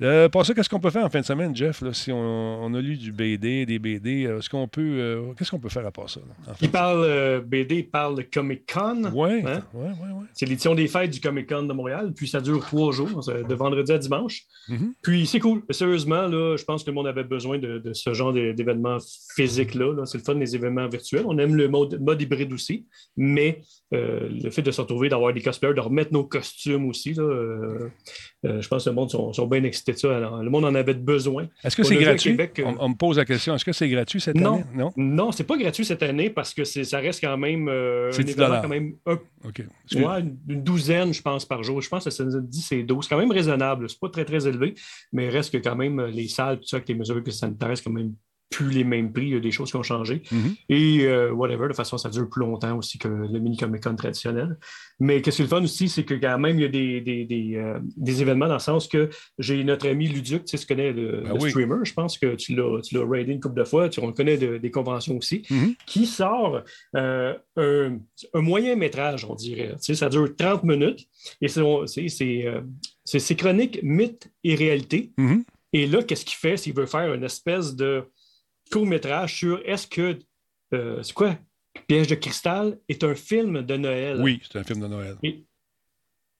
Euh, 0.00 0.28
pour 0.30 0.46
ça, 0.46 0.54
qu'est-ce 0.54 0.68
qu'on 0.70 0.80
peut 0.80 0.90
faire 0.90 1.04
en 1.04 1.10
fin 1.10 1.20
de 1.20 1.26
semaine, 1.26 1.54
Jeff? 1.54 1.82
là, 1.82 1.92
si 1.92 2.10
on, 2.10 2.16
on 2.64 2.72
a 2.74 2.80
lu 2.80 2.96
du 2.96 3.12
BD, 3.12 3.66
des 3.66 3.78
BD, 3.78 4.24
euh, 4.26 4.38
est-ce 4.38 4.48
qu'on 4.48 4.66
peut. 4.66 4.80
euh, 4.80 5.32
qu'est-ce 5.36 5.50
qu'on 5.50 5.58
peut 5.60 5.68
faire 5.68 5.86
à 5.86 5.90
part 5.90 6.08
ça? 6.08 6.20
là, 6.20 6.34
en 6.50 6.54
fin 6.54 6.58
Il 6.62 6.70
parle 6.70 7.02
euh, 7.04 7.40
BD, 7.40 7.76
il 7.76 7.90
parle 7.90 8.16
de 8.16 8.22
Comic 8.22 8.62
Con. 8.72 9.04
Ouais, 9.12 9.42
Hein? 9.46 9.62
ouais, 9.74 9.82
ouais, 9.84 9.90
ouais. 9.90 10.24
C'est 10.32 10.46
l'édition 10.46 10.74
des 10.74 10.88
fêtes 10.88 11.10
du 11.10 11.20
Comic 11.20 11.48
Con 11.48 11.64
de 11.64 11.72
Montréal, 11.74 12.12
puis 12.16 12.26
ça 12.26 12.40
dure 12.40 12.60
trois 12.64 12.92
jours, 12.92 13.20
de 13.26 13.54
vendredi 13.54 13.92
à 13.92 13.98
dimanche. 13.98 14.44
Mhm. 14.68 14.94
Puis 15.02 15.26
c'est 15.26 15.38
cool. 15.40 15.62
Sérieusement, 15.70 16.26
là, 16.28 16.56
je 16.56 16.64
pense 16.64 16.82
que 16.82 16.90
le 16.90 16.94
monde 16.94 17.06
avait 17.08 17.24
besoin 17.24 17.58
de, 17.58 17.78
de 17.78 17.92
ce 17.92 18.14
genre 18.14 18.32
d'é- 18.32 18.54
d'événements 18.54 18.96
physiques-là. 19.36 19.94
là. 19.94 20.06
C'est 20.06 20.18
le 20.18 20.24
fun 20.24 20.34
des 20.36 20.54
événements 20.54 20.88
virtuels. 20.88 21.24
On 21.26 21.36
aime 21.38 21.54
le 21.56 21.68
mode, 21.68 22.00
mode 22.00 22.22
hybride 22.22 22.52
aussi, 22.54 22.86
mais 23.16 23.60
le 23.92 24.48
fait 24.50 24.62
de 24.62 24.70
se 24.70 24.80
retrouver, 24.80 25.09
d'avoir 25.10 25.32
des 25.34 25.42
cosplayers, 25.42 25.74
de 25.74 25.80
remettre 25.80 26.12
nos 26.12 26.24
costumes 26.24 26.88
aussi, 26.88 27.12
là, 27.12 27.22
euh, 27.22 27.90
euh, 28.46 28.60
je 28.62 28.68
pense 28.68 28.84
que 28.84 28.90
le 28.90 28.94
monde 28.96 29.10
sont, 29.10 29.32
sont 29.34 29.46
bien 29.46 29.62
excités 29.64 29.92
de 29.92 29.98
ça. 29.98 30.16
Alors, 30.16 30.42
le 30.42 30.48
monde 30.48 30.64
en 30.64 30.74
avait 30.74 30.94
besoin. 30.94 31.46
Est-ce 31.62 31.76
que 31.76 31.82
c'est 31.82 31.98
a 31.98 32.00
gratuit? 32.00 32.30
Québec, 32.30 32.62
on, 32.64 32.76
on 32.78 32.88
me 32.90 32.94
pose 32.94 33.18
la 33.18 33.24
question. 33.26 33.54
Est-ce 33.54 33.64
que 33.64 33.72
c'est 33.72 33.88
gratuit 33.88 34.20
cette 34.20 34.36
Non. 34.36 34.54
année? 34.54 34.64
Non? 34.74 34.92
Non, 34.96 35.32
c'est 35.32 35.44
pas 35.44 35.58
gratuit 35.58 35.84
cette 35.84 36.02
année 36.02 36.30
parce 36.30 36.54
que 36.54 36.64
ça 36.64 36.98
reste 36.98 37.20
quand 37.20 37.36
même 37.36 37.68
euh, 37.68 38.10
C'est 38.12 38.22
un 38.22 38.24
10 38.24 38.32
événement 38.32 38.62
quand 38.62 38.68
même 38.68 38.94
un 39.06 39.18
Ouais, 39.94 40.20
une, 40.20 40.62
douzaine, 40.62 41.12
je 41.12 41.20
pense, 41.22 41.44
par 41.44 41.62
jour. 41.62 41.80
Je 41.80 41.88
pense 41.88 42.04
que 42.04 42.10
ça 42.10 42.24
nous 42.24 42.40
dit 42.40 42.62
c'est 42.62 42.82
12. 42.82 43.04
C'est 43.04 43.14
quand 43.14 43.20
même 43.20 43.30
raisonnable. 43.32 43.90
C'est 43.90 43.98
pas 44.00 44.08
très, 44.08 44.24
très 44.24 44.46
élevé, 44.46 44.74
mais 45.12 45.28
reste 45.28 45.52
que 45.52 45.58
quand 45.58 45.76
même 45.76 45.98
euh, 46.00 46.08
les 46.08 46.28
salles, 46.28 46.58
tout 46.60 46.66
ça, 46.66 46.76
avec 46.76 46.88
les 46.88 46.94
mesures 46.94 47.22
sanitaires, 47.32 47.76
c'est 47.76 47.84
quand 47.84 47.90
même 47.92 48.14
plus 48.50 48.68
les 48.70 48.84
mêmes 48.84 49.12
prix. 49.12 49.26
Il 49.26 49.32
y 49.32 49.36
a 49.36 49.40
des 49.40 49.52
choses 49.52 49.70
qui 49.70 49.76
ont 49.76 49.82
changé. 49.82 50.22
Mhm. 50.32 50.54
Et 50.68 51.04
euh, 51.06 51.30
whatever, 51.32 51.62
de 51.62 51.66
toute 51.68 51.76
façon, 51.76 51.96
ça 51.98 52.10
dure 52.10 52.28
plus 52.28 52.40
longtemps 52.40 52.76
aussi 52.76 52.98
que 52.98 53.08
le 53.08 53.38
mini 53.38 53.56
Comic 53.56 53.82
Con 53.82 53.94
traditionnel. 53.94 54.58
Mais 54.98 55.22
qu'est-ce 55.22 55.36
qui 55.36 55.42
est 55.42 55.44
le 55.46 55.48
fun 55.48 55.62
aussi, 55.62 55.88
c'est 55.88 56.04
que 56.04 56.14
quand 56.14 56.38
même, 56.38 56.58
il 56.58 56.62
y 56.62 56.64
a 56.64 56.68
des, 56.68 57.00
des, 57.00 57.24
des, 57.24 57.54
euh, 57.56 57.78
des 57.96 58.20
événements 58.22 58.48
dans 58.48 58.54
le 58.54 58.58
sens 58.60 58.86
que 58.88 59.08
j'ai 59.38 59.62
notre 59.64 59.88
ami 59.88 60.08
Luduc, 60.08 60.44
tu 60.44 60.56
sais, 60.56 60.58
tu 60.58 60.66
connais 60.66 60.92
le, 60.92 61.22
Ben 61.22 61.34
le 61.34 61.40
oui. 61.40 61.50
streamer, 61.50 61.76
je 61.84 61.94
pense 61.94 62.18
que 62.18 62.34
tu 62.34 62.54
l'as 62.54 62.80
tu 62.82 62.96
l'as 62.96 63.06
raidé 63.08 63.32
une 63.32 63.40
couple 63.40 63.58
de 63.60 63.64
fois, 63.64 63.88
tu, 63.88 64.00
on 64.00 64.08
le 64.08 64.12
connaît 64.12 64.36
de- 64.36 64.58
des 64.58 64.70
conventions 64.70 65.16
aussi, 65.16 65.42
Mhm. 65.48 65.74
qui 65.86 66.04
sort 66.04 66.62
euh, 66.96 67.34
un, 67.56 67.98
un 68.34 68.40
moyen 68.42 68.74
métrage, 68.76 69.24
on 69.24 69.34
dirait. 69.36 69.70
Tu 69.76 69.76
sais, 69.80 69.94
ça 69.94 70.08
dure 70.08 70.28
30 70.36 70.64
minutes 70.64 71.06
et 71.40 71.48
c'est 71.48 71.62
c'est- 71.86 72.08
c'est, 72.08 72.46
c'est 73.04 73.18
ses 73.20 73.36
chroniques 73.36 73.80
mythes 73.82 74.28
et 74.44 74.54
réalité. 74.56 75.12
Mhm. 75.16 75.44
Et 75.72 75.86
là, 75.86 76.02
qu'est-ce 76.02 76.24
qu'il 76.24 76.36
fait? 76.36 76.56
C'est 76.56 76.64
qu'il 76.64 76.74
veut 76.74 76.86
faire 76.86 77.14
une 77.14 77.22
espèce 77.24 77.74
de 77.76 78.02
court-métrage 78.70 79.36
sur 79.36 79.60
est-ce 79.64 79.86
que, 79.86 80.18
euh, 80.74 81.02
c'est 81.02 81.12
quoi? 81.12 81.36
Piège 81.86 82.08
de 82.08 82.14
cristal 82.14 82.78
est 82.88 83.04
un 83.04 83.14
film 83.14 83.62
de 83.62 83.76
Noël. 83.76 84.20
Oui, 84.20 84.40
c'est 84.50 84.58
un 84.58 84.64
film 84.64 84.80
de 84.80 84.86
Noël. 84.86 85.16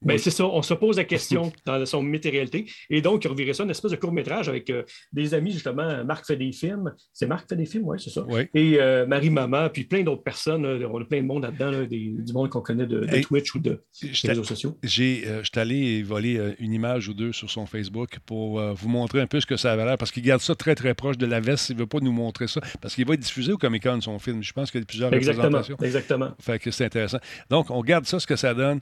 Ben, 0.03 0.13
Oui. 0.15 0.19
c'est 0.19 0.31
ça, 0.31 0.45
on 0.45 0.61
se 0.61 0.73
pose 0.73 0.97
la 0.97 1.03
question 1.03 1.51
dans 1.65 1.85
son 1.85 2.01
mythe 2.01 2.25
et 2.25 2.29
réalité. 2.31 2.65
Et 2.89 3.01
donc, 3.01 3.23
il 3.23 3.27
revirait 3.27 3.53
ça 3.53 3.63
une 3.63 3.69
espèce 3.69 3.91
de 3.91 3.97
court-métrage 3.97 4.49
avec 4.49 4.69
euh, 4.69 4.83
des 5.13 5.33
amis, 5.33 5.51
justement. 5.51 6.03
Marc 6.03 6.25
fait 6.25 6.35
des 6.37 6.51
films. 6.51 6.93
C'est 7.13 7.27
Marc 7.27 7.43
qui 7.43 7.49
fait 7.49 7.55
des 7.57 7.65
films, 7.65 7.83
oui, 7.85 7.97
c'est 7.99 8.09
ça. 8.09 8.25
Oui. 8.27 8.43
Et 8.53 8.79
euh, 8.81 9.05
Marie-Maman, 9.05 9.69
puis 9.69 9.83
plein 9.83 10.01
d'autres 10.03 10.23
personnes. 10.23 10.63
là. 10.65 10.87
on 10.91 11.01
a 11.01 11.05
plein 11.05 11.21
de 11.21 11.27
monde 11.27 11.43
là-dedans, 11.43 11.71
là, 11.71 11.85
du 11.85 12.33
monde 12.33 12.49
qu'on 12.49 12.61
connaît 12.61 12.87
de, 12.87 13.01
de 13.01 13.15
Hey, 13.15 13.21
Twitch 13.23 13.53
ou 13.55 13.59
de 13.59 13.83
des 14.01 14.09
réseaux 14.27 14.43
sociaux. 14.43 14.77
J'ai, 14.83 15.23
euh, 15.27 15.43
j'étais 15.43 15.59
allé 15.59 16.01
voler 16.03 16.37
euh, 16.37 16.53
une 16.59 16.73
image 16.73 17.07
ou 17.07 17.13
deux 17.13 17.31
sur 17.31 17.49
son 17.49 17.65
Facebook 17.65 18.17
pour 18.25 18.59
vous 18.73 18.89
montrer 18.89 19.21
un 19.21 19.27
peu 19.27 19.39
ce 19.39 19.45
que 19.45 19.57
ça 19.57 19.71
avait 19.71 19.85
l'air, 19.85 19.97
parce 19.97 20.11
qu'il 20.11 20.23
garde 20.23 20.41
ça 20.41 20.55
très, 20.55 20.75
très 20.75 20.93
proche 20.93 21.17
de 21.17 21.25
la 21.25 21.39
veste. 21.39 21.69
Il 21.69 21.75
ne 21.75 21.79
veut 21.81 21.87
pas 21.87 21.99
nous 22.01 22.11
montrer 22.11 22.47
ça, 22.47 22.61
parce 22.81 22.95
qu'il 22.95 23.05
va 23.05 23.13
être 23.13 23.19
diffusé 23.19 23.51
au 23.51 23.57
Comic-Con, 23.57 24.01
son 24.01 24.17
film. 24.19 24.41
Je 24.41 24.53
pense 24.53 24.71
qu'il 24.71 24.81
y 24.81 24.83
a 24.83 24.85
plusieurs 24.85 25.13
Exactement, 25.13 25.43
représentations. 25.59 25.77
exactement. 25.85 26.29
Fait 26.39 26.59
que 26.59 26.71
c'est 26.71 26.85
intéressant. 26.85 27.19
Donc, 27.49 27.69
on 27.69 27.81
garde 27.81 28.05
ça, 28.05 28.19
ce 28.19 28.25
que 28.27 28.35
ça 28.35 28.53
donne. 28.53 28.79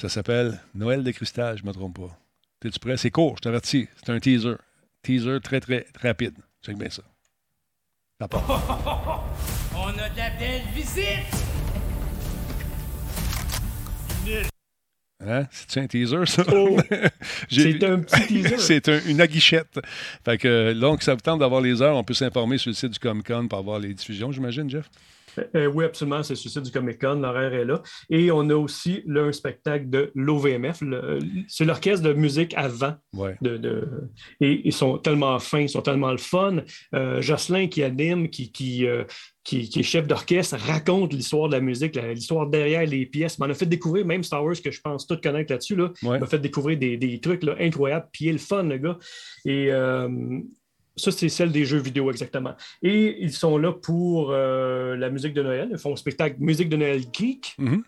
Ça 0.00 0.08
s'appelle 0.08 0.60
Noël 0.74 1.04
de 1.04 1.10
cristal, 1.12 1.56
je 1.58 1.62
ne 1.62 1.68
me 1.68 1.72
trompe 1.72 1.96
pas. 2.00 2.18
Es-tu 2.64 2.78
prêt? 2.78 2.96
C'est 2.96 3.10
court, 3.10 3.36
je 3.36 3.42
t'avertis. 3.42 3.88
C'est 3.96 4.10
un 4.12 4.18
teaser. 4.18 4.54
Teaser 5.02 5.38
très, 5.42 5.60
très, 5.60 5.82
très 5.92 6.08
rapide. 6.08 6.34
Check 6.64 6.76
bien 6.76 6.90
ça. 6.90 7.02
Ça 8.20 8.28
part. 8.28 8.44
On 9.76 9.88
a 9.88 10.08
de 10.08 10.16
la 10.16 10.30
belle 10.30 10.62
visite! 10.74 11.26
Hein? 15.24 15.46
C'est-tu 15.52 15.78
un 15.78 15.86
teaser, 15.86 16.26
ça? 16.26 16.42
Oh! 16.52 16.76
C'est 17.50 17.84
un 17.84 18.00
petit 18.00 18.26
teaser. 18.26 18.58
C'est 18.58 18.88
un- 18.88 19.00
une 19.06 19.20
aguichette. 19.20 19.78
Fait 20.24 20.36
que, 20.38 20.72
donc, 20.72 21.02
ça 21.02 21.14
vous 21.14 21.20
tente 21.20 21.38
d'avoir 21.40 21.60
les 21.60 21.80
heures. 21.80 21.96
On 21.96 22.02
peut 22.04 22.14
s'informer 22.14 22.58
sur 22.58 22.70
le 22.70 22.74
site 22.74 22.90
du 22.92 22.98
Comic-Con 22.98 23.46
pour 23.48 23.58
avoir 23.58 23.78
les 23.78 23.94
diffusions, 23.94 24.32
j'imagine, 24.32 24.68
Jeff? 24.68 24.88
Euh, 25.54 25.66
oui, 25.66 25.84
absolument, 25.84 26.22
c'est 26.22 26.34
le 26.34 26.36
site 26.50 26.62
du 26.62 26.70
Comic 26.70 27.00
Con, 27.00 27.14
l'horaire 27.20 27.52
est 27.54 27.64
là. 27.64 27.82
Et 28.10 28.30
on 28.30 28.48
a 28.50 28.54
aussi 28.54 29.02
là, 29.06 29.22
un 29.22 29.32
spectacle 29.32 29.88
de 29.90 30.10
l'OVMF. 30.14 30.80
le- 30.82 31.18
C'est 31.48 31.64
l'orchestre 31.64 32.06
de 32.06 32.12
musique 32.12 32.52
avant. 32.56 32.94
Ouais. 33.14 33.36
De, 33.40 33.56
de- 33.56 33.88
Et 34.40 34.60
ils 34.64 34.72
sont 34.72 34.98
tellement 34.98 35.38
fins, 35.38 35.60
ils 35.60 35.68
sont 35.68 35.82
tellement 35.82 36.10
le 36.12 36.18
fun. 36.18 36.56
Euh, 36.94 37.20
Jocelyn 37.22 37.68
qui 37.68 37.82
anime, 37.82 38.28
qui, 38.28 38.52
qui, 38.52 38.86
euh, 38.86 39.04
qui, 39.44 39.68
qui 39.68 39.80
est 39.80 39.82
chef 39.82 40.06
d'orchestre, 40.06 40.56
raconte 40.58 41.12
l'histoire 41.12 41.48
de 41.48 41.54
la 41.54 41.60
musique, 41.60 41.96
l'histoire 41.96 42.46
derrière 42.46 42.86
les 42.86 43.06
pièces. 43.06 43.38
M'en 43.38 43.46
a 43.46 43.54
fait 43.54 43.66
découvrir, 43.66 44.06
même 44.06 44.22
Star 44.22 44.44
Wars, 44.44 44.54
que 44.62 44.70
je 44.70 44.80
pense 44.80 45.06
tout 45.06 45.18
connaître 45.22 45.52
là-dessus. 45.52 45.76
Là. 45.76 45.90
Ouais. 46.02 46.18
M'a 46.18 46.26
fait 46.26 46.38
découvrir 46.38 46.78
des, 46.78 46.96
des 46.96 47.20
trucs 47.20 47.42
là, 47.42 47.56
incroyables. 47.58 48.06
Puis 48.12 48.26
il 48.26 48.28
est 48.28 48.32
le 48.32 48.38
fun, 48.38 48.62
le 48.64 48.78
gars. 48.78 48.98
Et 49.44 49.68
euh, 49.72 50.08
ça, 50.96 51.10
c'est 51.10 51.28
celle 51.28 51.52
des 51.52 51.64
jeux 51.64 51.78
vidéo, 51.78 52.10
exactement. 52.10 52.54
Et 52.82 53.22
ils 53.22 53.32
sont 53.32 53.56
là 53.58 53.72
pour 53.72 54.30
euh, 54.30 54.96
la 54.96 55.10
musique 55.10 55.34
de 55.34 55.42
Noël. 55.42 55.68
Ils 55.72 55.78
font 55.78 55.92
un 55.92 55.96
spectacle 55.96 56.36
musique 56.38 56.68
de 56.68 56.76
Noël 56.76 57.02
geek. 57.12 57.54
Mhm. 57.58 57.82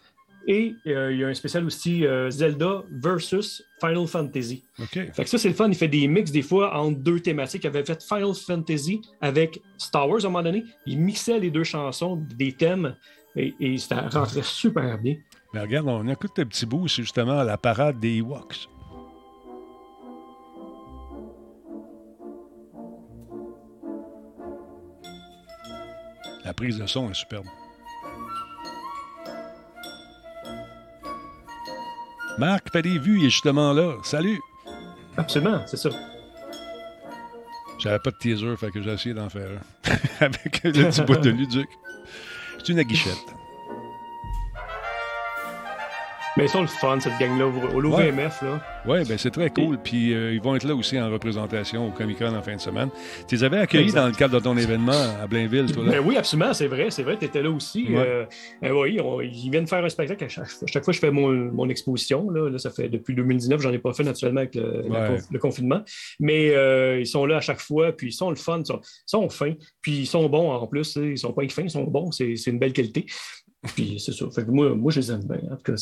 Et 0.47 0.75
euh, 0.87 1.11
il 1.11 1.21
y 1.21 1.25
a 1.25 1.29
un 1.29 1.35
spécial 1.35 1.65
aussi 1.65 2.07
euh, 2.07 2.31
Zelda 2.31 2.83
versus 2.91 3.65
Final 3.81 4.07
Fantasy. 4.07 4.63
Fait 4.91 5.11
que 5.17 5.25
ça, 5.27 5.39
c'est 5.39 5.49
le 5.49 5.55
fun. 5.55 5.69
Il 5.69 5.75
fait 5.75 5.89
des 5.89 6.07
mix 6.07 6.31
des 6.31 6.43
fois 6.43 6.77
entre 6.77 6.99
deux 6.99 7.21
thématiques. 7.21 7.65
Il 7.65 7.69
avait 7.69 7.85
fait 7.85 8.03
Final 8.03 8.35
Fantasy 8.35 9.01
avec 9.23 9.61
Star 9.79 10.09
Wars 10.09 10.23
à 10.23 10.27
un 10.27 10.31
moment 10.31 10.43
donné. 10.43 10.65
Il 10.85 11.01
mixait 11.01 11.39
les 11.39 11.51
deux 11.51 11.65
chansons, 11.65 12.23
des 12.37 12.53
thèmes, 12.53 12.95
et, 13.37 13.55
et 13.59 13.79
ça 13.79 14.03
rentrait 14.09 14.43
super 14.43 14.99
bien. 14.99 15.17
Mais 15.55 15.61
regarde, 15.61 15.89
on 15.89 16.07
écoute 16.09 16.33
un 16.39 16.45
petit 16.45 16.67
bout, 16.67 16.89
c'est 16.89 17.03
justement 17.03 17.43
la 17.43 17.57
parade 17.57 17.99
des 17.99 18.17
Ewoks. 18.17 18.69
La 26.45 26.53
prise 26.53 26.79
de 26.79 26.87
son 26.87 27.11
est 27.11 27.15
superbe. 27.15 27.47
Marc 32.39 32.71
fait 32.73 32.83
des 32.83 32.99
vues, 32.99 33.21
il 33.21 33.27
est 33.27 33.31
justement 33.31 33.73
là. 33.73 33.95
Salut! 34.03 34.41
Absolument, 35.17 35.63
c'est 35.67 35.77
ça. 35.77 35.91
J'avais 37.79 37.99
pas 37.99 38.11
de 38.11 38.17
teaser, 38.17 38.57
fait 38.57 38.71
que 38.71 38.83
j'ai 38.83 38.93
essayé 38.93 39.15
d'en 39.15 39.29
faire 39.29 39.49
un. 39.49 39.91
Avec 40.21 40.63
le 40.65 40.73
petit 40.73 41.03
bout 41.03 41.17
de 41.17 41.31
Luduc. 41.31 41.69
C'est 42.59 42.73
une 42.73 42.79
aguichette. 42.79 43.35
Mais 46.37 46.47
ils 46.47 46.49
sont 46.49 46.63
le 46.63 46.67
fun, 46.67 46.99
cette 46.99 47.17
gang-là, 47.21 47.47
au 47.47 47.81
l'OVMF. 47.81 48.43
là. 48.43 48.61
Oui, 48.87 49.05
ben 49.09 49.17
c'est 49.17 49.31
très 49.31 49.51
cool. 49.51 49.79
Puis 49.79 50.13
euh, 50.13 50.33
ils 50.35 50.43
vont 50.43 50.57
être 50.57 50.65
là 50.65 50.75
aussi 50.75 50.99
en 50.99 51.09
représentation 51.09 51.87
au 51.87 51.91
Comic-Con 51.93 52.35
en 52.35 52.43
fin 52.43 52.57
de 52.57 52.61
semaine. 52.61 52.89
Tu 53.29 53.37
les 53.37 53.45
avais 53.45 53.59
accueillis 53.59 53.85
Exact. 53.85 54.01
dans 54.01 54.07
le 54.09 54.15
cadre 54.15 54.35
de 54.35 54.41
ton 54.45 54.57
événement 54.57 54.93
à 55.23 55.29
Blainville, 55.29 55.71
toi, 55.73 55.85
là? 55.85 55.93
Ben 55.93 56.03
oui, 56.05 56.17
absolument, 56.17 56.53
c'est 56.53 56.67
vrai, 56.67 56.91
c'est 56.91 57.05
vrai, 57.05 57.17
tu 57.17 57.27
étais 57.27 57.41
là 57.41 57.51
aussi. 57.51 57.85
Ouais. 57.89 57.95
Euh, 57.99 58.25
euh, 58.65 58.83
oui, 58.83 59.01
on- 59.01 59.21
ils 59.21 59.49
viennent 59.49 59.69
faire 59.69 59.85
un 59.85 59.89
spectacle 59.89 60.25
à 60.25 60.29
chaque, 60.29 60.47
à 60.47 60.67
chaque 60.67 60.83
fois 60.85 60.91
que 60.93 60.97
je 60.97 61.01
fais 61.01 61.13
mon, 61.13 61.31
mon 61.33 61.69
exposition. 61.69 62.29
Là, 62.31 62.51
Là, 62.51 62.59
ça 62.59 62.71
fait 62.71 62.89
depuis 62.89 63.15
2019, 63.15 63.61
j'en 63.61 63.73
ai 63.73 63.79
pas 63.79 63.93
fait 63.93 64.03
naturellement 64.05 64.41
avec 64.41 64.57
le, 64.57 64.85
Ouais. 64.91 65.39
confinement. 65.39 65.83
Mais 66.19 66.51
euh, 66.51 66.99
ils 66.99 67.07
sont 67.07 67.27
là 67.27 67.37
à 67.37 67.41
chaque 67.41 67.61
fois, 67.61 67.93
puis 67.93 68.09
ils 68.09 68.13
sont 68.13 68.31
le 68.31 68.37
fun, 68.37 68.59
ils 68.59 68.67
sont, 68.67 68.81
ils 68.83 69.11
sont 69.11 69.29
fins, 69.31 69.55
puis 69.81 69.99
ils 70.01 70.07
sont 70.07 70.29
bons 70.29 70.51
en 70.51 70.67
plus. 70.67 70.97
Ils 70.97 71.17
sont 71.17 71.33
pas 71.33 71.47
fins, 71.49 71.63
ils 71.63 71.71
sont 71.71 71.85
bons, 71.85 72.11
c'est 72.11 72.35
une 72.49 72.59
belle 72.59 72.73
qualité. 72.73 73.07
Puis 73.75 74.01
c'est 74.01 74.13
ça. 74.13 74.27
Fait 74.31 74.45
que 74.45 74.51
moi, 74.51 74.75
moi, 74.75 74.93
je 74.93 75.01
les 75.01 75.11
aime 75.11 75.25
bien. 75.25 75.41
En 75.51 75.57
tout 75.57 75.73
cas. 75.73 75.75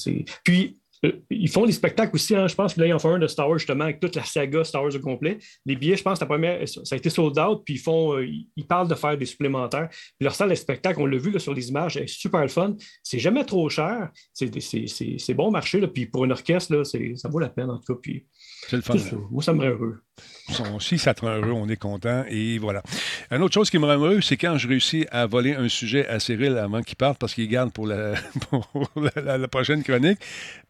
Puis. 0.45 0.78
euh, 1.05 1.12
Ils 1.30 1.49
font 1.51 1.66
des 1.66 1.72
spectacles 1.72 2.14
aussi, 2.14 2.37
hein. 2.37 2.47
je 2.47 2.55
pense 2.55 2.74
que 2.74 2.80
là, 2.80 2.87
ils 2.87 2.93
en 2.93 2.99
font 3.01 3.14
un 3.14 3.18
de 3.18 3.26
Star 3.26 3.49
Wars 3.49 3.59
justement 3.59 3.85
avec 3.85 3.99
toute 3.99 4.14
la 4.14 4.22
saga 4.24 4.62
Star 4.62 4.85
Wars 4.85 4.95
au 4.95 5.01
complet. 5.01 5.39
Les 5.66 5.74
billets, 5.74 5.97
je 5.97 6.03
pense, 6.05 6.20
la 6.20 6.26
première, 6.26 6.66
ça 6.68 6.80
a 6.93 6.97
été 6.97 7.11
sold 7.11 7.37
out, 7.41 7.62
puis 7.64 7.74
ils 7.74 7.80
font, 7.80 8.14
euh, 8.14 8.24
ils 8.24 8.66
parlent 8.68 8.87
de 8.87 8.95
faire 8.95 9.18
des 9.18 9.26
supplémentaires. 9.26 9.89
Puis 9.91 10.22
leur 10.22 10.35
salle 10.35 10.51
de 10.51 10.55
spectacle, 10.55 11.01
on 11.01 11.07
l'a 11.07 11.18
vu 11.18 11.33
là, 11.33 11.41
sur 11.41 11.55
les 11.55 11.68
images, 11.70 11.97
est 11.97 12.07
super 12.07 12.43
le 12.43 12.49
fun. 12.49 12.76
C'est 13.03 13.18
jamais 13.18 13.45
trop 13.45 13.68
cher. 13.68 14.11
C'est 14.33 15.35
bon 15.35 15.51
marché. 15.51 15.80
Là. 15.80 15.89
Puis 15.89 16.07
pour 16.07 16.24
une 16.24 16.30
orchestre, 16.30 16.72
là, 16.72 16.85
ça 16.85 17.28
vaut 17.28 17.41
la 17.41 17.49
peine 17.49 17.70
en 17.70 17.78
tout 17.78 17.95
cas. 17.95 18.01
Puis, 18.01 18.24
C'est 18.68 18.76
le 18.76 18.82
fun. 18.82 18.96
ça. 18.96 19.16
Moi, 19.30 19.42
ça 19.42 19.52
me 19.52 19.60
rend 19.60 19.66
heureux. 19.70 20.02
Son- 20.50 20.78
Si 20.80 20.98
ça 20.98 21.14
te 21.14 21.22
rend 21.22 21.36
heureux, 21.36 21.50
on 21.52 21.68
est 21.68 21.76
content. 21.76 22.24
Et 22.28 22.58
voilà. 22.58 22.82
Une 23.30 23.42
autre 23.42 23.54
chose 23.54 23.70
qui 23.70 23.78
me 23.78 23.86
rend 23.86 23.94
heureux, 23.94 24.20
c'est 24.20 24.36
quand 24.36 24.56
je 24.58 24.68
réussis 24.68 25.06
à 25.10 25.26
voler 25.26 25.54
un 25.54 25.68
sujet 25.68 26.06
à 26.06 26.20
Cyril 26.20 26.56
avant 26.58 26.82
qu'il 26.82 26.96
parte 26.96 27.18
parce 27.18 27.34
qu'il 27.34 27.48
garde 27.48 27.72
pour 27.72 27.86
la, 27.86 28.14
pour 28.50 28.66
la, 28.96 29.22
la- 29.22 29.38
la 29.38 29.48
prochaine 29.48 29.82
chronique. 29.82 30.18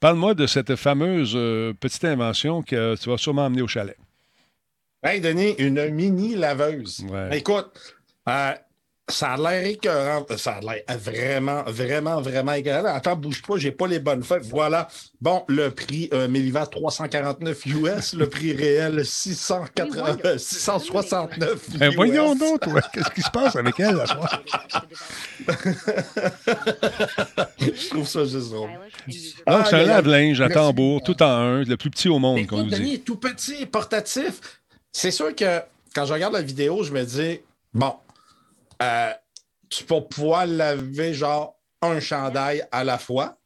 Parle-moi 0.00 0.34
de 0.34 0.46
cette 0.46 0.74
fameuse 0.76 1.32
euh, 1.36 1.72
petite 1.78 2.04
invention 2.04 2.62
que 2.62 2.96
tu 2.96 3.08
vas 3.10 3.18
sûrement 3.18 3.46
emmener 3.46 3.62
au 3.62 3.68
chalet. 3.68 3.96
Hey, 5.02 5.20
Denis, 5.20 5.54
une 5.58 5.88
mini 5.90 6.34
laveuse. 6.36 7.04
Ouais. 7.10 7.38
Écoute, 7.38 7.94
euh, 8.28 8.52
ça 9.08 9.32
a 9.32 9.36
l'air 9.36 9.66
écœurant. 9.66 10.24
Ça 10.36 10.52
a 10.52 10.60
l'air 10.60 10.82
vraiment, 10.98 11.62
vraiment, 11.66 12.20
vraiment 12.20 12.52
écœurant. 12.52 12.94
Attends, 12.94 13.16
bouge 13.16 13.42
pas, 13.42 13.56
j'ai 13.56 13.72
pas 13.72 13.86
les 13.86 13.98
bonnes 13.98 14.22
feuilles. 14.22 14.40
Voilà. 14.44 14.88
Bon, 15.20 15.44
le 15.48 15.70
prix 15.70 16.08
euh, 16.12 16.28
Mélivat 16.28 16.66
349 16.66 17.66
US, 17.66 18.14
le 18.14 18.28
prix 18.28 18.52
réel 18.54 19.04
680, 19.04 20.16
euh, 20.24 20.38
669 20.38 21.70
Ben, 21.78 21.90
US. 21.90 21.94
voyons 21.96 22.34
donc, 22.36 22.60
toi, 22.60 22.80
qu'est-ce 22.92 23.10
qui 23.10 23.22
se 23.22 23.30
passe 23.30 23.56
avec 23.56 23.78
elle 23.80 23.96
là 23.96 24.06
soir? 24.06 24.42
Je 27.60 27.88
trouve 27.90 28.06
ça 28.06 28.24
juste 28.24 28.50
drôle. 28.50 28.70
Ah, 29.46 29.64
c'est 29.68 29.76
un 29.76 29.84
lave-linge 29.84 30.40
à 30.40 30.48
tambour, 30.48 31.02
tout 31.02 31.20
en 31.22 31.26
un, 31.26 31.64
le 31.64 31.76
plus 31.76 31.90
petit 31.90 32.08
au 32.08 32.18
monde, 32.18 32.40
vous 32.50 32.62
Denis, 32.64 32.92
dit. 32.92 33.00
tout 33.00 33.16
petit, 33.16 33.66
portatif. 33.66 34.40
C'est 34.92 35.10
sûr 35.10 35.34
que 35.34 35.60
quand 35.94 36.04
je 36.06 36.12
regarde 36.12 36.34
la 36.34 36.42
vidéo, 36.42 36.82
je 36.82 36.92
me 36.92 37.02
dis, 37.04 37.40
bon, 37.74 37.94
euh, 38.82 39.12
tu 39.68 39.84
peux 39.84 40.00
pouvoir 40.02 40.46
laver 40.46 41.14
genre 41.14 41.56
un 41.80 42.00
chandail 42.00 42.62
à 42.70 42.84
la 42.84 42.98
fois, 42.98 43.38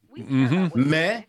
mais 0.75 1.27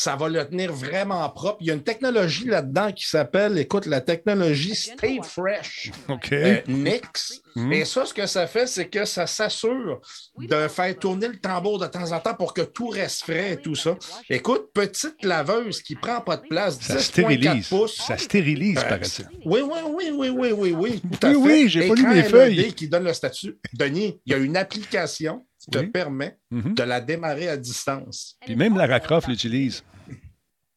ça 0.00 0.14
va 0.14 0.28
le 0.28 0.46
tenir 0.48 0.72
vraiment 0.72 1.28
propre. 1.30 1.56
Il 1.60 1.66
y 1.66 1.70
a 1.72 1.74
une 1.74 1.82
technologie 1.82 2.44
là-dedans 2.44 2.92
qui 2.92 3.04
s'appelle, 3.04 3.58
écoute, 3.58 3.86
la 3.86 4.00
technologie 4.00 4.76
Stay 4.76 5.18
Fresh. 5.24 5.90
OK. 6.08 6.32
euh, 6.32 6.60
Nix. 6.68 7.40
Mhm. 7.56 7.72
Et 7.72 7.84
ça, 7.84 8.06
ce 8.06 8.14
que 8.14 8.24
ça 8.26 8.46
fait, 8.46 8.68
c'est 8.68 8.86
que 8.86 9.04
ça 9.04 9.26
s'assure 9.26 10.00
de 10.38 10.68
faire 10.68 10.96
tourner 10.96 11.26
le 11.26 11.36
tambour 11.40 11.80
de 11.80 11.86
temps 11.88 12.12
en 12.12 12.20
temps 12.20 12.34
pour 12.34 12.54
que 12.54 12.62
tout 12.62 12.86
reste 12.88 13.22
frais 13.24 13.54
et 13.54 13.56
tout 13.56 13.74
ça. 13.74 13.96
Écoute, 14.30 14.68
petite 14.72 15.24
laveuse 15.24 15.82
qui 15.82 15.96
prend 15.96 16.20
pas 16.20 16.36
de 16.36 16.46
place, 16.48 16.78
Ça 16.80 16.94
10,4 16.94 17.00
stérilise. 17.02 17.68
pouces. 17.68 17.96
Ça 17.96 18.16
stérilise, 18.16 18.78
Euh, 18.78 18.82
paraît-il. 18.82 19.28
Oui, 19.44 19.60
oui, 19.62 19.80
oui, 19.88 20.10
oui, 20.14 20.28
oui, 20.30 20.52
oui, 20.52 20.72
oui. 20.78 21.02
Tout 21.20 21.26
à 21.26 21.30
Oui, 21.30 21.34
fait. 21.34 21.40
oui, 21.64 21.68
j'ai 21.68 21.88
pas 21.88 21.94
lu 21.94 22.06
mes 22.06 22.22
feuilles. 22.22 22.72
qui 22.74 22.88
donne 22.88 23.04
le 23.04 23.12
statut. 23.12 23.58
Denis, 23.72 24.20
il 24.26 24.32
y 24.32 24.34
a 24.36 24.38
une 24.38 24.56
application 24.56 25.44
te 25.70 25.78
Oui. 25.78 25.86
permet 25.88 26.36
Mhm. 26.50 26.74
de 26.74 26.82
la 26.82 27.00
démarrer 27.00 27.48
à 27.48 27.56
distance. 27.56 28.36
Puis 28.44 28.56
même 28.56 28.76
Lara 28.76 29.00
Croft 29.00 29.28
l'utilise. 29.28 29.82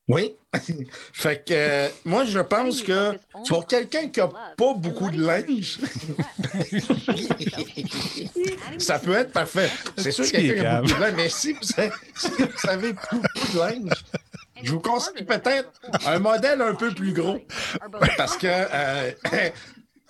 Oui. 0.08 0.36
fait 1.14 1.48
que 1.48 1.54
euh, 1.54 1.88
moi, 2.04 2.26
je 2.26 2.40
pense 2.40 2.82
que 2.82 3.18
pour 3.48 3.66
quelqu'un 3.66 4.10
qui 4.10 4.20
n'a 4.20 4.28
pas 4.58 4.74
beaucoup 4.76 5.10
de 5.10 5.24
linge, 5.26 5.80
ça 8.78 9.00
peut 9.00 9.16
être 9.16 9.32
parfait. 9.32 9.70
C'est 9.98 10.12
sûr 10.12 10.26
que 10.26 10.32
quelqu'un 10.32 10.54
qui 10.54 10.60
a 10.60 10.64
cave. 10.64 10.82
beaucoup 10.84 10.96
de 10.96 11.02
linge, 11.02 11.14
mais 11.16 11.30
si 11.30 11.54
vous 11.54 11.60
avez, 11.78 11.92
si 12.16 12.28
vous 12.30 12.70
avez 12.70 12.94
beaucoup 12.94 13.54
de 13.54 13.58
linge, 13.60 14.04
je 14.64 14.72
vous 14.72 14.80
conseille 14.80 15.24
peut-être 15.24 15.72
un 16.06 16.20
modèle 16.20 16.62
un 16.62 16.76
peu 16.76 16.92
plus 16.94 17.14
gros. 17.14 17.40
Parce 18.18 18.38
que 18.38 18.48
euh, 18.48 19.12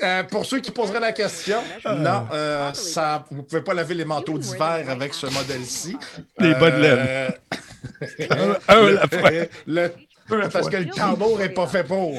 euh, 0.04 0.24
pour 0.24 0.46
ceux 0.46 0.60
qui 0.60 0.72
poseraient 0.72 1.00
la 1.00 1.12
question, 1.12 1.58
non, 1.86 2.28
euh, 2.34 2.74
ça, 2.74 3.26
vous 3.32 3.38
ne 3.38 3.42
pouvez 3.44 3.62
pas 3.62 3.74
laver 3.74 3.96
les 3.96 4.06
manteaux 4.06 4.38
d'hiver 4.38 4.86
avec 4.90 5.14
ce 5.14 5.28
modèle-ci. 5.28 5.98
Les 6.40 6.54
bas 6.56 6.72
de 6.72 6.82
laine. 6.82 7.34
Euh, 8.70 9.46
le- 9.68 9.92
parce 10.50 10.70
que 10.70 10.78
le 10.78 10.86
tambour 10.90 11.40
n'est 11.40 11.50
pas 11.50 11.68
fait 11.68 11.84
pour. 11.84 12.14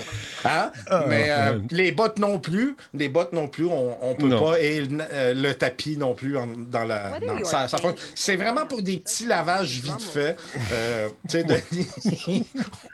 Hein? 0.44 0.70
Ah, 0.90 1.04
Mais 1.08 1.28
euh, 1.30 1.60
les 1.70 1.92
bottes 1.92 2.18
non 2.18 2.38
plus. 2.38 2.76
Les 2.92 3.08
bottes 3.08 3.32
non 3.32 3.48
plus, 3.48 3.64
on 3.66 3.96
ne 4.10 4.14
peut 4.14 4.26
Non. 4.26 4.50
pas. 4.50 4.60
Et 4.60 4.82
le, 4.82 4.98
euh, 5.12 5.32
le 5.34 5.54
tapis 5.54 5.96
non 5.96 6.14
plus 6.14 6.36
en- 6.36 6.46
dans 6.46 6.84
la. 6.84 7.12
ça- 7.44 7.66
C'est 8.14 8.36
vraiment 8.36 8.66
pour 8.66 8.82
des 8.82 8.98
petits 8.98 9.24
lavages 9.26 9.80
vite 9.80 10.02
fait. 10.02 10.36
Euh, 10.72 11.08
tu 11.28 11.38
sais, 11.38 11.44
Denis. 11.44 12.46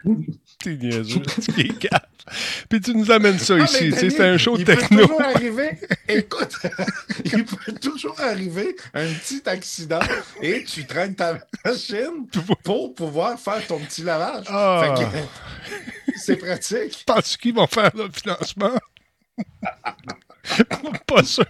T'es 0.62 0.76
niaiseux. 0.76 1.22
Puis 2.68 2.80
tu 2.80 2.94
nous 2.94 3.10
amènes 3.10 3.38
ça 3.38 3.54
Ah, 3.58 3.64
ici. 3.64 3.92
C'est 3.92 4.20
un 4.20 4.36
show 4.38 4.56
il 4.58 4.64
peut 4.64 4.76
techno. 4.76 5.02
toujours 5.06 5.22
arriver, 5.22 5.78
écoute, 6.08 6.56
il 7.24 7.44
peut 7.44 7.72
toujours 7.80 8.20
arriver 8.20 8.76
un 8.94 9.06
petit 9.14 9.42
accident 9.46 10.00
et 10.42 10.64
tu 10.64 10.86
traînes 10.86 11.14
ta 11.14 11.38
machine 11.64 12.26
pour 12.64 12.94
pouvoir 12.94 13.38
faire 13.38 13.66
ton 13.66 13.78
petit 13.78 14.02
lavage. 14.02 14.46
Ah. 14.48 14.94
C'est 16.16 16.36
pratique. 16.36 17.04
Penses-tu 17.06 17.38
qu'ils 17.38 17.54
vont 17.54 17.66
faire 17.66 17.90
le 17.94 18.08
financement? 18.10 18.78
pas 21.06 21.22
sûr. 21.24 21.44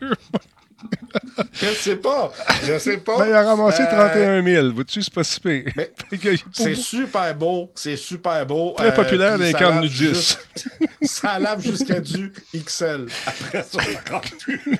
Je 1.52 1.66
sais 1.68 1.96
pas. 1.96 2.32
Je 2.64 2.78
sais 2.78 2.98
pas. 2.98 3.18
Ben, 3.18 3.26
il 3.28 3.32
a 3.32 3.42
ramassé 3.42 3.82
Euh, 3.82 3.86
31 3.86 4.42
000. 4.44 4.70
Vois-tu, 4.72 5.02
c'est 5.02 5.12
pas 5.12 5.24
si 5.24 5.40
pire. 5.40 5.64
C'est 6.52 6.74
super 6.74 7.34
beau. 7.34 7.70
C'est 7.74 7.96
super 7.96 8.44
beau. 8.46 8.74
Très 8.76 8.88
Euh, 8.88 8.92
populaire 8.92 9.38
dans 9.38 9.44
les 9.44 9.52
camps 9.52 9.80
nudistes. 9.80 10.46
Ça 11.02 11.38
lave 11.38 11.62
jusqu'à 11.62 12.00
du 12.00 12.32
XL. 12.54 13.06
Après 13.26 13.62
ça, 13.62 13.78
rentre 14.10 14.36
plus. 14.38 14.78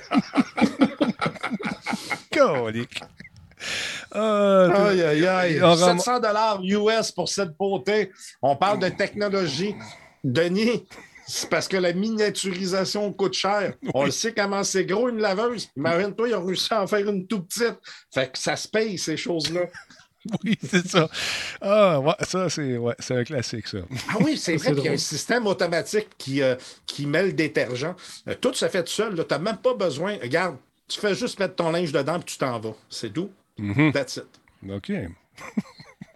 Colique. 2.31 3.01
Ah, 4.11 4.87
Aïe, 4.87 5.03
aïe, 5.03 5.27
aïe. 5.27 5.59
On 5.61 5.73
ram- 5.75 5.97
700 5.99 6.19
dollars 6.19 6.61
US 6.63 7.11
pour 7.11 7.27
cette 7.29 7.55
beauté. 7.57 8.11
On 8.41 8.55
parle 8.55 8.79
de 8.79 8.89
technologie. 8.89 9.75
Denis, 10.23 10.85
c'est 11.29 11.49
parce 11.49 11.67
que 11.67 11.77
la 11.77 11.93
miniaturisation 11.93 13.13
coûte 13.13 13.35
cher. 13.35 13.73
On 13.93 14.05
le 14.05 14.11
sait 14.11 14.33
comment 14.33 14.63
c'est 14.63 14.85
gros 14.85 15.09
une 15.09 15.19
laveuse. 15.19 15.69
Imagine-toi, 15.77 16.29
ils 16.29 16.35
ont 16.35 16.45
réussi 16.45 16.73
à 16.73 16.81
en 16.83 16.87
faire 16.87 17.07
une 17.07 17.27
tout 17.27 17.43
petite. 17.43 17.77
Fait 18.11 18.31
que 18.31 18.37
ça 18.37 18.55
se 18.55 18.67
paye, 18.67 18.97
ces 18.97 19.15
choses-là. 19.15 19.61
oui, 20.43 20.57
c'est 20.61 20.87
ça. 20.87 21.07
Ah, 21.61 21.99
ouais, 21.99 22.13
ça, 22.21 22.49
c'est 22.49 22.77
ouais, 22.77 22.95
un 23.09 23.23
classique, 23.23 23.67
ça. 23.67 23.77
Ah 24.09 24.17
oui, 24.21 24.37
c'est 24.37 24.55
vrai 24.57 24.73
qu'il 24.73 24.83
y 24.83 24.87
a 24.87 24.93
un 24.93 24.97
système 24.97 25.45
automatique 25.45 26.09
qui, 26.17 26.41
euh, 26.41 26.55
qui 26.87 27.05
met 27.05 27.23
le 27.23 27.33
détergent. 27.33 27.95
Euh, 28.27 28.35
tout 28.41 28.53
se 28.53 28.67
fait 28.67 28.83
tout 28.83 28.91
seul. 28.91 29.13
Tu 29.15 29.21
n'as 29.29 29.39
même 29.39 29.57
pas 29.57 29.75
besoin. 29.75 30.17
Regarde, 30.21 30.57
tu 30.87 30.99
fais 30.99 31.13
juste 31.13 31.39
mettre 31.39 31.55
ton 31.55 31.71
linge 31.71 31.91
dedans 31.91 32.19
et 32.19 32.23
tu 32.23 32.37
t'en 32.37 32.59
vas. 32.59 32.75
C'est 32.89 33.13
tout. 33.13 33.29
Mhm. 33.57 33.91
That's 33.93 34.17
it. 34.17 34.27
OK. 34.67 34.91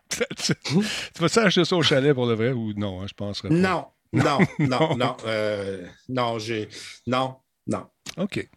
That's 0.09 0.49
it. 0.49 0.57
tu 0.63 1.21
vas 1.21 1.43
acheter 1.43 1.65
ça 1.65 1.75
au 1.75 1.81
chalet 1.81 2.13
pour 2.13 2.25
le 2.25 2.33
vrai 2.33 2.51
ou 2.51 2.73
non? 2.73 3.01
hein, 3.01 3.05
je 3.07 3.13
penserais 3.13 3.49
pas. 3.49 3.55
Non, 3.55 3.85
non, 4.23 4.37
non, 4.59 4.95
non. 4.95 5.17
euh, 5.25 5.85
non, 6.09 6.39
j'ai. 6.39 6.69
Non, 7.07 7.35
non. 7.67 7.87
OK. 8.17 8.47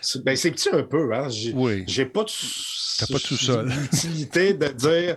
C'est 0.00 0.22
ben, 0.24 0.36
c'est 0.36 0.50
petit 0.50 0.68
un 0.70 0.82
peu, 0.82 1.12
hein. 1.14 1.28
J'ai 1.28 1.52
Oui. 1.52 1.84
j'ai 1.86 2.06
pas 2.06 2.24
de. 2.24 2.30
T'as 2.98 3.06
pas 3.06 3.14
de 3.14 3.18
sous-sol. 3.18 3.68
L'utilité 3.68 4.54
de 4.54 4.68
dire. 4.68 5.16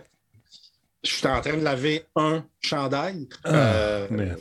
Je 1.03 1.11
suis 1.11 1.27
en 1.27 1.39
train 1.41 1.55
de 1.55 1.63
laver 1.63 2.03
un 2.15 2.43
chandail. 2.59 3.27
Euh, 3.45 4.07
Mais 4.09 4.31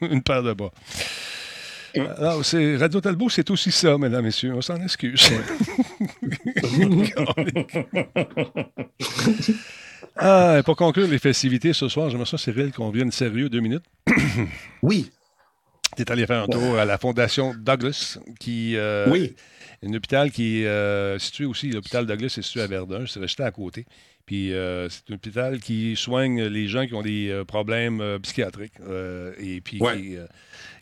une 0.08 0.22
paire 0.22 0.42
de 0.42 0.52
bas. 0.52 0.70
Alors, 1.96 2.44
c'est 2.44 2.76
Radio 2.76 3.00
Talbot, 3.00 3.28
c'est 3.28 3.50
aussi 3.50 3.72
ça, 3.72 3.96
mesdames, 3.98 4.24
messieurs. 4.24 4.54
On 4.54 4.60
s'en 4.60 4.76
excuse. 4.82 5.30
ah, 10.16 10.56
et 10.58 10.62
pour 10.62 10.76
conclure 10.76 11.08
les 11.08 11.18
festivités 11.18 11.72
ce 11.72 11.88
soir, 11.88 12.10
j'aimerais 12.10 12.26
ça, 12.26 12.38
Cyril, 12.38 12.72
qu'on 12.72 12.90
vienne 12.90 13.10
sérieux 13.12 13.48
deux 13.48 13.60
minutes. 13.60 13.84
oui, 14.82 15.10
Tu 15.96 16.02
es 16.02 16.12
allé 16.12 16.26
faire 16.26 16.42
un 16.44 16.46
tour 16.46 16.78
à 16.78 16.84
la 16.84 16.98
Fondation 16.98 17.54
Douglas, 17.58 18.18
qui 18.38 18.76
euh, 18.76 19.08
oui. 19.10 19.34
un 19.84 19.92
hôpital 19.94 20.30
qui 20.30 20.62
est 20.62 20.66
euh, 20.66 21.18
situé 21.18 21.44
aussi, 21.44 21.70
l'hôpital 21.70 22.06
Douglas 22.06 22.34
est 22.38 22.42
situé 22.42 22.60
à 22.62 22.66
Verdun, 22.66 23.04
c'est 23.06 23.20
resté 23.20 23.42
à 23.42 23.50
côté. 23.50 23.86
Puis 24.26 24.52
euh, 24.52 24.88
c'est 24.90 25.10
un 25.10 25.14
hôpital 25.14 25.58
qui 25.58 25.96
soigne 25.96 26.42
les 26.44 26.68
gens 26.68 26.86
qui 26.86 26.94
ont 26.94 27.02
des 27.02 27.42
problèmes 27.48 28.18
psychiatriques 28.22 28.74
et 29.40 29.60
puis 29.62 29.80
Ouais. 29.80 29.96
qui, 29.96 30.16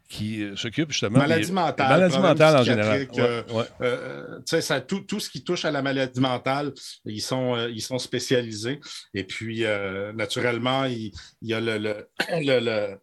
qui 0.08 0.42
euh, 0.42 0.56
s'occupe 0.56 0.92
justement 0.92 1.18
Maladie 1.18 1.46
des- 1.46 1.52
mentale. 1.52 1.88
Maladie 1.88 2.12
problèmes 2.12 2.32
mentale 2.32 2.56
en 2.56 2.62
général. 2.62 3.08
euh, 3.18 3.42
Ouais, 3.48 3.54
ouais. 3.54 3.64
euh, 3.82 4.38
sais, 4.46 4.60
ça, 4.60 4.80
tout, 4.80 5.00
tout 5.00 5.20
ce 5.20 5.28
qui 5.30 5.42
touche 5.42 5.64
à 5.64 5.70
la 5.70 5.82
maladie 5.82 6.20
mentale, 6.20 6.72
ils 7.04 7.20
sont, 7.20 7.56
euh, 7.56 7.70
ils 7.70 7.82
sont 7.82 7.98
spécialisés. 7.98 8.80
Et 9.14 9.24
puis, 9.24 9.64
euh, 9.64 10.12
naturellement, 10.12 10.84
il, 10.84 11.12
il 11.42 11.48
y 11.48 11.54
a 11.54 11.60
le, 11.60 11.78
le, 11.78 12.08
le, 12.30 12.60
le- 12.60 12.98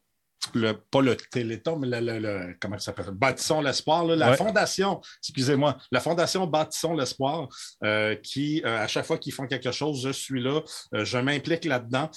le- 0.56 0.74
pas 0.74 1.02
le 1.02 1.16
Téléthon, 1.16 1.78
mais 1.80 1.88
le, 1.88 2.00
le- 2.02 2.20
le- 2.20 2.56
comment 2.60 2.78
ça 2.78 2.94
s'appelle? 2.94 3.12
Bâtissons 3.14 3.62
l'espoir, 3.62 4.04
la 4.06 4.32
Ouais. 4.32 4.38
fondation, 4.38 5.00
excusez-moi, 5.20 5.78
la 5.90 6.02
fondation 6.02 6.46
Bâtissons 6.48 6.96
l'espoir, 6.96 7.48
euh, 7.86 8.16
qui, 8.16 8.62
euh, 8.66 8.80
à 8.84 8.88
chaque 8.88 9.06
fois 9.06 9.18
qu'ils 9.18 9.32
font 9.34 9.48
quelque 9.48 9.72
chose, 9.72 10.04
je 10.04 10.12
suis 10.12 10.42
là, 10.44 10.62
euh, 10.96 11.06
je 11.06 11.18
m'implique 11.18 11.64
là-dedans. 11.64 12.10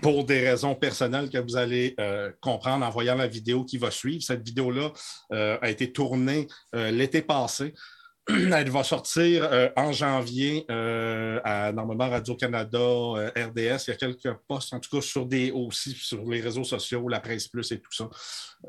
Pour 0.00 0.24
des 0.24 0.48
raisons 0.48 0.74
personnelles 0.74 1.30
que 1.30 1.38
vous 1.38 1.56
allez 1.56 1.94
euh, 2.00 2.30
comprendre 2.40 2.84
en 2.84 2.90
voyant 2.90 3.14
la 3.14 3.26
vidéo 3.26 3.64
qui 3.64 3.78
va 3.78 3.90
suivre. 3.90 4.22
Cette 4.22 4.42
vidéo-là 4.42 4.92
euh, 5.32 5.58
a 5.60 5.70
été 5.70 5.92
tournée 5.92 6.46
euh, 6.74 6.90
l'été 6.90 7.22
passé. 7.22 7.74
Elle 8.28 8.70
va 8.70 8.84
sortir 8.84 9.48
en 9.76 9.92
janvier 9.92 10.64
à 10.68 11.72
normalement 11.72 12.08
Radio-Canada, 12.08 12.78
RDS. 12.78 13.56
Il 13.56 13.88
y 13.88 13.90
a 13.90 13.96
quelques 13.96 14.32
posts, 14.46 14.72
en 14.72 14.78
tout 14.78 14.90
cas, 14.94 15.00
sur 15.00 15.26
des 15.26 15.50
aussi 15.50 15.92
sur 15.92 16.24
les 16.26 16.40
réseaux 16.40 16.62
sociaux, 16.62 17.08
la 17.08 17.18
presse 17.18 17.48
plus 17.48 17.72
et 17.72 17.80
tout 17.80 17.90
ça. 17.90 18.08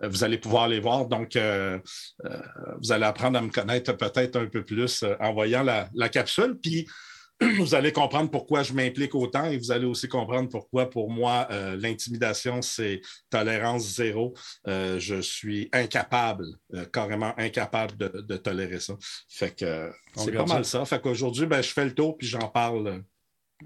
Vous 0.01 0.23
allez 0.23 0.39
pouvoir 0.39 0.67
les 0.67 0.79
voir. 0.79 1.05
Donc, 1.05 1.37
vous 1.37 2.91
allez 2.91 3.05
apprendre 3.05 3.37
à 3.37 3.41
me 3.41 3.51
connaître 3.51 3.91
peut-être 3.93 4.37
un 4.37 4.47
peu 4.47 4.63
plus 4.63 5.03
en 5.19 5.33
voyant 5.33 5.63
la, 5.63 5.89
la 5.93 6.09
capsule. 6.09 6.57
Puis, 6.59 6.87
vous 7.59 7.73
allez 7.75 7.91
comprendre 7.91 8.29
pourquoi 8.29 8.63
je 8.63 8.71
m'implique 8.73 9.15
autant 9.15 9.45
et 9.45 9.57
vous 9.57 9.71
allez 9.71 9.85
aussi 9.85 10.07
comprendre 10.07 10.47
pourquoi, 10.49 10.89
pour 10.89 11.09
moi, 11.09 11.47
euh, 11.51 11.75
l'intimidation, 11.75 12.61
c'est 12.61 13.01
tolérance 13.29 13.83
zéro. 13.95 14.33
Euh, 14.67 14.99
je 14.99 15.19
suis 15.21 15.67
incapable, 15.73 16.45
euh, 16.75 16.85
carrément 16.85 17.33
incapable 17.37 17.97
de, 17.97 18.21
de 18.21 18.37
tolérer 18.37 18.79
ça. 18.79 18.95
Fait 19.27 19.55
que 19.55 19.65
euh, 19.65 19.91
c'est 20.15 20.31
pas 20.31 20.45
mal 20.45 20.65
ça. 20.65 20.85
Fait 20.85 21.01
qu'aujourd'hui, 21.01 21.45
ben, 21.47 21.61
je 21.61 21.69
fais 21.69 21.85
le 21.85 21.93
tour 21.95 22.17
puis 22.17 22.27
j'en 22.27 22.47
parle, 22.47 23.03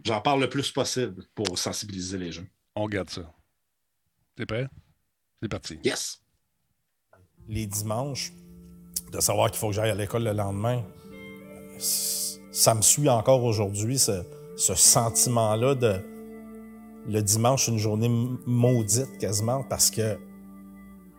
j'en 0.05 0.21
parle 0.21 0.41
le 0.41 0.49
plus 0.49 0.71
possible 0.71 1.23
pour 1.35 1.57
sensibiliser 1.59 2.17
les 2.17 2.31
gens. 2.31 2.45
On 2.75 2.83
regarde 2.83 3.09
ça. 3.09 3.29
T'es 4.35 4.45
prêt? 4.45 4.67
C'est 5.41 5.49
parti. 5.49 5.79
Yes! 5.83 6.21
les 7.47 7.67
dimanches, 7.67 8.31
de 9.11 9.19
savoir 9.19 9.51
qu'il 9.51 9.59
faut 9.59 9.67
que 9.67 9.73
j'aille 9.75 9.91
à 9.91 9.95
l'école 9.95 10.23
le 10.23 10.31
lendemain, 10.33 10.83
c- 11.77 12.24
ça 12.55 12.73
me 12.73 12.81
suit 12.81 13.09
encore 13.09 13.43
aujourd'hui, 13.43 13.99
ce, 13.99 14.23
sentiment-là 14.55 15.75
de 15.75 15.95
le 17.07 17.21
dimanche, 17.21 17.67
une 17.67 17.77
journée 17.77 18.09
maudite 18.45 19.17
quasiment, 19.19 19.63
parce 19.69 19.91
que 19.91 20.17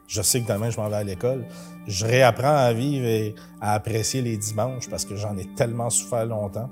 je 0.09 0.23
sais 0.23 0.41
que 0.41 0.51
demain, 0.51 0.71
je 0.71 0.81
m'en 0.81 0.89
vais 0.89 0.97
à 0.97 1.05
l'école. 1.05 1.45
Je 1.87 2.07
réapprends 2.07 2.57
à 2.57 2.73
vivre 2.73 3.05
et 3.07 3.35
à 3.61 3.75
apprécier 3.75 4.23
les 4.23 4.39
dimanches 4.39 4.89
parce 4.89 5.05
que 5.05 5.15
j'en 5.15 5.37
ai 5.37 5.45
tellement 5.55 5.91
souffert 5.91 6.25
longtemps. 6.25 6.71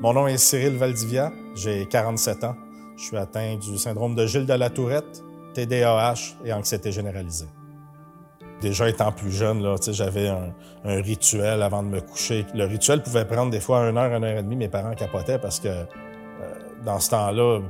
Mon 0.00 0.12
nom 0.12 0.26
est 0.26 0.36
Cyril 0.36 0.76
Valdivia, 0.76 1.32
j'ai 1.54 1.86
47 1.86 2.44
ans. 2.44 2.56
Je 2.98 3.04
suis 3.04 3.16
atteint 3.16 3.56
du 3.56 3.78
syndrome 3.78 4.14
de 4.14 4.26
Gilles 4.26 4.46
de 4.46 4.52
la 4.52 4.68
Tourette, 4.68 5.22
TDAH 5.54 6.36
et 6.44 6.52
anxiété 6.52 6.92
généralisée 6.92 7.48
déjà 8.64 8.88
étant 8.88 9.12
plus 9.12 9.30
jeune, 9.30 9.62
là, 9.62 9.76
j'avais 9.86 10.28
un, 10.28 10.52
rituel 10.84 11.62
avant 11.62 11.82
de 11.82 11.88
me 11.88 12.00
coucher. 12.00 12.46
Le 12.54 12.64
rituel 12.64 13.02
pouvait 13.02 13.26
prendre 13.26 13.50
des 13.50 13.60
fois 13.60 13.80
une 13.88 13.98
heure, 13.98 14.12
une 14.12 14.24
heure 14.24 14.38
et 14.38 14.42
demie. 14.42 14.56
Mes 14.56 14.68
parents 14.68 14.94
capotaient 14.94 15.38
parce 15.38 15.60
que 15.60 15.68
euh, 15.68 15.84
dans 16.84 16.98
ce 16.98 17.10
temps-là, 17.10 17.60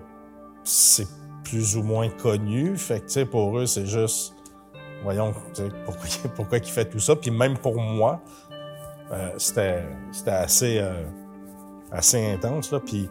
c'est 0.62 1.08
plus 1.42 1.76
ou 1.76 1.82
moins 1.82 2.08
connu. 2.08 2.76
Fait 2.76 3.00
que, 3.00 3.24
pour 3.24 3.58
eux, 3.58 3.66
c'est 3.66 3.86
juste, 3.86 4.34
voyons, 5.02 5.34
pourquoi, 5.84 6.06
pourquoi 6.36 6.58
il 6.58 6.64
fait 6.64 6.84
tout 6.84 7.00
ça. 7.00 7.16
Puis 7.16 7.32
même 7.32 7.58
pour 7.58 7.76
moi, 7.76 8.20
euh, 9.12 9.30
c'était 9.36 9.82
euh, 10.28 11.04
assez 11.90 12.32
intense. 12.32 12.70
Là. 12.70 12.78
Puis, 12.78 13.08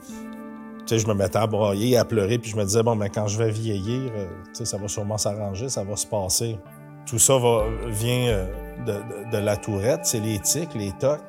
je 0.90 1.08
me 1.08 1.14
mettais 1.14 1.40
à 1.40 1.48
broyer, 1.48 1.98
à 1.98 2.06
pleurer, 2.06 2.38
puis 2.38 2.52
je 2.52 2.56
me 2.56 2.64
disais, 2.64 2.84
bon, 2.84 2.96
mais 2.96 3.10
quand 3.10 3.28
je 3.28 3.38
vais 3.38 3.50
vieillir, 3.50 4.12
ça 4.54 4.78
va 4.78 4.88
sûrement 4.88 5.18
s'arranger, 5.18 5.68
ça 5.68 5.84
va 5.84 5.96
se 5.96 6.06
passer. 6.06 6.58
Tout 7.06 7.20
ça 7.20 7.38
va, 7.38 7.66
vient 7.88 8.28
euh, 8.28 8.46
de, 8.86 8.92
de- 8.94 9.32
de 9.32 9.38
la 9.38 9.58
tourette, 9.58 10.02
c'est 10.06 10.20
les 10.20 10.40
tics, 10.40 10.74
les 10.76 10.92
tocs. 10.94 11.20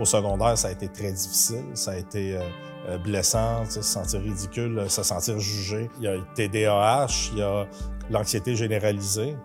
Au 0.00 0.04
secondaire, 0.04 0.56
ça 0.56 0.68
a 0.68 0.70
été 0.72 0.88
très 0.88 1.12
difficile, 1.12 1.64
ça 1.74 1.92
a 1.92 1.96
été 1.96 2.36
euh, 2.36 2.40
euh, 2.88 2.98
blessant, 2.98 3.64
se 3.66 3.82
sentir 3.82 4.20
ridicule, 4.20 4.78
euh, 4.78 4.88
se 4.88 5.02
sentir 5.02 5.38
jugé. 5.38 5.90
Il 5.98 6.04
y 6.04 6.08
a 6.08 6.14
le 6.16 6.24
TDAH, 6.34 7.30
il 7.32 7.38
y 7.38 7.42
a 7.42 7.66
l'anxiété 8.10 8.56
généralisée. 8.56 9.36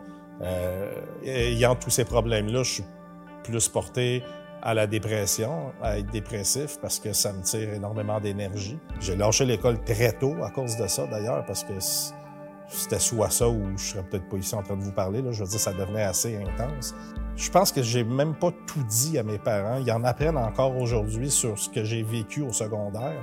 Euh, 0.42 0.92
ayant 1.26 1.76
tous 1.76 1.90
ces 1.90 2.06
problèmes-là, 2.06 2.64
je 2.64 2.72
suis 2.76 2.84
plus 3.44 3.68
porté 3.68 4.24
à 4.62 4.74
la 4.74 4.88
dépression, 4.88 5.74
à 5.82 6.00
être 6.00 6.10
dépressif 6.12 6.78
parce 6.82 6.98
que 7.00 7.12
ça 7.12 7.34
me 7.34 7.42
tire 7.42 7.74
énormément 7.74 8.20
d'énergie. 8.22 8.80
J'ai 9.02 9.16
lâché 9.18 9.44
l'école 9.46 9.84
très 9.84 10.14
tôt 10.14 10.36
à 10.42 10.50
cause 10.52 10.78
de 10.78 10.88
ça 10.88 11.06
d'ailleurs 11.08 11.46
parce 11.46 11.64
que 11.66 11.74
c'était 12.68 13.00
soit 13.00 13.30
ça 13.30 13.48
ou 13.48 13.78
je 13.78 13.84
serais 13.84 14.04
peut-être 14.04 14.28
pas 14.28 14.38
ici 14.38 14.56
en 14.56 14.64
train 14.64 14.76
de 14.76 14.84
vous 14.84 14.92
parler. 14.92 15.22
Là. 15.22 15.32
Je 15.32 15.44
veux 15.44 15.50
dire, 15.50 15.60
ça 15.60 15.74
devenait 15.74 16.04
assez 16.04 16.38
intense. 16.38 16.96
Je 17.36 17.50
pense 17.50 17.72
que 17.72 17.82
j'ai 17.82 18.04
même 18.04 18.36
pas 18.36 18.52
tout 18.68 18.84
dit 18.84 19.18
à 19.18 19.24
mes 19.24 19.38
parents. 19.38 19.78
Ils 19.78 19.92
en 19.92 20.04
apprennent 20.04 20.38
encore 20.38 20.76
aujourd'hui 20.78 21.30
sur 21.30 21.58
ce 21.58 21.70
que 21.70 21.84
j'ai 21.84 22.04
vécu 22.04 22.42
au 22.42 22.54
secondaire. 22.54 23.22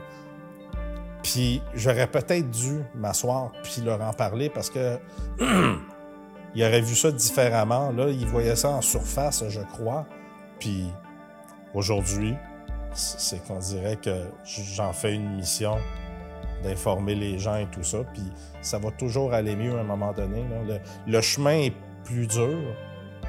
Puis 1.23 1.63
j'aurais 1.75 2.07
peut-être 2.07 2.51
dû 2.51 2.81
m'asseoir 2.95 3.53
puis 3.63 3.83
leur 3.83 4.01
en 4.01 4.13
parler 4.13 4.49
parce 4.49 4.71
que 4.71 4.99
ils 6.55 6.65
auraient 6.65 6.81
vu 6.81 6.95
ça 6.95 7.13
différemment. 7.13 7.91
Là, 7.93 8.09
ils 8.09 8.27
voyaient 8.27 8.57
ça 8.57 8.71
en 8.71 8.81
surface, 8.81 9.45
je 9.49 9.61
crois. 9.61 10.07
Puis 10.59 10.87
aujourd'hui, 11.75 12.35
c'est 12.95 13.45
qu'on 13.47 13.59
dirait 13.59 13.97
que 13.97 14.25
j'en 14.45 14.93
fais 14.93 15.15
une 15.15 15.37
mission 15.37 15.77
d'informer 16.63 17.15
les 17.15 17.39
gens 17.39 17.57
et 17.57 17.67
tout 17.67 17.83
ça. 17.83 17.99
Puis 18.13 18.23
ça 18.61 18.79
va 18.79 18.91
toujours 18.91 19.33
aller 19.33 19.57
mieux 19.57 19.77
à 19.77 19.81
un 19.81 19.85
moment 19.85 20.13
donné. 20.13 20.45
Le, 21.07 21.21
chemin 21.21 21.59
est 21.59 21.75
plus 22.05 22.27
dur 22.27 22.59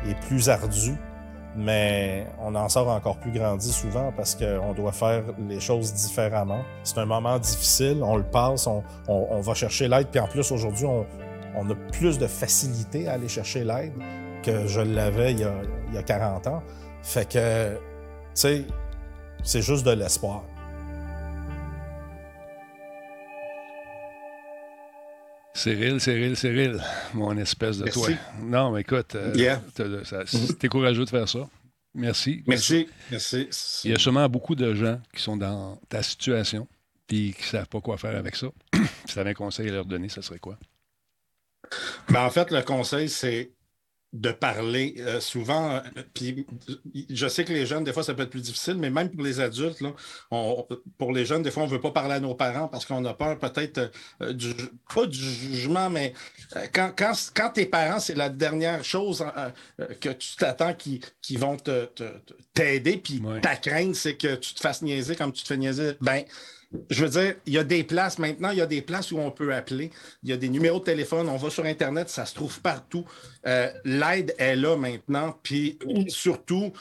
et 0.07 0.15
plus 0.27 0.49
ardu, 0.49 0.95
mais 1.55 2.27
on 2.39 2.55
en 2.55 2.69
sort 2.69 2.89
encore 2.89 3.17
plus 3.17 3.31
grandi 3.31 3.71
souvent 3.71 4.11
parce 4.15 4.35
qu'on 4.35 4.73
doit 4.73 4.91
faire 4.91 5.23
les 5.47 5.59
choses 5.59 5.93
différemment. 5.93 6.63
C'est 6.83 6.97
un 6.97 7.05
moment 7.05 7.37
difficile, 7.39 8.01
on 8.03 8.15
le 8.15 8.23
passe, 8.23 8.67
on, 8.67 9.41
va 9.41 9.53
chercher 9.53 9.87
l'aide. 9.87 10.07
Puis 10.07 10.19
en 10.19 10.27
plus, 10.27 10.51
aujourd'hui, 10.51 10.85
on, 10.85 11.69
a 11.69 11.75
plus 11.91 12.17
de 12.17 12.27
facilité 12.27 13.07
à 13.07 13.13
aller 13.13 13.27
chercher 13.27 13.63
l'aide 13.63 13.93
que 14.43 14.65
je 14.65 14.81
l'avais 14.81 15.33
il, 15.33 15.47
il 15.89 15.93
y 15.93 15.97
a 15.97 16.03
40 16.03 16.47
ans. 16.47 16.63
Fait 17.03 17.27
que, 17.27 17.75
tu 17.75 17.79
sais, 18.33 18.65
c'est 19.43 19.61
juste 19.61 19.85
de 19.85 19.91
l'espoir. 19.91 20.43
Cyril, 25.53 25.99
Cyril, 25.99 26.35
Cyril, 26.37 26.81
mon 27.13 27.35
espèce 27.37 27.77
de 27.77 27.83
Merci. 27.85 27.99
toi. 27.99 28.09
Non, 28.41 28.71
mais 28.71 28.81
écoute, 28.81 29.15
euh, 29.15 29.33
Yeah. 29.35 29.61
t'es 30.59 30.67
courageux 30.69 31.03
de 31.05 31.09
faire 31.09 31.27
ça. 31.27 31.49
Merci. 31.93 32.41
Merci. 32.47 32.87
Merci. 33.11 33.49
Il 33.83 33.91
y 33.91 33.93
a 33.93 33.99
sûrement 33.99 34.27
beaucoup 34.29 34.55
de 34.55 34.73
gens 34.73 34.99
qui 35.13 35.21
sont 35.21 35.35
dans 35.35 35.75
ta 35.89 36.01
situation 36.01 36.67
puis 37.05 37.33
qui 37.33 37.41
ne 37.41 37.47
savent 37.47 37.67
pas 37.67 37.81
quoi 37.81 37.97
faire 37.97 38.15
avec 38.15 38.37
ça. 38.37 38.47
si 39.05 39.13
tu 39.13 39.19
avais 39.19 39.31
un 39.31 39.33
conseil 39.33 39.67
à 39.67 39.73
leur 39.73 39.85
donner, 39.85 40.07
ce 40.07 40.21
serait 40.21 40.39
quoi? 40.39 40.57
Ben, 42.09 42.25
en 42.25 42.29
fait, 42.29 42.49
le 42.51 42.61
conseil, 42.61 43.09
c'est 43.09 43.51
de 44.13 44.31
parler 44.31 44.95
euh, 44.99 45.21
souvent. 45.21 45.75
euh, 45.75 45.79
puis 46.13 46.45
je 47.09 47.27
sais 47.27 47.45
que 47.45 47.53
les 47.53 47.65
jeunes, 47.65 47.85
des 47.85 47.93
fois, 47.93 48.03
ça 48.03 48.13
peut 48.13 48.23
être 48.23 48.29
plus 48.29 48.41
difficile, 48.41 48.75
mais 48.75 48.89
même 48.89 49.09
pour 49.09 49.23
les 49.23 49.39
adultes, 49.39 49.79
là, 49.79 49.93
on- 50.31 50.67
pour 50.97 51.13
les 51.13 51.25
jeunes, 51.25 51.43
des 51.43 51.51
fois, 51.51 51.63
on 51.63 51.67
ne 51.67 51.71
veut 51.71 51.79
pas 51.79 51.91
parler 51.91 52.15
à 52.15 52.19
nos 52.19 52.35
parents 52.35 52.67
parce 52.67 52.85
qu'on 52.85 53.05
a 53.05 53.13
peur 53.13 53.39
peut-être 53.39 53.89
euh, 54.21 54.33
du 54.33 54.53
pas 54.93 55.05
du 55.05 55.17
jugement, 55.17 55.89
mais 55.89 56.13
euh, 56.57 56.65
quand, 56.73 56.91
quand, 56.95 57.13
quand 57.33 57.49
tes 57.51 57.65
parents, 57.65 57.99
c'est 58.01 58.15
la 58.15 58.27
dernière 58.29 58.83
chose 58.83 59.21
euh, 59.37 59.49
euh, 59.79 59.87
que 60.01 60.09
tu 60.09 60.35
t'attends 60.35 60.73
qui, 60.73 60.99
qui 61.21 61.37
vont 61.37 61.55
te- 61.55 61.85
te- 61.85 62.03
te- 62.03 62.33
t'aider, 62.53 62.97
puis 62.97 63.21
ta 63.41 63.55
crainte, 63.55 63.95
c'est 63.95 64.15
que 64.17 64.35
tu 64.35 64.53
te 64.53 64.59
fasses 64.59 64.81
niaiser 64.81 65.15
comme 65.15 65.31
tu 65.31 65.43
te 65.43 65.47
fais 65.47 65.57
niaiser. 65.57 65.93
Ben, 66.01 66.23
je 66.89 67.03
veux 67.05 67.09
dire, 67.09 67.35
il 67.45 67.53
y 67.53 67.57
a 67.57 67.63
des 67.63 67.83
places 67.83 68.17
maintenant, 68.19 68.51
il 68.51 68.57
y 68.57 68.61
a 68.61 68.65
des 68.65 68.81
places 68.81 69.11
où 69.11 69.19
on 69.19 69.31
peut 69.31 69.53
appeler, 69.53 69.91
il 70.23 70.29
y 70.29 70.33
a 70.33 70.37
des 70.37 70.49
numéros 70.49 70.79
de 70.79 70.85
téléphone, 70.85 71.27
on 71.29 71.37
va 71.37 71.49
sur 71.49 71.65
Internet, 71.65 72.09
ça 72.09 72.25
se 72.25 72.33
trouve 72.33 72.61
partout. 72.61 73.05
Euh, 73.45 73.71
L'aide 73.83 74.33
est 74.37 74.55
là 74.55 74.77
maintenant, 74.77 75.37
puis 75.43 75.77
surtout, 76.07 76.71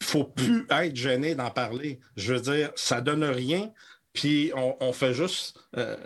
il 0.00 0.04
ne 0.04 0.06
faut 0.06 0.24
plus 0.24 0.66
être 0.70 0.96
gêné 0.96 1.34
d'en 1.34 1.50
parler. 1.50 1.98
Je 2.16 2.34
veux 2.34 2.40
dire, 2.40 2.70
ça 2.76 3.00
donne 3.00 3.24
rien, 3.24 3.72
puis 4.12 4.52
on, 4.54 4.76
on 4.80 4.92
fait 4.92 5.14
juste, 5.14 5.58
euh, 5.76 5.96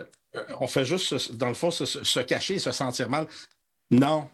on 0.59 0.67
fait 0.67 0.85
juste, 0.85 1.33
dans 1.33 1.49
le 1.49 1.53
fond, 1.53 1.71
se, 1.71 1.85
se- 1.85 2.19
cacher 2.21 2.55
et 2.55 2.59
se 2.59 2.71
sentir 2.71 3.09
mal. 3.09 3.27
Non, 3.89 4.29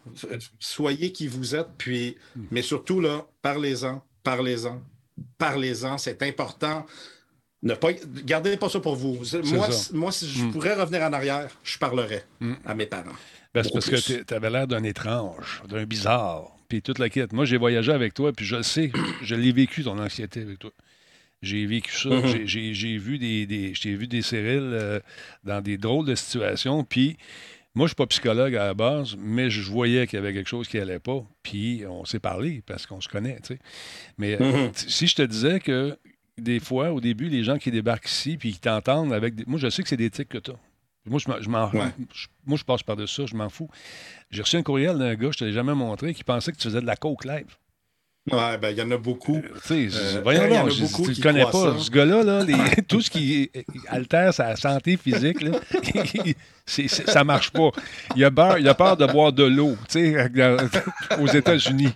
soyez 0.59 1.11
qui 1.11 1.27
vous 1.27 1.55
êtes, 1.55 1.69
puis, 1.77 2.17
mais 2.51 2.61
surtout, 2.61 2.99
là, 2.99 3.25
parlez-en, 3.41 4.01
parlez-en, 4.23 4.81
parlez-en, 5.37 5.97
c'est 5.97 6.23
important 6.23 6.85
Ne 7.63 7.73
pas, 7.75 7.89
gardez 8.25 8.57
pas 8.57 8.69
ça 8.69 8.79
pour 8.79 8.95
vous. 8.95 9.19
Moi, 9.45 9.69
moi, 9.93 10.11
si 10.11 10.27
je 10.29 10.43
Mm. 10.43 10.51
pourrais 10.51 10.73
revenir 10.75 11.01
en 11.01 11.13
arrière, 11.13 11.49
je 11.63 11.77
parlerais 11.77 12.23
Mm. 12.41 12.53
à 12.65 12.75
mes 12.75 12.85
parents. 12.85 13.13
Ben, 13.53 13.63
c'est 13.63 13.71
parce 13.71 13.89
plus. 13.89 14.01
que 14.17 14.23
tu 14.23 14.33
avais 14.33 14.49
l'air 14.49 14.67
d'un 14.67 14.83
étrange, 14.83 15.63
d'un 15.69 15.85
bizarre, 15.85 16.51
puis 16.67 16.81
toute 16.81 16.99
la 16.99 17.09
quête. 17.09 17.31
Moi, 17.33 17.45
j'ai 17.45 17.57
voyagé 17.57 17.91
avec 17.91 18.13
toi, 18.13 18.33
puis 18.33 18.45
je 18.45 18.57
le 18.57 18.63
sais, 18.63 18.91
je 19.23 19.35
l'ai 19.35 19.51
vécu, 19.51 19.83
ton 19.83 19.97
anxiété 19.97 20.41
avec 20.41 20.59
toi. 20.59 20.71
J'ai 21.41 21.65
vécu 21.65 21.91
ça. 21.95 22.09
Mhm. 22.09 22.45
J'ai- 22.45 22.97
vu 22.97 23.17
des, 23.17 23.45
des, 23.45 23.73
j'ai 23.73 23.95
vu 23.95 24.07
des 24.07 24.21
Cyril 24.21 24.59
euh, 24.61 24.99
dans 25.43 25.61
des 25.61 25.77
drôles 25.77 26.05
de 26.05 26.15
situations, 26.15 26.83
puis 26.83 27.17
moi, 27.75 27.85
je 27.87 27.89
suis 27.89 27.95
pas 27.95 28.07
psychologue 28.07 28.55
à 28.55 28.65
la 28.67 28.73
base, 28.73 29.15
mais 29.19 29.49
je 29.49 29.61
voyais 29.69 30.05
qu'il 30.07 30.17
y 30.17 30.21
avait 30.21 30.33
quelque 30.33 30.47
chose 30.49 30.67
qui 30.67 30.77
allait 30.79 30.99
pas, 30.99 31.23
puis 31.43 31.83
on 31.87 32.05
s'est 32.05 32.19
parlé 32.19 32.61
parce 32.65 32.85
qu'on 32.85 33.01
se 33.01 33.07
connaît, 33.09 33.37
tu 33.41 33.53
sais. 33.55 33.59
Mais 34.17 34.39
euh, 34.41 34.65
Mhm. 34.65 34.71
t- 34.71 34.89
si 34.89 35.07
je 35.07 35.15
te 35.15 35.21
disais 35.21 35.59
que 35.59 35.97
des 36.37 36.59
fois, 36.59 36.91
au 36.91 36.99
début, 37.01 37.29
les 37.29 37.43
gens 37.43 37.57
qui 37.57 37.71
débarquent 37.71 38.09
ici, 38.09 38.37
puis 38.37 38.53
qui 38.53 38.59
t'entendent 38.59 39.13
avec 39.13 39.35
des... 39.35 39.43
Moi, 39.45 39.59
je 39.59 39.69
sais 39.69 39.83
que 39.83 39.89
c'est 39.89 39.97
des 39.97 40.09
tics 40.09 40.29
que 40.29 40.37
tu. 40.39 40.51
Moi, 41.05 41.19
je 41.19 41.29
m'en- 41.29 41.41
je 41.41 41.49
m'en- 41.49 41.69
Ouais. 41.71 41.91
je- 42.13 42.27
moi, 42.45 42.57
je 42.57 42.63
passe 42.63 42.81
par-dessus 42.81 43.15
ça, 43.23 43.25
je 43.25 43.35
m'en 43.35 43.49
fous. 43.49 43.69
J'ai 44.31 44.41
reçu 44.41 44.55
un 44.55 44.63
courriel 44.63 44.97
d'un 44.97 45.15
gars, 45.15 45.31
je 45.31 45.37
te 45.39 45.43
l'ai 45.43 45.51
jamais 45.53 45.75
montré, 45.75 46.13
qui 46.13 46.23
pensait 46.23 46.51
que 46.51 46.57
tu 46.57 46.63
faisais 46.63 46.81
de 46.81 46.85
la 46.85 46.95
coke 46.95 47.25
live. 47.25 47.55
Ouais, 48.31 48.57
ben, 48.57 48.69
il 48.69 48.77
y 48.77 48.81
en 48.81 48.89
a 48.91 48.97
beaucoup. 48.97 49.41
Tu 49.67 49.89
sais, 49.91 49.97
Euh, 49.97 50.21
voyons 50.23 50.43
il 50.47 50.53
y 50.53 50.57
en 50.57 50.61
a 50.61 50.63
donc, 50.63 50.71
je- 50.71 50.85
tu 51.03 51.11
le 51.11 51.21
connais 51.21 51.43
pas. 51.43 51.51
ça. 51.51 51.75
Ce 51.77 51.91
gars-là, 51.91 52.23
là, 52.23 52.43
les- 52.45 52.81
tout 52.87 53.01
ce 53.01 53.09
qui 53.09 53.51
altère 53.89 54.33
sa 54.33 54.55
santé 54.55 54.95
physique, 54.95 55.41
là, 55.41 55.51
ça 56.65 57.25
marche 57.25 57.51
pas. 57.51 57.71
Il 58.15 58.23
a, 58.23 58.31
peur, 58.31 58.57
il 58.59 58.67
a 58.69 58.73
peur 58.75 58.95
de 58.95 59.05
boire 59.07 59.33
de 59.33 59.43
l'eau, 59.43 59.75
aux 61.19 61.27
États-Unis. 61.27 61.89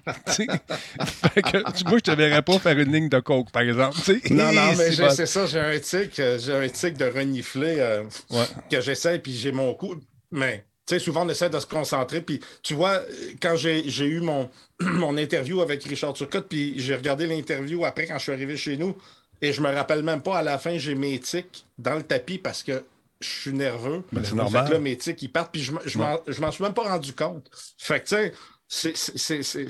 moi, 1.85 1.97
je 1.97 1.99
te 2.01 2.11
verrais 2.11 2.41
pas 2.41 2.59
faire 2.59 2.77
une 2.77 2.91
ligne 2.91 3.09
de 3.09 3.19
coke, 3.19 3.51
par 3.51 3.61
exemple. 3.61 3.95
Non, 4.29 4.51
non, 4.51 4.73
mais 4.77 4.91
C'est 5.11 5.25
ça, 5.25 5.45
j'ai 5.45 5.59
un 5.59 5.79
tic, 5.79 6.19
euh, 6.19 6.37
j'ai 6.39 6.53
un 6.53 6.67
tic 6.67 6.97
de 6.97 7.05
renifler 7.05 7.75
euh, 7.79 8.03
Ouais. 8.31 8.45
que 8.69 8.81
j'essaie, 8.81 9.19
puis 9.19 9.33
j'ai 9.33 9.51
mon 9.51 9.73
coup. 9.73 9.95
Mais, 10.31 10.65
sais, 10.95 10.99
souvent, 10.99 11.25
on 11.25 11.29
essaie 11.29 11.49
de 11.49 11.59
se 11.59 11.65
concentrer. 11.65 12.21
Puis, 12.21 12.39
tu 12.63 12.73
vois, 12.73 13.01
quand 13.41 13.55
j'ai 13.55 14.05
eu 14.05 14.19
mon, 14.21 14.49
mon 14.79 15.17
interview 15.17 15.61
avec 15.61 15.83
Richard 15.83 16.13
Turcotte, 16.13 16.47
puis 16.47 16.73
j'ai 16.79 16.95
regardé 16.95 17.27
l'interview 17.27 17.85
après 17.85 18.05
quand 18.07 18.17
je 18.17 18.23
suis 18.23 18.31
arrivé 18.31 18.57
chez 18.57 18.77
nous, 18.77 18.95
et 19.41 19.53
je 19.53 19.61
me 19.61 19.69
rappelle 19.71 20.01
même 20.03 20.21
pas, 20.21 20.37
à 20.39 20.43
la 20.43 20.57
fin, 20.57 20.77
j'ai 20.77 20.95
mes 20.95 21.19
tics 21.19 21.65
dans 21.77 21.95
le 21.95 22.03
tapis 22.03 22.37
parce 22.39 22.63
que 22.63 22.83
je 23.19 23.27
suis 23.27 23.53
nerveux. 23.53 24.03
Ben, 24.11 24.23
c'est 24.23 24.33
normal. 24.35 24.67
que 24.67 24.73
là, 24.73 24.79
mes 24.79 24.95
tics, 24.97 25.21
ils 25.21 25.31
partent, 25.31 25.51
puis 25.51 25.61
je, 25.61 25.71
je 25.85 25.97
m'en- 25.97 26.51
suis 26.51 26.63
même 26.63 26.73
pas 26.73 26.83
rendu 26.89 27.13
compte. 27.13 27.49
Fait 27.77 27.99
que, 27.99 28.07
tu 28.07 28.15
sais, 28.67 28.93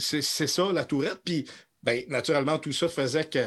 c'est- 0.01 0.47
ça, 0.47 0.63
la 0.73 0.85
tourette. 0.85 1.19
Puis, 1.23 1.45
ben, 1.83 2.03
naturellement, 2.09 2.57
tout 2.59 2.71
ça 2.73 2.87
faisait 2.89 3.23
que, 3.25 3.39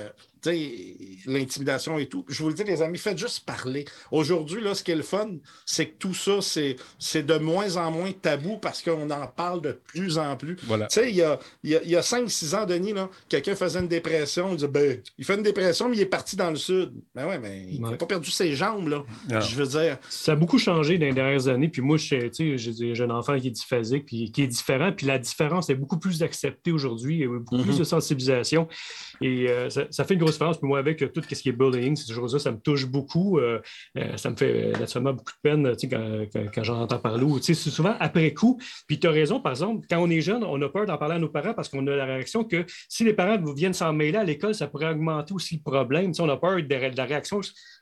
l'intimidation 1.26 1.98
et 1.98 2.06
tout. 2.06 2.24
Je 2.28 2.42
vous 2.42 2.48
le 2.48 2.54
dis, 2.54 2.64
les 2.64 2.82
amis, 2.82 2.98
faites 2.98 3.18
juste 3.18 3.44
parler. 3.44 3.84
Aujourd'hui, 4.10 4.60
là, 4.62 4.74
ce 4.74 4.82
qui 4.82 4.90
est 4.90 4.96
le 4.96 5.02
fun, 5.02 5.28
c'est 5.64 5.86
que 5.86 5.96
tout 5.98 6.14
ça, 6.14 6.40
c'est 6.40 6.76
c'est 6.98 7.24
de 7.24 7.34
moins 7.38 7.76
en 7.76 7.90
moins 7.90 8.12
tabou 8.12 8.58
parce 8.58 8.82
qu'on 8.82 9.10
en 9.10 9.26
parle 9.26 9.60
de 9.62 9.72
plus 9.86 10.18
en 10.18 10.36
plus. 10.36 10.56
Voilà. 10.64 10.86
Tu 10.86 11.00
sais, 11.00 11.10
il 11.10 11.16
y 11.16 11.22
a, 11.22 11.38
il 11.62 11.70
y 11.70 11.76
a- 11.76 11.82
y 11.84 11.96
a 11.96 12.02
5-6 12.02 12.54
ans, 12.54 12.66
Denis, 12.66 12.92
là, 12.92 13.08
quelqu'un 13.28 13.54
faisait 13.54 13.80
une 13.80 13.88
dépression. 13.88 14.50
Il 14.50 14.56
disait, 14.56 14.68
ben, 14.68 15.00
il 15.18 15.24
fait 15.24 15.34
une 15.34 15.42
dépression, 15.42 15.88
mais 15.88 15.96
il 15.96 16.00
est 16.02 16.06
parti 16.06 16.36
dans 16.36 16.50
le 16.50 16.56
sud. 16.56 16.92
Ben 17.14 17.26
ouais, 17.26 17.38
mais 17.38 17.66
il 17.70 17.80
n'a 17.80 17.90
Ouais. 17.90 17.96
pas 17.96 18.06
perdu 18.06 18.30
ses 18.30 18.54
jambes, 18.54 18.88
là. 18.88 19.04
Je 19.40 19.56
veux 19.56 19.66
dire. 19.66 19.98
Ça 20.08 20.32
a 20.32 20.36
beaucoup 20.36 20.58
changé 20.58 20.98
dans 20.98 21.06
les 21.06 21.12
dernières 21.12 21.48
années. 21.48 21.68
Puis 21.68 21.82
moi, 21.82 21.96
je 21.96 22.08
sais, 22.08 22.30
tu 22.30 22.56
sais, 22.56 22.58
j'ai 22.58 22.72
des 22.72 22.94
jeunes 22.94 23.12
enfants 23.12 23.38
qui 23.38 23.48
est 23.48 23.50
diphasique, 23.50 24.06
puis 24.06 24.30
qui 24.32 24.42
est 24.42 24.46
différent. 24.46 24.92
Puis 24.92 25.06
la 25.06 25.18
différence 25.18 25.70
est 25.70 25.74
beaucoup 25.74 25.98
plus 25.98 26.22
acceptée 26.22 26.72
aujourd'hui. 26.72 27.16
Il 27.16 27.20
y 27.20 27.24
a 27.24 27.28
beaucoup 27.38 27.56
Mhm. 27.58 27.64
plus 27.64 27.78
de 27.78 27.84
sensibilisation. 27.84 28.68
Et 29.20 29.48
euh, 29.50 29.68
ça, 29.70 29.84
ça 29.90 30.04
fait 30.04 30.14
une 30.14 30.20
grosse 30.20 30.29
différence. 30.32 30.58
Puis 30.58 30.66
moi, 30.68 30.78
avec 30.78 31.02
euh, 31.02 31.08
tout 31.08 31.22
ce 31.22 31.34
qui 31.34 31.48
est 31.48 31.52
bullying, 31.52 31.96
ces 31.96 32.12
choses-là, 32.12 32.38
ça 32.38 32.50
me 32.52 32.58
touche 32.58 32.86
beaucoup. 32.86 33.38
Euh, 33.38 33.60
euh, 33.98 34.16
ça 34.16 34.30
me 34.30 34.36
fait 34.36 34.72
naturellement 34.78 35.12
beaucoup 35.12 35.32
de 35.32 35.38
peine 35.42 35.76
tu 35.76 35.88
sais, 35.88 35.88
quand, 35.88 36.26
quand, 36.32 36.44
quand 36.54 36.62
j'en 36.64 36.80
entends 36.80 36.98
parler. 36.98 37.24
Ou, 37.24 37.38
tu 37.38 37.46
sais, 37.46 37.54
C'est 37.54 37.70
souvent 37.70 37.94
après 38.00 38.32
coup. 38.32 38.60
Puis 38.86 38.98
tu 38.98 39.06
as 39.06 39.10
raison, 39.10 39.40
par 39.40 39.52
exemple, 39.52 39.86
quand 39.88 39.98
on 39.98 40.10
est 40.10 40.20
jeune, 40.20 40.42
on 40.44 40.60
a 40.62 40.68
peur 40.68 40.86
d'en 40.86 40.96
parler 40.98 41.14
à 41.16 41.18
nos 41.18 41.28
parents 41.28 41.54
parce 41.54 41.68
qu'on 41.68 41.86
a 41.86 41.96
la 41.96 42.04
réaction 42.04 42.44
que 42.44 42.64
si 42.88 43.04
les 43.04 43.12
parents 43.12 43.38
viennent 43.54 43.72
s'en 43.74 43.92
mêler 43.92 44.18
à 44.18 44.24
l'école, 44.24 44.54
ça 44.54 44.66
pourrait 44.66 44.90
augmenter 44.90 45.34
aussi 45.34 45.56
le 45.56 45.62
problème. 45.62 46.08
Tu 46.12 46.14
sais, 46.14 46.22
on 46.22 46.28
a 46.28 46.36
peur 46.36 46.56
de, 46.56 46.62
de 46.62 46.96
la 46.96 47.04
réaction, 47.04 47.40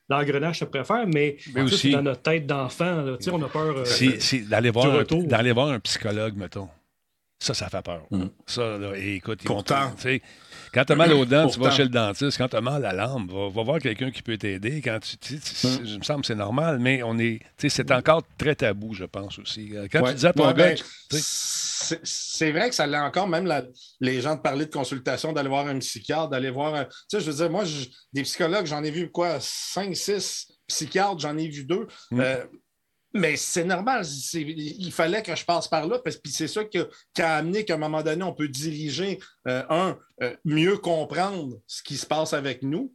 l'engrenage 0.09 0.59
se 0.61 0.65
préfère, 0.65 1.07
mais, 1.07 1.37
Mais 1.55 1.61
ça, 1.61 1.65
aussi- 1.65 1.77
c'est 1.79 1.91
dans 1.91 2.03
notre 2.03 2.23
tête 2.23 2.47
d'enfant. 2.47 3.03
là. 3.03 3.17
Tu 3.19 3.25
sais, 3.25 3.31
On 3.31 3.43
a 3.43 3.49
peur. 3.49 3.77
euh, 3.79 3.85
C'est 3.85 4.21
c'est 4.21 4.41
d'aller 4.41 4.71
voir, 4.71 4.87
du 4.87 4.93
un- 4.93 4.99
retour. 4.99 5.23
d'aller 5.25 5.53
voir 5.53 5.69
un 5.69 5.81
psychologue, 5.81 6.35
mettons. 6.37 6.69
Ça, 7.41 7.55
ça 7.55 7.69
fait 7.69 7.83
peur. 7.83 8.03
Mm. 8.11 8.25
Ça, 8.47 8.79
là, 8.79 8.97
et 8.97 9.15
écoute, 9.17 9.41
Pourtant. 9.45 9.93
Quand 10.73 10.85
tu 10.85 10.93
as 10.93 10.97
mal 10.97 11.13
aux 11.13 11.25
dents, 11.25 11.47
tu 11.49 11.59
vas 11.61 11.71
chez 11.71 11.83
le 11.85 11.89
dentiste. 11.89 12.37
Quand 12.39 12.49
tu 12.49 12.57
as 12.57 12.61
mal 12.61 12.85
à 12.85 12.93
la 12.93 13.07
lampe, 13.07 13.31
va, 13.31 13.49
va 13.49 13.63
voir 13.63 13.79
quelqu'un 13.79 14.11
qui 14.11 14.23
peut 14.23 14.37
t'aider. 14.39 14.81
Quand 14.83 14.99
tu, 15.01 15.17
tu 15.17 15.39
sais, 15.39 15.79
tu-. 15.79 15.87
Je 15.87 15.99
me 15.99 16.03
semble 16.03 16.21
que 16.23 16.27
c'est 16.27 16.35
normal, 16.35 16.79
mais 16.79 17.03
on 17.03 17.19
est, 17.19 17.41
tu 17.57 17.69
sais, 17.69 17.69
c'est 17.69 17.91
encore 17.93 18.23
très 18.37 18.55
tabou, 18.55 18.95
je 18.95 19.05
pense 19.05 19.39
aussi. 19.39 19.71
Euh, 19.77 19.87
Quand 19.91 20.03
Ouais. 20.03 20.11
tu 20.13 20.19
dis 20.21 20.27
à 20.27 20.33
ton 20.33 20.47
Ouais, 20.49 20.55
gars, 20.55 20.75
ben, 21.11 21.21
c'est 22.03 22.53
vrai 22.53 22.69
que 22.69 22.75
ça 22.75 22.87
l'est 22.87 22.99
encore, 22.99 23.29
même 23.29 23.47
la- 23.47 23.65
les 24.01 24.21
gens 24.21 24.35
de 24.37 24.41
parler 24.41 24.67
de 24.67 24.71
consultation, 24.71 25.33
d'aller 25.33 25.49
voir 25.49 25.67
un 25.67 25.79
psychiatre, 25.79 26.29
d'aller 26.29 26.51
voir 26.51 26.75
un. 26.75 26.85
Tu 26.85 26.91
sais, 27.09 27.21
je 27.21 27.31
veux 27.31 27.37
dire, 27.37 27.51
moi, 27.51 27.65
je- 27.65 27.87
des 28.13 28.23
psychologues, 28.23 28.67
j'en 28.67 28.83
ai 28.85 28.91
vu 28.91 29.11
quoi, 29.11 29.39
5, 29.41 29.95
6 29.97 30.49
psychiatres, 30.67 31.19
j'en 31.19 31.37
ai 31.39 31.49
vu 31.49 31.65
deux. 31.65 31.87
Mm. 32.11 32.21
Euh, 32.21 32.45
mais 33.15 33.37
c'est 33.37 33.65
normal, 33.65 34.05
il 34.35 34.93
fallait 34.93 35.23
que 35.23 35.35
je 35.35 35.45
passe 35.45 35.69
par 35.69 35.87
là, 35.87 35.99
parce 35.99 36.17
que 36.17 36.29
c'est 36.29 36.49
ça 36.49 36.65
qui 36.65 36.79
a, 36.79 37.37
amené 37.37 37.65
qu'à 37.65 37.75
un 37.75 37.79
moment 37.79 38.03
donné, 38.03 38.23
on 38.23 38.35
peut 38.35 38.49
diriger, 38.49 39.19
euh, 39.47 39.63
un, 39.71 39.99
euh, 40.23 40.35
mieux 40.45 40.77
comprendre 40.77 41.57
ce 41.67 41.83
qui 41.83 41.97
se 41.97 42.07
passe 42.07 42.33
avec 42.33 42.63
nous, 42.63 42.93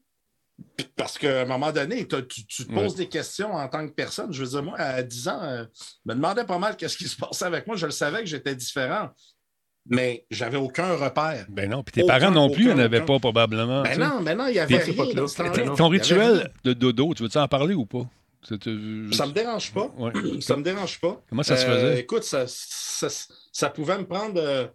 Parce 0.96 1.18
qu'à 1.18 1.42
un 1.42 1.46
moment 1.46 1.72
donné, 1.72 2.08
tu, 2.08 2.46
tu 2.48 2.68
te 2.68 2.72
poses 2.72 2.96
des 2.96 3.10
questions 3.10 3.54
en 3.54 3.68
tant 3.68 3.88
que 3.88 3.92
personne. 3.92 4.32
Je 4.32 4.44
veux 4.44 4.50
dire, 4.50 4.64
moi, 4.64 4.80
à 4.80 5.02
10 5.02 5.28
ans, 5.28 5.42
euh, 5.42 5.66
je 5.74 6.12
me 6.12 6.16
demandais 6.16 6.46
pas 6.46 6.60
mal 6.60 6.78
qu'est-ce 6.78 6.96
qui 6.98 7.08
se 7.08 7.18
passait 7.18 7.46
avec 7.46 7.66
moi. 7.66 7.76
Je 7.76 7.88
le 7.88 7.92
savais 7.92 8.20
que 8.20 8.28
j'étais 8.28 8.56
différent, 8.56 9.10
mais 9.88 10.26
j'avais 10.30 10.58
aucun 10.58 10.96
repère. 10.96 11.48
ben 11.50 11.70
non, 11.70 11.84
puis 11.84 11.94
tes 11.94 12.04
Aucun, 12.04 12.20
parents 12.20 12.32
non 12.32 12.50
plus 12.52 12.74
n'avaient 12.74 12.98
aucun. 12.98 13.06
pas 13.06 13.20
probablement. 13.20 13.82
Ben 13.82 14.00
non, 14.00 14.22
mais 14.22 14.36
non, 14.36 14.48
il 14.48 14.56
y 14.56 14.60
avait 14.60 14.78
rien. 14.78 15.76
Ton 15.76 15.88
rituel 15.88 16.52
de 16.64 16.74
dodo, 16.74 17.14
tu 17.16 17.24
veux-tu 17.24 17.38
en 17.40 17.48
parler 17.48 17.74
ou 17.74 17.86
pas? 17.86 18.08
Euh, 18.52 19.12
Ça 19.12 19.26
me 19.28 19.32
dérange 19.32 19.74
pas. 19.74 19.88
Ouais. 19.98 20.12
Ça 20.42 20.56
me 20.58 20.64
dérange 20.64 21.00
pas. 21.00 21.22
Comment 21.30 21.44
ça 21.44 21.56
se 21.58 21.66
Euh, 21.66 21.76
faisait? 21.76 22.00
écoute, 22.02 22.24
ça, 22.24 22.46
ça, 22.48 23.08
ça 23.52 23.70
pouvait 23.70 23.98
me 23.98 24.06
prendre 24.06 24.40
euh, 24.42 24.68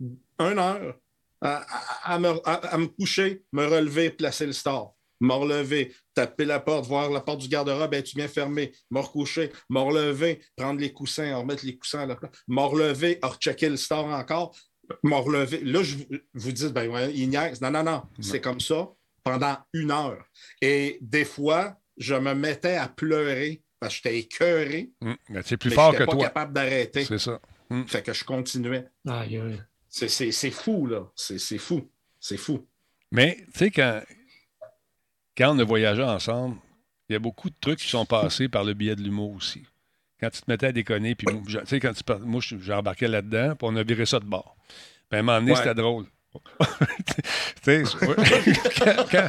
une 0.00 0.58
heure 0.58 0.96
à, 1.40 1.56
à- 1.58 2.14
à 2.14 2.18
me, 2.18 2.28
à- 2.48 2.78
me 2.78 2.86
coucher, 2.86 3.44
me 3.52 3.66
relever, 3.66 4.10
placer 4.10 4.46
le 4.46 4.52
store. 4.52 4.94
Me 5.20 5.32
relever, 5.32 5.94
taper 6.12 6.44
la 6.44 6.60
porte, 6.60 6.86
voir 6.86 7.08
la 7.10 7.20
porte 7.20 7.40
du 7.40 7.48
garde-robe, 7.48 7.94
es-tu 7.94 8.16
bien 8.16 8.28
fermé? 8.28 8.72
Me 8.90 9.00
recoucher, 9.00 9.50
me 9.70 9.78
relever, 9.80 10.42
prendre 10.56 10.80
les 10.80 10.92
coussins, 10.92 11.36
remettre 11.36 11.64
les 11.64 11.76
coussins 11.78 12.00
à 12.00 12.06
la 12.06 12.16
place. 12.16 12.32
Me 12.48 12.60
relever, 12.60 13.18
rechecker 13.22 13.68
le 13.70 13.76
store 13.76 14.06
encore. 14.06 14.54
Me 15.02 15.14
relever. 15.14 15.60
Là, 15.64 15.82
je 15.82 15.96
vous- 15.96 16.04
vous 16.34 16.52
dis, 16.52 16.68
ben 16.70 16.88
ouais, 16.90 17.12
il 17.14 17.28
niaise. 17.30 17.60
Non, 17.62 17.70
non, 17.70 17.82
non. 17.84 18.02
C'est 18.20 18.40
comme 18.40 18.60
ça 18.60 18.88
pendant 19.22 19.56
une 19.72 19.90
heure. 19.90 20.22
Et 20.60 20.98
des 21.00 21.24
fois, 21.24 21.78
je 21.96 22.14
me 22.14 22.34
mettais 22.34 22.76
à 22.76 22.88
pleurer 22.88 23.62
parce 23.80 23.94
que 23.94 24.02
j'étais 24.08 24.18
écœuré. 24.18 24.90
Hum, 25.00 25.16
ben, 25.28 25.42
c'est 25.44 25.56
plus 25.56 25.70
mais 25.70 25.76
fort 25.76 25.92
que 25.96 26.04
pas 26.04 26.12
toi. 26.12 26.20
capable 26.24 26.52
d'arrêter. 26.52 27.04
C'est 27.04 27.18
ça. 27.18 27.40
Fait 27.86 28.02
que 28.02 28.12
je 28.12 28.24
continuais. 28.24 28.84
Aïe, 29.08 29.38
aïe. 29.38 29.62
C'est- 29.88 30.08
C'est 30.08 30.32
c'est 30.32 30.50
fou, 30.50 30.86
là. 30.86 31.10
C'est 31.14 31.38
c'est 31.38 31.58
fou. 31.58 31.88
C'est 32.20 32.36
fou. 32.36 32.66
Mais, 33.10 33.36
tu 33.52 33.58
sais, 33.58 33.70
quand, 33.70 34.00
quand 35.36 35.54
on 35.54 35.58
a 35.58 35.64
voyagé 35.64 36.02
ensemble, 36.02 36.56
il 37.08 37.12
y 37.12 37.16
a 37.16 37.18
beaucoup 37.18 37.50
de 37.50 37.54
trucs 37.60 37.78
qui 37.80 37.88
sont 37.88 38.06
passés 38.06 38.48
par 38.48 38.64
le 38.64 38.74
biais 38.74 38.96
de 38.96 39.02
l'humour 39.02 39.32
aussi. 39.34 39.62
Quand 40.20 40.30
tu 40.30 40.40
te 40.40 40.50
mettais 40.50 40.66
à 40.66 40.72
déconner, 40.72 41.14
puis 41.14 41.26
moi, 41.32 41.42
je- 41.46 41.58
tu 41.58 41.66
sais, 41.66 41.80
quand 41.80 41.92
tu 41.92 42.02
moi, 42.22 42.40
je- 42.40 42.58
j'ai 42.58 42.72
embarqué 42.72 43.06
là-dedans, 43.08 43.54
puis 43.56 43.68
on 43.70 43.76
a 43.76 43.82
viré 43.82 44.06
ça 44.06 44.20
de 44.20 44.24
bord. 44.24 44.56
Puis 45.08 45.16
à 45.16 45.18
un 45.18 45.22
moment 45.22 45.38
donné, 45.38 45.52
Ouais. 45.52 45.58
c'était 45.58 45.74
drôle. 45.74 46.06
Quand, 47.64 49.28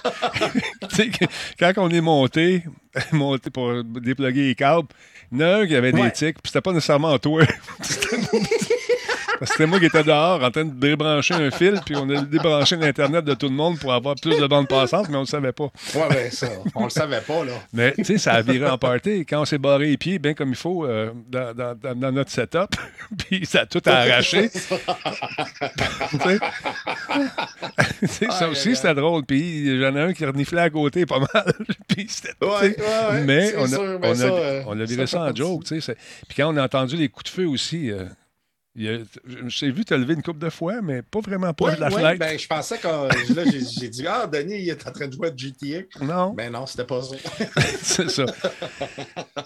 quand- 1.73 1.73
on 1.83 1.89
est 1.89 2.01
monté, 2.01 2.63
monté 3.11 3.49
pour 3.49 3.83
déploguer 3.83 4.47
les 4.47 4.55
câbles, 4.55 4.87
il 5.31 5.39
y 5.39 5.43
en 5.43 5.47
a 5.47 5.55
un 5.57 5.67
qui 5.67 5.75
avait 5.75 5.91
des 5.91 6.11
tics, 6.11 6.41
puis 6.41 6.51
c'était 6.51 6.61
pas 6.61 6.71
nécessairement 6.73 7.17
toi. 7.19 7.43
Parce 9.39 9.51
que 9.51 9.57
c'était 9.57 9.65
moi 9.65 9.79
qui 9.79 9.85
étais 9.85 10.03
dehors 10.03 10.41
en 10.43 10.49
train 10.51 10.65
de 10.65 10.73
débrancher 10.73 11.33
un 11.33 11.51
fil, 11.51 11.79
puis 11.85 11.95
on 11.95 12.09
a 12.09 12.21
débranché 12.21 12.75
l'Internet 12.77 13.25
de 13.25 13.33
tout 13.33 13.47
le 13.47 13.53
monde 13.55 13.77
pour 13.79 13.93
avoir 13.93 14.15
plus 14.15 14.37
de 14.39 14.47
bandes 14.47 14.67
passantes, 14.67 15.09
mais 15.09 15.15
on 15.15 15.21
ne 15.21 15.25
le 15.25 15.29
savait 15.29 15.51
pas. 15.51 15.65
Ouais, 15.93 16.07
ben 16.09 16.31
ça, 16.31 16.47
on 16.73 16.85
le 16.85 16.89
savait 16.89 17.21
pas, 17.21 17.43
là. 17.43 17.51
Mais 17.73 17.91
tu 17.93 18.05
sais, 18.05 18.17
ça 18.17 18.33
a 18.33 18.41
viré 18.41 18.67
en 18.69 18.77
party. 18.77 19.25
Quand 19.25 19.41
on 19.41 19.45
s'est 19.45 19.57
barré 19.57 19.87
les 19.87 19.97
pieds 19.97 20.19
bien 20.19 20.33
comme 20.33 20.49
il 20.49 20.55
faut 20.55 20.85
euh, 20.85 21.11
dans, 21.29 21.53
dans- 21.53 21.75
dans- 21.75 21.95
dans 21.95 22.11
notre 22.11 22.31
setup, 22.31 22.75
puis 23.17 23.45
ça 23.45 23.61
a 23.61 23.65
tout 23.65 23.81
arraché. 23.85 24.49
Tu 27.99 28.07
sais? 28.07 28.29
Ça 28.29 28.49
aussi, 28.49 28.75
c'était 28.75 28.93
drôle. 28.93 29.25
Puis 29.25 29.79
j'en 29.79 29.95
ai 29.95 30.01
un 30.01 30.13
qui 30.13 30.25
reniflait 30.25 30.61
à 30.61 30.69
côté 30.69 31.05
pas 31.05 31.19
mal. 31.19 31.53
puis 31.87 32.05
c'était- 32.09 32.33
Ouais, 32.41 32.49
ouais, 32.51 32.75
ouais, 33.11 33.21
mais 33.25 33.53
on 33.57 33.63
a, 33.63 33.67
sûr, 33.67 33.99
mais 34.01 34.07
on 34.07 34.11
a- 34.11 34.15
ça, 34.15 34.23
euh, 34.25 34.63
on 34.67 34.79
a 34.79 34.85
ça 34.87 34.93
viré 34.93 35.07
ça 35.07 35.21
en 35.23 35.35
joke. 35.35 35.63
tu 35.63 35.75
sais, 35.75 35.81
c'est- 35.81 35.97
Puis 36.27 36.37
quand 36.37 36.53
on 36.53 36.57
a 36.57 36.63
entendu 36.63 36.95
les 36.95 37.09
coups 37.09 37.25
de 37.25 37.29
feu 37.35 37.45
aussi, 37.47 37.91
euh, 37.91 38.05
T'ai 38.75 39.71
vu 39.71 39.85
te 39.85 39.93
lever 39.93 40.15
une 40.15 40.21
coupe 40.21 40.37
de 40.39 40.49
fois, 40.49 40.81
mais 40.81 41.01
pas 41.01 41.21
vraiment 41.21 41.53
proche 41.53 41.71
Ouais, 41.71 41.75
de 41.77 41.81
la 41.81 41.87
ouais, 41.87 41.93
fenêtre. 41.95 42.19
ben, 42.19 42.37
je 42.37 42.47
pensais 42.47 42.77
que 42.77 42.87
là, 42.87 43.43
j'ai, 43.49 43.59
j'ai 43.79 43.89
dit 43.89 44.05
Ah, 44.07 44.27
Denis, 44.27 44.59
il 44.63 44.69
est 44.69 44.87
en 44.87 44.91
train 44.91 45.07
de 45.07 45.13
jouer 45.13 45.29
à 45.29 45.35
GTA. 45.35 45.83
Non. 46.03 46.33
Ben 46.33 46.51
non, 46.51 46.65
c'était 46.65 46.83
pas 46.85 47.01
ça. 47.01 47.15
c'est 47.81 48.09
ça. 48.09 48.25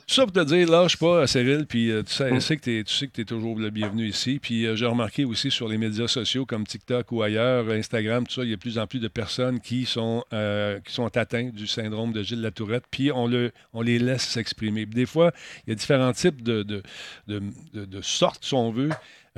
ça 0.08 0.24
pour 0.24 0.32
te 0.32 0.44
dire, 0.44 0.70
lâche 0.70 0.98
pas, 0.98 1.28
Cyril, 1.28 1.66
puis 1.68 1.92
euh, 1.92 2.02
tu 2.04 2.14
sais, 2.14 2.30
tu 2.32 2.42
sais 2.42 2.58
que 2.58 2.62
t'es- 2.62 2.84
tu 2.84 2.94
sais 2.94 3.08
que 3.08 3.12
tu 3.14 3.22
es 3.22 3.26
toujours 3.26 3.58
le 3.60 3.70
bienvenu 3.70 4.08
ici. 4.08 4.40
Puis 4.42 4.66
euh, 4.66 4.76
j'ai 4.76 4.86
remarqué 4.88 5.26
aussi 5.26 5.52
sur 5.52 5.68
les 5.68 5.78
médias 5.78 6.08
sociaux 6.08 6.46
comme 6.46 6.66
TikTok 6.66 7.12
ou 7.12 7.22
ailleurs, 7.22 7.70
Instagram, 7.70 8.26
tout 8.26 8.34
ça, 8.34 8.44
il 8.44 8.50
y 8.50 8.54
a 8.54 8.56
de 8.56 8.62
plus 8.62 8.78
en 8.80 8.88
plus 8.88 9.00
de 9.00 9.08
personnes 9.08 9.60
qui 9.60 9.86
sont, 9.86 10.24
euh, 10.34 10.80
qui 10.86 10.94
sont 10.94 11.06
atteintes 11.18 11.54
du 11.54 11.68
syndrome 11.68 12.14
de 12.14 12.24
Gilles 12.24 12.42
Latourette, 12.42 12.86
puis 12.90 13.12
on, 13.12 13.28
le, 13.28 13.52
on 13.74 13.82
les 13.82 14.00
laisse 14.00 14.24
s'exprimer. 14.24 14.86
Des 14.86 15.06
fois, 15.06 15.32
il 15.68 15.70
y 15.70 15.74
a 15.74 15.76
différents 15.76 16.14
types 16.14 16.42
de, 16.42 16.64
de, 16.64 16.82
de, 17.28 17.42
de- 17.74 17.86
de 17.86 18.02
sortes, 18.02 18.44
si 18.44 18.54
on 18.54 18.72
veut. 18.72 18.90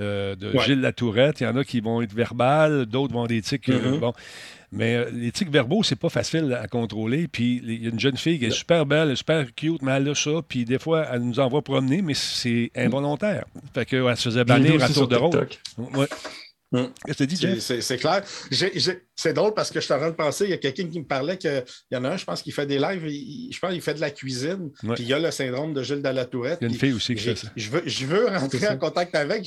Euh, 0.01 0.35
de 0.35 0.51
Ouais. 0.51 0.63
Gilles 0.65 0.81
Latourette. 0.81 1.39
Il 1.39 1.43
y 1.43 1.47
en 1.47 1.55
a 1.55 1.63
qui 1.63 1.79
vont 1.79 2.01
être 2.01 2.13
verbales, 2.13 2.85
d'autres 2.85 3.13
vont 3.13 3.19
avoir 3.19 3.27
des 3.27 3.41
tics. 3.41 3.69
euh, 3.69 3.97
bon. 3.99 4.13
Mais 4.73 4.95
euh, 4.95 5.09
les 5.11 5.31
tics 5.33 5.49
verbaux, 5.51 5.83
c'est 5.83 5.97
pas 5.97 6.07
facile 6.09 6.53
à 6.53 6.65
contrôler. 6.67 7.27
Puis 7.27 7.61
il 7.63 7.83
y 7.83 7.87
a 7.87 7.89
une 7.89 7.99
jeune 7.99 8.15
fille 8.17 8.39
qui 8.39 8.45
est 8.45 8.51
super 8.51 8.85
belle, 8.85 9.07
elle 9.07 9.13
est 9.13 9.15
super 9.17 9.45
cute, 9.53 9.81
mais 9.81 9.91
elle 9.91 10.07
a 10.09 10.15
ça. 10.15 10.41
Puis 10.47 10.63
des 10.65 10.79
fois, 10.79 11.05
elle 11.11 11.21
nous 11.23 11.39
envoie 11.39 11.61
promener, 11.61 12.01
mais 12.01 12.13
c'est 12.13 12.71
involontaire. 12.75 13.45
Fait 13.73 13.85
qu'elle 13.85 14.15
se 14.17 14.23
faisait 14.29 14.45
bannir 14.45 14.81
à 14.83 14.87
tour 14.89 15.07
de 15.07 15.15
rôle. 15.17 15.47
Ouais. 15.77 16.07
Mm. 16.73 16.85
C'est, 17.09 17.97
clair. 17.97 18.23
C'est 19.15 19.33
drôle 19.33 19.53
parce 19.53 19.71
que 19.71 19.81
je 19.81 19.83
suis 19.85 19.93
en 19.93 19.97
train 19.97 20.09
de 20.09 20.15
penser, 20.15 20.45
il 20.45 20.51
y 20.51 20.53
a 20.53 20.57
quelqu'un 20.57 20.87
qui 20.87 20.99
me 20.99 21.05
parlait 21.05 21.37
qu'il 21.37 21.61
y 21.91 21.95
en 21.97 22.05
a 22.05 22.11
un, 22.11 22.15
je 22.15 22.23
pense, 22.23 22.41
qui 22.41 22.51
fait 22.51 22.65
des 22.65 22.79
lives, 22.79 23.05
il- 23.07 23.51
je 23.53 23.59
pense 23.59 23.71
qu'il 23.73 23.81
fait 23.81 23.93
de 23.95 23.99
la 23.99 24.09
cuisine, 24.09 24.71
puis 24.79 25.03
il 25.03 25.07
y 25.09 25.13
a 25.13 25.19
le 25.19 25.31
syndrome 25.31 25.73
de 25.73 25.83
Gilles 25.83 26.01
de 26.01 26.07
la 26.07 26.23
Tourette. 26.23 26.59
Il 26.61 26.67
y 26.67 26.71
a 26.71 26.73
une 26.73 26.79
fille 26.79 26.93
aussi 26.93 27.13
qui 27.15 27.23
fait 27.23 27.35
ça. 27.35 27.49
Je 27.57 27.69
veux, 27.69 27.83
je 27.85 28.05
veux 28.05 28.25
C'est 28.29 28.37
rentrer 28.37 28.67
en 28.69 28.77
contact 28.77 29.15
avec. 29.15 29.43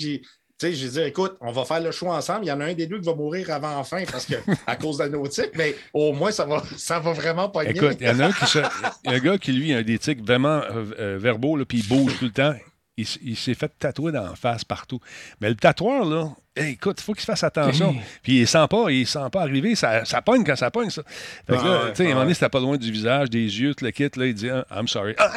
Tu 0.57 0.69
sais, 0.69 0.73
j'ai 0.73 0.89
dit, 0.89 1.01
écoute, 1.01 1.37
on 1.41 1.51
va 1.51 1.65
faire 1.65 1.81
le 1.81 1.91
choix 1.91 2.17
ensemble. 2.17 2.45
Il 2.45 2.49
y 2.49 2.53
en 2.53 2.61
a 2.61 2.67
un 2.67 2.75
des 2.75 2.87
deux 2.87 3.01
qui 3.01 3.07
va 3.07 3.15
mourir 3.15 3.51
avant 3.51 3.77
la 3.77 3.83
fin 3.83 4.05
parce 4.05 4.25
que, 4.25 4.37
à 4.69 4.77
cause 4.77 4.99
de 4.99 5.05
la 5.05 5.09
nautique, 5.09 5.51
mais 5.57 5.75
au 5.93 6.13
moins, 6.13 6.31
ça 6.31 6.45
va, 6.45 6.63
ça 6.77 7.01
va 7.01 7.13
vraiment 7.13 7.49
pas. 7.49 7.65
Écoute, 7.65 7.97
il 8.01 8.07
y 8.07 8.11
en 8.11 8.21
a 8.21 8.27
un 8.27 8.33
qui 8.33 8.59
un 9.07 9.19
gars 9.19 9.39
qui, 9.39 9.53
lui, 9.53 9.75
a 9.75 9.83
des 9.83 9.99
tics 9.99 10.25
vraiment 10.25 10.63
euh, 10.71 10.85
euh, 11.01 11.19
verbaux, 11.19 11.59
puis 11.65 11.79
il 11.79 11.89
bouge 11.89 12.19
tout 12.19 12.27
le 12.27 12.31
temps. 12.31 12.55
Il, 12.97 13.37
s'est 13.37 13.55
fait 13.55 13.73
tatouer 13.77 14.13
dans 14.13 14.23
la 14.23 14.37
face 14.37 14.65
partout. 14.65 15.01
Mais 15.41 15.49
le 15.49 15.57
tatoueur, 15.57 16.05
là, 16.05 16.31
hey, 16.55 16.75
écoute, 16.75 17.01
il 17.01 17.03
faut 17.03 17.13
qu'il 17.13 17.25
fasse 17.25 17.43
attention. 17.43 17.97
Puis 18.23 18.41
il 18.41 18.47
sent 18.47 18.67
pas, 18.71 18.89
il 18.91 19.05
sent 19.05 19.31
pas 19.33 19.43
arriver. 19.43 19.75
Ça, 19.75 20.05
ça 20.05 20.23
pogne 20.23 20.45
quand 20.45 20.55
ça 20.55 20.71
pogne, 20.71 20.91
ça. 20.91 21.03
Fait 21.45 21.55
que 21.55 21.59
Ah 21.61 21.65
là, 21.65 21.85
ouais, 21.85 21.93
tu 21.93 21.97
sais, 21.97 22.03
à 22.05 22.07
un 22.07 22.11
ah 22.11 22.13
moment 22.13 22.23
donné, 22.23 22.35
c'était 22.35 22.49
pas 22.49 22.61
loin 22.61 22.77
du 22.77 22.93
visage, 22.93 23.31
des 23.31 23.61
yeux, 23.61 23.75
tout 23.75 23.85
le 23.85 23.91
kit, 23.91 24.09
là, 24.15 24.27
il 24.27 24.35
dit 24.35 24.49
ah, 24.49 24.65
I'm 24.71 24.87
sorry. 24.87 25.15
Ah. 25.19 25.33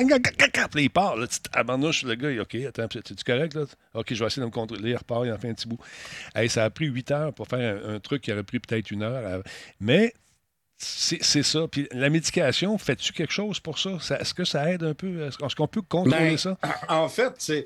Puis 0.72 0.84
il 0.84 0.90
part, 0.92 1.16
là, 1.16 1.26
tu 1.26 1.40
abandonnes 1.52 1.94
le 2.04 2.14
gars, 2.14 2.30
il 2.30 2.36
dit, 2.36 2.42
OK, 2.42 2.56
attends, 2.68 2.88
c'est-tu 2.92 3.24
correct, 3.24 3.56
là? 3.56 3.64
OK, 3.96 4.14
je 4.14 4.20
vais 4.20 4.28
essayer 4.28 4.42
de 4.42 4.46
me 4.46 4.52
contrôler. 4.52 4.92
Il 4.92 4.96
repart, 4.96 5.26
il 5.26 5.32
en 5.32 5.38
fait 5.40 5.50
un 5.50 5.54
petit 5.56 5.68
bout. 5.68 5.80
Hey, 6.36 6.50
ça 6.50 6.64
a 6.64 6.70
pris 6.70 6.86
huit 6.86 7.10
heures 7.10 7.34
pour 7.34 7.48
faire 7.48 7.80
un, 7.84 7.96
un 7.96 8.00
truc 8.00 8.22
qui 8.22 8.32
aurait 8.32 8.44
pris 8.44 8.60
peut-être 8.60 8.92
une 8.92 9.02
heure. 9.02 9.26
à- 9.26 9.42
Mais 9.80 10.14
c'est 10.80 11.44
ça. 11.44 11.68
Puis 11.68 11.88
la 11.92 12.10
médication, 12.10 12.78
fais-tu 12.78 13.12
quelque 13.14 13.34
chose 13.34 13.60
pour 13.60 13.80
ça? 13.80 13.98
Ça- 14.00 14.20
Est-ce 14.20 14.34
que 14.34 14.44
ça 14.46 14.72
aide 14.72 14.84
un 14.84 14.94
peu? 14.94 15.22
Est-ce 15.26 15.56
qu'on 15.56 15.68
peut 15.68 15.82
contrôler 15.82 16.30
Ben, 16.32 16.38
ça? 16.38 16.58
En 16.88 17.10
fait, 17.10 17.34
c'est, 17.40 17.66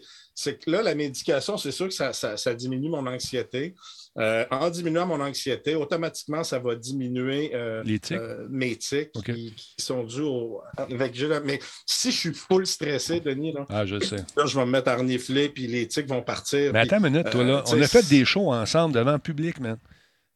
que 0.60 0.72
là, 0.72 0.82
la 0.82 0.96
médication, 0.96 1.58
c'est 1.58 1.72
sûr 1.72 1.88
que 1.90 1.94
ça, 1.94 2.14
ça- 2.14 2.38
ça 2.38 2.54
diminue 2.54 2.90
mon 2.90 3.06
anxiété. 3.08 3.76
Euh, 4.18 4.46
en 4.52 4.70
diminuant 4.70 5.06
mon 5.06 5.22
anxiété, 5.22 5.74
automatiquement, 5.76 6.44
ça 6.44 6.60
va 6.60 6.76
diminuer 6.76 7.52
euh, 7.54 7.82
Les 7.86 7.98
tics? 8.00 8.18
euh, 8.18 8.46
mes 8.50 8.76
tics 8.76 9.12
qui, 9.24 9.54
qui 9.56 9.76
sont 9.86 10.04
dus 10.04 10.20
au, 10.22 10.62
avec. 10.78 11.18
Mais 11.46 11.60
si 11.86 12.12
je 12.12 12.18
suis 12.18 12.34
full 12.34 12.68
stressé, 12.68 13.22
Denis, 13.22 13.54
là, 13.54 13.66
Ah, 13.70 13.86
je 13.86 14.00
sais. 14.02 14.18
là, 14.36 14.46
je 14.46 14.58
vais 14.60 14.66
me 14.66 14.72
mettre 14.72 14.90
à 14.90 14.96
renifler, 14.98 15.48
puis 15.48 15.66
les 15.68 15.88
tics 15.88 16.08
vont 16.10 16.22
partir. 16.24 16.74
Mais 16.74 16.82
puis, 16.86 16.90
attends 16.94 17.06
une 17.06 17.12
minute, 17.14 17.30
toi, 17.30 17.44
là. 17.44 17.64
On 17.68 17.82
a 17.82 17.88
fait 17.88 18.06
des 18.10 18.26
shows 18.26 18.52
ensemble 18.54 18.94
devant 18.96 19.14
le 19.14 19.20
public, 19.20 19.60
man. 19.62 19.78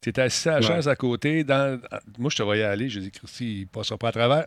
Tu 0.06 0.10
étais 0.12 0.22
assis 0.22 0.50
à 0.50 0.60
la 0.60 0.68
Ouais. 0.68 0.76
chaise 0.76 0.88
à 0.88 0.96
côté. 0.96 1.44
Dans... 1.44 1.82
Moi, 2.20 2.30
je 2.30 2.36
te 2.36 2.44
voyais 2.44 2.62
aller. 2.64 2.90
J'ai 2.90 3.00
dit, 3.02 3.10
Christy, 3.10 3.62
il 3.62 3.68
passera 3.68 3.98
pas 3.98 4.10
à 4.10 4.12
travers. 4.12 4.46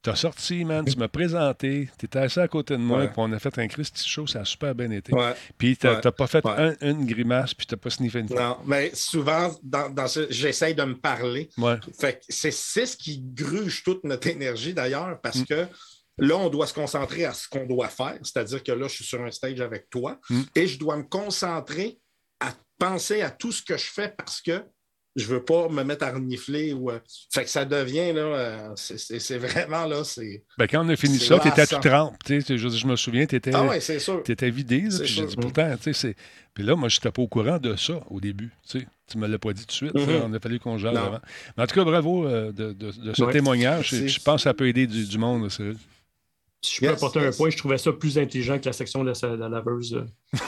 Tu 0.00 0.10
as 0.10 0.14
sorti, 0.14 0.64
man. 0.64 0.84
Tu 0.84 0.96
m'as 0.96 1.08
présenté. 1.20 1.88
Tu 1.98 2.06
étais 2.06 2.20
assis 2.20 2.38
à 2.38 2.46
côté 2.46 2.74
de 2.74 2.80
moi. 2.82 2.98
Ouais. 2.98 3.06
Puis 3.06 3.14
on 3.18 3.32
a 3.32 3.38
fait 3.40 3.58
un 3.58 3.66
Christy 3.66 4.08
show. 4.08 4.28
Ça 4.28 4.42
a 4.42 4.44
super 4.44 4.76
bien 4.76 4.92
été. 4.92 5.12
Ouais. 5.12 5.34
Puis 5.58 5.76
tu 5.76 5.88
n'as 5.88 6.00
pas 6.12 6.26
fait 6.28 6.46
un- 6.46 6.76
une 6.82 7.04
grimace. 7.04 7.52
Puis 7.52 7.66
tu 7.66 7.74
n'as 7.74 7.78
pas 7.80 7.90
sniffé 7.90 8.20
une 8.20 8.28
fois. 8.28 8.40
Non, 8.40 8.56
mais 8.64 8.92
souvent, 8.94 9.50
dans, 9.64 9.90
dans 9.90 10.06
ce- 10.06 10.28
j'essaye 10.30 10.76
de 10.76 10.84
me 10.84 10.94
parler. 10.94 11.48
Fait 11.98 12.20
c'est 12.28 12.52
ce 12.52 12.96
qui 12.96 13.20
gruge 13.24 13.82
toute 13.82 14.04
notre 14.04 14.28
énergie 14.28 14.72
d'ailleurs, 14.72 15.20
parce 15.20 15.38
Mm. 15.40 15.46
que 15.46 15.66
là, 16.18 16.36
on 16.36 16.48
doit 16.48 16.68
se 16.68 16.74
concentrer 16.74 17.24
à 17.24 17.32
ce 17.34 17.48
qu'on 17.48 17.66
doit 17.66 17.88
faire. 17.88 18.18
C'est-à-dire 18.22 18.62
que 18.62 18.70
là, 18.70 18.86
je 18.86 18.94
suis 18.94 19.04
sur 19.04 19.20
un 19.20 19.32
stage 19.32 19.60
avec 19.60 19.90
toi 19.90 20.20
Mm. 20.30 20.42
et 20.54 20.66
je 20.68 20.78
dois 20.78 20.96
me 20.96 21.02
concentrer 21.04 21.98
à 22.38 22.52
penser 22.78 23.22
à 23.22 23.30
tout 23.30 23.50
ce 23.50 23.62
que 23.62 23.76
je 23.76 23.86
fais 23.86 24.12
parce 24.16 24.40
que 24.40 24.62
je 25.16 25.26
veux 25.26 25.42
pas 25.44 25.68
me 25.68 25.82
mettre 25.84 26.04
à 26.04 26.12
renifler. 26.12 26.72
Ou, 26.72 26.90
euh, 26.90 26.98
fait 27.32 27.44
que 27.44 27.50
ça 27.50 27.64
devient, 27.64 28.12
là, 28.12 28.20
euh, 28.20 28.68
c'est- 28.76 29.38
vraiment, 29.38 29.84
là, 29.86 30.04
c'est... 30.04 30.42
Ben, 30.58 30.66
quand 30.66 30.84
on 30.84 30.88
a 30.88 30.96
fini 30.96 31.18
ça, 31.18 31.38
tu 31.38 31.48
étais 31.48 31.62
lassant. 31.62 31.80
tout 31.80 31.88
trempe. 31.88 32.16
Je, 32.28 32.56
je 32.56 32.86
me 32.86 32.96
souviens, 32.96 33.26
tu 33.26 33.36
étais, 33.36 33.50
Ah 33.54 33.64
ouais, 33.64 33.80
sûr. 33.98 34.22
vidé. 34.50 34.84
Puis 34.88 35.06
j'ai 35.06 35.26
dit, 35.26 35.36
pourtant, 35.36 35.74
tu 35.82 35.92
sais. 35.94 36.14
Puis 36.54 36.64
là, 36.64 36.76
moi, 36.76 36.88
je 36.88 36.96
n'étais 36.98 37.10
pas 37.10 37.22
au 37.22 37.28
courant 37.28 37.58
de 37.58 37.76
ça 37.76 38.00
au 38.10 38.20
début. 38.20 38.50
Tu 38.68 38.80
sais. 38.80 38.86
Tu 39.10 39.18
me 39.18 39.26
l'as 39.26 39.38
pas 39.38 39.52
dit 39.52 39.62
tout 39.62 39.66
de 39.68 39.72
suite. 39.72 39.94
Mhm. 39.94 40.06
ça, 40.06 40.12
On 40.26 40.32
a 40.32 40.40
fallu 40.40 40.58
qu'on 40.58 40.78
Non. 40.92 41.00
avant. 41.06 41.20
Mais 41.56 41.62
en 41.64 41.66
tout 41.66 41.74
cas, 41.74 41.84
bravo 41.84 42.26
euh, 42.26 42.52
de, 42.52 42.72
de- 42.72 42.90
de 42.92 43.12
ce 43.14 43.22
Ouais. 43.24 43.32
témoignage. 43.32 43.88
Je 43.90 44.18
pense 44.20 44.36
que 44.36 44.42
ça 44.42 44.54
peut 44.54 44.68
aider 44.68 44.86
du, 44.86 45.06
du 45.06 45.18
monde, 45.18 45.50
Cyril. 45.50 45.76
Si 46.64 46.76
je 46.76 46.80
peux 46.80 46.86
Yes, 46.86 46.94
apporter 46.96 47.20
yes. 47.20 47.34
un 47.34 47.36
point, 47.36 47.50
je 47.50 47.56
trouvais 47.56 47.78
ça 47.78 47.92
plus 47.92 48.18
intelligent 48.18 48.58
que 48.58 48.66
la 48.66 48.72
section 48.72 49.02
de 49.02 49.12
la, 49.12 49.36
de 49.36 49.40
la 49.40 49.48
laveuse. 49.48 49.94
euh. 49.94 50.06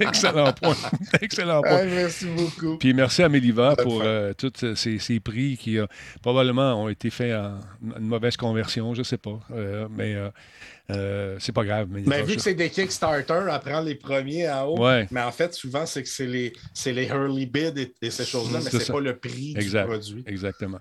Excellent 0.00 0.52
point. 0.52 0.76
Excellent 1.20 1.62
point. 1.62 1.76
Ouais, 1.76 1.86
merci 1.86 2.26
beaucoup. 2.26 2.76
Puis 2.78 2.94
merci 2.94 3.22
à 3.22 3.28
Méliva 3.28 3.76
pour 3.76 4.02
euh, 4.02 4.32
tous 4.34 4.74
ces, 4.74 4.98
ces 4.98 5.20
prix 5.20 5.56
qui 5.56 5.78
euh, 5.78 5.86
probablement 6.22 6.74
ont 6.82 6.88
été 6.88 7.10
faits 7.10 7.34
en 7.34 7.58
une 7.98 8.06
mauvaise 8.06 8.36
conversion, 8.36 8.94
je 8.94 9.00
ne 9.00 9.04
sais 9.04 9.18
pas. 9.18 9.38
Euh, 9.52 9.88
mais 9.90 10.16
euh, 10.90 11.36
c'est 11.38 11.52
pas 11.52 11.64
grave. 11.64 11.88
Mais 11.90 12.22
vu 12.22 12.36
que 12.36 12.42
c'est 12.42 12.54
des 12.54 12.68
Kickstarter, 12.68 13.46
prendre 13.64 13.86
les 13.86 13.94
premiers 13.94 14.50
en 14.50 14.64
haut, 14.66 14.78
Ouais. 14.84 15.06
mais 15.10 15.20
en 15.22 15.30
fait, 15.32 15.54
souvent, 15.54 15.86
c'est 15.86 16.02
que 16.02 16.08
c'est 16.08 16.26
les, 16.26 16.52
les 16.86 17.04
early 17.06 17.46
bids 17.46 17.72
et, 17.76 17.94
et 18.02 18.10
ces 18.10 18.24
choses-là, 18.24 18.58
mais 18.62 18.70
C'est 18.70 18.92
pas 18.92 19.00
le 19.00 19.16
prix 19.16 19.54
Exact. 19.56 19.84
du 19.84 19.88
produit. 19.88 20.24
Exactement. 20.26 20.78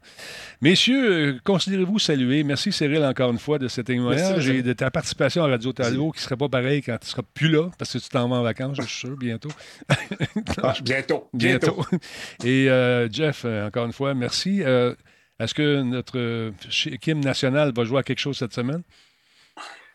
Messieurs, 0.61 1.11
euh, 1.35 1.39
considérez-vous 1.43 1.99
salués. 1.99 2.43
Merci 2.43 2.71
Cyril 2.71 3.03
encore 3.05 3.31
une 3.31 3.39
fois 3.39 3.59
de 3.59 3.67
cet 3.67 3.85
témoignage 3.87 4.49
et 4.49 4.63
de 4.63 4.73
ta 4.73 4.89
participation 4.91 5.43
à 5.43 5.47
Radio 5.47 5.71
Talbot 5.71 6.11
qui 6.11 6.19
ne 6.19 6.23
serait 6.23 6.37
pas 6.37 6.49
pareil 6.49 6.81
quand 6.81 6.97
tu 6.97 7.05
ne 7.05 7.09
seras 7.09 7.23
plus 7.33 7.49
là 7.49 7.69
parce 7.77 7.93
que 7.93 7.97
tu 7.99 8.09
t'en 8.09 8.27
vas 8.27 8.37
en 8.37 8.43
vacances, 8.43 8.77
je 8.77 8.87
suis 8.87 9.07
sûr, 9.07 9.17
bientôt. 9.17 9.49
Ah, 10.63 10.73
bientôt, 10.83 11.29
bientôt. 11.33 11.85
Et 12.43 12.69
euh, 12.69 13.09
Jeff, 13.09 13.45
encore 13.45 13.85
une 13.85 13.93
fois, 13.93 14.13
merci. 14.13 14.63
Euh, 14.63 14.93
Est-ce 15.39 15.53
que 15.53 15.81
notre 15.81 16.51
Kim 16.97 17.19
nationale 17.19 17.71
va 17.75 17.83
jouer 17.83 17.99
à 17.99 18.03
quelque 18.03 18.19
chose 18.19 18.37
cette 18.37 18.53
semaine? 18.53 18.83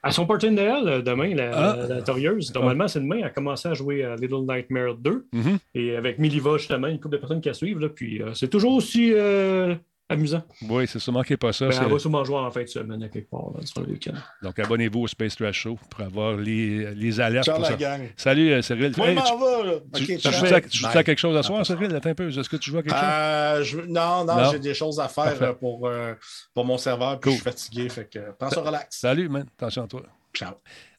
À 0.06 0.10
son 0.12 0.26
party 0.26 0.46
de 0.46 0.52
Noël, 0.52 0.86
euh, 0.88 1.02
demain, 1.02 1.34
la, 1.34 1.50
Ah. 1.52 1.76
la- 1.88 2.02
Torieuse, 2.02 2.54
normalement, 2.54 2.86
c'est 2.88 3.00
demain, 3.00 3.16
elle 3.18 3.24
a 3.24 3.30
commencé 3.30 3.68
à 3.68 3.74
jouer 3.74 4.04
à 4.04 4.16
Little 4.16 4.44
Nightmare 4.48 4.94
2. 4.96 5.26
Mhm. 5.32 5.58
Et 5.74 5.96
avec 5.96 6.18
Miliva, 6.18 6.56
justement, 6.58 6.86
une 6.86 7.00
couple 7.00 7.14
de 7.16 7.20
personnes 7.20 7.40
qui 7.40 7.48
la 7.48 7.54
suivent. 7.54 7.80
Là, 7.80 7.88
puis 7.88 8.22
euh, 8.22 8.32
c'est 8.34 8.48
toujours 8.48 8.74
aussi 8.74 9.12
euh, 9.12 9.74
amusant. 10.08 10.42
Oui, 10.68 10.86
c'est 10.86 10.98
ça, 10.98 11.10
manquez 11.12 11.36
pas 11.36 11.52
ça. 11.52 11.68
Ben, 11.68 11.78
elle 11.82 11.90
va 11.92 11.98
sûrement 11.98 12.24
jouer 12.24 12.36
en 12.38 12.50
fin 12.50 12.62
de 12.62 12.68
semaine 12.68 13.02
à 13.02 13.08
quelque 13.08 13.28
part, 13.30 13.50
là, 13.54 13.64
sur 13.64 13.80
le 13.80 13.88
week-end. 13.88 14.12
Donc, 14.42 14.58
abonnez-vous 14.58 15.00
au 15.00 15.06
Space 15.08 15.34
Trash 15.36 15.60
Show 15.62 15.78
pour 15.90 16.00
avoir 16.02 16.36
les, 16.36 16.94
les 16.94 17.20
alertes. 17.20 17.44
Ciao, 17.46 17.54
pour 17.56 17.64
la 17.64 17.70
ça. 17.70 17.76
gang. 17.76 18.00
Salut, 18.16 18.52
euh, 18.52 18.62
Cyril. 18.62 18.92
Moi, 18.96 19.08
Hey, 19.08 19.16
je 19.18 19.22
tu- 19.24 19.32
m'en 19.32 19.38
vais, 19.62 19.66
là. 19.66 19.72
tu, 19.94 20.02
OK, 20.02 20.06
tu 20.08 20.18
ciao. 20.20 20.32
joues 20.32 20.54
à, 20.54 20.60
tu 20.60 20.78
joues 20.78 20.86
à 20.86 20.92
Bye. 20.94 21.04
quelque 21.04 21.18
chose 21.18 21.36
à 21.36 21.42
soir, 21.42 21.66
Cyril? 21.66 21.94
Attends 21.94 22.10
un 22.10 22.14
peu. 22.14 22.28
Est-ce 22.28 22.48
que 22.48 22.56
tu 22.56 22.70
joues 22.70 22.78
à 22.78 22.82
quelque 22.82 22.94
chose? 22.94 23.04
Euh, 23.04 23.62
je- 23.64 23.80
Non, 23.80 24.24
non, 24.24 24.36
Non? 24.36 24.50
j'ai 24.52 24.58
des 24.58 24.74
choses 24.74 25.00
à 25.00 25.08
faire 25.08 25.42
euh, 25.42 25.52
pour, 25.54 25.86
euh, 25.88 26.14
pour 26.54 26.64
mon 26.64 26.78
serveur, 26.78 27.18
puis 27.18 27.30
Cool. 27.30 27.32
je 27.32 27.36
suis 27.36 27.44
fatigué, 27.44 27.88
fait 27.88 28.08
que 28.08 28.18
pense 28.38 28.56
à 28.56 28.60
relax. 28.60 28.98
Salut, 29.00 29.28
man. 29.28 29.46
Attention 29.58 29.84
à 29.84 29.86
toi. 29.88 30.02
Ciao. 30.34 30.52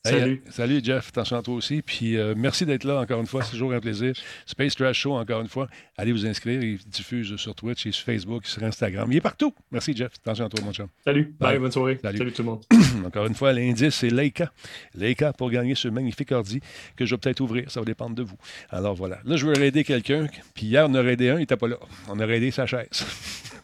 Hey, 0.07 0.19
Salut. 0.19 0.41
euh, 0.45 0.51
salut, 0.51 0.79
Jeff. 0.83 1.09
Attention 1.09 1.37
à 1.37 1.41
toi 1.41 1.55
aussi. 1.55 1.81
Puis 1.81 2.17
euh, 2.17 2.33
merci 2.37 2.65
d'être 2.65 2.83
là 2.83 2.99
encore 3.01 3.19
une 3.19 3.25
fois. 3.27 3.43
C'est 3.43 3.51
toujours 3.51 3.73
un 3.73 3.79
plaisir. 3.79 4.13
Space 4.45 4.75
Trash 4.75 4.99
Show, 4.99 5.13
encore 5.13 5.41
une 5.41 5.47
fois. 5.49 5.67
Allez 5.97 6.11
vous 6.11 6.25
inscrire. 6.25 6.61
Il 6.63 6.77
diffuse 6.87 7.35
sur 7.35 7.53
Twitch 7.55 7.85
et 7.85 7.91
sur 7.91 8.05
Facebook, 8.05 8.45
sur 8.45 8.63
Instagram. 8.63 9.11
Il 9.11 9.17
est 9.17 9.21
partout. 9.21 9.53
Merci, 9.71 9.95
Jeff. 9.95 10.11
Attention 10.23 10.45
à 10.45 10.49
toi, 10.49 10.59
mon 10.63 10.71
chum. 10.71 10.87
Salut. 11.03 11.35
Bye. 11.39 11.51
Bye, 11.53 11.59
bonne 11.59 11.71
soirée. 11.71 11.99
Salut. 12.01 12.17
Salut, 12.17 12.31
tout 12.31 12.41
le 12.43 12.49
monde. 12.49 12.63
Encore 13.05 13.25
une 13.25 13.35
fois, 13.35 13.51
l'indice, 13.53 13.95
c'est 13.95 14.09
Leica. 14.09 14.51
Leica 14.95 15.33
pour 15.33 15.49
gagner 15.51 15.75
ce 15.75 15.87
magnifique 15.87 16.31
ordi 16.31 16.61
que 16.95 17.05
je 17.05 17.13
vais 17.15 17.19
peut-être 17.19 17.41
ouvrir. 17.41 17.69
Ça 17.69 17.79
va 17.81 17.85
dépendre 17.85 18.15
de 18.15 18.23
vous. 18.23 18.37
Alors 18.69 18.95
voilà. 18.95 19.19
Là, 19.25 19.35
je 19.35 19.45
veux 19.45 19.61
aider 19.61 19.83
quelqu'un. 19.83 20.27
Puis 20.53 20.67
hier, 20.67 20.87
on 20.89 20.93
a 20.95 21.03
aidé 21.03 21.29
un, 21.29 21.35
il 21.35 21.39
n'était 21.39 21.57
pas 21.57 21.67
là. 21.67 21.77
On 22.09 22.19
a 22.19 22.27
aidé 22.27 22.51
sa 22.51 22.65
chaise. 22.65 22.87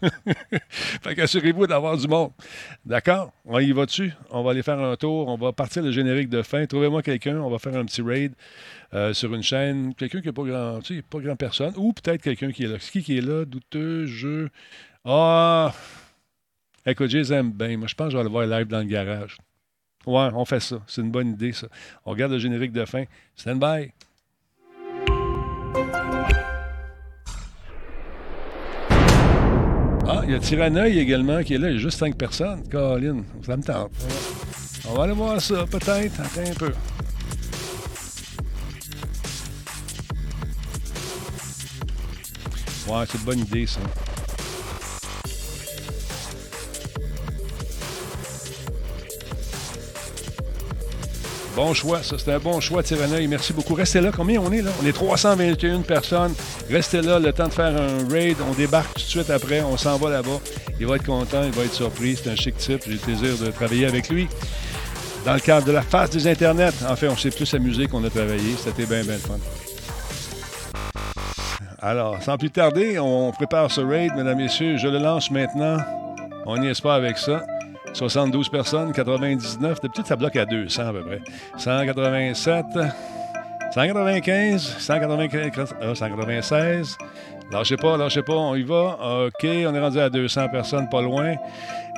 fait 1.01 1.15
qu'assurez-vous 1.15 1.67
d'avoir 1.67 1.97
du 1.97 2.07
monde. 2.07 2.31
D'accord? 2.85 3.31
On 3.45 3.59
y 3.59 3.71
va 3.71 3.85
dessus. 3.85 4.11
On 4.29 4.43
va 4.43 4.51
aller 4.51 4.63
faire 4.63 4.79
un 4.79 4.95
tour. 4.95 5.27
On 5.27 5.37
va 5.37 5.51
partir 5.53 5.83
le 5.83 5.91
générique 5.91 6.29
de 6.33 6.41
fin. 6.41 6.65
Trouvez-moi 6.65 7.01
quelqu'un. 7.01 7.37
On 7.37 7.49
va 7.49 7.59
faire 7.59 7.75
un 7.77 7.85
petit 7.85 8.01
raid 8.01 8.33
euh, 8.93 9.13
sur 9.13 9.33
une 9.33 9.43
chaîne. 9.43 9.93
Quelqu'un 9.95 10.19
qui 10.19 10.27
n'est 10.27 10.33
pas 10.33 10.43
grand, 10.43 10.79
tu 10.81 10.97
sais, 10.97 11.01
pas 11.01 11.19
grand 11.19 11.35
personne. 11.35 11.73
Ou 11.77 11.93
peut-être 11.93 12.21
quelqu'un 12.21 12.51
qui 12.51 12.63
est 12.63 12.67
là. 12.67 12.77
Qui 12.77 13.01
qui 13.01 13.17
est 13.17 13.21
là? 13.21 13.45
Douteux, 13.45 14.05
jeu. 14.05 14.49
Ah! 15.05 15.73
Écoute, 16.85 17.09
je 17.09 17.17
les 17.17 17.31
aime 17.31 17.51
bien. 17.51 17.77
Moi, 17.77 17.87
je 17.87 17.95
pense 17.95 18.07
que 18.07 18.11
je 18.11 18.17
vais 18.17 18.21
aller 18.21 18.29
voir 18.29 18.45
live 18.45 18.67
dans 18.67 18.79
le 18.79 18.85
garage. 18.85 19.37
Ouais, 20.05 20.29
on 20.33 20.43
fait 20.43 20.59
ça. 20.59 20.81
C'est 20.85 21.01
une 21.01 21.11
bonne 21.11 21.29
idée, 21.29 21.53
ça. 21.53 21.67
On 22.05 22.11
regarde 22.11 22.33
le 22.33 22.39
générique 22.39 22.73
de 22.73 22.83
fin. 22.83 23.05
Stand 23.35 23.59
by. 23.59 23.91
Ah, 30.05 30.21
il 30.25 30.31
y 30.31 30.35
a 30.35 30.39
Tyrannoï 30.39 30.99
également 30.99 31.41
qui 31.43 31.53
est 31.53 31.57
là. 31.57 31.69
Il 31.69 31.75
y 31.75 31.77
a 31.77 31.79
juste 31.79 31.97
cinq 31.97 32.17
personnes. 32.17 32.67
Colin, 32.69 33.23
ça 33.45 33.55
me 33.55 33.63
tente. 33.63 33.91
On 34.85 34.95
va 34.95 35.03
aller 35.03 35.13
voir 35.13 35.41
ça, 35.41 35.65
peut-être. 35.65 36.19
Attends 36.19 36.49
un 36.49 36.53
peu. 36.53 36.73
Ouais, 42.87 43.05
c'est 43.09 43.17
une 43.17 43.23
bonne 43.23 43.39
idée, 43.39 43.65
ça. 43.65 43.79
Bon 51.55 51.73
choix, 51.73 52.01
ça. 52.03 52.17
C'était 52.17 52.33
un 52.33 52.39
bon 52.39 52.59
choix, 52.59 52.83
Tyrannoï. 52.83 53.27
Merci 53.27 53.53
beaucoup. 53.53 53.75
Restez 53.75 54.01
là. 54.01 54.11
Combien 54.15 54.41
on 54.41 54.51
est 54.51 54.61
là? 54.61 54.71
On 54.81 54.85
est 54.85 54.91
321 54.91 55.81
personnes. 55.81 56.33
Restez 56.69 57.01
là, 57.01 57.19
le 57.19 57.31
temps 57.31 57.47
de 57.47 57.53
faire 57.53 57.79
un 57.79 58.07
raid. 58.11 58.37
On 58.49 58.53
débarque 58.53 58.95
tout 58.95 59.01
de 59.01 59.07
suite 59.07 59.29
après. 59.29 59.61
On 59.61 59.77
s'en 59.77 59.97
va 59.97 60.09
là-bas. 60.09 60.39
Il 60.79 60.87
va 60.87 60.95
être 60.95 61.05
content, 61.05 61.43
il 61.43 61.51
va 61.51 61.63
être 61.63 61.73
surpris. 61.73 62.17
C'est 62.21 62.31
un 62.31 62.35
chic 62.35 62.57
type. 62.57 62.81
J'ai 62.85 62.93
le 62.93 62.97
plaisir 62.97 63.37
de 63.37 63.51
travailler 63.51 63.85
avec 63.85 64.09
lui. 64.09 64.27
Dans 65.25 65.35
le 65.35 65.39
cadre 65.39 65.65
de 65.65 65.71
la 65.71 65.81
face 65.81 66.09
des 66.09 66.27
Internets. 66.27 66.83
En 66.87 66.95
fait, 66.95 67.07
on 67.07 67.15
s'est 67.15 67.29
plus 67.29 67.53
amusé 67.53 67.87
qu'on 67.87 68.03
a 68.03 68.09
travaillé. 68.09 68.55
C'était 68.57 68.85
bien, 68.85 69.03
bien 69.03 69.17
fun. 69.17 69.37
Alors, 71.81 72.21
sans 72.21 72.37
plus 72.37 72.49
tarder, 72.49 72.99
on 72.99 73.31
prépare 73.31 73.71
ce 73.71 73.81
raid, 73.81 74.11
mesdames, 74.15 74.37
messieurs. 74.37 74.77
Je 74.77 74.87
le 74.87 74.99
lance 74.99 75.31
maintenant. 75.31 75.77
On 76.45 76.57
n'y 76.57 76.67
est 76.67 76.81
pas 76.81 76.95
avec 76.95 77.17
ça. 77.17 77.43
72 77.93 78.49
personnes, 78.49 78.91
99. 78.91 79.79
D'habitude, 79.81 80.05
ça 80.05 80.15
bloque 80.15 80.35
à 80.35 80.45
200 80.45 80.87
à 80.87 80.91
peu 80.91 81.03
près. 81.03 81.21
187, 81.57 82.65
195, 83.73 84.75
195, 84.79 85.75
ah, 85.81 85.95
196. 85.95 86.97
Lâchez 87.51 87.77
pas, 87.77 87.97
lâchez 87.97 88.23
pas, 88.23 88.33
on 88.33 88.55
y 88.55 88.63
va. 88.63 89.27
OK, 89.27 89.43
on 89.43 89.75
est 89.75 89.79
rendu 89.79 89.99
à 89.99 90.09
200 90.09 90.49
personnes, 90.49 90.89
pas 90.89 91.01
loin. 91.01 91.35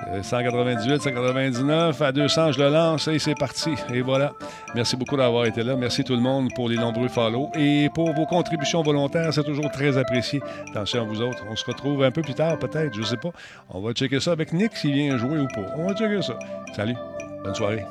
Euh, 0.08 0.22
198, 0.22 1.02
199, 1.02 2.02
à 2.02 2.12
200, 2.12 2.52
je 2.52 2.60
le 2.60 2.70
lance 2.70 3.08
et 3.08 3.18
c'est 3.18 3.36
parti. 3.36 3.72
Et 3.94 4.02
voilà. 4.02 4.34
Merci 4.76 4.96
beaucoup 4.96 5.18
d'avoir 5.18 5.46
été 5.46 5.64
là. 5.64 5.76
Merci 5.76 6.04
tout 6.04 6.16
le 6.16 6.22
monde 6.22 6.50
pour 6.54 6.70
les 6.70 6.78
nombreux 6.78 7.08
follow 7.08 7.50
et 7.56 7.90
pour 7.94 8.14
vos 8.14 8.26
contributions 8.26 8.84
volontaires. 8.84 9.34
C'est 9.34 9.44
toujours 9.44 9.72
très 9.72 9.98
apprécié. 9.98 10.42
Attention 10.72 11.02
à 11.02 11.06
vous 11.06 11.22
autres. 11.22 11.44
On 11.50 11.56
se 11.56 11.66
retrouve 11.66 12.04
un 12.04 12.12
peu 12.12 12.22
plus 12.22 12.36
tard, 12.36 12.60
peut-être. 12.60 12.94
Je 12.94 13.04
sais 13.04 13.18
pas. 13.18 13.32
On 13.70 13.82
va 13.82 13.94
checker 13.94 14.20
ça 14.20 14.32
avec 14.34 14.52
Nick 14.54 14.76
s'il 14.76 14.94
vient 14.94 15.18
jouer 15.18 15.40
ou 15.40 15.48
pas. 15.48 15.74
On 15.78 15.88
va 15.88 15.96
checker 15.96 16.22
ça. 16.22 16.38
Salut. 16.76 16.96
Bonne 17.44 17.56
soirée. 17.56 17.86